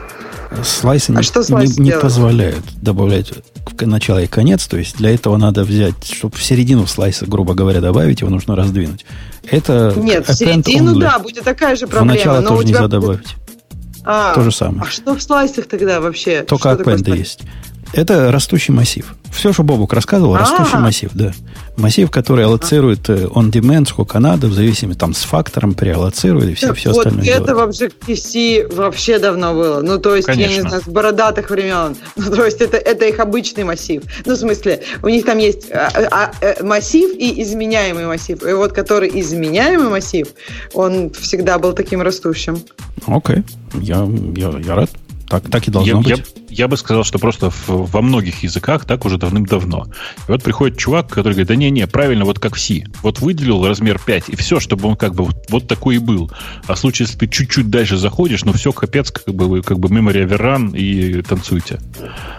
Слайсы, 0.64 1.12
а 1.12 1.18
не, 1.18 1.24
что 1.24 1.44
слайсы 1.44 1.80
не, 1.80 1.90
не 1.90 1.98
позволяют 1.98 2.64
добавлять 2.82 3.32
начало 3.82 4.20
и 4.20 4.28
конец. 4.28 4.68
То 4.68 4.78
есть 4.78 4.98
для 4.98 5.14
этого 5.14 5.38
надо 5.38 5.64
взять, 5.64 6.06
чтобы 6.06 6.36
в 6.36 6.44
середину 6.44 6.88
слайса, 6.88 7.26
грубо 7.26 7.54
говоря, 7.54 7.82
добавить, 7.82 8.22
его 8.22 8.30
нужно 8.30 8.56
раздвинуть. 8.56 9.06
Это 9.44 9.94
Нет, 9.96 10.28
в 10.28 10.34
середину, 10.34 10.96
only. 10.96 11.02
да, 11.02 11.20
будет 11.20 11.44
такая 11.44 11.76
же 11.76 11.88
проблема. 11.88 12.14
В 12.14 12.18
начало 12.18 12.44
тоже 12.44 12.68
нельзя 12.68 12.88
добавить. 12.88 13.36
А, 14.04 14.34
То 14.34 14.42
же 14.42 14.52
самое. 14.52 14.84
А 14.84 14.86
что 14.86 15.16
в 15.16 15.22
слайсах 15.22 15.68
тогда 15.68 16.02
вообще? 16.02 16.44
Только 16.44 16.70
append 16.70 17.16
есть. 17.16 17.42
Это 17.94 18.32
растущий 18.32 18.74
массив. 18.74 19.16
Все, 19.32 19.54
что 19.54 19.64
Бобук 19.64 19.94
рассказывал, 19.94 20.36
А-а-а. 20.36 20.42
растущий 20.42 20.80
массив, 20.80 21.12
да. 21.14 21.32
Массив, 21.78 22.10
который 22.12 22.46
аллоцирует 22.46 23.10
э, 23.10 23.26
on-demand, 23.26 23.88
сколько 23.88 24.20
надо, 24.20 24.48
в 24.48 24.54
зависимости 24.54 25.00
там 25.00 25.14
с 25.14 25.24
фактором 25.24 25.74
преаллоцирует 25.74 26.50
и 26.50 26.54
все, 26.54 26.68
так 26.68 26.78
все 26.78 26.90
вот 26.90 27.08
остальное 27.08 27.26
это 27.26 27.46
делает. 27.46 27.76
в 27.76 27.84
Objective-C 27.84 28.68
вообще 28.76 29.20
давно 29.20 29.54
было. 29.54 29.82
Ну, 29.82 29.98
то 29.98 30.16
есть, 30.16 30.28
Конечно. 30.28 30.52
я 30.52 30.62
не 30.62 30.68
знаю, 30.68 30.84
с 30.84 30.88
бородатых 30.88 31.50
времен. 31.50 31.96
Ну, 32.16 32.36
то 32.36 32.46
есть, 32.46 32.60
это, 32.60 32.78
это 32.78 33.06
их 33.06 33.20
обычный 33.20 33.64
массив. 33.64 34.04
Ну, 34.26 34.34
в 34.34 34.38
смысле, 34.38 34.84
у 35.02 35.08
них 35.08 35.26
там 35.26 35.38
есть 35.38 35.72
а, 35.72 35.90
а, 36.12 36.32
а, 36.42 36.64
массив 36.64 37.12
и 37.16 37.42
изменяемый 37.42 38.06
массив. 38.06 38.44
И 38.44 38.54
вот 38.54 38.74
который 38.74 39.10
изменяемый 39.20 39.90
массив, 39.90 40.28
он 40.74 41.12
всегда 41.12 41.60
был 41.60 41.74
таким 41.74 42.02
растущим. 42.02 42.60
Окей, 43.08 43.38
okay. 43.38 43.44
я, 43.82 44.08
я, 44.36 44.60
я 44.60 44.76
рад. 44.76 44.90
Так, 45.30 45.50
так 45.50 45.68
и 45.68 45.72
должно 45.72 46.02
я, 46.02 46.16
быть. 46.18 46.26
Я, 46.50 46.68
бы 46.68 46.78
сказал, 46.78 47.04
что 47.04 47.20
просто 47.20 47.50
в, 47.50 47.68
во 47.68 48.02
многих 48.02 48.44
языках 48.44 48.86
так 48.86 49.06
уже 49.06 49.18
давным-давно. 49.18 49.88
И 50.28 50.32
вот 50.32 50.44
приходит 50.44 50.78
чувак, 50.78 51.08
который 51.10 51.34
говорит, 51.34 51.48
да 51.48 51.56
не-не, 51.56 51.88
правильно, 51.88 52.26
вот 52.26 52.40
как 52.40 52.56
в 52.56 52.60
C. 52.60 52.84
Вот 53.02 53.20
выделил 53.20 53.66
размер 53.66 54.00
5, 54.04 54.30
и 54.30 54.36
все, 54.36 54.60
чтобы 54.60 54.88
он 54.88 54.96
как 54.96 55.14
бы 55.14 55.26
вот, 55.26 55.46
вот 55.50 55.68
такой 55.68 55.96
и 55.96 56.00
был. 56.00 56.32
А 56.68 56.76
в 56.76 56.80
случае, 56.80 57.06
если 57.08 57.20
ты 57.20 57.28
чуть-чуть 57.28 57.70
дальше 57.70 57.98
заходишь, 57.98 58.44
ну 58.46 58.54
все, 58.54 58.72
капец, 58.72 59.12
как 59.12 59.34
бы, 59.34 59.62
как 59.62 59.80
бы 59.80 59.90
memory 59.90 60.28
overrun 60.28 60.78
и 60.78 61.22
танцуйте. 61.22 61.80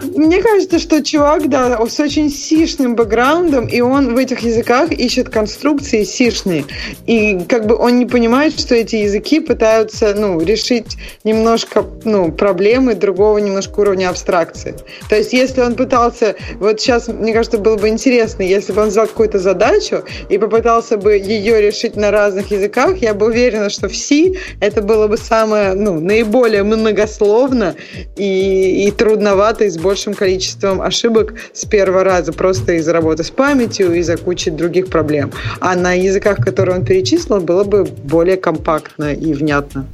Мне 0.03 0.43
кажется, 0.43 0.79
что 0.79 1.03
чувак, 1.03 1.49
да, 1.49 1.79
с 1.87 2.01
очень 2.01 2.31
сишным 2.31 2.95
бэкграундом, 2.97 3.67
и 3.67 3.81
он 3.81 4.15
в 4.15 4.17
этих 4.17 4.41
языках 4.41 4.93
ищет 4.93 5.29
конструкции 5.29 6.05
сишные. 6.05 6.65
И 7.07 7.41
как 7.49 7.67
бы 7.67 7.77
он 7.77 7.99
не 7.99 8.07
понимает, 8.07 8.59
что 8.59 8.75
эти 8.75 8.97
языки 8.97 9.41
пытаются, 9.41 10.15
ну, 10.15 10.41
решить 10.41 10.97
немножко, 11.25 11.85
ну, 12.05 12.33
проблемы 12.33 12.95
другого 12.95 13.39
немножко 13.39 13.81
уровня 13.81 14.00
абстракции. 14.09 14.75
То 15.09 15.17
есть, 15.17 15.33
если 15.33 15.61
он 15.61 15.75
пытался, 15.75 16.37
вот 16.59 16.81
сейчас, 16.81 17.09
мне 17.09 17.33
кажется, 17.33 17.59
было 17.59 17.77
бы 17.77 17.89
интересно, 17.89 18.43
если 18.43 18.73
бы 18.73 18.83
он 18.83 18.89
взял 18.89 19.07
какую-то 19.07 19.39
задачу 19.39 20.05
и 20.29 20.39
попытался 20.39 20.97
бы 20.97 21.17
ее 21.17 21.61
решить 21.61 21.97
на 21.97 22.11
разных 22.11 22.51
языках, 22.51 22.99
я 22.99 23.15
бы 23.15 23.27
уверена, 23.27 23.71
что 23.71 23.89
в 23.89 23.97
C 23.97 24.35
это 24.61 24.83
было 24.83 25.07
бы 25.07 25.17
самое, 25.17 25.75
ну, 25.75 26.01
наиболее 26.01 26.63
многословно 26.63 27.75
и, 28.17 28.87
и 28.87 28.91
трудновато, 28.91 29.65
и 29.65 29.71
с 29.71 29.79
большим 29.79 30.15
количеством 30.15 30.81
ошибок 30.83 31.35
с 31.53 31.65
первого 31.65 32.05
раза, 32.05 32.33
просто 32.33 32.73
из-за 32.75 32.93
работы 32.93 33.25
с 33.25 33.31
памятью, 33.31 33.95
из-за 33.95 34.17
кучи 34.17 34.51
других 34.51 34.89
проблем. 34.89 35.33
А 35.61 35.77
на 35.77 35.95
языках, 35.95 36.39
которые 36.39 36.79
он 36.79 36.85
перечислил, 36.85 37.41
было 37.41 37.65
бы 37.65 37.85
более 37.85 38.37
компактно 38.37 39.13
и 39.13 39.33
внятно. 39.33 39.87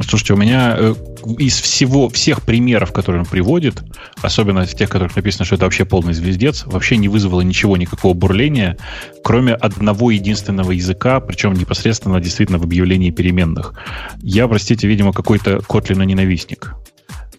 Слушайте, 0.00 0.32
у 0.32 0.36
меня 0.36 0.74
э, 0.78 0.94
из 1.38 1.60
всего, 1.60 2.08
всех 2.08 2.42
примеров, 2.42 2.92
которые 2.92 3.22
он 3.22 3.26
приводит, 3.26 3.82
особенно 4.22 4.64
в 4.64 4.74
тех, 4.74 4.88
которых 4.88 5.14
написано, 5.16 5.44
что 5.44 5.56
это 5.56 5.64
вообще 5.64 5.84
полный 5.84 6.14
звездец, 6.14 6.64
вообще 6.64 6.96
не 6.96 7.08
вызвало 7.08 7.42
ничего, 7.42 7.76
никакого 7.76 8.14
бурления, 8.14 8.78
кроме 9.22 9.52
одного 9.54 10.10
единственного 10.10 10.72
языка, 10.72 11.20
причем 11.20 11.52
непосредственно 11.52 12.20
действительно 12.20 12.58
в 12.58 12.64
объявлении 12.64 13.10
переменных. 13.10 13.74
Я, 14.22 14.48
простите, 14.48 14.88
видимо, 14.88 15.12
какой-то 15.12 15.56
Kotlin 15.58 16.04
ненавистник. 16.06 16.74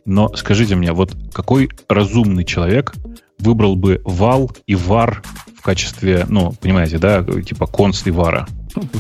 Но 0.06 0.34
скажите 0.36 0.76
мне, 0.76 0.92
вот 0.92 1.16
какой 1.34 1.70
разумный 1.90 2.44
человек 2.44 2.94
выбрал 3.40 3.76
бы 3.76 4.02
вал 4.04 4.52
и 4.68 4.76
вар 4.76 5.24
в 5.58 5.62
качестве, 5.62 6.26
ну, 6.30 6.52
понимаете, 6.52 7.00
да, 7.00 7.24
типа 7.24 7.66
конст 7.66 8.06
и 8.06 8.12
вара? 8.12 8.48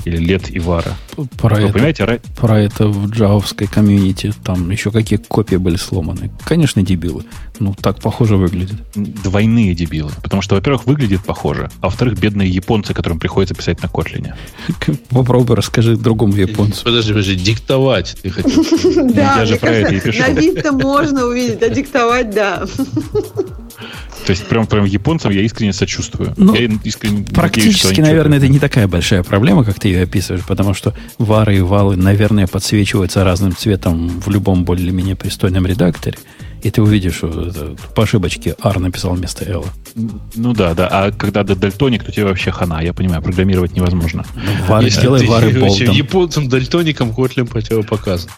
Или 0.05 0.17
лет 0.17 0.43
Ивара. 0.49 0.95
Про 1.37 1.55
Вы 1.55 1.61
это, 1.63 1.73
понимаете, 1.73 2.21
про 2.35 2.59
это 2.59 2.87
в 2.87 3.09
джавовской 3.09 3.67
комьюнити 3.67 4.33
там 4.43 4.69
еще 4.69 4.91
какие 4.91 5.19
копии 5.19 5.55
были 5.55 5.75
сломаны. 5.75 6.31
Конечно, 6.43 6.81
дебилы. 6.81 7.23
Ну, 7.59 7.75
так 7.79 7.99
похоже 8.01 8.37
выглядит. 8.37 8.77
Двойные 8.95 9.75
дебилы. 9.75 10.11
Потому 10.21 10.41
что, 10.41 10.55
во-первых, 10.55 10.85
выглядит 10.85 11.23
похоже, 11.23 11.69
а 11.81 11.85
во-вторых, 11.85 12.19
бедные 12.19 12.49
японцы, 12.49 12.93
которым 12.93 13.19
приходится 13.19 13.55
писать 13.55 13.81
на 13.81 13.89
Котлине. 13.89 14.35
Попробуй 15.09 15.55
расскажи 15.55 15.95
другому 15.95 16.35
японцу. 16.35 16.83
Подожди, 16.83 17.11
подожди, 17.11 17.35
диктовать 17.35 18.17
ты 18.21 18.29
хотел. 18.29 18.63
Да, 19.13 19.39
я 19.39 19.45
же 19.45 19.57
про 19.57 19.69
это 19.69 19.93
и 19.93 19.99
пишу. 19.99 20.21
На 20.21 20.29
вид-то 20.29 20.71
можно 20.71 21.25
увидеть, 21.25 21.61
а 21.61 21.69
диктовать, 21.69 22.31
да. 22.31 22.65
То 24.25 24.31
есть 24.31 24.47
прям, 24.47 24.67
прям 24.67 24.85
японцам 24.85 25.31
я 25.31 25.41
искренне 25.41 25.73
сочувствую. 25.73 26.33
Ну, 26.37 26.55
я 26.55 26.69
искренне 26.83 27.23
практически, 27.25 27.87
надеюсь, 27.87 28.07
наверное, 28.07 28.37
это 28.37 28.47
не 28.47 28.59
такая 28.59 28.87
большая 28.87 29.23
проблема, 29.23 29.63
как 29.63 29.79
ты 29.79 29.89
ее 29.89 30.03
описываешь, 30.03 30.45
потому 30.45 30.73
что 30.73 30.93
вары 31.17 31.57
и 31.57 31.61
валы, 31.61 31.95
наверное, 31.95 32.47
подсвечиваются 32.47 33.23
разным 33.23 33.55
цветом 33.55 34.07
в 34.21 34.29
любом 34.29 34.63
более-менее 34.63 35.15
пристойном 35.15 35.65
редакторе. 35.65 36.17
И 36.61 36.71
ты 36.71 36.81
увидишь, 36.81 37.15
что 37.15 37.75
по 37.93 38.03
ошибочке 38.03 38.55
R 38.63 38.79
написал 38.79 39.13
вместо 39.15 39.43
L. 39.43 39.65
Ну 39.95 40.53
да, 40.53 40.73
да. 40.73 40.87
А 40.87 41.11
когда 41.11 41.43
ты 41.43 41.55
дальтоник, 41.55 42.05
то 42.05 42.11
тебе 42.11 42.25
вообще 42.25 42.51
хана. 42.51 42.81
Я 42.81 42.93
понимаю, 42.93 43.21
программировать 43.21 43.73
невозможно. 43.73 44.23
Вары, 44.69 44.89
сделай 44.89 45.27
вары 45.27 45.51
болтом. 45.59 45.93
Японцам 45.93 46.47
дальтоникам 46.47 47.09
Kotlin 47.09 47.47
противопоказан. 47.47 48.31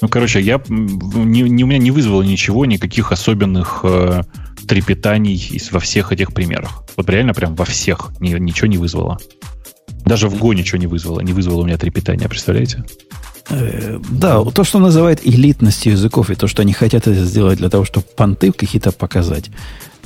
Ну, 0.00 0.08
короче, 0.08 0.40
я, 0.40 0.60
не, 0.68 1.42
не, 1.42 1.64
у 1.64 1.66
меня 1.66 1.78
не 1.78 1.90
вызвало 1.90 2.22
ничего, 2.22 2.64
никаких 2.64 3.12
особенных 3.12 3.80
э, 3.84 4.22
трепетаний 4.66 5.60
во 5.70 5.80
всех 5.80 6.12
этих 6.12 6.32
примерах. 6.32 6.84
Вот 6.96 7.08
реально 7.08 7.34
прям 7.34 7.54
во 7.54 7.64
всех 7.64 8.10
ни, 8.20 8.30
ничего 8.38 8.66
не 8.66 8.78
вызвало. 8.78 9.18
Даже 10.04 10.28
в 10.28 10.34
Go 10.34 10.54
ничего 10.54 10.78
не 10.78 10.86
вызвало. 10.86 11.20
Не 11.20 11.32
вызвало 11.32 11.62
у 11.62 11.64
меня 11.64 11.78
трепетания, 11.78 12.28
представляете? 12.28 12.84
Э, 13.50 13.98
да, 14.10 14.42
то, 14.42 14.64
что 14.64 14.78
называют 14.78 15.20
элитностью 15.24 15.92
языков, 15.92 16.30
и 16.30 16.34
то, 16.34 16.46
что 16.46 16.62
они 16.62 16.72
хотят 16.72 17.06
это 17.06 17.24
сделать 17.24 17.58
для 17.58 17.68
того, 17.68 17.84
чтобы 17.84 18.06
понты 18.16 18.52
какие-то 18.52 18.92
показать, 18.92 19.50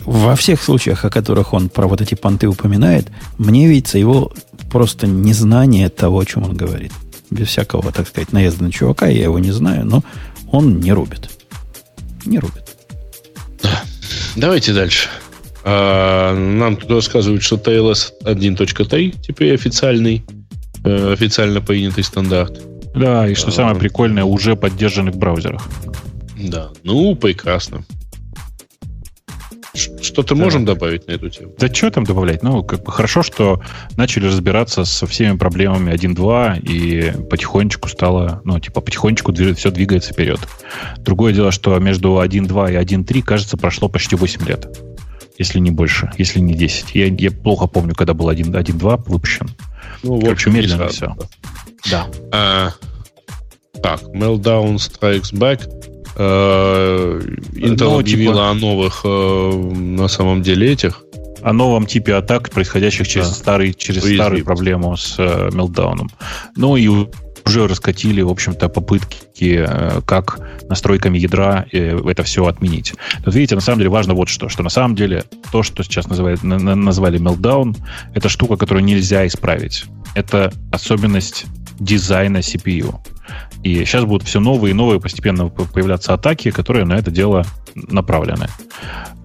во 0.04 0.36
всех 0.36 0.62
случаях, 0.62 1.04
о 1.04 1.10
которых 1.10 1.52
он 1.52 1.68
про 1.68 1.86
вот 1.86 2.00
эти 2.00 2.14
понты 2.14 2.48
упоминает, 2.48 3.08
мне 3.36 3.68
видится 3.68 3.98
его 3.98 4.32
просто 4.70 5.06
незнание 5.06 5.88
того, 5.88 6.20
о 6.20 6.24
чем 6.24 6.44
он 6.44 6.56
говорит. 6.56 6.92
Без 7.30 7.48
всякого, 7.48 7.92
так 7.92 8.08
сказать, 8.08 8.32
наезда 8.32 8.64
на 8.64 8.72
чувака, 8.72 9.06
я 9.06 9.24
его 9.24 9.38
не 9.38 9.50
знаю, 9.50 9.84
но 9.84 10.02
он 10.50 10.80
не 10.80 10.92
рубит. 10.92 11.30
Не 12.24 12.38
рубит. 12.38 12.64
Да. 13.62 13.82
Давайте 14.38 14.72
дальше. 14.72 15.08
А, 15.64 16.32
нам 16.32 16.76
тут 16.76 16.90
рассказывают, 16.90 17.42
что 17.42 17.56
TLS 17.56 18.12
1.3 18.24 19.16
теперь 19.20 19.52
официальный, 19.52 20.24
э, 20.84 21.12
официально 21.12 21.60
принятый 21.60 22.04
стандарт. 22.04 22.60
Да, 22.94 23.28
и 23.28 23.34
что 23.34 23.50
самое 23.50 23.74
прикольное, 23.74 24.22
уже 24.22 24.54
поддержанный 24.54 25.10
в 25.10 25.16
браузерах. 25.16 25.66
Да, 26.40 26.70
ну, 26.84 27.16
прекрасно. 27.16 27.82
Что-то 29.78 30.34
да. 30.34 30.42
можем 30.42 30.64
добавить 30.64 31.06
на 31.06 31.12
эту 31.12 31.30
тему? 31.30 31.52
Да 31.58 31.72
что 31.72 31.90
там 31.90 32.04
добавлять? 32.04 32.42
Ну, 32.42 32.62
как 32.62 32.82
бы 32.82 32.92
хорошо, 32.92 33.22
что 33.22 33.62
начали 33.96 34.26
разбираться 34.26 34.84
со 34.84 35.06
всеми 35.06 35.36
проблемами 35.36 35.92
1.2, 35.92 36.60
и 36.60 37.26
потихонечку 37.28 37.88
стало, 37.88 38.40
ну, 38.44 38.58
типа, 38.58 38.80
потихонечку 38.80 39.32
все 39.32 39.70
двигается 39.70 40.12
вперед. 40.12 40.40
Другое 40.98 41.32
дело, 41.32 41.52
что 41.52 41.78
между 41.78 42.20
1.2 42.20 42.72
и 42.72 42.76
1.3, 42.76 43.22
кажется, 43.22 43.56
прошло 43.56 43.88
почти 43.88 44.16
8 44.16 44.46
лет. 44.46 44.68
Если 45.38 45.60
не 45.60 45.70
больше, 45.70 46.10
если 46.18 46.40
не 46.40 46.54
10. 46.54 46.94
Я, 46.94 47.06
я 47.06 47.30
плохо 47.30 47.68
помню, 47.68 47.94
когда 47.94 48.12
был 48.12 48.28
1.2 48.28 49.04
выпущен. 49.06 49.48
Ну, 50.02 50.18
в 50.18 50.28
общем, 50.28 50.52
медленно 50.54 50.88
все. 50.88 51.16
Да. 51.88 52.06
А, 52.32 52.70
так, 53.82 54.02
Meltdown 54.14 54.76
Strikes 54.76 55.32
Back. 55.32 55.62
Э, 56.18 57.20
Intel 57.52 57.90
ну, 57.90 57.98
объявила 58.00 58.34
типа... 58.34 58.50
о 58.50 58.54
новых, 58.54 59.00
э, 59.04 59.72
на 59.76 60.08
самом 60.08 60.42
деле, 60.42 60.72
этих. 60.72 61.04
О 61.42 61.52
новом 61.52 61.86
типе 61.86 62.14
атак, 62.14 62.50
происходящих 62.50 63.06
через, 63.06 63.28
да. 63.28 63.34
старый, 63.34 63.72
через 63.72 64.02
старую 64.02 64.44
проблему 64.44 64.96
с 64.96 65.14
э, 65.18 65.50
мелдауном. 65.52 66.10
Ну 66.56 66.76
и 66.76 66.88
уже 67.46 67.68
раскатили, 67.68 68.20
в 68.20 68.30
общем-то, 68.30 68.68
попытки, 68.68 69.64
э, 69.66 70.00
как 70.04 70.40
настройками 70.68 71.18
ядра 71.18 71.64
это 71.72 72.22
все 72.24 72.44
отменить. 72.44 72.94
Тут, 73.24 73.34
видите, 73.34 73.54
на 73.54 73.60
самом 73.60 73.78
деле 73.78 73.90
важно 73.90 74.14
вот 74.14 74.28
что, 74.28 74.48
что 74.48 74.64
на 74.64 74.70
самом 74.70 74.96
деле 74.96 75.22
то, 75.52 75.62
что 75.62 75.84
сейчас 75.84 76.08
называют, 76.08 76.42
назвали 76.42 77.20
meltdown, 77.20 77.76
это 78.12 78.28
штука, 78.28 78.56
которую 78.56 78.84
нельзя 78.84 79.24
исправить. 79.26 79.84
Это 80.14 80.52
особенность 80.72 81.46
дизайна 81.78 82.38
CPU. 82.38 82.96
И 83.62 83.84
сейчас 83.84 84.04
будут 84.04 84.26
все 84.26 84.40
новые 84.40 84.70
и 84.70 84.74
новые 84.74 85.00
постепенно 85.00 85.48
появляться 85.48 86.14
атаки, 86.14 86.50
которые 86.50 86.84
на 86.84 86.94
это 86.94 87.10
дело 87.10 87.44
направлены. 87.74 88.46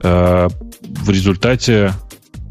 Э, 0.02 0.50
в 0.82 1.10
результате, 1.10 1.94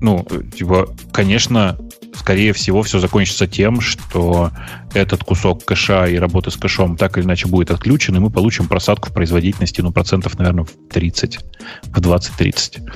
ну, 0.00 0.26
типа, 0.56 0.88
конечно, 1.12 1.76
скорее 2.14 2.52
всего, 2.52 2.82
все 2.82 2.98
закончится 2.98 3.47
тем, 3.47 3.80
что 3.80 4.51
этот 4.94 5.24
кусок 5.24 5.64
кэша 5.64 6.06
и 6.06 6.16
работы 6.16 6.51
с 6.51 6.56
кэшом 6.56 6.97
так 6.97 7.16
или 7.16 7.24
иначе 7.24 7.48
будет 7.48 7.70
отключен, 7.70 8.16
и 8.16 8.18
мы 8.18 8.30
получим 8.30 8.66
просадку 8.68 9.10
в 9.10 9.12
производительности, 9.12 9.80
ну, 9.80 9.93
процентов, 9.93 10.39
наверное, 10.39 10.64
в 10.64 10.93
30, 10.93 11.39
в 11.84 12.01
20-30. 12.01 12.90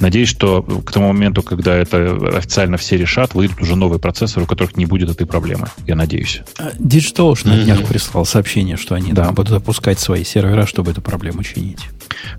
Надеюсь, 0.00 0.28
что 0.28 0.62
к 0.62 0.92
тому 0.92 1.08
моменту, 1.08 1.42
когда 1.42 1.74
это 1.74 2.36
официально 2.36 2.76
все 2.76 2.96
решат, 2.96 3.34
выйдут 3.34 3.60
уже 3.60 3.76
новые 3.76 3.98
процессоры, 3.98 4.44
у 4.44 4.46
которых 4.46 4.76
не 4.76 4.86
будет 4.86 5.10
этой 5.10 5.26
проблемы. 5.26 5.68
Я 5.86 5.96
надеюсь. 5.96 6.42
А, 6.58 6.70
Digital 6.78 7.32
уж 7.32 7.44
на 7.44 7.56
днях 7.56 7.86
прислал 7.86 8.24
сообщение, 8.24 8.76
что 8.76 8.94
они 8.94 9.12
да. 9.12 9.30
будут 9.30 9.48
запускать 9.48 9.98
свои 9.98 10.24
сервера, 10.24 10.66
чтобы 10.66 10.90
эту 10.90 11.00
проблему 11.00 11.42
чинить. 11.42 11.88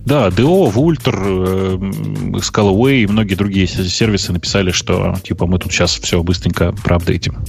Да, 0.06 0.28
DO, 0.30 0.72
Vultr, 0.74 1.16
э, 1.16 2.40
Scalaway 2.40 3.04
и 3.04 3.08
многие 3.08 3.36
другие 3.36 3.68
сервисы 3.68 4.34
написали, 4.34 4.72
что 4.72 5.16
типа 5.24 5.46
мы 5.46 5.60
тут 5.60 5.72
сейчас 5.72 5.92
все 6.00 6.22
быстренько 6.24 6.72
проапдейтим. 6.84 7.44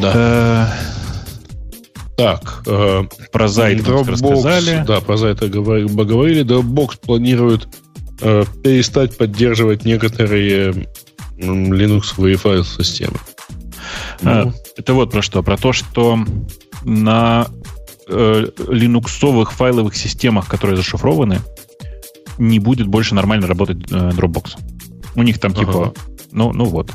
Да. 0.00 0.12
Э, 0.14 0.66
так, 2.16 2.62
э, 2.66 3.04
про 3.30 3.44
Zite 3.46 3.84
Dropbox, 3.84 4.10
рассказали. 4.10 4.84
Да, 4.86 5.00
про 5.00 5.14
Zite 5.14 5.48
говорили. 5.48 6.44
Dropbox 6.44 6.98
планирует 7.00 7.68
э, 8.20 8.44
перестать 8.62 9.16
поддерживать 9.16 9.84
некоторые 9.84 10.88
Linux 11.38 12.14
файл-системы. 12.36 13.18
А, 14.22 14.44
ну. 14.46 14.52
Это 14.76 14.94
вот 14.94 15.10
про 15.10 15.22
что. 15.22 15.42
Про 15.42 15.56
то, 15.56 15.72
что 15.72 16.18
на 16.84 17.46
э, 18.08 18.46
линуксовых 18.68 19.52
файловых 19.52 19.96
системах, 19.96 20.48
которые 20.48 20.76
зашифрованы, 20.76 21.40
не 22.38 22.58
будет 22.58 22.86
больше 22.86 23.14
нормально 23.14 23.46
работать 23.46 23.78
э, 23.90 24.10
Dropbox. 24.10 24.58
У 25.14 25.22
них 25.22 25.38
там 25.38 25.52
ага. 25.52 25.60
типа, 25.60 25.94
ну, 26.32 26.52
ну 26.52 26.64
вот. 26.64 26.90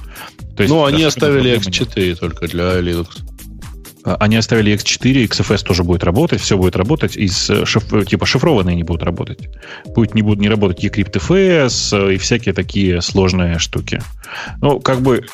То 0.55 0.63
есть, 0.63 0.73
ну, 0.73 0.85
они 0.85 1.03
оставили 1.03 1.57
X4 1.57 2.07
нет. 2.09 2.19
только 2.19 2.47
для 2.47 2.79
Linux. 2.79 3.07
А, 4.03 4.15
они 4.19 4.35
оставили 4.35 4.73
X4, 4.73 5.27
XFS 5.27 5.63
тоже 5.63 5.83
будет 5.83 6.03
работать, 6.03 6.41
все 6.41 6.57
будет 6.57 6.75
работать, 6.75 7.15
из 7.15 7.49
шиф, 7.65 7.85
типа 8.07 8.25
шифрованные 8.25 8.75
не 8.75 8.83
будут 8.83 9.03
работать. 9.03 9.49
Будет 9.85 10.15
не 10.15 10.21
будут 10.21 10.39
не 10.39 10.49
работать 10.49 10.83
eCryptFS 10.83 12.09
э, 12.09 12.15
и 12.15 12.17
всякие 12.17 12.53
такие 12.53 13.01
сложные 13.01 13.59
штуки. 13.59 14.01
Ну, 14.61 14.79
как 14.79 15.01
бы 15.01 15.25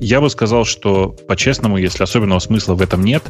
я 0.00 0.20
бы 0.20 0.30
сказал, 0.30 0.64
что 0.64 1.08
по-честному, 1.26 1.76
если 1.76 2.02
особенного 2.02 2.38
смысла 2.38 2.74
в 2.74 2.82
этом 2.82 3.04
нет, 3.04 3.24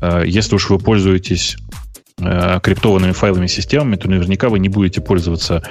э, 0.00 0.24
если 0.26 0.54
уж 0.54 0.70
вы 0.70 0.78
пользуетесь 0.78 1.56
э, 2.18 2.60
криптованными 2.62 3.12
файловыми 3.12 3.46
системами, 3.46 3.96
то 3.96 4.08
наверняка 4.08 4.48
вы 4.48 4.58
не 4.58 4.68
будете 4.68 5.00
пользоваться 5.00 5.62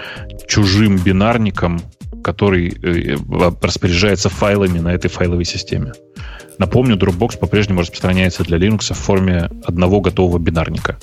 чужим 0.48 0.98
бинарником, 0.98 1.82
который 2.24 2.70
э, 2.70 3.18
распоряжается 3.62 4.30
файлами 4.30 4.80
на 4.80 4.94
этой 4.94 5.10
файловой 5.10 5.46
системе. 5.46 5.94
Напомню, 6.58 6.96
Dropbox 6.98 7.40
по-прежнему 7.40 7.82
распространяется 7.82 8.44
для 8.44 8.58
Linux 8.58 8.94
в 8.94 8.98
форме 8.98 9.50
одного 9.66 10.02
готового 10.02 10.40
бинарника. 10.40 10.98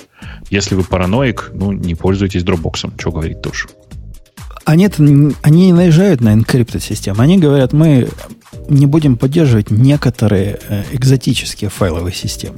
Если 0.49 0.75
вы 0.75 0.83
параноик, 0.83 1.51
ну, 1.53 1.71
не 1.71 1.95
пользуйтесь 1.95 2.43
Dropbox. 2.43 2.93
Что 2.97 3.11
говорить 3.11 3.41
тоже. 3.41 3.67
Они, 4.63 4.87
они 5.41 5.65
не 5.65 5.73
наезжают 5.73 6.21
на 6.21 6.33
encrypted 6.35 6.79
систему. 6.79 7.21
Они 7.21 7.37
говорят, 7.37 7.73
мы 7.73 8.09
не 8.71 8.85
будем 8.85 9.17
поддерживать 9.17 9.69
некоторые 9.69 10.59
э, 10.67 10.83
экзотические 10.93 11.69
файловые 11.69 12.13
системы. 12.13 12.57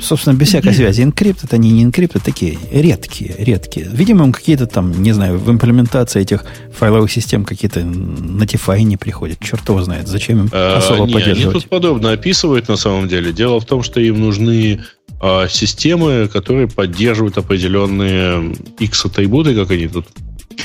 Собственно, 0.00 0.34
без 0.34 0.48
всякой 0.48 0.72
связи. 0.74 1.02
Encrypt 1.02 1.44
это 1.44 1.58
не 1.58 1.82
encrypt, 1.82 2.16
это 2.16 2.24
такие 2.24 2.58
редкие, 2.70 3.34
редкие. 3.38 3.88
Видимо, 3.92 4.32
какие-то 4.32 4.66
там, 4.66 5.02
не 5.02 5.12
знаю, 5.12 5.38
в 5.38 5.50
имплементации 5.50 6.22
этих 6.22 6.44
файловых 6.72 7.10
систем 7.10 7.44
какие-то 7.44 7.80
Notify 7.80 8.80
не 8.82 8.96
приходят. 8.96 9.38
Черт 9.40 9.68
его 9.68 9.82
знает, 9.82 10.08
зачем 10.08 10.44
им 10.44 10.50
а, 10.52 10.78
особо 10.78 11.06
не, 11.06 11.12
поддерживать. 11.12 11.44
Они 11.44 11.52
тут 11.52 11.68
подобно 11.68 12.12
описывают 12.12 12.68
на 12.68 12.76
самом 12.76 13.08
деле. 13.08 13.32
Дело 13.32 13.60
в 13.60 13.64
том, 13.64 13.82
что 13.82 14.00
им 14.00 14.20
нужны 14.20 14.80
а, 15.20 15.48
системы, 15.48 16.28
которые 16.32 16.68
поддерживают 16.68 17.36
определенные 17.36 18.56
X-атрибуты, 18.78 19.54
как 19.54 19.70
они 19.70 19.88
тут 19.88 20.06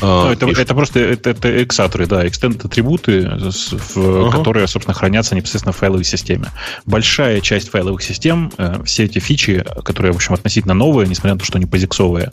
ну, 0.01 0.31
это, 0.31 0.47
это 0.47 0.75
просто 0.75 0.99
это, 0.99 1.31
это 1.31 1.63
эксаторы, 1.63 2.07
да, 2.07 2.25
extended 2.25 2.65
атрибуты, 2.65 3.25
ага. 3.25 4.31
которые, 4.31 4.67
собственно, 4.67 4.93
хранятся 4.93 5.35
непосредственно 5.35 5.73
в 5.73 5.77
файловой 5.77 6.03
системе. 6.03 6.47
Большая 6.85 7.41
часть 7.41 7.69
файловых 7.69 8.01
систем, 8.01 8.51
э, 8.57 8.83
все 8.85 9.05
эти 9.05 9.19
фичи, 9.19 9.65
которые, 9.83 10.13
в 10.13 10.15
общем, 10.15 10.33
относительно 10.33 10.73
новые, 10.73 11.07
несмотря 11.07 11.33
на 11.33 11.39
то, 11.39 11.45
что 11.45 11.57
они 11.57 11.65
позиксовые, 11.65 12.31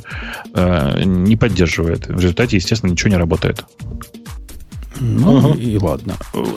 э, 0.55 1.03
не 1.05 1.37
поддерживает. 1.37 2.07
В 2.07 2.19
результате, 2.19 2.57
естественно, 2.57 2.91
ничего 2.91 3.11
не 3.11 3.17
работает. 3.17 3.65
Ну 5.01 5.39
ага. 5.39 5.59
и 5.59 5.77
ладно. 5.77 6.15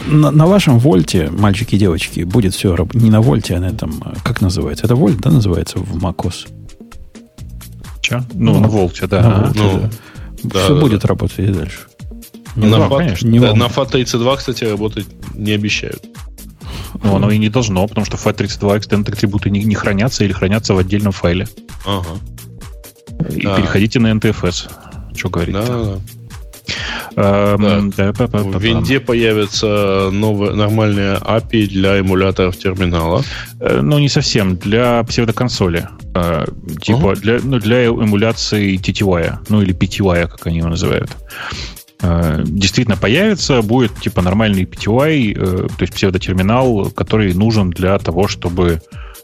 На, 0.07 0.31
на 0.31 0.45
вашем 0.45 0.77
вольте, 0.79 1.29
мальчики 1.31 1.75
и 1.75 1.79
девочки, 1.79 2.21
будет 2.21 2.53
все 2.53 2.75
не 2.93 3.09
на 3.09 3.21
вольте, 3.21 3.55
а 3.55 3.59
на 3.59 3.65
этом, 3.65 3.99
как 4.23 4.41
называется? 4.41 4.85
Это 4.85 4.95
вольт, 4.95 5.19
да, 5.21 5.31
называется 5.31 5.79
в 5.79 5.97
macOS? 6.03 6.47
Че? 8.01 8.23
Ну, 8.33 8.53
ну, 8.53 8.59
на 8.61 8.67
волте, 8.67 9.07
да. 9.07 9.21
На 9.21 9.29
волте, 9.41 9.59
ну, 9.59 9.79
да. 9.79 9.89
Да, 10.43 10.63
Все 10.63 10.75
да, 10.75 10.81
будет 10.81 11.01
да. 11.01 11.07
работать 11.07 11.39
и 11.39 11.47
дальше. 11.47 11.79
Не 12.55 12.67
на, 12.67 12.89
фат, 12.89 12.97
конечно, 12.99 13.27
не 13.27 13.39
да, 13.39 13.53
на 13.53 13.65
FAT32, 13.65 14.37
кстати, 14.37 14.63
работать 14.63 15.05
не 15.35 15.51
обещают. 15.51 16.03
Ну, 17.03 17.15
оно 17.15 17.29
и 17.29 17.37
не 17.37 17.49
должно, 17.49 17.87
потому 17.87 18.05
что 18.05 18.17
FAT32 18.17 18.79
extended 18.79 19.13
атрибуты 19.13 19.49
не, 19.49 19.63
не 19.63 19.75
хранятся 19.75 20.23
или 20.23 20.33
хранятся 20.33 20.73
в 20.73 20.77
отдельном 20.79 21.11
файле. 21.11 21.47
Ага. 21.85 22.17
И 23.29 23.41
да. 23.41 23.57
переходите 23.57 23.99
на 23.99 24.11
NTFS. 24.11 24.71
Что 25.15 25.29
говорить? 25.29 25.53
Да, 25.53 25.65
да. 25.65 25.99
Эм. 27.15 27.91
В 27.91 28.61
винде 28.61 28.99
появится 28.99 30.09
новая, 30.11 30.53
нормальная 30.53 31.17
API 31.17 31.67
для 31.67 31.99
эмуляторов 31.99 32.57
терминала. 32.57 33.23
Э, 33.59 33.81
ну, 33.81 33.99
не 33.99 34.09
совсем. 34.09 34.57
Для 34.57 35.03
псевдоконсоли. 35.03 35.87
Э, 36.13 36.45
типа 36.81 37.15
для, 37.15 37.39
ну, 37.43 37.59
для 37.59 37.87
эмуляции 37.87 38.77
TTY, 38.77 39.39
ну 39.49 39.61
или 39.61 39.73
PTY, 39.73 40.27
как 40.27 40.47
они 40.47 40.57
его 40.57 40.69
называют 40.69 41.09
э, 42.01 42.43
действительно 42.45 42.97
появится, 42.97 43.61
будет 43.61 43.95
типа 43.99 44.21
нормальный 44.21 44.63
PTY, 44.63 45.33
то 45.67 45.81
есть 45.81 45.93
псевдотерминал, 45.93 46.91
который 46.91 47.33
нужен 47.33 47.71
для 47.71 47.97
того, 47.97 48.27
чтобы 48.27 48.81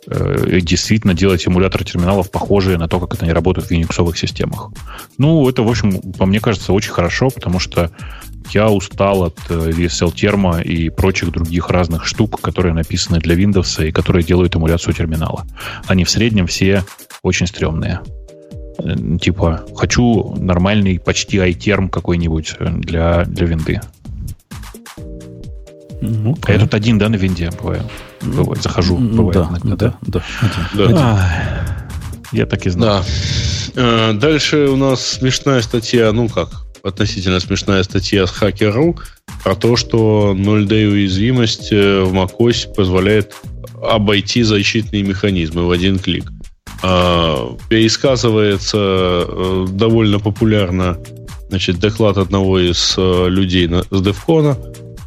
действительно 0.08 1.14
делать 1.14 1.48
эмулятор 1.48 1.84
терминалов 1.84 2.32
похожие 2.32 2.78
на 2.78 2.88
то, 2.88 3.00
как 3.00 3.14
это 3.14 3.26
они 3.26 3.34
работают 3.34 3.70
в 3.70 3.72
Unix 3.72 4.16
системах. 4.16 4.70
Ну, 5.18 5.48
это, 5.48 5.64
в 5.64 5.70
общем, 5.70 6.02
по 6.14 6.26
мне 6.26 6.40
кажется, 6.40 6.74
очень 6.74 6.92
хорошо, 6.92 7.30
потому 7.30 7.60
что 7.60 7.92
я 8.52 8.70
устал 8.70 9.24
от 9.24 9.40
VSL 9.50 10.10
э, 10.10 10.16
терма 10.16 10.60
и 10.60 10.90
прочих 10.90 11.32
других 11.32 11.70
разных 11.70 12.06
штук, 12.06 12.42
которые 12.42 12.74
написаны 12.74 13.20
для 13.20 13.36
Windows 13.36 13.88
и 13.88 13.92
которые 13.92 14.24
делают 14.24 14.56
эмуляцию 14.56 14.94
терминала. 14.94 15.46
Они 15.88 16.04
в 16.04 16.10
среднем 16.10 16.48
все 16.48 16.84
очень 17.22 17.48
стрёмные. 17.48 18.02
Э, 18.80 19.18
типа, 19.20 19.66
хочу 19.76 20.36
нормальный 20.36 21.00
почти 21.00 21.38
iTerm 21.38 21.90
какой-нибудь 21.90 22.58
для, 22.60 23.24
для 23.26 23.48
винды. 23.48 23.82
Ну, 26.02 26.36
я 26.48 26.60
тут 26.60 26.74
один, 26.74 26.98
да, 26.98 27.08
на 27.08 27.16
винде 27.16 27.50
бываю. 27.52 27.84
Бывает, 28.26 28.64
захожу, 28.64 28.98
бывает 28.98 29.34
да, 29.34 29.50
иногда. 29.64 29.76
Да, 29.76 29.98
да, 30.02 30.24
да. 30.74 30.88
да. 30.88 30.98
А, 31.00 31.84
я 32.32 32.46
так 32.46 32.66
и 32.66 32.70
знал. 32.70 33.04
Да. 33.04 33.06
Э, 33.76 34.14
дальше 34.14 34.68
у 34.68 34.76
нас 34.76 35.06
смешная 35.06 35.62
статья, 35.62 36.12
ну 36.12 36.30
как, 36.30 36.50
относительно 36.84 37.40
смешная 37.40 37.84
статья 37.84 38.28
с 38.28 38.42
Hacker.ru 38.42 39.00
про 39.44 39.56
то, 39.56 39.76
что 39.76 40.36
0D 40.36 40.88
уязвимость 40.88 41.72
э, 41.72 42.02
в 42.02 42.14
macOS 42.14 42.74
позволяет 42.74 43.36
обойти 43.82 44.44
защитные 44.44 45.04
механизмы 45.04 45.68
в 45.68 45.72
один 45.72 46.00
клик. 46.00 46.26
А, 46.82 47.56
пересказывается 47.70 48.78
э, 48.78 49.68
довольно 49.72 50.20
популярно 50.20 50.98
значит, 51.50 51.80
доклад 51.80 52.18
одного 52.18 52.60
из 52.60 52.96
людей 52.98 53.70
с 53.92 54.02
Девкона. 54.02 54.58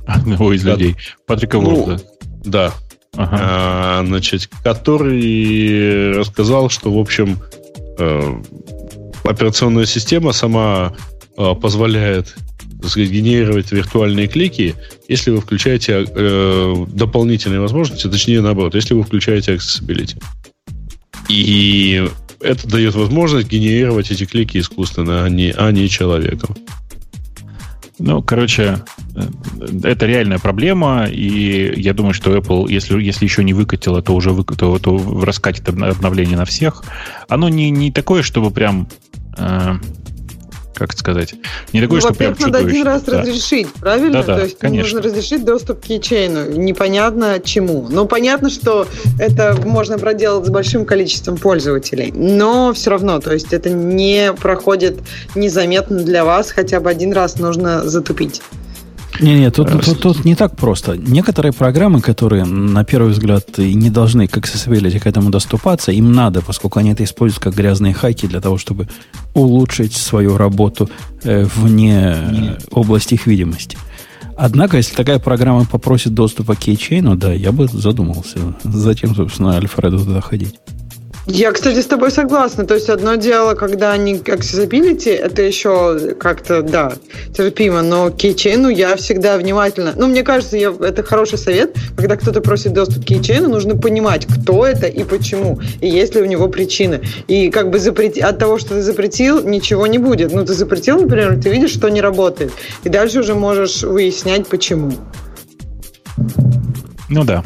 Одного 0.07 0.53
из 0.53 0.65
людей. 0.65 0.95
Патрика 1.27 1.59
ну, 1.59 1.99
Да. 2.45 2.73
Ага. 3.17 3.39
А, 3.41 4.05
значит, 4.07 4.49
который 4.63 6.13
рассказал, 6.13 6.71
что, 6.71 6.93
в 6.93 6.99
общем, 6.99 7.39
операционная 9.25 9.87
система 9.87 10.33
сама 10.33 10.95
э, 11.37 11.55
позволяет 11.61 12.35
сказать, 12.85 13.11
генерировать 13.11 13.73
виртуальные 13.73 14.29
клики, 14.29 14.75
если 15.09 15.31
вы 15.31 15.41
включаете 15.41 16.07
э, 16.07 16.75
дополнительные 16.89 17.61
возможности, 17.61 18.09
точнее 18.09 18.41
наоборот, 18.41 18.75
если 18.75 18.95
вы 18.95 19.03
включаете 19.03 19.55
accessibility. 19.55 20.21
И 21.29 22.09
это 22.41 22.69
дает 22.69 22.95
возможность 22.95 23.49
генерировать 23.49 24.11
эти 24.11 24.25
клики 24.25 24.59
искусственно, 24.59 25.25
а 25.25 25.29
не, 25.29 25.51
а 25.51 25.71
не 25.73 25.89
человеком. 25.89 26.55
Ну, 27.99 28.23
короче, 28.23 28.79
э, 29.15 29.23
это 29.85 30.07
реальная 30.07 30.39
проблема, 30.39 31.07
и 31.07 31.81
я 31.81 31.95
думаю, 31.95 32.13
что 32.13 32.37
Apple, 32.37 32.71
если, 32.71 33.03
если 33.03 33.25
еще 33.25 33.43
не 33.43 33.55
выкатило, 33.55 34.03
то 34.03 34.15
уже 34.15 34.33
выкатило, 34.33 34.79
то 34.79 35.23
раскатит 35.25 35.69
обновление 35.69 36.37
на 36.37 36.45
всех. 36.45 36.85
Оно 37.29 37.49
не, 37.49 37.71
не 37.71 37.91
такое, 37.91 38.23
чтобы 38.23 38.51
прям 38.51 38.89
э, 39.39 39.77
как 40.77 40.93
сказать, 40.93 41.35
не 41.73 41.81
такой, 41.81 41.97
ну, 41.97 42.01
что 42.01 42.15
прям 42.15 42.37
надо 42.39 42.59
один 42.59 42.85
раз 42.85 43.03
да. 43.03 43.21
разрешить, 43.21 43.69
правильно? 43.75 44.23
Да, 44.23 44.23
да, 44.23 44.37
То 44.37 44.45
есть 44.45 44.59
конечно. 44.59 44.97
нужно 44.97 45.09
разрешить 45.09 45.45
доступ 45.45 45.81
к 45.81 45.85
кейчейну. 45.85 46.51
Непонятно 46.51 47.41
чему. 47.43 47.87
Ну, 47.91 48.07
понятно, 48.07 48.51
что 48.51 48.87
это 49.19 49.57
можно 49.65 49.99
проделать 49.99 50.47
с 50.47 50.51
большим 50.51 50.85
количеством 50.85 51.39
пользователей, 51.39 52.13
но 52.13 52.73
все 52.75 52.91
равно, 52.91 53.21
то 53.21 53.33
есть 53.33 53.53
это 53.53 53.71
не 53.71 54.33
проходит 54.35 54.99
незаметно 55.35 55.99
для 55.99 56.25
вас, 56.25 56.51
хотя 56.51 56.81
бы 56.81 56.91
один 56.91 57.13
раз 57.13 57.39
нужно 57.39 57.89
затупить. 57.89 58.43
Не, 59.21 59.39
не, 59.39 59.51
тут, 59.51 59.71
тут, 59.85 60.01
тут 60.01 60.25
не 60.25 60.35
так 60.35 60.57
просто. 60.57 60.97
Некоторые 60.97 61.53
программы, 61.53 62.01
которые, 62.01 62.45
на 62.45 62.85
первый 62.85 63.13
взгляд, 63.13 63.59
не 63.59 63.91
должны 63.91 64.27
как 64.27 64.45
accessibility 64.45 64.99
к 64.99 65.07
этому 65.07 65.31
доступаться, 65.31 65.93
им 65.93 66.13
надо, 66.13 66.43
поскольку 66.43 66.79
они 66.79 66.91
это 66.91 67.05
используют 67.05 67.43
как 67.43 67.55
грязные 67.55 67.95
хайки 67.95 68.27
для 68.27 68.41
того, 68.41 68.59
чтобы 68.59 68.89
улучшить 69.35 69.95
свою 69.95 70.37
работу 70.37 70.89
э, 71.23 71.45
вне 71.55 72.17
Нет. 72.31 72.67
области 72.71 73.15
их 73.15 73.27
видимости. 73.27 73.79
Однако, 74.37 74.77
если 74.77 74.95
такая 74.95 75.19
программа 75.19 75.65
попросит 75.65 76.13
доступа 76.13 76.55
к 76.55 76.59
кейчейну, 76.59 77.17
да, 77.17 77.33
я 77.33 77.53
бы 77.53 77.69
задумался. 77.69 78.39
Зачем, 78.65 79.15
собственно, 79.15 79.57
Альфреду 79.57 79.99
туда 79.99 80.21
ходить? 80.21 80.57
Я, 81.29 81.51
кстати, 81.51 81.81
с 81.81 81.87
тобой 81.87 82.13
согласна. 82.13 82.67
То 82.67 82.75
есть 82.75 82.89
одно 82.89 83.17
дело, 83.17 83.55
когда 83.55 83.91
они 83.93 84.15
accessibility, 84.15 85.11
это 85.11 85.43
еще 85.43 86.15
как-то, 86.21 86.63
да, 86.63 86.93
терпимо, 87.37 87.83
но 87.83 88.11
к 88.11 88.17
кейчейну 88.17 88.69
я 88.69 88.95
всегда 88.95 89.37
внимательно. 89.37 89.93
Ну, 89.97 90.07
мне 90.07 90.23
кажется, 90.23 90.57
я, 90.57 90.73
это 90.81 91.03
хороший 91.03 91.39
совет, 91.39 91.77
когда 91.97 92.17
кто-то 92.17 92.41
просит 92.41 92.75
доступ 92.75 93.03
к 93.05 93.09
кейчейну, 93.09 93.49
нужно 93.49 93.77
понимать, 93.77 94.27
кто 94.27 94.65
это 94.65 94.87
и 94.87 95.03
почему, 95.03 95.61
и 95.81 95.89
есть 95.89 96.15
ли 96.15 96.23
у 96.23 96.27
него 96.27 96.49
причины. 96.49 97.01
И 97.27 97.51
как 97.51 97.71
бы 97.71 97.81
запрети... 97.81 98.21
от 98.21 98.39
того, 98.39 98.59
что 98.59 98.71
ты 98.71 98.83
запретил, 98.83 99.43
ничего 99.43 99.89
не 99.89 99.99
будет. 99.99 100.33
Ну, 100.33 100.45
ты 100.45 100.55
запретил, 100.55 101.01
например, 101.01 101.41
ты 101.43 101.51
видишь, 101.51 101.73
что 101.73 101.89
не 101.89 102.01
работает, 102.01 102.53
и 102.85 102.89
дальше 102.89 103.19
уже 103.19 103.35
можешь 103.35 103.83
выяснять, 103.83 104.47
почему. 104.47 104.93
Ну 107.09 107.25
да. 107.25 107.43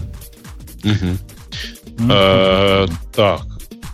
Так, 3.14 3.40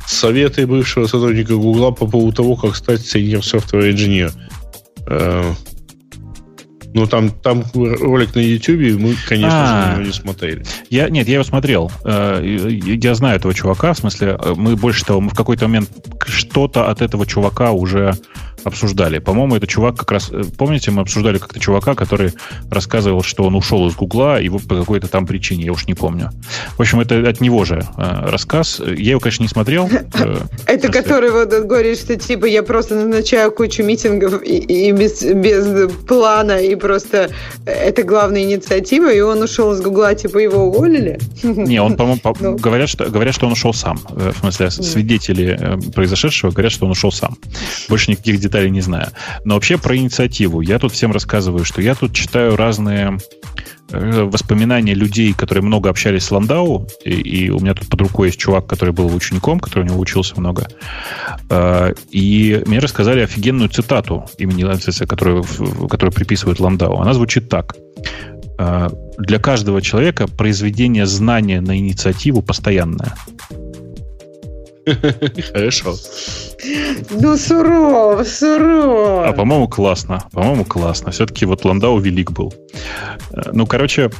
советы 0.06 0.66
бывшего 0.66 1.06
сотрудника 1.06 1.54
Гугла 1.54 1.90
по 1.90 2.06
поводу 2.06 2.32
того, 2.32 2.56
как 2.56 2.76
стать 2.76 3.00
senior 3.00 3.40
software 3.40 3.92
engineer. 3.92 4.32
Э, 5.08 5.52
ну, 6.96 7.06
там, 7.06 7.30
там 7.30 7.62
ролик 7.74 8.34
на 8.34 8.40
YouTube, 8.40 8.98
мы, 8.98 9.16
конечно 9.28 9.50
А-а-а. 9.50 9.86
же, 9.90 10.00
его 10.00 10.06
не 10.06 10.14
смотрели. 10.14 10.64
Я, 10.88 11.10
нет, 11.10 11.28
я 11.28 11.34
его 11.34 11.44
смотрел. 11.44 11.92
Э, 12.04 12.40
я 12.42 13.14
знаю 13.14 13.36
этого 13.36 13.52
чувака, 13.52 13.92
в 13.92 13.98
смысле, 13.98 14.38
э, 14.42 14.54
мы 14.56 14.76
больше 14.76 15.04
того, 15.04 15.20
мы 15.20 15.28
в 15.28 15.34
какой-то 15.34 15.66
момент 15.68 15.90
что-то 16.26 16.88
от 16.88 17.02
этого 17.02 17.26
чувака 17.26 17.72
уже 17.72 18.14
обсуждали. 18.66 19.18
По-моему, 19.18 19.56
это 19.56 19.66
чувак 19.66 19.96
как 19.96 20.10
раз... 20.12 20.30
Э, 20.30 20.42
помните, 20.56 20.90
мы 20.90 21.02
обсуждали 21.02 21.38
как-то 21.38 21.60
чувака, 21.60 21.94
который 21.94 22.32
рассказывал, 22.70 23.22
что 23.22 23.44
он 23.44 23.54
ушел 23.54 23.86
из 23.88 23.94
Гугла 23.94 24.40
и 24.40 24.48
по 24.48 24.76
какой-то 24.76 25.08
там 25.08 25.26
причине, 25.26 25.64
я 25.64 25.72
уж 25.72 25.86
не 25.86 25.94
помню. 25.94 26.30
В 26.76 26.80
общем, 26.80 27.00
это 27.00 27.28
от 27.28 27.40
него 27.40 27.64
же 27.64 27.82
э, 27.96 28.30
рассказ. 28.30 28.80
Я 28.80 29.10
его, 29.10 29.20
конечно, 29.20 29.42
не 29.42 29.48
смотрел. 29.48 29.88
Э, 30.14 30.38
это 30.66 30.90
который 30.90 31.30
вот 31.30 31.48
говорит, 31.48 31.98
что 31.98 32.16
типа 32.16 32.46
я 32.46 32.62
просто 32.62 32.94
назначаю 32.96 33.52
кучу 33.52 33.82
митингов 33.82 34.42
и, 34.42 34.92
без, 34.92 35.22
без 35.22 35.92
плана, 36.06 36.58
и 36.58 36.74
просто 36.74 37.30
это 37.64 38.02
главная 38.02 38.42
инициатива, 38.42 39.12
и 39.12 39.20
он 39.20 39.42
ушел 39.42 39.72
из 39.72 39.80
Гугла, 39.80 40.14
типа 40.14 40.38
его 40.38 40.64
уволили? 40.64 41.18
Не, 41.42 41.80
он, 41.80 41.96
по-моему, 41.96 42.20
ну. 42.40 42.56
говорят, 42.56 42.88
что, 42.88 43.06
говорят, 43.06 43.34
что 43.34 43.46
он 43.46 43.52
ушел 43.52 43.72
сам. 43.72 43.98
В 44.08 44.38
смысле, 44.40 44.70
свидетели 44.70 45.78
произошедшего 45.94 46.50
говорят, 46.50 46.72
что 46.72 46.86
он 46.86 46.92
ушел 46.92 47.12
сам. 47.12 47.36
Больше 47.88 48.10
никаких 48.10 48.40
деталей 48.40 48.55
деталей 48.56 48.70
не 48.70 48.80
знаю. 48.80 49.08
Но 49.44 49.54
вообще 49.54 49.76
про 49.78 49.96
инициативу. 49.96 50.60
Я 50.60 50.78
тут 50.78 50.92
всем 50.92 51.12
рассказываю, 51.12 51.64
что 51.64 51.82
я 51.82 51.94
тут 51.94 52.12
читаю 52.12 52.56
разные 52.56 53.18
э, 53.90 54.22
воспоминания 54.22 54.94
людей, 54.94 55.32
которые 55.32 55.62
много 55.62 55.90
общались 55.90 56.24
с 56.24 56.30
Ландау, 56.30 56.86
и, 57.04 57.10
и 57.10 57.50
у 57.50 57.58
меня 57.60 57.74
тут 57.74 57.88
под 57.88 58.00
рукой 58.00 58.28
есть 58.28 58.38
чувак, 58.38 58.66
который 58.66 58.90
был 58.90 59.14
учеником, 59.14 59.60
который 59.60 59.84
у 59.84 59.86
него 59.86 60.00
учился 60.00 60.40
много, 60.40 60.66
э, 61.50 61.94
и 62.10 62.62
мне 62.66 62.78
рассказали 62.78 63.20
офигенную 63.20 63.68
цитату 63.68 64.24
имени 64.38 64.64
которую, 65.06 65.44
которую 65.88 66.12
приписывают 66.12 66.60
Ландау. 66.60 67.00
Она 67.00 67.12
звучит 67.12 67.48
так. 67.48 67.76
«Э, 68.58 68.88
Для 69.18 69.38
каждого 69.38 69.82
человека 69.82 70.26
произведение 70.26 71.06
знания 71.06 71.60
на 71.60 71.76
инициативу 71.76 72.42
постоянное. 72.42 73.12
Хорошо. 75.52 75.96
Ну, 77.10 77.36
сурово, 77.36 78.24
сурово. 78.24 79.28
А, 79.28 79.32
по-моему, 79.32 79.68
классно. 79.68 80.22
По-моему, 80.32 80.64
классно. 80.64 81.10
Все-таки 81.10 81.44
вот 81.44 81.64
Ландау 81.64 81.98
велик 81.98 82.30
был. 82.30 82.54
Э, 83.32 83.50
ну, 83.52 83.66
короче, 83.66 84.10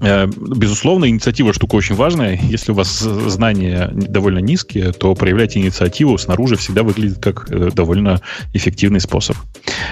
э, 0.00 0.26
Безусловно, 0.26 1.08
инициатива 1.08 1.52
штука 1.52 1.74
очень 1.74 1.96
важная. 1.96 2.38
Если 2.40 2.70
у 2.70 2.76
вас 2.76 3.00
знания 3.00 3.90
довольно 3.92 4.38
низкие, 4.38 4.92
то 4.92 5.14
проявлять 5.14 5.56
инициативу 5.56 6.16
снаружи 6.18 6.56
всегда 6.56 6.84
выглядит 6.84 7.18
как 7.18 7.50
э, 7.50 7.70
довольно 7.72 8.20
эффективный 8.52 9.00
способ. 9.00 9.36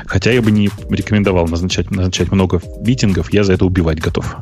Хотя 0.07 0.31
я 0.31 0.43
бы 0.43 0.53
не 0.53 0.71
рекомендовал 0.91 1.49
назначать, 1.49 1.91
назначать 1.91 2.31
много 2.31 2.61
митингов, 2.83 3.33
я 3.33 3.43
за 3.43 3.55
это 3.55 3.67
убивать 3.67 3.99
готов. 3.99 4.37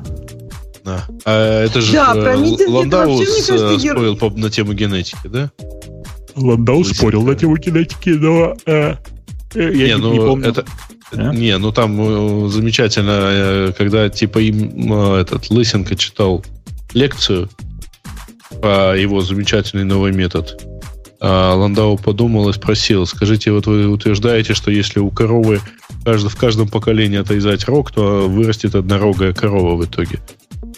Да. 0.86 1.04
А 1.24 1.64
это 1.64 1.80
же 1.80 1.92
да, 1.92 2.12
про 2.14 2.36
Ландау 2.36 3.20
спорил 3.24 4.16
по, 4.16 4.30
на 4.30 4.50
тему 4.50 4.72
генетики, 4.72 5.26
да? 5.26 5.50
Ландау 6.36 6.84
спорил 6.84 7.22
на 7.22 7.34
тему 7.34 7.56
генетики, 7.56 8.10
но 8.10 8.54
э, 8.66 8.94
э, 9.54 9.74
я 9.74 9.88
не, 9.88 9.96
ну, 9.96 10.12
не 10.12 10.18
помню. 10.20 10.48
Это, 10.48 10.64
а? 11.12 11.34
Не, 11.34 11.58
ну 11.58 11.72
там 11.72 12.46
э, 12.46 12.48
замечательно, 12.50 13.18
э, 13.20 13.72
когда 13.76 14.08
типа 14.08 14.38
им 14.38 14.92
этот 15.14 15.50
Лысенко 15.50 15.96
читал 15.96 16.44
лекцию 16.94 17.50
про 18.60 18.96
его 18.96 19.22
замечательный 19.22 19.84
новый 19.84 20.12
метод. 20.12 20.62
А 21.20 21.54
Ландау 21.54 21.98
подумал 21.98 22.48
и 22.48 22.52
спросил, 22.52 23.06
скажите, 23.06 23.50
вот 23.50 23.66
вы 23.66 23.88
утверждаете, 23.88 24.54
что 24.54 24.70
если 24.70 25.00
у 25.00 25.10
коровы 25.10 25.60
в 26.04 26.36
каждом 26.36 26.68
поколении 26.68 27.18
отрезать 27.18 27.64
рог, 27.64 27.90
то 27.90 28.28
вырастет 28.28 28.76
однорогая 28.76 29.32
корова 29.32 29.74
в 29.74 29.84
итоге. 29.84 30.20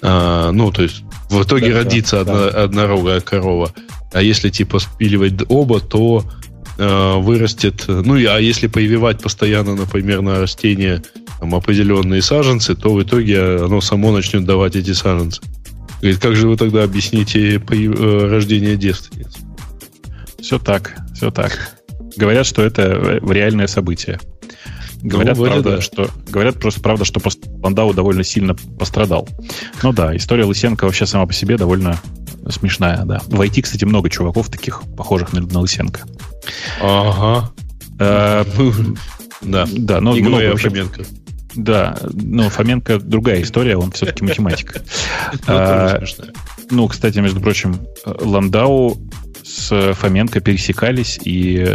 А, 0.03 0.51
ну, 0.53 0.71
то 0.71 0.83
есть 0.83 1.03
в 1.31 1.43
итоге 1.43 1.73
да, 1.73 1.79
родится 1.79 2.17
да, 2.17 2.21
одна, 2.21 2.51
да. 2.51 2.63
однорогая 2.65 3.21
корова. 3.21 3.73
А 4.13 4.23
если 4.23 4.51
типа 4.51 4.79
спиливать 4.79 5.35
оба, 5.49 5.81
то 5.81 6.25
э, 6.79 7.15
вырастет. 7.19 7.85
Ну, 7.89 8.17
и, 8.17 8.25
а 8.25 8.39
если 8.39 8.67
прививать 8.67 9.23
постоянно, 9.23 9.75
например, 9.75 10.23
на 10.23 10.41
растения 10.41 11.03
там, 11.41 11.55
определенные 11.55 12.23
саженцы, 12.23 12.75
то 12.75 12.95
в 12.95 13.03
итоге 13.03 13.65
оно 13.65 13.81
само 13.81 14.13
начнет 14.13 14.45
давать 14.45 14.77
эти 14.77 14.93
саженцы. 14.93 15.43
Говорит, 16.01 16.21
как 16.21 16.37
же 16.37 16.49
вы 16.49 16.57
тогда 16.57 16.85
объясните 16.85 17.57
э, 17.57 18.29
рождение 18.29 18.77
девственниц? 18.77 19.37
Все 20.41 20.59
так, 20.59 20.97
все 21.15 21.31
так. 21.31 21.77
Говорят, 22.17 22.47
что 22.47 22.63
это 22.63 23.21
реальное 23.29 23.67
событие. 23.67 24.19
Говорят, 25.03 25.37
ну, 25.39 25.45
правда, 25.45 25.77
да. 25.77 25.81
что, 25.81 26.11
говорят 26.29 26.59
просто 26.59 26.81
правда, 26.81 27.05
что 27.05 27.21
Ландау 27.63 27.95
довольно 27.95 28.25
сильно 28.25 28.55
пострадал. 28.55 29.29
Ну 29.83 29.93
да, 29.93 30.17
история 30.17 30.45
Лысенко 30.45 30.85
вообще 30.85 31.07
сама 31.07 31.27
по 31.27 31.33
себе 31.33 31.57
довольно 31.57 32.01
смешная, 32.49 33.05
да. 33.05 33.21
В 33.27 33.41
IT, 33.41 33.63
кстати, 33.63 33.85
много 33.85 34.11
чуваков 34.11 34.49
таких, 34.49 34.83
похожих 34.97 35.33
на, 35.33 35.41
на 35.41 35.61
Лысенко. 35.61 36.03
Ага. 36.83 37.53
Э, 38.01 38.45
да. 39.43 39.67
Да, 39.71 40.01
но 40.01 40.15
много 40.15 40.51
вообще... 40.51 40.69
Фоменко. 40.71 41.05
Да, 41.55 41.99
но 42.13 42.51
Фоменко 42.51 42.99
другая 42.99 43.43
история, 43.43 43.77
он 43.77 43.91
все-таки 43.93 44.25
математик. 44.25 44.83
А, 45.47 46.01
ну, 46.71 46.87
кстати, 46.89 47.19
между 47.19 47.41
прочим, 47.41 47.81
Ландау 48.05 48.99
с 49.49 49.95
Фоменко 49.95 50.41
пересекались 50.41 51.19
и, 51.25 51.67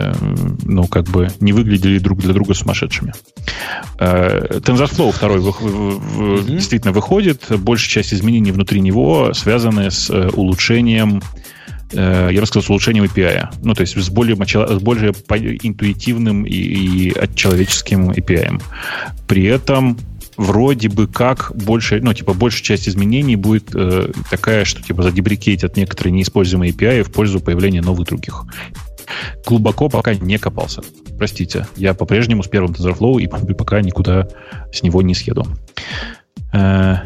ну, 0.64 0.88
как 0.88 1.06
бы 1.06 1.30
не 1.40 1.54
выглядели 1.54 1.98
друг 1.98 2.20
для 2.20 2.34
друга 2.34 2.54
сумасшедшими. 2.54 3.14
Э, 4.00 4.60
TensorFlow 4.60 5.12
второй 5.12 5.40
действительно 6.44 6.92
выходит. 6.94 7.46
Большая 7.50 7.90
часть 7.90 8.14
изменений 8.14 8.52
внутри 8.52 8.80
него 8.80 9.34
связаны 9.34 9.92
с 9.92 10.10
э, 10.10 10.30
улучшением 10.30 11.22
Э, 11.96 12.30
я 12.32 12.42
бы 12.42 12.48
сказал, 12.48 12.64
с 12.64 12.70
улучшением 12.70 13.06
API. 13.06 13.48
Ну, 13.62 13.74
то 13.74 13.82
есть 13.82 13.96
с 13.96 14.10
более, 14.10 14.36
с 14.36 14.82
более 14.82 15.14
интуитивным 15.64 16.46
и, 16.46 16.56
и 16.56 17.14
человеческим 17.36 18.12
API. 18.12 18.62
При 19.28 19.46
этом 19.46 19.98
вроде 20.38 20.90
бы 20.90 21.08
как 21.08 21.52
больше, 21.56 22.00
ну, 22.02 22.14
типа, 22.14 22.34
большая 22.34 22.64
часть 22.64 22.90
изменений 22.90 23.36
будет 23.36 23.74
э, 23.74 24.12
такая, 24.30 24.66
что, 24.66 24.82
типа, 24.82 25.04
задебрикетят 25.04 25.78
некоторые 25.78 26.14
неиспользуемые 26.14 26.72
API 26.72 27.04
в 27.04 27.12
пользу 27.12 27.40
появления 27.40 27.82
новых 27.82 28.08
других. 28.08 28.46
Глубоко 29.46 29.90
пока 29.90 30.16
не 30.16 30.38
копался. 30.38 30.82
Простите, 31.18 31.68
я 31.76 31.94
по-прежнему 31.94 32.44
с 32.44 32.48
первым 32.48 32.72
TensorFlow 32.72 33.22
и 33.22 33.28
пока 33.54 33.82
никуда 33.82 34.28
с 34.72 34.84
него 34.84 35.02
не 35.02 35.14
съеду. 35.14 35.46
Э, 36.54 36.98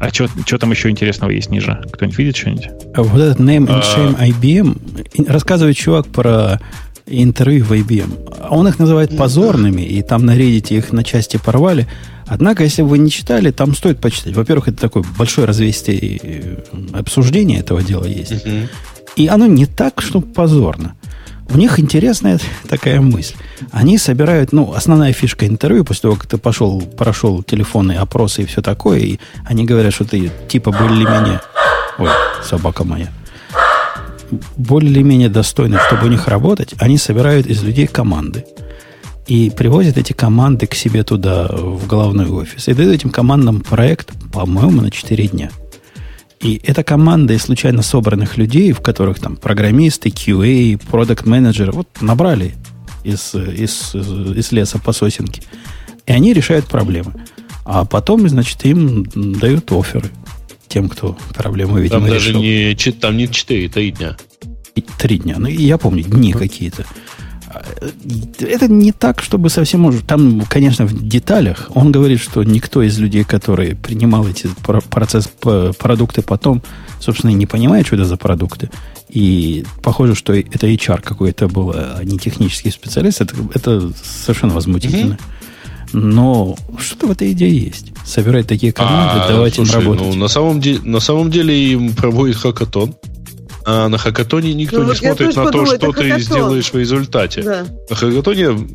а 0.00 0.10
что 0.10 0.58
там 0.58 0.70
еще 0.70 0.90
интересного 0.90 1.30
есть 1.30 1.50
ниже? 1.50 1.82
Кто-нибудь 1.92 2.18
видит 2.18 2.36
что-нибудь? 2.36 2.68
А 2.94 3.02
вот 3.02 3.20
этот 3.20 3.40
Name 3.40 3.66
and 3.66 3.82
Shame 3.82 4.16
а... 4.18 4.28
IBM 4.28 5.28
рассказывает 5.28 5.76
чувак 5.76 6.06
про 6.06 6.60
интервью 7.06 7.64
в 7.64 7.72
IBM. 7.72 8.48
Он 8.50 8.68
их 8.68 8.78
называет 8.78 9.16
позорными, 9.16 9.82
и 9.82 10.02
там 10.02 10.24
на 10.24 10.36
Reddit 10.36 10.76
их 10.76 10.92
на 10.92 11.02
части 11.02 11.36
порвали. 11.36 11.88
Однако, 12.28 12.62
если 12.62 12.82
вы 12.82 12.98
не 12.98 13.10
читали, 13.10 13.50
там 13.50 13.74
стоит 13.74 14.00
почитать. 14.00 14.34
Во-первых, 14.36 14.68
это 14.68 14.78
такое 14.78 15.04
большое 15.16 15.46
развестие 15.46 16.58
обсуждение 16.92 17.60
этого 17.60 17.82
дела 17.82 18.04
есть. 18.04 18.32
Uh-huh. 18.32 18.68
И 19.16 19.26
оно 19.26 19.46
не 19.46 19.66
так, 19.66 20.02
что 20.02 20.20
позорно. 20.20 20.94
У 21.50 21.56
них 21.56 21.80
интересная 21.80 22.38
такая 22.68 23.00
мысль. 23.00 23.34
Они 23.72 23.96
собирают, 23.96 24.52
ну, 24.52 24.74
основная 24.74 25.12
фишка 25.12 25.46
интервью, 25.46 25.84
после 25.84 26.02
того, 26.02 26.16
как 26.16 26.26
ты 26.26 26.36
пошел, 26.36 26.80
прошел 26.80 27.42
телефонные 27.42 27.98
опросы 27.98 28.42
и 28.42 28.46
все 28.46 28.60
такое, 28.60 28.98
и 28.98 29.18
они 29.46 29.64
говорят, 29.64 29.94
что 29.94 30.04
ты 30.04 30.30
типа 30.48 30.70
более-менее... 30.70 31.40
Ой, 31.98 32.10
собака 32.44 32.84
моя. 32.84 33.08
Более-менее 34.56 35.30
достойный, 35.30 35.78
чтобы 35.86 36.06
у 36.06 36.10
них 36.10 36.28
работать, 36.28 36.74
они 36.78 36.98
собирают 36.98 37.46
из 37.46 37.62
людей 37.62 37.86
команды. 37.86 38.44
И 39.28 39.50
привозят 39.50 39.98
эти 39.98 40.14
команды 40.14 40.66
к 40.66 40.74
себе 40.74 41.04
туда, 41.04 41.48
в 41.48 41.86
головной 41.86 42.30
офис. 42.30 42.66
И 42.66 42.72
дают 42.72 42.94
этим 42.94 43.10
командам 43.10 43.60
проект, 43.60 44.10
по-моему, 44.32 44.80
на 44.80 44.90
4 44.90 45.28
дня. 45.28 45.50
И 46.40 46.58
эта 46.64 46.82
команда 46.82 47.34
из 47.34 47.42
случайно 47.42 47.82
собранных 47.82 48.38
людей, 48.38 48.72
в 48.72 48.80
которых 48.80 49.18
там 49.18 49.36
программисты, 49.36 50.08
QA, 50.08 50.80
продукт 50.90 51.26
менеджеры 51.26 51.72
вот 51.72 51.88
набрали 52.00 52.54
из, 53.04 53.34
из, 53.34 53.94
из 53.94 54.50
леса 54.50 54.78
по 54.78 54.92
сосенке. 54.92 55.42
И 56.06 56.12
они 56.12 56.32
решают 56.32 56.64
проблемы. 56.64 57.12
А 57.66 57.84
потом, 57.84 58.26
значит, 58.30 58.64
им 58.64 59.04
дают 59.04 59.70
оферы 59.72 60.08
тем, 60.68 60.88
кто 60.88 61.18
проблему, 61.34 61.76
видимо, 61.76 62.00
там 62.00 62.08
даже 62.08 62.30
решил. 62.30 62.40
Не, 62.40 62.92
там 62.92 63.16
не 63.18 63.28
4, 63.28 63.68
3 63.68 63.90
дня. 63.90 64.16
Три 64.98 65.18
дня. 65.18 65.36
Ну, 65.38 65.48
я 65.48 65.76
помню, 65.76 66.04
дни 66.04 66.32
какие-то 66.32 66.86
это 68.40 68.68
не 68.68 68.92
так, 68.92 69.22
чтобы 69.22 69.50
совсем 69.50 69.84
уже... 69.86 70.02
Там, 70.02 70.42
конечно, 70.42 70.86
в 70.86 71.08
деталях 71.08 71.70
он 71.74 71.92
говорит, 71.92 72.20
что 72.20 72.42
никто 72.42 72.82
из 72.82 72.98
людей, 72.98 73.24
которые 73.24 73.74
принимал 73.74 74.26
эти 74.26 74.48
процесс 74.90 75.30
продукты 75.78 76.22
потом, 76.22 76.62
собственно, 77.00 77.30
и 77.30 77.34
не 77.34 77.46
понимает, 77.46 77.86
что 77.86 77.96
это 77.96 78.04
за 78.04 78.16
продукты. 78.16 78.70
И 79.08 79.64
похоже, 79.82 80.14
что 80.14 80.34
это 80.34 80.66
HR 80.66 81.00
какой-то 81.02 81.48
был, 81.48 81.72
а 81.74 82.02
не 82.04 82.18
технический 82.18 82.70
специалист. 82.70 83.20
Это, 83.20 83.34
это 83.54 83.92
совершенно 84.02 84.54
возмутительно. 84.54 85.14
Mm-hmm. 85.14 85.38
Но 85.92 86.56
что-то 86.78 87.06
в 87.06 87.10
этой 87.12 87.32
идее 87.32 87.56
есть. 87.56 87.92
Собирать 88.04 88.46
такие 88.46 88.72
команды, 88.72 89.22
а, 89.24 89.28
давать 89.28 89.54
слушай, 89.54 89.72
им 89.72 89.78
работать. 89.78 90.06
Ну, 90.06 90.14
на, 90.14 90.28
самом 90.28 90.60
де- 90.60 90.80
на 90.82 91.00
самом 91.00 91.30
деле 91.30 91.72
им 91.72 91.94
проводит 91.94 92.36
хакатон. 92.36 92.94
А 93.64 93.88
на 93.88 93.98
хакатоне 93.98 94.54
никто 94.54 94.82
ну, 94.82 94.90
не 94.90 94.96
смотрит 94.96 95.36
на 95.36 95.50
то, 95.50 95.66
что 95.66 95.92
ты 95.92 96.20
сделаешь 96.20 96.72
в 96.72 96.76
результате. 96.78 97.42
Да. 97.42 97.66
На 97.90 97.96
хакатоне 97.96 98.68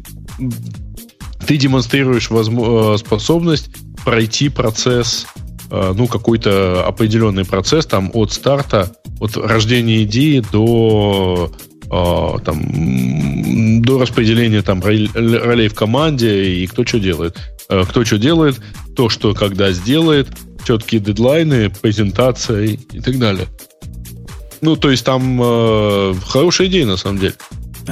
ты 1.46 1.58
демонстрируешь 1.58 2.30
возможно, 2.30 2.94
э, 2.94 2.98
способность 2.98 3.70
пройти 4.04 4.50
процесс, 4.50 5.26
э, 5.70 5.94
ну, 5.96 6.08
какой-то 6.08 6.86
определенный 6.86 7.46
процесс 7.46 7.86
там 7.86 8.12
от 8.14 8.32
старта, 8.32 8.92
от 9.20 9.38
рождения 9.38 10.04
идеи 10.04 10.44
до 10.52 11.52
э, 11.86 12.40
там, 12.46 13.82
до 13.82 14.00
распределения 14.00 14.62
там 14.62 14.82
ролей 14.82 15.68
в 15.68 15.76
команде 15.76 16.46
и 16.46 16.68
кто 16.68 16.86
что 16.86 17.00
делает. 17.00 17.38
Кто 17.68 18.04
что 18.04 18.18
делает, 18.18 18.60
то, 18.96 19.10
что 19.10 19.34
когда 19.34 19.72
сделает, 19.72 20.28
четкие 20.66 21.02
дедлайны, 21.02 21.70
презентация 21.70 22.64
и 22.64 23.00
так 23.00 23.18
далее. 23.18 23.48
Ну, 24.64 24.78
то 24.78 24.90
есть 24.90 25.04
там 25.04 25.42
э, 25.44 26.14
хорошая 26.26 26.68
идея, 26.68 26.86
на 26.86 26.96
самом 26.96 27.20
деле. 27.20 27.34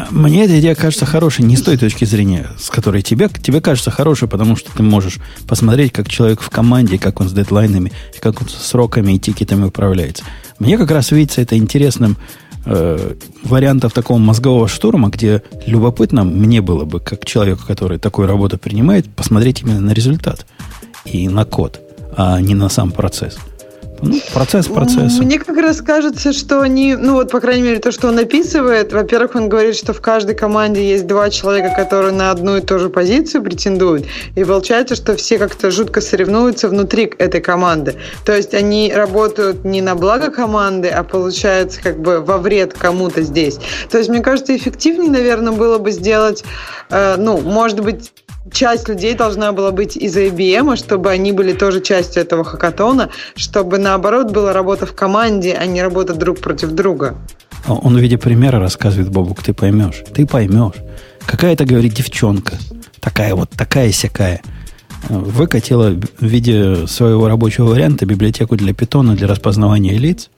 Мне 0.10 0.46
эта 0.46 0.58
идея 0.62 0.74
кажется 0.74 1.06
хорошей 1.06 1.44
не 1.44 1.58
с 1.58 1.62
той 1.62 1.76
точки 1.76 2.06
зрения, 2.06 2.48
с 2.58 2.70
которой 2.70 3.02
тебе, 3.02 3.28
тебе 3.28 3.60
кажется 3.60 3.92
хорошей, 3.92 4.30
потому 4.30 4.56
что 4.56 4.72
ты 4.72 4.82
можешь 4.82 5.20
посмотреть, 5.50 5.92
как 5.92 6.08
человек 6.08 6.40
в 6.40 6.50
команде, 6.50 6.98
как 6.98 7.20
он 7.20 7.28
с 7.28 7.34
дедлайнами, 7.34 7.92
как 8.22 8.42
он 8.42 8.48
с 8.48 8.54
сроками 8.54 9.14
и 9.14 9.20
тикетами 9.20 9.66
управляется. 9.66 10.24
Мне 10.60 10.78
как 10.78 10.92
раз 10.92 11.12
видится 11.12 11.42
это 11.42 11.58
интересным 11.58 12.16
э, 12.64 13.16
вариантов 13.44 13.92
такого 13.92 14.18
мозгового 14.18 14.70
штурма, 14.70 15.10
где 15.10 15.44
любопытно 15.66 16.24
мне 16.24 16.62
было 16.62 16.86
бы, 16.86 17.02
как 17.02 17.26
человеку, 17.26 17.64
который 17.68 18.00
такую 18.00 18.30
работу 18.30 18.58
принимает, 18.58 19.14
посмотреть 19.14 19.62
именно 19.62 19.82
на 19.82 19.92
результат 19.92 20.46
и 21.04 21.28
на 21.28 21.44
код, 21.44 21.82
а 22.16 22.40
не 22.40 22.56
на 22.56 22.70
сам 22.70 22.94
процесс. 22.94 23.38
Ну, 24.02 24.20
процесс 24.34 24.68
процесса. 24.68 25.22
Мне 25.22 25.38
как 25.38 25.58
раз 25.58 25.82
кажется, 25.82 26.34
что 26.34 26.62
они, 26.62 26.96
ну 26.96 27.14
вот, 27.14 27.32
по 27.32 27.40
крайней 27.40 27.62
мере, 27.64 27.80
то, 27.80 27.92
что 27.92 28.08
он 28.08 28.18
описывает, 28.18 28.94
во-первых, 28.94 29.36
он 29.36 29.48
говорит, 29.48 29.76
что 29.76 29.94
в 29.94 30.02
каждой 30.02 30.34
команде 30.34 30.88
есть 30.88 31.06
два 31.06 31.30
человека, 31.30 31.74
которые 31.76 32.12
на 32.12 32.32
одну 32.32 32.58
и 32.58 32.62
ту 32.62 32.80
же 32.80 32.90
позицию 32.90 33.44
претендуют. 33.44 34.06
И 34.36 34.44
получается, 34.44 34.96
что 34.96 35.16
все 35.16 35.38
как-то 35.38 35.70
жутко 35.70 36.02
соревнуются 36.02 36.68
внутри 36.68 37.12
этой 37.18 37.42
команды. 37.42 37.96
То 38.26 38.36
есть 38.36 38.54
они 38.54 38.92
работают 38.94 39.64
не 39.66 39.82
на 39.82 39.96
благо 39.96 40.32
команды, 40.32 40.88
а 40.90 41.04
получается 41.04 41.80
как 41.82 42.00
бы 42.00 42.22
во 42.22 42.38
вред 42.38 42.74
кому-то 42.74 43.22
здесь. 43.22 43.60
То 43.90 44.00
есть, 44.00 44.10
мне 44.10 44.22
кажется, 44.22 44.56
эффективнее, 44.56 45.12
наверное, 45.12 45.54
было 45.54 45.78
бы 45.78 45.92
сделать, 45.92 46.44
э, 46.90 47.16
ну, 47.18 47.40
может 47.42 47.82
быть, 47.82 48.12
часть 48.52 48.88
людей 48.90 49.16
должна 49.16 49.52
была 49.52 49.72
быть 49.72 49.96
из 49.96 50.16
IBM, 50.16 50.76
чтобы 50.76 51.10
они 51.10 51.32
были 51.32 51.54
тоже 51.54 51.82
частью 51.82 52.24
этого 52.24 52.44
хакатона, 52.44 53.10
чтобы 53.36 53.78
наоборот 53.78 54.32
была 54.32 54.54
работа 54.54 54.86
в 54.86 54.94
команде, 54.94 55.58
а 55.60 55.66
не 55.66 55.82
работа 55.82 56.14
друг 56.14 56.40
против 56.40 56.72
друга. 56.72 57.16
Он 57.68 57.96
в 57.96 58.00
виде 58.00 58.18
примера 58.18 58.60
рассказывает, 58.60 59.10
Бобук, 59.10 59.44
ты 59.44 59.54
поймешь. 59.54 60.04
Ты 60.14 60.26
поймешь. 60.26 60.76
Какая-то, 61.26 61.66
говорит, 61.66 61.94
девчонка. 61.94 62.56
Такая 63.00 63.36
вот, 63.36 63.50
такая 63.52 63.92
сякая. 63.92 64.42
Выкатила 65.10 65.90
в 65.90 66.26
виде 66.26 66.88
своего 66.88 67.28
рабочего 67.28 67.66
варианта 67.66 68.06
библиотеку 68.06 68.56
для 68.56 68.74
питона 68.74 69.16
для 69.16 69.28
распознавания 69.28 69.98
лиц. 69.98 70.30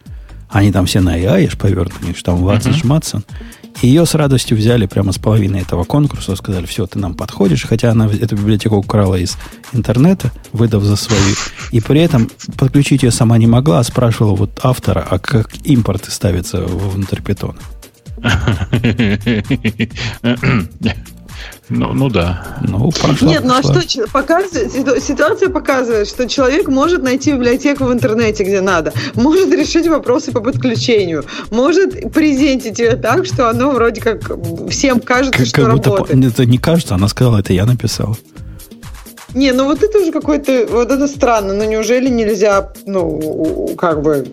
Они 0.50 0.72
там 0.72 0.86
все 0.86 1.02
на 1.02 1.18
AI, 1.18 1.58
повернуты, 1.58 2.14
что 2.16 2.32
там 2.32 2.44
Ватсон, 2.44 2.74
uh-huh. 2.74 2.78
Шматсон. 2.78 3.26
Ее 3.82 4.06
с 4.06 4.16
радостью 4.16 4.58
взяли 4.58 4.86
прямо 4.86 5.12
с 5.12 5.18
половины 5.18 5.58
этого 5.58 5.84
конкурса, 5.84 6.36
сказали, 6.36 6.66
все, 6.66 6.88
ты 6.88 7.00
нам 7.00 7.16
подходишь, 7.16 7.66
хотя 7.66 7.92
она 7.92 8.08
эту 8.08 8.36
библиотеку 8.36 8.78
украла 8.78 9.16
из 9.16 9.38
интернета, 9.74 10.32
выдав 10.52 10.84
за 10.84 10.96
свою. 10.96 11.36
И 11.72 11.82
при 11.82 12.02
этом 12.02 12.30
подключить 12.58 13.04
ее 13.04 13.12
сама 13.12 13.38
не 13.38 13.48
могла, 13.48 13.80
а 13.80 13.84
спрашивала 13.84 14.36
вот 14.36 14.60
автора, 14.64 15.06
а 15.10 15.20
как 15.20 15.50
импорты 15.64 16.12
ставятся 16.12 16.64
внутрь 16.64 17.22
питона. 17.22 17.60
Ну, 21.70 21.94
ну 21.94 22.10
да. 22.10 22.58
Ну, 22.62 22.92
прошла, 22.92 23.28
Нет, 23.28 23.44
ну 23.44 23.54
а 23.56 23.64
что 23.64 24.08
показывает, 24.08 25.04
ситуация 25.04 25.50
показывает, 25.50 26.08
что 26.08 26.28
человек 26.28 26.68
может 26.68 27.04
найти 27.04 27.32
библиотеку 27.32 27.86
в 27.86 27.94
интернете, 27.94 28.44
где 28.44 28.62
надо, 28.62 28.94
может 29.16 29.52
решить 29.52 29.88
вопросы 29.88 30.32
по 30.32 30.42
подключению, 30.42 31.26
может 31.52 32.14
презентить 32.14 32.80
ее 32.80 32.96
так, 32.96 33.26
что 33.26 33.50
оно 33.50 33.72
вроде 33.72 34.02
как 34.02 34.32
всем 34.70 35.00
кажется, 35.00 35.40
как, 35.40 35.48
что 35.48 35.62
как 35.64 35.74
будто 35.74 35.90
работает. 35.92 36.26
Это 36.26 36.46
не 36.46 36.58
кажется, 36.58 36.96
она 36.96 37.08
сказала, 37.08 37.40
это 37.40 37.54
я 37.54 37.66
написал. 37.66 38.18
Не, 39.34 39.52
ну 39.52 39.66
вот 39.66 39.82
это 39.82 39.98
уже 39.98 40.12
какой-то, 40.12 40.68
вот 40.70 40.92
это 40.92 41.08
странно, 41.08 41.54
но 41.54 41.64
неужели 41.64 42.08
нельзя, 42.08 42.72
ну, 42.86 43.74
как 43.78 44.02
бы 44.04 44.28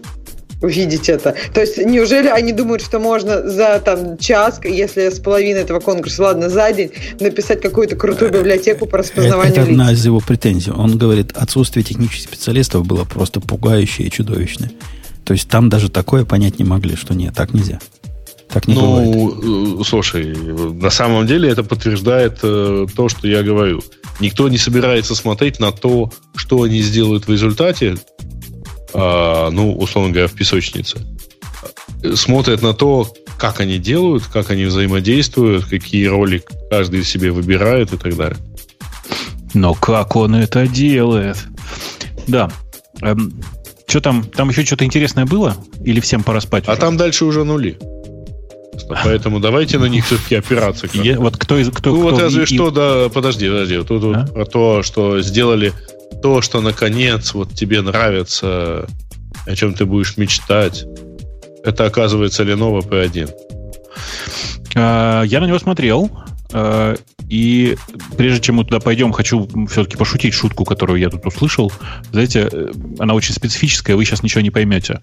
увидеть 0.62 1.08
это. 1.08 1.34
То 1.54 1.60
есть 1.60 1.78
неужели 1.78 2.28
они 2.28 2.52
думают, 2.52 2.82
что 2.82 2.98
можно 2.98 3.48
за 3.48 3.80
там 3.80 4.18
час, 4.18 4.60
если 4.64 5.08
с 5.08 5.18
половины 5.18 5.58
этого 5.58 5.80
конкурса, 5.80 6.22
ладно, 6.22 6.48
за 6.48 6.72
день, 6.72 6.90
написать 7.18 7.60
какую-то 7.60 7.96
крутую 7.96 8.30
библиотеку 8.30 8.86
по 8.86 8.98
распознаванию 8.98 9.52
Это, 9.52 9.62
это 9.62 9.70
одна 9.70 9.92
из 9.92 10.04
его 10.04 10.20
претензий. 10.20 10.70
Он 10.70 10.98
говорит, 10.98 11.32
отсутствие 11.34 11.84
технических 11.84 12.28
специалистов 12.28 12.86
было 12.86 13.04
просто 13.04 13.40
пугающее 13.40 14.08
и 14.08 14.10
чудовищное. 14.10 14.70
То 15.24 15.32
есть 15.32 15.48
там 15.48 15.68
даже 15.68 15.88
такое 15.88 16.24
понять 16.24 16.58
не 16.58 16.64
могли, 16.64 16.96
что 16.96 17.14
нет, 17.14 17.34
так 17.34 17.54
нельзя. 17.54 17.78
Так 18.48 18.66
не 18.66 18.74
ну, 18.74 18.80
бывает. 18.80 19.80
Э, 19.80 19.84
слушай, 19.84 20.34
на 20.34 20.90
самом 20.90 21.26
деле 21.26 21.48
это 21.48 21.62
подтверждает 21.62 22.40
э, 22.42 22.86
то, 22.94 23.08
что 23.08 23.28
я 23.28 23.42
говорю. 23.42 23.82
Никто 24.18 24.48
не 24.48 24.58
собирается 24.58 25.14
смотреть 25.14 25.60
на 25.60 25.70
то, 25.70 26.10
что 26.34 26.62
они 26.62 26.82
сделают 26.82 27.28
в 27.28 27.30
результате, 27.30 27.96
ну, 28.94 29.76
условно 29.78 30.10
говоря, 30.10 30.28
в 30.28 30.32
песочнице. 30.32 30.98
Смотрят 32.14 32.62
на 32.62 32.72
то, 32.72 33.12
как 33.38 33.60
они 33.60 33.78
делают, 33.78 34.24
как 34.24 34.50
они 34.50 34.64
взаимодействуют, 34.64 35.64
какие 35.64 36.06
роли 36.06 36.42
каждый 36.70 37.04
себе 37.04 37.30
выбирает 37.30 37.92
и 37.92 37.96
так 37.96 38.16
далее. 38.16 38.38
Но 39.54 39.74
как 39.74 40.16
он 40.16 40.34
это 40.34 40.66
делает? 40.66 41.36
Да. 42.26 42.50
Эм, 43.00 43.32
что 43.86 44.00
там? 44.00 44.24
Там 44.24 44.50
еще 44.50 44.64
что-то 44.64 44.84
интересное 44.84 45.26
было? 45.26 45.56
Или 45.84 46.00
всем 46.00 46.22
пора 46.22 46.40
спать? 46.40 46.64
А 46.68 46.72
уже? 46.72 46.80
там 46.80 46.96
дальше 46.96 47.24
уже 47.24 47.44
нули. 47.44 47.78
Поэтому 49.04 49.40
давайте 49.40 49.78
на 49.78 49.86
них 49.86 50.06
все-таки 50.06 50.36
опираться. 50.36 50.88
Я, 50.92 51.18
вот 51.18 51.36
кто 51.36 51.58
из 51.58 51.70
кто? 51.70 51.90
Ну 51.90 52.00
кто 52.00 52.10
вот 52.10 52.20
разве 52.20 52.44
и, 52.44 52.46
что, 52.46 52.70
да, 52.70 53.08
подожди, 53.08 53.48
подожди. 53.48 53.82
Тут 53.82 54.16
а? 54.16 54.26
про 54.26 54.44
то, 54.44 54.82
что 54.82 55.20
сделали 55.22 55.72
то, 56.22 56.42
что 56.42 56.60
наконец 56.60 57.34
вот 57.34 57.54
тебе 57.54 57.80
нравится, 57.82 58.86
о 59.46 59.56
чем 59.56 59.74
ты 59.74 59.84
будешь 59.84 60.16
мечтать. 60.16 60.84
Это 61.64 61.84
оказывается 61.84 62.42
Lenovo 62.42 62.80
P1. 62.86 63.30
А, 64.76 65.22
я 65.22 65.40
на 65.40 65.46
него 65.46 65.58
смотрел. 65.58 66.10
А, 66.52 66.96
и 67.28 67.76
прежде 68.16 68.40
чем 68.40 68.56
мы 68.56 68.64
туда 68.64 68.80
пойдем, 68.80 69.12
хочу 69.12 69.48
все-таки 69.68 69.96
пошутить 69.96 70.34
шутку, 70.34 70.64
которую 70.64 70.98
я 70.98 71.08
тут 71.10 71.24
услышал. 71.24 71.72
Знаете, 72.10 72.48
э, 72.50 72.72
она 72.98 73.14
очень 73.14 73.34
специфическая, 73.34 73.94
вы 73.94 74.04
сейчас 74.04 74.24
ничего 74.24 74.40
не 74.40 74.50
поймете. 74.50 75.00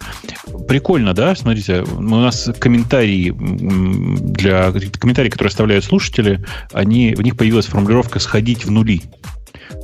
Прикольно, 0.68 1.14
да? 1.14 1.34
Смотрите, 1.36 1.84
у 1.84 2.02
нас 2.02 2.50
комментарии 2.60 3.34
для 3.34 4.74
комментарии, 5.00 5.30
которые 5.30 5.50
оставляют 5.50 5.86
слушатели, 5.86 6.46
они, 6.74 7.16
в 7.16 7.22
них 7.22 7.38
появилась 7.38 7.68
формулировка 7.68 8.20
«сходить 8.20 8.66
в 8.66 8.72
нули». 8.72 9.04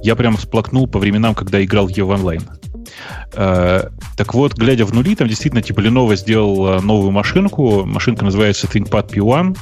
Я 0.02 0.16
прям 0.16 0.38
всплакнул 0.38 0.88
по 0.88 1.00
временам, 1.00 1.36
когда 1.36 1.64
играл 1.64 1.88
в 1.88 1.90
ее 1.90 2.06
онлайн. 2.06 2.42
Э, 3.34 3.90
так 4.18 4.34
вот, 4.34 4.54
глядя 4.56 4.86
в 4.86 4.94
нули, 4.94 5.16
там 5.16 5.28
действительно 5.28 5.62
типа 5.62 5.80
Lenovo 5.80 6.16
сделал 6.16 6.82
новую 6.82 7.12
машинку. 7.12 7.86
Машинка 7.86 8.26
называется 8.26 8.68
ThinkPad 8.68 9.12
P1. 9.12 9.58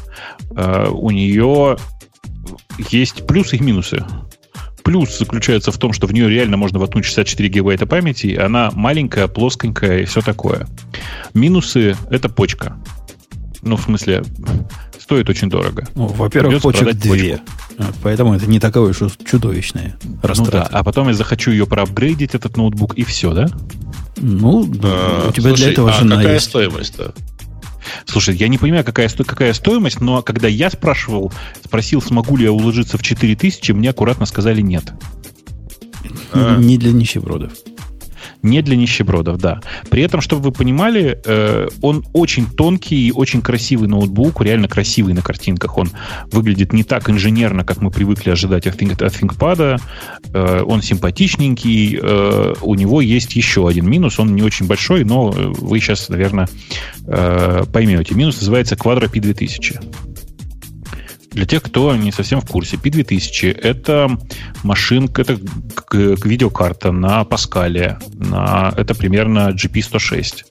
Э, 0.56 0.90
у 0.90 1.12
нее 1.12 1.78
есть 2.90 3.26
плюсы 3.28 3.58
и 3.58 3.64
минусы. 3.64 4.04
Плюс 4.84 5.18
заключается 5.18 5.72
в 5.72 5.78
том, 5.78 5.94
что 5.94 6.08
в 6.08 6.14
нее 6.14 6.30
реально 6.30 6.58
можно 6.58 6.80
воткнуть 6.80 7.06
64 7.06 7.50
гигабайта 7.50 7.86
памяти, 7.86 8.36
она 8.36 8.72
маленькая, 8.74 9.28
плосконькая 9.28 10.00
и 10.00 10.06
все 10.06 10.22
такое. 10.22 10.68
Минусы— 11.34 11.96
это 12.10 12.30
почка. 12.30 12.78
Ну, 13.62 13.78
в 13.78 13.84
смысле, 13.84 14.24
стоит 15.12 15.30
очень 15.30 15.50
дорого. 15.50 15.90
Ну, 15.94 16.08
во-первых, 16.08 16.62
почек 16.62 16.94
две. 16.94 17.42
Почку. 17.78 17.94
Поэтому 18.02 18.34
это 18.34 18.48
не 18.48 18.62
такое 18.62 18.92
уж 18.92 19.00
чудовищное 19.30 19.98
растрата. 20.24 20.58
Ну 20.58 20.64
да, 20.72 20.80
а 20.80 20.84
потом 20.86 21.10
я 21.10 21.14
захочу 21.14 21.52
ее 21.52 21.68
проапгрейдить, 21.68 22.34
этот 22.34 22.56
ноутбук, 22.56 22.94
и 22.96 23.04
все, 23.04 23.34
да? 23.34 23.48
Ну, 24.16 24.64
а, 24.84 25.28
у 25.28 25.34
тебя 25.34 25.50
слушай, 25.50 25.64
для 25.64 25.72
этого 25.72 25.90
а 25.90 25.94
жена 25.94 26.16
какая 26.16 26.36
есть. 26.36 26.46
стоимость-то? 26.46 27.14
Слушай, 28.06 28.36
я 28.36 28.48
не 28.48 28.58
понимаю, 28.58 28.86
какая, 28.86 29.10
сто, 29.10 29.26
какая 29.26 29.52
стоимость, 29.52 30.00
но 30.00 30.22
когда 30.22 30.48
я 30.48 30.70
спрашивал, 30.70 31.34
спросил, 31.66 32.02
смогу 32.02 32.38
ли 32.38 32.46
я 32.46 32.54
уложиться 32.54 32.98
в 32.98 33.04
4000, 33.04 33.74
мне 33.74 33.90
аккуратно 33.90 34.26
сказали 34.26 34.62
нет. 34.62 34.94
А. 36.32 36.56
Не 36.58 36.78
для 36.78 36.94
нищебродов 36.94 37.52
не 38.44 38.62
для 38.62 38.76
нищебродов, 38.76 39.38
да. 39.38 39.62
При 39.90 40.04
этом, 40.04 40.22
чтобы 40.22 40.44
вы 40.44 40.52
понимали, 40.52 41.20
э, 41.26 41.68
он 41.82 42.06
очень 42.14 42.46
тонкий 42.46 43.08
и 43.08 43.12
очень 43.12 43.42
красивый 43.42 43.88
ноутбук, 43.88 44.42
реально 44.42 44.68
красивый 44.68 45.14
на 45.14 45.22
картинках. 45.22 45.78
Он 45.78 45.92
выглядит 46.32 46.74
не 46.74 46.84
так 46.84 47.10
инженерно, 47.10 47.64
как 47.64 47.82
мы 47.82 47.92
привыкли 47.92 48.32
ожидать 48.32 48.68
от, 48.68 48.76
Think, 48.76 49.04
от 49.04 49.14
ThinkPad. 49.14 49.82
Э, 50.34 50.64
он 50.66 50.82
симпатичненький. 50.82 52.00
Э, 52.02 52.54
у 52.62 52.76
него 52.76 53.02
есть 53.02 53.36
еще 53.36 53.68
один 53.68 53.90
минус. 53.90 54.20
Он 54.20 54.36
не 54.36 54.44
очень 54.44 54.68
большой, 54.68 55.04
но 55.04 55.30
вы 55.32 55.80
сейчас, 55.80 56.10
наверное, 56.10 56.48
э, 57.08 57.64
поймете. 57.72 58.16
Минус 58.16 58.40
называется 58.40 58.76
Quadro 58.76 59.12
P2000. 59.12 60.11
Для 61.32 61.46
тех, 61.46 61.64
кто 61.64 61.96
не 61.96 62.12
совсем 62.12 62.42
в 62.42 62.46
курсе, 62.46 62.76
P2000— 62.76 63.58
это 63.64 64.10
машинка, 64.64 65.22
это 65.22 65.40
видеокарта 65.92 66.92
на 66.92 67.24
Паскале, 67.24 68.00
на, 68.14 68.74
это 68.76 68.94
примерно 68.94 69.52
GP106, 69.52 70.46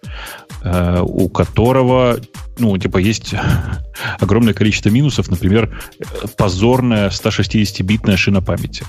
э, 0.62 1.01
у 1.02 1.28
которого 1.28 2.19
ну, 2.59 2.77
типа, 2.77 2.98
есть 2.98 3.35
огромное 4.18 4.55
количество 4.55 4.90
минусов. 4.90 5.31
Например, 5.31 5.78
позорная 6.36 7.10
160-битная 7.10 8.16
шина 8.16 8.43
памяти. 8.43 8.85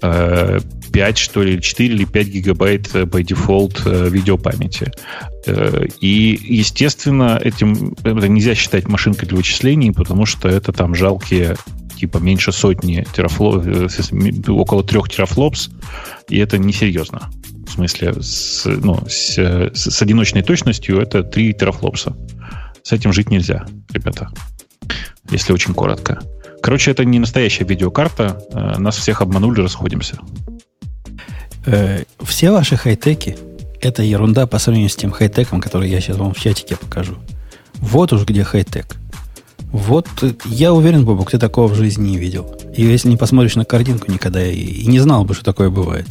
5, 0.00 0.02
э, 0.02 1.14
что 1.16 1.42
ли, 1.42 1.60
4 1.60 1.94
или 1.94 2.04
5 2.04 2.26
гигабайт 2.28 2.94
by 2.94 3.22
default 3.22 3.82
э, 3.86 4.08
видеопамяти. 4.10 4.92
Э, 5.46 5.86
и, 6.00 6.38
естественно, 6.42 7.40
этим 7.42 7.94
это 8.02 8.28
нельзя 8.28 8.54
считать 8.54 8.88
машинкой 8.88 9.28
для 9.28 9.36
вычислений, 9.36 9.92
потому 9.92 10.26
что 10.26 10.48
это 10.48 10.72
там 10.72 10.94
жалкие 10.94 11.56
типа 11.96 12.16
меньше 12.18 12.50
сотни 12.50 13.06
терафлоп, 13.14 13.66
около 14.48 14.82
трех 14.82 15.10
терафлопс, 15.10 15.68
и 16.28 16.38
это 16.38 16.56
несерьезно. 16.56 17.30
В 17.66 17.72
смысле, 17.72 18.14
с, 18.20 18.64
ну, 18.64 19.04
с, 19.06 19.38
с 19.38 20.02
одиночной 20.02 20.42
точностью 20.42 20.98
это 20.98 21.22
3 21.22 21.52
терафлопса. 21.52 22.16
С 22.82 22.92
этим 22.92 23.12
жить 23.12 23.30
нельзя, 23.30 23.66
ребята. 23.92 24.30
Если 25.30 25.52
очень 25.52 25.74
коротко. 25.74 26.20
Короче, 26.62 26.90
это 26.90 27.04
не 27.04 27.18
настоящая 27.18 27.64
видеокарта. 27.64 28.42
Э, 28.52 28.78
нас 28.78 28.96
всех 28.96 29.22
обманули, 29.22 29.60
расходимся. 29.60 30.18
Э, 31.66 32.04
все 32.22 32.50
ваши 32.50 32.76
хай-теки– 32.76 33.36
это 33.80 34.02
ерунда 34.02 34.46
по 34.46 34.58
сравнению 34.58 34.90
с 34.90 34.96
тем 34.96 35.10
хай-теком, 35.10 35.60
который 35.60 35.88
я 35.88 36.00
сейчас 36.00 36.18
вам 36.18 36.34
в 36.34 36.40
чатике 36.40 36.76
покажу. 36.76 37.16
Вот 37.76 38.12
уж 38.12 38.24
где 38.24 38.44
хай-тек. 38.44 38.96
Вот 39.72 40.08
я 40.46 40.72
уверен, 40.72 41.04
Бобок, 41.04 41.30
ты 41.30 41.38
такого 41.38 41.68
в 41.68 41.76
жизни 41.76 42.10
не 42.10 42.18
видел. 42.18 42.54
И 42.74 42.82
если 42.82 43.08
не 43.08 43.16
посмотришь 43.16 43.54
на 43.54 43.64
картинку 43.64 44.10
никогда, 44.10 44.44
и 44.44 44.86
не 44.86 44.98
знал 44.98 45.24
бы, 45.24 45.34
что 45.34 45.44
такое 45.44 45.70
бывает. 45.70 46.06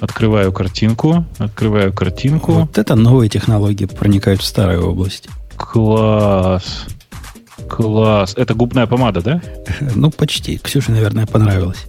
Открываю 0.00 0.52
картинку, 0.52 1.26
открываю 1.38 1.92
картинку. 1.92 2.52
Вот 2.52 2.78
это 2.78 2.94
новые 2.94 3.28
технологии 3.28 3.84
проникают 3.84 4.40
в 4.40 4.44
старые 4.44 4.80
области. 4.80 5.28
Класс. 5.56 6.86
Класс. 7.68 8.32
Это 8.36 8.54
губная 8.54 8.86
помада, 8.86 9.20
да? 9.20 9.42
Ну, 9.94 10.10
почти. 10.10 10.58
Ксюше, 10.58 10.90
наверное, 10.90 11.26
понравилось. 11.26 11.86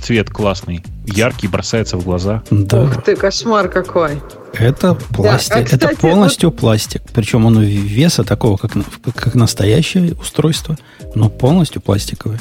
Цвет 0.00 0.30
классный. 0.30 0.82
Яркий, 1.04 1.48
бросается 1.48 1.98
в 1.98 2.04
глаза. 2.04 2.42
Да. 2.50 2.84
Ух 2.84 3.02
ты, 3.02 3.14
кошмар 3.14 3.68
какой. 3.68 4.20
Это 4.54 4.94
пластик. 4.94 5.54
Да, 5.54 5.60
а, 5.60 5.64
кстати, 5.64 5.84
это 5.84 5.96
полностью 6.00 6.48
вот... 6.48 6.58
пластик. 6.58 7.02
Причем 7.12 7.44
он 7.44 7.60
веса 7.60 8.24
такого, 8.24 8.56
как, 8.56 8.72
как 9.14 9.34
настоящее 9.34 10.14
устройство, 10.14 10.78
но 11.14 11.28
полностью 11.28 11.82
пластиковый. 11.82 12.38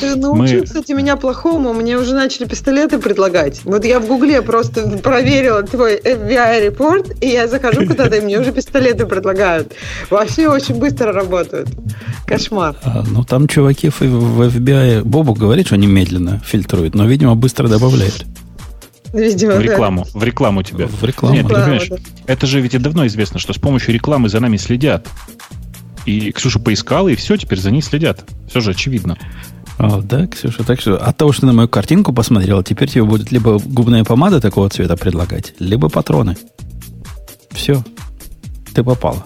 Ты 0.00 0.16
научил, 0.16 0.60
Мы... 0.60 0.64
кстати, 0.64 0.92
меня 0.92 1.16
плохому. 1.16 1.72
Мне 1.72 1.96
уже 1.96 2.14
начали 2.14 2.46
пистолеты 2.46 2.98
предлагать. 2.98 3.60
Вот 3.64 3.84
я 3.84 4.00
в 4.00 4.06
Гугле 4.06 4.42
просто 4.42 4.88
проверила 4.98 5.62
твой 5.62 5.96
FBI-репорт, 5.96 7.22
и 7.22 7.28
я 7.28 7.48
захожу 7.48 7.86
куда-то, 7.86 8.16
и 8.16 8.20
мне 8.20 8.38
уже 8.38 8.52
пистолеты 8.52 9.06
предлагают. 9.06 9.72
Вообще 10.10 10.48
очень 10.48 10.76
быстро 10.76 11.12
работают. 11.12 11.68
Кошмар. 12.26 12.76
А, 12.82 13.04
ну, 13.08 13.24
там 13.24 13.48
чуваки 13.48 13.90
в, 13.90 14.00
в 14.00 14.42
FBI... 14.42 15.02
Бобу 15.04 15.34
говорит, 15.34 15.66
что 15.66 15.74
они 15.76 15.86
медленно 15.86 16.40
фильтруют, 16.44 16.94
но, 16.94 17.06
видимо, 17.06 17.34
быстро 17.34 17.68
добавляют. 17.68 18.24
Видимо, 19.12 19.56
в 19.56 19.60
рекламу. 19.60 20.06
Да. 20.12 20.20
В 20.20 20.24
рекламу 20.24 20.62
тебя. 20.62 20.86
В 20.86 21.04
рекламу. 21.04 21.34
Нет, 21.34 21.46
ты 21.46 21.54
понимаешь, 21.54 21.88
да. 21.88 21.96
это 22.26 22.46
же 22.46 22.60
ведь 22.60 22.80
давно 22.80 23.06
известно, 23.06 23.38
что 23.38 23.52
с 23.52 23.58
помощью 23.58 23.92
рекламы 23.92 24.28
за 24.28 24.40
нами 24.40 24.56
следят. 24.56 25.06
И 26.06 26.32
Ксюша 26.32 26.58
поискала, 26.58 27.08
и 27.08 27.14
все, 27.14 27.36
теперь 27.36 27.60
за 27.60 27.70
ней 27.70 27.82
следят. 27.82 28.24
Все 28.48 28.60
же 28.60 28.70
очевидно. 28.70 29.18
О, 29.82 30.00
да, 30.00 30.28
Ксюша, 30.28 30.62
так 30.62 30.80
что 30.80 30.96
от 30.96 31.16
того, 31.16 31.32
что 31.32 31.40
ты 31.40 31.46
на 31.48 31.52
мою 31.52 31.68
картинку 31.68 32.12
посмотрела, 32.12 32.62
теперь 32.62 32.88
тебе 32.88 33.02
будет 33.02 33.32
либо 33.32 33.58
губная 33.58 34.04
помада 34.04 34.40
такого 34.40 34.70
цвета 34.70 34.96
предлагать, 34.96 35.54
либо 35.58 35.88
патроны. 35.88 36.36
Все, 37.50 37.82
ты 38.74 38.84
попала. 38.84 39.24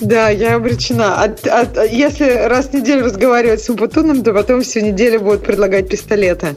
Да, 0.00 0.30
я 0.30 0.56
обречена. 0.56 1.22
От, 1.22 1.46
от, 1.46 1.76
если 1.92 2.48
раз 2.48 2.68
в 2.68 2.72
неделю 2.72 3.04
разговаривать 3.04 3.62
с 3.62 3.68
Убутуном, 3.68 4.22
то 4.22 4.32
потом 4.32 4.62
всю 4.62 4.80
неделю 4.80 5.20
будут 5.20 5.44
предлагать 5.44 5.90
пистолеты. 5.90 6.56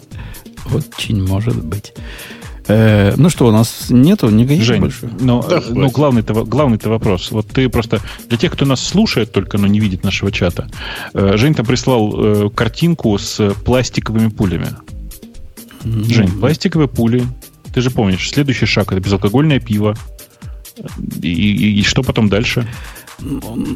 Очень 0.73 1.25
может 1.25 1.61
быть. 1.61 1.93
Э, 2.69 3.15
ну 3.17 3.29
что, 3.29 3.47
у 3.47 3.51
нас 3.51 3.87
нету 3.89 4.29
никаких 4.29 4.63
Жень, 4.63 4.79
больше? 4.79 5.09
Но, 5.19 5.41
да, 5.41 5.61
ну, 5.69 5.89
главный-то, 5.89 6.45
главный-то 6.45 6.89
вопрос. 6.89 7.31
Вот 7.31 7.47
ты 7.47 7.67
просто... 7.67 7.99
Для 8.27 8.37
тех, 8.37 8.53
кто 8.53 8.65
нас 8.65 8.79
слушает 8.81 9.31
только, 9.31 9.57
но 9.57 9.65
не 9.65 9.79
видит 9.79 10.03
нашего 10.03 10.31
чата, 10.31 10.69
э, 11.13 11.35
Жень 11.35 11.55
там 11.55 11.65
прислал 11.65 12.13
э, 12.15 12.49
картинку 12.51 13.17
с 13.17 13.53
пластиковыми 13.65 14.29
пулями. 14.29 14.67
Mm-hmm. 15.83 16.13
Жень, 16.13 16.31
пластиковые 16.39 16.87
пули. 16.87 17.25
Ты 17.73 17.81
же 17.81 17.89
помнишь, 17.89 18.29
следующий 18.29 18.67
шаг 18.67 18.91
это 18.91 19.01
безалкогольное 19.01 19.59
пиво. 19.59 19.95
И, 21.21 21.27
и, 21.27 21.79
и 21.79 21.83
что 21.83 22.03
потом 22.03 22.29
дальше? 22.29 22.67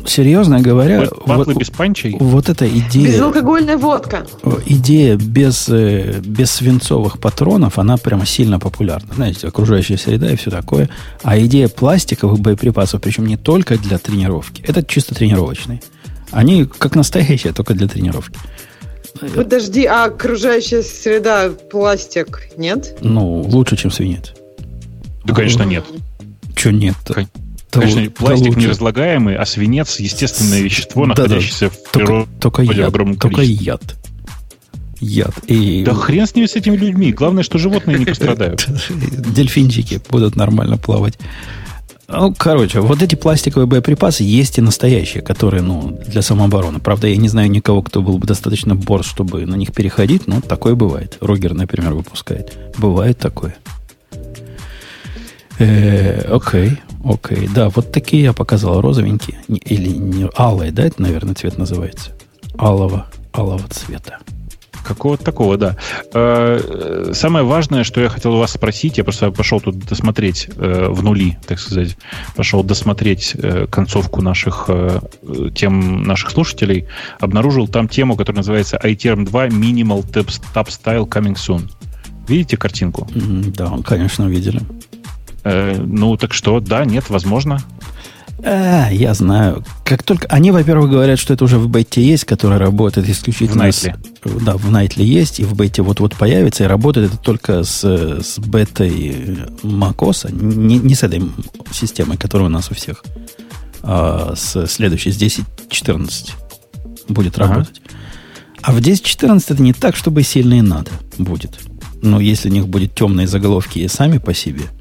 Серьезно 0.08 0.62
говоря, 0.62 1.08
вот, 1.26 1.56
без 1.56 1.70
панчей? 1.70 2.16
вот 2.20 2.50
эта 2.50 2.68
идея... 2.68 3.08
Безалкогольная 3.08 3.78
водка. 3.78 4.26
Идея 4.66 5.16
без, 5.16 5.68
э, 5.70 6.22
без 6.24 6.52
свинцовых 6.52 7.20
патронов, 7.20 7.78
она 7.78 7.98
прямо 7.98 8.26
сильно 8.26 8.60
популярна. 8.60 9.14
Знаете, 9.14 9.48
окружающая 9.48 9.98
среда 9.98 10.32
и 10.32 10.36
все 10.36 10.50
такое. 10.50 10.90
А 11.24 11.38
идея 11.40 11.68
пластиковых 11.68 12.40
боеприпасов, 12.40 13.02
причем 13.02 13.26
не 13.26 13.38
только 13.38 13.78
для 13.78 13.98
тренировки, 13.98 14.64
это 14.66 14.84
чисто 14.84 15.16
тренировочные. 15.16 15.82
Они 16.32 16.66
как 16.66 16.96
настоящие, 16.96 17.54
только 17.54 17.74
для 17.74 17.88
тренировки. 17.88 18.40
Подожди, 19.36 19.86
а 19.86 20.06
окружающая 20.06 20.82
среда 20.82 21.50
пластик 21.50 22.50
нет? 22.58 22.98
Ну, 23.02 23.42
лучше, 23.42 23.78
чем 23.78 23.92
свинец. 23.92 24.34
Да, 25.26 25.34
конечно, 25.34 25.64
нет. 25.64 25.86
Че 26.56 26.72
нет? 26.72 26.96
Конечно, 27.82 28.12
пластик 28.12 28.56
не 28.56 28.68
разлагаемый, 28.68 29.36
а 29.36 29.46
свинец 29.46 30.00
естественное 30.00 30.62
вещество, 30.62 31.06
находящееся 31.06 31.70
да, 31.70 31.72
да. 31.72 31.76
в 31.76 31.92
природе 31.92 32.28
только, 32.40 32.62
только 32.62 32.74
яд, 32.74 32.94
Только 33.20 33.42
яд. 33.42 33.82
Яд. 35.00 35.34
И... 35.48 35.84
Да 35.86 35.94
хрен 35.94 36.26
с 36.26 36.36
ними, 36.36 36.46
с 36.46 36.56
этими 36.56 36.78
людьми. 36.78 37.12
Главное, 37.12 37.44
что 37.44 37.58
животные 37.58 38.00
не 38.00 38.06
пострадают. 38.06 38.66
Дельфинчики 38.90 40.02
будут 40.10 40.36
нормально 40.36 40.78
плавать. 40.78 41.18
Ну, 42.08 42.34
короче, 42.38 42.80
вот 42.80 43.02
эти 43.02 43.16
пластиковые 43.16 43.66
боеприпасы 43.66 44.24
есть 44.24 44.58
и 44.58 44.62
настоящие, 44.62 45.24
которые, 45.24 45.64
ну, 45.64 46.00
для 46.06 46.22
самообороны. 46.22 46.80
Правда, 46.80 47.08
я 47.08 47.18
не 47.18 47.28
знаю 47.28 47.50
никого, 47.50 47.82
кто 47.82 48.02
был 48.02 48.18
бы 48.18 48.28
достаточно 48.28 48.76
борз, 48.76 49.08
чтобы 49.08 49.46
на 49.46 49.56
них 49.56 49.74
переходить, 49.74 50.28
но 50.28 50.42
такое 50.42 50.76
бывает. 50.76 51.18
Рогер, 51.22 51.54
например, 51.54 51.94
выпускает. 51.94 52.58
Бывает 52.78 53.18
такое. 53.18 53.56
Э, 55.64 56.20
окей, 56.30 56.78
окей. 57.06 57.48
Да, 57.54 57.70
вот 57.70 57.92
такие 57.92 58.24
я 58.24 58.34
показал, 58.34 58.82
розовенькие. 58.82 59.42
Или 59.48 59.90
не 59.90 60.30
алые, 60.38 60.72
да, 60.72 60.84
это, 60.84 61.02
наверное, 61.02 61.36
цвет 61.36 61.58
называется. 61.58 62.12
Алого, 62.58 63.08
алого 63.34 63.66
цвета. 63.70 64.20
Какого-то 64.86 65.24
такого, 65.24 65.58
да. 65.58 65.78
Э, 66.14 67.12
самое 67.14 67.46
важное, 67.46 67.86
что 67.86 68.02
я 68.02 68.10
хотел 68.10 68.34
у 68.34 68.40
вас 68.40 68.52
спросить, 68.52 68.98
я 68.98 69.06
просто 69.06 69.32
пошел 69.32 69.62
тут 69.62 69.80
досмотреть 69.80 70.50
э, 70.58 70.88
в 70.90 71.02
нули, 71.02 71.38
так 71.48 71.60
сказать, 71.60 71.96
пошел 72.36 72.62
досмотреть 72.64 73.34
концовку 73.72 74.22
наших 74.22 74.70
тем 75.56 76.04
наших 76.04 76.32
слушателей, 76.32 76.88
обнаружил 77.22 77.70
там 77.70 77.88
тему, 77.88 78.18
которая 78.18 78.40
называется 78.40 78.78
iTerm 78.84 79.24
2 79.24 79.48
Minimal 79.48 80.04
Tab 80.12 80.68
Style 80.68 81.08
Coming 81.08 81.36
Soon. 81.36 81.72
Видите 82.28 82.58
картинку? 82.58 83.08
Да, 83.14 83.78
конечно, 83.86 84.28
видели. 84.28 84.62
Э, 85.44 85.76
ну, 85.78 86.18
так 86.18 86.34
что, 86.34 86.60
да, 86.60 86.86
нет, 86.86 87.10
возможно. 87.10 87.60
А, 88.46 88.90
я 88.92 89.14
знаю. 89.14 89.64
Как 89.86 90.04
только 90.04 90.28
они, 90.28 90.52
во-первых, 90.52 90.90
говорят, 90.90 91.20
что 91.20 91.34
это 91.34 91.44
уже 91.46 91.58
в 91.58 91.70
бете 91.70 92.04
есть, 92.04 92.26
которая 92.26 92.60
работает 92.60 93.08
исключительно 93.10 93.66
в 93.66 93.68
Nightly. 93.68 93.96
С, 94.26 94.44
да, 94.44 94.58
в 94.58 94.70
Nightly 94.70 95.04
есть, 95.04 95.40
и 95.40 95.46
в 95.46 95.56
бете 95.56 95.82
вот-вот 95.82 96.16
появится, 96.16 96.64
и 96.64 96.68
работает 96.68 97.14
это 97.14 97.18
только 97.18 97.64
с, 97.64 97.84
с 97.84 98.40
бетой 98.40 99.38
macOS, 99.64 100.32
не, 100.32 100.78
не 100.78 100.96
с 100.96 101.04
этой 101.04 101.22
системой, 101.72 102.18
которая 102.18 102.48
у 102.48 102.52
нас 102.52 102.70
у 102.72 102.76
всех, 102.76 103.04
а 103.82 104.34
с 104.36 104.68
следующей, 104.68 105.12
с 105.12 105.22
10.14 105.22 106.32
будет 107.08 107.38
ага. 107.38 107.48
работать. 107.48 107.82
А 108.62 108.72
в 108.72 108.78
10.14 108.78 109.44
это 109.50 109.62
не 109.62 109.74
так, 109.74 109.96
чтобы 109.96 110.24
сильно 110.24 110.56
и 110.56 110.62
надо 110.62 110.92
будет. 111.18 111.60
Но 112.02 112.20
если 112.20 112.50
у 112.50 112.52
них 112.52 112.68
будет 112.68 112.96
темные 112.96 113.28
заголовки 113.28 113.80
и 113.80 113.88
сами 113.88 114.18
по 114.18 114.34
себе– 114.34 114.64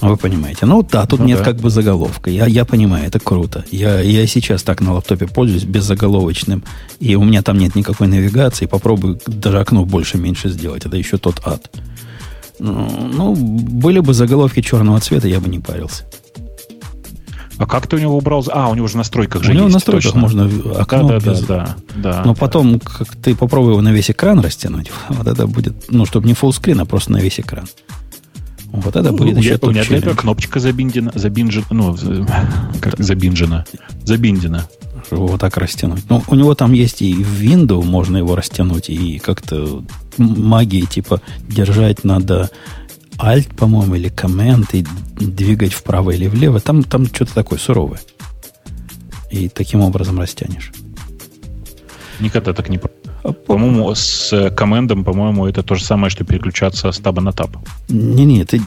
вы 0.00 0.16
понимаете. 0.16 0.66
Ну 0.66 0.82
да, 0.82 1.06
тут 1.06 1.20
ну, 1.20 1.26
нет 1.26 1.38
да. 1.38 1.44
как 1.44 1.56
бы 1.56 1.70
заголовка. 1.70 2.30
Я, 2.30 2.46
я 2.46 2.64
понимаю, 2.64 3.06
это 3.06 3.18
круто. 3.20 3.64
Я, 3.70 4.00
я 4.00 4.26
сейчас 4.26 4.62
так 4.62 4.80
на 4.80 4.94
лаптопе 4.94 5.26
пользуюсь 5.26 5.64
беззаголовочным, 5.64 6.62
и 7.00 7.14
у 7.16 7.24
меня 7.24 7.42
там 7.42 7.58
нет 7.58 7.74
никакой 7.74 8.08
навигации. 8.08 8.66
Попробую 8.66 9.20
даже 9.26 9.60
окно 9.60 9.84
больше-меньше 9.84 10.48
сделать. 10.48 10.86
Это 10.86 10.96
еще 10.96 11.18
тот 11.18 11.40
ад. 11.44 11.70
Ну, 12.58 13.10
ну, 13.12 13.34
были 13.34 14.00
бы 14.00 14.14
заголовки 14.14 14.60
черного 14.60 15.00
цвета, 15.00 15.28
я 15.28 15.40
бы 15.40 15.48
не 15.48 15.58
парился. 15.58 16.04
А 17.60 17.66
как 17.66 17.86
ты 17.86 17.96
у 17.96 17.98
него 17.98 18.16
убрал? 18.16 18.42
А, 18.50 18.70
у 18.70 18.74
него 18.74 18.86
же 18.86 18.94
в 18.94 18.96
настройках 18.96 19.42
же 19.42 19.52
У 19.52 19.54
него 19.54 19.66
в 19.66 19.70
настройках 19.70 20.12
точно. 20.12 20.20
можно 20.20 20.44
окно 20.80 21.08
да, 21.08 21.20
да, 21.20 21.30
без... 21.30 21.40
да, 21.40 21.76
да, 21.94 22.12
да. 22.12 22.22
Но 22.24 22.34
потом, 22.34 22.80
как 22.80 23.14
ты 23.16 23.34
попробуй 23.34 23.72
его 23.72 23.82
на 23.82 23.92
весь 23.92 24.10
экран 24.10 24.40
растянуть, 24.40 24.90
вот 25.10 25.26
это 25.26 25.46
будет, 25.46 25.74
ну, 25.90 26.06
чтобы 26.06 26.26
не 26.26 26.32
фуллскрин, 26.32 26.80
а 26.80 26.86
просто 26.86 27.12
на 27.12 27.18
весь 27.18 27.38
экран. 27.38 27.66
Вот 28.72 28.96
это 28.96 29.12
будет 29.12 29.38
еще 29.38 29.58
У 29.60 29.70
меня 29.70 29.84
для 29.84 29.98
этого 29.98 30.14
кнопочка 30.14 30.60
забиндена, 30.60 31.12
забинжена, 31.14 31.66
ну, 31.70 31.96
как 32.80 32.98
забинжена, 32.98 33.64
забиндена. 34.04 34.68
Вот 35.10 35.40
так 35.40 35.56
растянуть. 35.56 36.08
Ну, 36.08 36.22
у 36.28 36.34
него 36.34 36.54
там 36.54 36.72
есть 36.72 37.02
и 37.02 37.14
в 37.14 37.42
Windows 37.42 37.84
можно 37.84 38.18
его 38.18 38.36
растянуть, 38.36 38.88
и 38.90 39.18
как-то 39.18 39.82
магии 40.18 40.82
типа 40.82 41.20
держать 41.48 42.04
надо 42.04 42.50
Alt, 43.18 43.54
по-моему, 43.56 43.96
или 43.96 44.10
Command, 44.10 44.68
и 44.72 44.86
двигать 45.24 45.72
вправо 45.72 46.12
или 46.12 46.26
влево. 46.26 46.60
Там, 46.60 46.82
там 46.84 47.06
что-то 47.06 47.34
такое 47.34 47.58
суровое. 47.58 48.00
И 49.30 49.48
таким 49.48 49.80
образом 49.80 50.18
растянешь. 50.18 50.72
Никогда 52.18 52.52
так 52.52 52.68
не 52.68 52.78
по-моему, 53.22 53.94
с 53.94 54.32
э, 54.32 54.50
комендом, 54.50 55.04
по-моему, 55.04 55.46
это 55.46 55.62
то 55.62 55.74
же 55.74 55.84
самое, 55.84 56.10
что 56.10 56.24
переключаться 56.24 56.90
с 56.92 56.98
таба 56.98 57.20
на 57.22 57.32
таб. 57.32 57.50
Не-не, 57.88 58.44
ты 58.44 58.60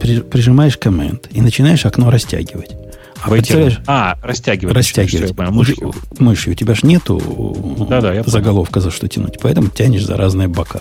прижимаешь 0.00 0.76
коменд 0.76 1.28
и 1.30 1.40
начинаешь 1.40 1.84
окно 1.86 2.10
растягивать. 2.10 2.76
А, 3.20 3.30
представляешь, 3.30 3.80
а 3.86 4.16
растягивать. 4.22 4.74
Растягивать. 4.74 5.34
Все, 5.34 5.50
мышью. 5.50 5.92
мышью. 6.18 6.52
У 6.52 6.56
тебя 6.56 6.74
же 6.74 6.86
нету 6.86 7.86
да, 7.88 8.00
да, 8.00 8.22
заголовка 8.24 8.80
за 8.80 8.90
что 8.90 9.08
тянуть, 9.08 9.38
поэтому 9.42 9.68
тянешь 9.68 10.04
за 10.04 10.16
разные 10.16 10.48
бока. 10.48 10.80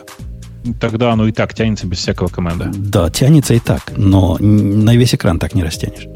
Тогда 0.79 1.13
оно 1.13 1.27
и 1.27 1.31
так 1.31 1.53
тянется 1.53 1.87
без 1.87 1.97
всякого 1.99 2.27
команда. 2.27 2.71
Да, 2.75 3.09
тянется 3.09 3.53
и 3.53 3.59
так, 3.59 3.93
но 3.95 4.37
на 4.39 4.95
весь 4.95 5.15
экран 5.15 5.39
так 5.39 5.55
не 5.55 5.63
растянешь. 5.63 6.07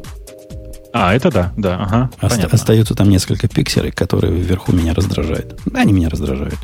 А, 0.92 1.14
это 1.14 1.30
да, 1.30 1.52
да, 1.56 1.76
ага. 1.76 2.10
Оста- 2.20 2.48
остаются 2.52 2.94
там 2.94 3.08
несколько 3.08 3.48
пикселей, 3.48 3.90
которые 3.90 4.34
вверху 4.34 4.72
меня 4.72 4.92
раздражают. 4.92 5.58
Они 5.74 5.92
меня 5.92 6.10
раздражают. 6.10 6.58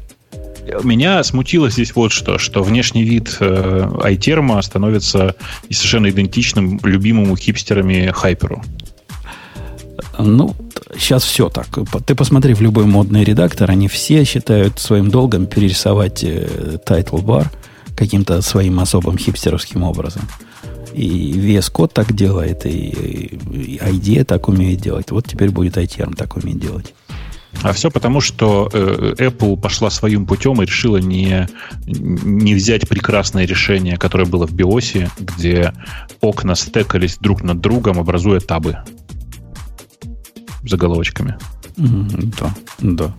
Меня 0.82 1.22
смутило 1.24 1.70
здесь 1.70 1.94
вот 1.94 2.12
что, 2.12 2.38
что 2.38 2.62
внешний 2.62 3.02
вид 3.02 3.36
э, 3.40 3.90
iTerm 4.04 4.60
становится 4.62 5.34
совершенно 5.70 6.10
идентичным 6.10 6.80
любимому 6.82 7.36
хипстерами 7.36 8.10
Хайперу. 8.12 8.62
Ну, 10.18 10.54
сейчас 10.96 11.24
все 11.24 11.48
так. 11.48 11.66
Ты 12.06 12.14
посмотри 12.14 12.54
в 12.54 12.60
любой 12.60 12.86
модный 12.86 13.24
редактор, 13.24 13.70
они 13.70 13.88
все 13.88 14.24
считают 14.24 14.78
своим 14.78 15.10
долгом 15.10 15.46
перерисовать 15.46 16.24
э, 16.24 16.78
title 16.86 17.22
bar 17.22 17.46
каким-то 17.96 18.42
своим 18.42 18.78
особым 18.80 19.18
хипстеровским 19.18 19.82
образом. 19.82 20.22
И 20.94 21.32
VS 21.32 21.72
Code 21.72 21.92
так 21.92 22.12
делает, 22.12 22.66
и, 22.66 22.70
и 22.70 23.78
IDEA 23.78 24.24
так 24.24 24.48
умеет 24.48 24.80
делать. 24.80 25.10
Вот 25.10 25.26
теперь 25.26 25.50
будет 25.50 25.76
iTerm 25.76 26.14
так 26.14 26.36
умеет 26.36 26.58
делать. 26.60 26.94
А 27.62 27.72
все 27.72 27.90
потому, 27.90 28.20
что 28.20 28.68
э, 28.72 29.14
Apple 29.18 29.60
пошла 29.60 29.90
своим 29.90 30.26
путем 30.26 30.62
и 30.62 30.66
решила 30.66 30.98
не, 30.98 31.48
не 31.86 32.54
взять 32.54 32.88
прекрасное 32.88 33.46
решение, 33.46 33.96
которое 33.96 34.26
было 34.26 34.46
в 34.46 34.54
BIOS, 34.54 35.10
где 35.18 35.72
окна 36.20 36.54
стекались 36.54 37.18
друг 37.18 37.42
над 37.42 37.60
другом, 37.60 37.98
образуя 37.98 38.40
табы 38.40 38.78
заголовочками. 40.62 41.36
Да, 41.76 42.54
да. 42.78 43.14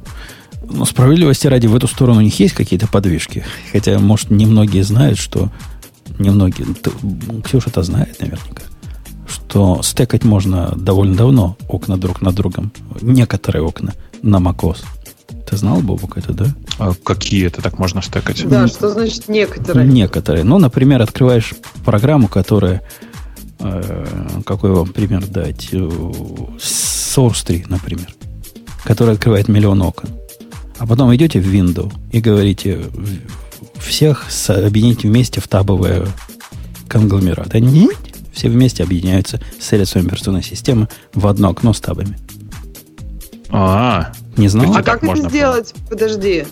Но 0.70 0.86
справедливости 0.86 1.48
ради, 1.48 1.68
в 1.68 1.76
эту 1.76 1.88
сторону 1.88 2.20
у 2.20 2.22
них 2.22 2.40
есть 2.40 2.54
какие-то 2.54 2.88
подвижки. 2.88 3.46
Хотя, 3.72 3.98
может, 4.00 4.30
немногие 4.30 4.84
знают, 4.84 5.18
что... 5.18 5.52
Немногие... 6.18 6.68
Ксюша-то 7.44 7.84
знает 7.84 8.20
наверняка 8.20 8.64
что 9.30 9.82
стекать 9.84 10.24
можно 10.24 10.74
довольно 10.76 11.16
давно 11.16 11.56
окна 11.68 11.98
друг 11.98 12.22
над 12.22 12.34
другом. 12.36 12.72
Некоторые 13.02 13.64
окна 13.64 13.94
на 14.22 14.38
macOS. 14.38 14.80
Ты 15.50 15.58
знал, 15.58 15.82
Бобок, 15.82 16.18
это, 16.18 16.34
да? 16.34 16.46
А 16.78 16.94
какие 17.04 17.48
это 17.48 17.62
так 17.62 17.80
можно 17.80 18.02
стекать? 18.02 18.48
Да, 18.48 18.68
что 18.68 18.90
значит 18.90 19.28
некоторые? 19.28 19.88
Некоторые. 19.88 20.44
Ну, 20.44 20.60
например, 20.60 21.02
открываешь 21.02 21.54
программу, 21.84 22.28
которая... 22.28 22.82
Э, 23.60 24.42
какой 24.46 24.72
вам 24.72 24.88
пример 24.88 25.26
дать? 25.26 25.74
Source 25.74 27.46
3, 27.46 27.66
например. 27.68 28.14
Которая 28.84 29.16
открывает 29.16 29.48
миллион 29.48 29.82
окон. 29.82 30.10
А 30.78 30.88
потом 30.88 31.14
идете 31.16 31.42
в 31.42 31.52
Windows 31.52 31.92
и 32.12 32.22
говорите 32.22 32.82
всех 33.80 34.28
объедините 34.48 35.08
вместе 35.08 35.42
в 35.42 35.48
табовое 35.48 36.08
конгломерат. 36.88 37.54
Они 37.56 37.90
все 38.32 38.50
вместе 38.50 38.84
объединяются 38.84 39.42
с 39.60 39.66
средствами 39.66 40.08
операционной 40.08 40.44
системы 40.44 40.88
в 41.14 41.28
одно 41.28 41.50
окно 41.50 41.74
с 41.74 41.82
табами. 41.82 42.18
А, 43.52 44.12
не 44.38 44.48
знал? 44.48 44.76
А 44.76 44.84
как 44.84 45.04
это 45.04 45.30
сделать? 45.30 45.74
Подожди. 45.90 46.46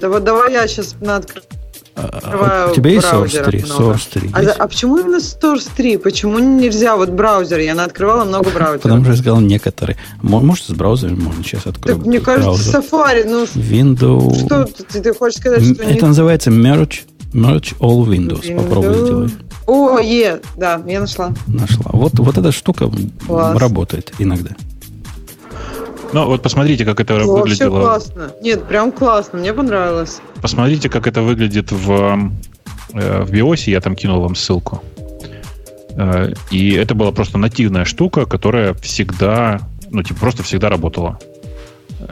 Да 0.00 0.08
вот 0.08 0.24
давай 0.24 0.52
я 0.52 0.66
сейчас 0.68 0.94
на 1.00 1.16
открываю 1.16 2.68
а, 2.68 2.70
у 2.70 2.74
тебя 2.74 2.90
есть 2.90 3.06
Source 3.06 3.44
3? 3.44 3.60
Source 3.60 4.08
3 4.12 4.30
а, 4.32 4.54
а 4.58 4.68
почему 4.68 4.98
именно 4.98 5.16
Source 5.16 5.68
3? 5.76 5.96
Почему 5.98 6.38
нельзя 6.38 6.96
вот 6.96 7.10
браузер? 7.10 7.58
Я 7.58 7.72
открывала 7.82 8.24
много 8.24 8.50
браузеров. 8.50 8.82
Потому 8.82 9.02
что 9.02 9.12
я 9.12 9.18
сказал 9.18 9.40
некоторые. 9.40 9.96
Может, 10.22 10.66
с 10.66 10.70
браузером 10.70 11.20
можно 11.20 11.42
сейчас 11.42 11.66
открыть. 11.66 11.96
Так, 11.96 12.06
мне 12.06 12.20
кажется, 12.20 12.78
Safari, 12.78 13.24
ну... 13.28 13.44
Windows... 13.54 14.46
Что 14.46 14.64
ты, 14.64 15.02
ты 15.02 15.14
хочешь 15.14 15.38
сказать, 15.38 15.64
что... 15.64 15.82
Это 15.82 16.06
называется 16.06 16.50
Merge, 16.50 17.00
merge 17.32 17.76
All 17.80 18.04
Windows. 18.06 18.42
Windows. 18.42 18.56
Попробуй 18.56 18.94
сделать. 18.94 19.32
О, 19.66 19.98
е, 19.98 20.40
да, 20.56 20.80
я 20.86 21.00
нашла. 21.00 21.32
Нашла. 21.46 21.90
Вот, 21.92 22.18
вот 22.18 22.38
эта 22.38 22.52
штука 22.52 22.90
Класс. 23.26 23.58
работает 23.58 24.12
иногда. 24.18 24.52
Ну, 26.12 26.26
вот 26.26 26.42
посмотрите, 26.42 26.84
как 26.84 27.00
это 27.00 27.18
ну, 27.18 27.36
выглядело. 27.36 27.80
Вообще 27.80 28.12
классно. 28.12 28.32
Нет, 28.40 28.64
прям 28.64 28.92
классно, 28.92 29.38
мне 29.38 29.52
понравилось. 29.52 30.20
Посмотрите, 30.40 30.88
как 30.88 31.06
это 31.06 31.22
выглядит 31.22 31.70
в, 31.70 32.30
э, 32.94 33.22
в 33.22 33.30
биосе, 33.30 33.70
я 33.70 33.80
там 33.80 33.94
кинул 33.94 34.22
вам 34.22 34.34
ссылку. 34.34 34.82
Э, 35.96 36.32
и 36.50 36.72
это 36.72 36.94
была 36.94 37.12
просто 37.12 37.38
нативная 37.38 37.84
штука, 37.84 38.24
которая 38.24 38.74
всегда, 38.74 39.60
ну, 39.90 40.02
типа, 40.02 40.20
просто 40.20 40.42
всегда 40.42 40.70
работала. 40.70 41.18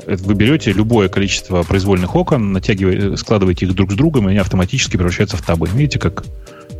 Э, 0.07 0.16
вы 0.16 0.34
берете 0.34 0.73
любое 0.73 1.08
количество 1.08 1.62
произвольных 1.62 2.15
окон, 2.15 2.52
натягиваете, 2.52 3.16
складываете 3.16 3.66
их 3.66 3.75
друг 3.75 3.92
с 3.92 3.94
другом, 3.94 4.28
и 4.28 4.33
они 4.33 4.39
автоматически 4.39 4.97
превращаются 4.97 5.36
в 5.36 5.42
табы. 5.42 5.68
Видите, 5.73 5.99
как, 5.99 6.25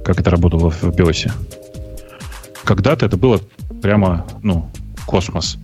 как 0.05 0.21
это 0.21 0.31
работало 0.31 0.71
в 0.71 0.95
биосе? 0.95 1.33
Когда-то 2.65 3.07
это 3.07 3.17
было 3.17 3.41
прямо, 3.81 4.27
ну, 4.43 4.71
космос. 5.07 5.59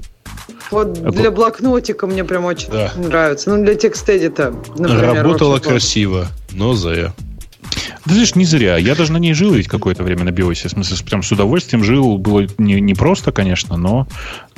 Вот 0.70 0.98
а 0.98 1.10
для 1.10 1.30
блокнотика 1.30 2.06
мне 2.06 2.24
прям 2.24 2.44
очень 2.44 2.70
да. 2.70 2.92
нравится. 2.96 3.50
Ну, 3.50 3.62
для 3.64 3.74
текст-эдита, 3.74 4.54
например. 4.76 5.22
Работала 5.22 5.58
красиво, 5.58 6.26
но 6.52 6.74
зря. 6.74 7.12
Да 8.04 8.14
знаешь, 8.14 8.34
не 8.34 8.44
зря. 8.44 8.76
Я 8.76 8.94
даже 8.94 9.12
на 9.12 9.18
ней 9.18 9.34
жил 9.34 9.52
ведь 9.52 9.68
какое-то 9.68 10.02
время 10.02 10.24
на 10.24 10.30
биосе. 10.30 10.68
В 10.68 10.72
смысле, 10.72 10.96
прям 11.04 11.22
с 11.22 11.32
удовольствием 11.32 11.84
жил. 11.84 12.18
Было 12.18 12.46
не, 12.58 12.80
не 12.80 12.94
просто, 12.94 13.32
конечно, 13.32 13.76
но 13.76 14.06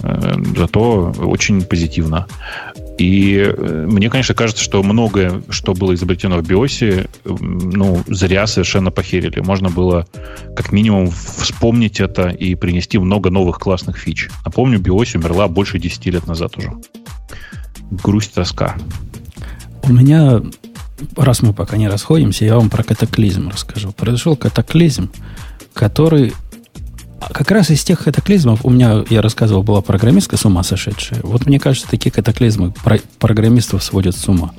э, 0.02 0.34
зато 0.56 1.12
очень 1.18 1.62
позитивно. 1.62 2.26
И 2.98 3.36
э, 3.36 3.86
мне, 3.90 4.08
конечно, 4.08 4.34
кажется, 4.34 4.62
что 4.62 4.82
многое, 4.82 5.42
что 5.48 5.74
было 5.74 5.94
изобретено 5.94 6.38
в 6.38 6.46
биосе, 6.46 7.08
ну, 7.24 8.02
зря 8.06 8.46
совершенно 8.46 8.90
похерили. 8.90 9.40
Можно 9.40 9.68
было 9.70 10.06
как 10.56 10.72
минимум 10.72 11.10
вспомнить 11.10 12.00
это 12.00 12.28
и 12.28 12.54
принести 12.54 12.98
много 12.98 13.30
новых 13.30 13.58
классных 13.58 13.98
фич. 13.98 14.30
Напомню, 14.44 14.78
биосе 14.78 15.18
умерла 15.18 15.48
больше 15.48 15.78
10 15.78 16.06
лет 16.06 16.26
назад 16.26 16.56
уже. 16.56 16.72
Грусть, 17.90 18.34
тоска. 18.34 18.76
У 19.82 19.92
меня 19.92 20.40
раз 21.16 21.42
мы 21.42 21.52
пока 21.52 21.76
не 21.76 21.88
расходимся, 21.88 22.44
я 22.44 22.56
вам 22.56 22.70
про 22.70 22.82
катаклизм 22.82 23.48
расскажу. 23.48 23.92
Произошел 23.92 24.36
катаклизм, 24.36 25.10
который 25.72 26.32
как 27.32 27.50
раз 27.50 27.70
из 27.70 27.82
тех 27.84 28.04
катаклизмов, 28.04 28.64
у 28.64 28.70
меня, 28.70 29.04
я 29.08 29.22
рассказывал, 29.22 29.62
была 29.62 29.80
программистка 29.80 30.36
с 30.36 30.44
ума 30.44 30.62
сошедшая. 30.62 31.20
Вот 31.22 31.46
мне 31.46 31.58
кажется, 31.58 31.88
такие 31.88 32.10
катаклизмы 32.10 32.72
про, 32.84 32.98
программистов 33.18 33.82
сводят 33.82 34.16
с 34.16 34.28
ума. 34.28 34.52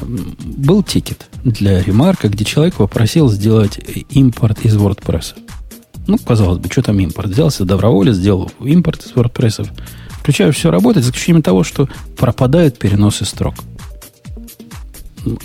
Был 0.00 0.82
тикет 0.82 1.26
для 1.42 1.82
ремарка, 1.82 2.28
где 2.28 2.44
человек 2.44 2.74
попросил 2.74 3.28
сделать 3.28 3.80
импорт 4.10 4.64
из 4.64 4.76
WordPress. 4.76 5.34
Ну, 6.06 6.18
казалось 6.18 6.58
бы, 6.58 6.70
что 6.70 6.82
там 6.82 7.00
импорт? 7.00 7.30
Взялся 7.30 7.64
доброволец, 7.64 8.14
сделал 8.16 8.52
импорт 8.60 9.04
из 9.04 9.12
WordPress. 9.12 9.68
Включаю, 10.20 10.52
все 10.52 10.70
работает, 10.70 11.04
за 11.04 11.10
исключением 11.10 11.42
того, 11.42 11.64
что 11.64 11.88
пропадают 12.16 12.78
переносы 12.78 13.24
строк. 13.24 13.54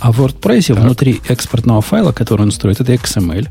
А 0.00 0.12
в 0.12 0.20
WordPress 0.20 0.74
так. 0.74 0.84
внутри 0.84 1.20
экспортного 1.28 1.82
файла, 1.82 2.12
который 2.12 2.42
он 2.42 2.52
строит, 2.52 2.80
это 2.80 2.92
XML, 2.94 3.48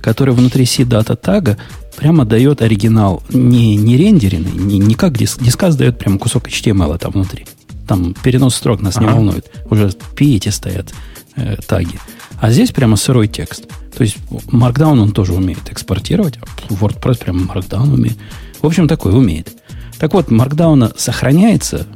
который 0.00 0.34
внутри 0.34 0.64
C-дата 0.64 1.16
тага 1.16 1.58
прямо 1.96 2.24
дает 2.24 2.62
оригинал 2.62 3.22
не, 3.28 3.76
не 3.76 3.96
рендеренный, 3.96 4.52
не, 4.52 4.78
не 4.78 4.94
как 4.94 5.16
диск. 5.16 5.42
Дискас 5.42 5.76
дает 5.76 5.98
прямо 5.98 6.18
кусок 6.18 6.48
HTML 6.48 6.98
там 6.98 7.12
внутри. 7.12 7.46
Там 7.86 8.14
перенос 8.22 8.54
строк 8.54 8.80
нас 8.80 8.96
ага. 8.96 9.06
не 9.06 9.12
волнует. 9.12 9.50
Уже 9.70 9.90
эти 10.18 10.48
стоят 10.50 10.92
э, 11.36 11.56
таги. 11.66 11.98
А 12.40 12.50
здесь 12.50 12.70
прямо 12.70 12.96
сырой 12.96 13.26
текст. 13.26 13.66
То 13.96 14.04
есть 14.04 14.18
Markdown 14.30 15.00
он 15.00 15.12
тоже 15.12 15.32
умеет 15.32 15.70
экспортировать. 15.70 16.38
А 16.38 16.72
WordPress 16.72 17.18
прямо 17.18 17.40
Markdown 17.52 17.92
умеет. 17.92 18.18
В 18.60 18.66
общем, 18.66 18.86
такой 18.86 19.12
умеет. 19.12 19.48
Так 19.98 20.14
вот, 20.14 20.28
Markdown 20.28 20.94
сохраняется, 20.96 21.86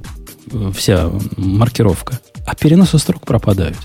вся 0.74 1.10
маркировка, 1.36 2.20
а 2.46 2.54
переносы 2.54 2.98
строк 2.98 3.24
пропадают. 3.24 3.78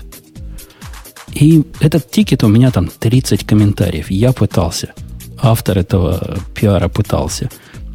И 1.34 1.64
этот 1.80 2.10
тикет 2.10 2.42
у 2.42 2.48
меня 2.48 2.70
там 2.70 2.88
30 2.88 3.44
комментариев. 3.46 4.10
Я 4.10 4.32
пытался. 4.32 4.92
Автор 5.40 5.78
этого 5.78 6.38
пиара 6.54 6.88
пытался. 6.88 7.50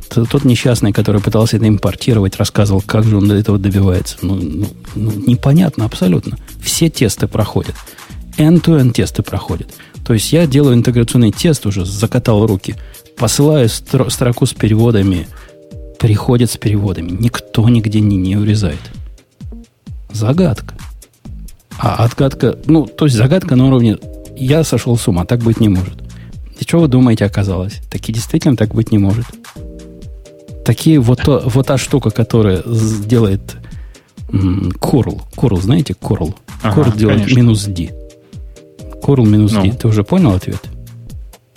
Тот 0.10 0.46
несчастный, 0.46 0.94
который 0.94 1.22
пытался 1.22 1.58
это 1.58 1.68
импортировать, 1.68 2.38
рассказывал, 2.38 2.82
как 2.82 3.04
же 3.04 3.18
он 3.18 3.28
до 3.28 3.36
этого 3.36 3.58
добивается. 3.58 4.18
Ну, 4.22 4.36
ну, 4.36 4.68
ну 4.96 5.12
непонятно 5.12 5.86
абсолютно. 5.86 6.38
Все 6.62 6.90
тесты 6.90 7.28
проходят. 7.28 7.76
End-to-end 8.38 8.92
тесты 8.92 9.24
проходят. 9.24 9.74
То 10.06 10.14
есть 10.14 10.32
я 10.32 10.46
делаю 10.46 10.76
интеграционный 10.76 11.32
тест, 11.32 11.66
уже 11.66 11.86
закатал 11.86 12.46
руки, 12.46 12.76
посылаю 13.18 13.68
стро- 13.68 14.10
строку 14.10 14.46
с 14.46 14.54
переводами, 14.54 15.28
приходит 16.04 16.52
с 16.52 16.58
переводами. 16.58 17.12
Никто 17.12 17.70
нигде 17.70 18.02
не, 18.02 18.18
не 18.18 18.36
урезает. 18.36 18.82
Загадка. 20.12 20.76
А 21.80 22.04
отгадка, 22.04 22.58
ну, 22.66 22.86
то 22.86 23.06
есть 23.06 23.16
загадка 23.16 23.56
на 23.56 23.68
уровне 23.68 23.98
«я 24.36 24.66
сошел 24.66 24.98
с 24.98 25.08
ума», 25.08 25.24
так 25.24 25.40
быть 25.40 25.62
не 25.62 25.70
может. 25.70 26.04
И 26.60 26.66
что 26.66 26.80
вы 26.80 26.90
думаете 26.90 27.24
оказалось? 27.24 27.80
Таки 27.90 28.12
действительно 28.12 28.58
так 28.58 28.76
быть 28.76 28.92
не 28.92 28.98
может. 28.98 29.26
Такие 30.66 31.00
вот, 31.00 31.22
то, 31.22 31.42
вот 31.46 31.68
та 31.68 31.78
штука, 31.78 32.10
которая 32.10 32.62
делает 33.08 33.56
Curl. 34.28 35.22
Curl, 35.38 35.62
знаете, 35.62 35.94
Curl? 35.94 36.36
Ага, 36.64 36.92
делает 36.98 37.20
конечно. 37.20 37.40
минус 37.40 37.64
D. 37.64 37.92
Curl 39.02 39.26
минус 39.26 39.54
ну. 39.54 39.64
D. 39.64 39.72
Ты 39.72 39.88
уже 39.88 40.04
понял 40.04 40.34
ответ? 40.34 40.62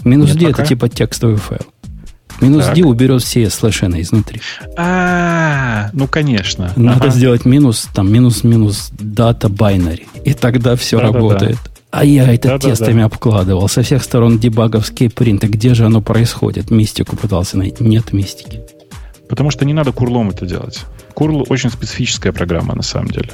Минус 0.04 0.28
Нет, 0.28 0.38
D 0.38 0.46
пока. 0.46 0.62
это 0.62 0.68
типа 0.68 0.88
текстовый 0.88 1.36
файл. 1.36 1.66
Минус 2.40 2.66
так. 2.66 2.74
D 2.74 2.82
уберет 2.82 3.22
все 3.22 3.48
слэшены 3.50 4.02
изнутри. 4.02 4.40
А, 4.76 5.90
ну 5.92 6.06
конечно. 6.06 6.72
Надо 6.76 7.06
ага. 7.06 7.10
сделать 7.10 7.44
минус, 7.44 7.88
там, 7.94 8.12
минус-минус 8.12 8.90
дата 8.98 9.48
binary. 9.48 10.06
И 10.24 10.34
тогда 10.34 10.76
все 10.76 10.98
да, 10.98 11.04
работает. 11.04 11.56
Да, 11.56 11.60
да. 11.64 11.70
А 11.90 12.04
я 12.04 12.32
это 12.32 12.48
да, 12.48 12.58
тестами 12.58 12.94
да, 12.94 13.00
да. 13.00 13.06
обкладывал. 13.06 13.68
Со 13.68 13.82
всех 13.82 14.02
сторон 14.02 14.38
дебаговские 14.38 15.08
принты. 15.08 15.46
Где 15.46 15.74
же 15.74 15.86
оно 15.86 16.02
происходит? 16.02 16.70
Мистику 16.70 17.16
пытался 17.16 17.56
найти. 17.56 17.82
Нет 17.82 18.12
мистики. 18.12 18.60
Потому 19.28 19.50
что 19.50 19.64
не 19.64 19.72
надо 19.72 19.92
курлом 19.92 20.30
это 20.30 20.46
делать. 20.46 20.84
Курл 21.14 21.46
очень 21.48 21.70
специфическая 21.70 22.32
программа, 22.32 22.74
на 22.74 22.82
самом 22.82 23.08
деле. 23.08 23.30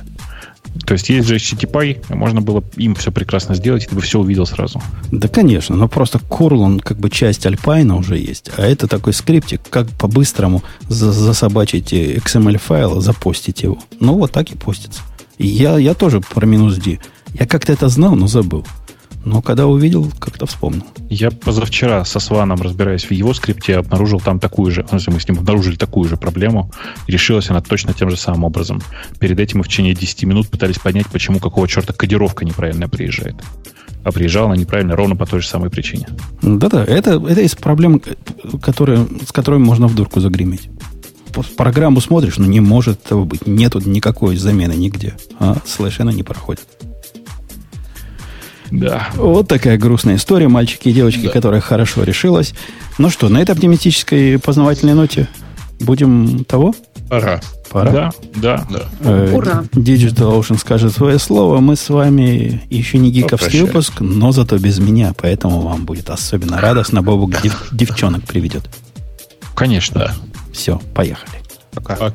То 0.87 0.95
есть 0.95 1.09
есть 1.09 1.29
же 1.29 1.37
HTTP, 1.37 2.15
можно 2.15 2.41
было 2.41 2.65
им 2.77 2.95
все 2.95 3.13
прекрасно 3.13 3.55
сделать, 3.55 3.85
и 3.85 3.87
ты 3.87 3.95
бы 3.95 4.01
все 4.01 4.19
увидел 4.19 4.47
сразу. 4.47 4.83
Да, 5.11 5.29
конечно, 5.29 5.77
но 5.77 5.89
просто 5.89 6.19
Curl, 6.19 6.59
он 6.59 6.81
как 6.81 6.99
бы 6.99 7.11
часть 7.11 7.47
Alpine 7.47 7.97
уже 7.99 8.19
есть, 8.19 8.51
а 8.57 8.63
это 8.63 8.89
такой 8.89 9.13
скриптик, 9.13 9.61
как 9.69 9.89
по-быстрому 9.91 10.63
засобачить 10.89 11.93
XML-файл, 11.93 13.01
запостить 13.01 13.63
его. 13.63 13.79
Ну, 14.01 14.15
вот 14.15 14.33
так 14.33 14.51
и 14.51 14.57
постится. 14.57 15.03
Я, 15.39 15.79
я 15.79 15.95
тоже 15.95 16.21
про 16.21 16.47
минус 16.47 16.77
D. 16.77 16.99
Я 17.35 17.47
как-то 17.47 17.73
это 17.73 17.89
знал, 17.89 18.15
но 18.15 18.27
забыл. 18.27 18.67
Но 19.25 19.41
когда 19.41 19.67
увидел, 19.67 20.11
как-то 20.19 20.47
вспомнил. 20.47 20.85
Я 21.09 21.31
позавчера 21.31 22.05
со 22.05 22.19
Сваном, 22.19 22.61
разбираясь 22.61 23.05
в 23.05 23.13
его 23.13 23.35
скрипте, 23.35 23.77
обнаружил 23.77 24.21
там 24.21 24.41
такую 24.41 24.73
же, 24.73 24.85
ну, 24.91 24.99
мы 25.09 25.21
с 25.21 25.29
ним 25.29 25.39
обнаружили 25.39 25.77
такую 25.77 26.09
же 26.09 26.17
проблему, 26.17 26.71
и 27.07 27.13
решилась 27.13 27.51
она 27.51 27.61
точно 27.61 27.95
тем 27.95 28.11
же 28.11 28.17
самым 28.17 28.45
образом. 28.45 28.83
Перед 29.21 29.39
этим 29.39 29.59
мы 29.59 29.65
в 29.65 29.69
течение 29.69 29.95
10 29.95 30.25
минут 30.25 30.49
пытались 30.49 30.79
понять, 30.79 31.07
почему 31.07 31.39
какого 31.39 31.69
черта 31.69 31.93
кодировка 31.93 32.45
неправильно 32.45 32.89
приезжает. 32.89 33.37
А 34.05 34.11
приезжала 34.11 34.47
она 34.47 34.57
неправильно 34.57 34.97
ровно 34.97 35.15
по 35.15 35.27
той 35.27 35.41
же 35.41 35.47
самой 35.47 35.71
причине. 35.71 36.09
Да-да, 36.43 36.85
это, 36.85 37.23
это 37.25 37.41
из 37.43 37.55
проблем, 37.55 38.03
которые, 38.61 39.07
с 39.25 39.31
которыми 39.31 39.63
можно 39.63 39.87
в 39.87 39.95
дурку 39.95 40.19
загреметь. 40.19 40.69
Программу 41.57 42.01
смотришь, 42.01 42.37
но 42.37 42.47
не 42.47 42.61
может 42.61 43.07
этого 43.07 43.25
быть. 43.25 43.47
Нету 43.47 43.81
никакой 43.81 44.37
замены 44.37 44.73
нигде. 44.73 45.15
А 45.39 45.57
слэш 45.65 46.01
она 46.01 46.13
не 46.13 46.23
проходит. 46.23 46.67
Да. 48.73 49.09
Вот 49.15 49.49
такая 49.49 49.77
грустная 49.77 50.17
история, 50.17 50.49
мальчики 50.49 50.89
и 50.89 50.93
девочки, 50.93 51.27
да. 51.27 51.31
которая 51.31 51.61
хорошо 51.61 52.05
решилась. 52.05 52.55
Ну 52.99 53.11
что, 53.11 53.29
на 53.29 53.39
этой 53.39 53.53
оптимистической 53.53 54.39
познавательной 54.39 54.95
ноте 54.95 55.29
будем 55.81 56.45
того? 56.45 56.75
Пора. 57.09 57.41
Пора? 57.71 57.93
Да, 57.93 58.13
да. 58.37 58.67
да. 58.71 58.83
Э, 59.01 59.33
Ура. 59.35 59.65
Digital 59.73 60.39
Ocean 60.39 60.59
скажет 60.59 60.93
свое 60.93 61.19
слово. 61.19 61.61
Мы 61.61 61.77
с 61.77 61.89
вами 61.91 62.63
еще 62.71 62.99
не 62.99 63.11
гиковский 63.11 63.63
выпуск, 63.63 64.01
но 64.01 64.33
зато 64.33 64.59
без 64.59 64.79
меня, 64.79 65.13
поэтому 65.17 65.61
вам 65.61 65.85
будет 65.85 66.09
особенно 66.11 66.61
радостно. 66.61 67.03
Бобук 67.03 67.43
дев, 67.43 67.69
девчонок 67.73 68.25
приведет. 68.25 68.65
Конечно. 69.55 70.01
Да. 70.01 70.15
Все, 70.53 70.81
поехали. 70.95 71.43
Пока. 71.73 71.97
Пока. 71.97 72.15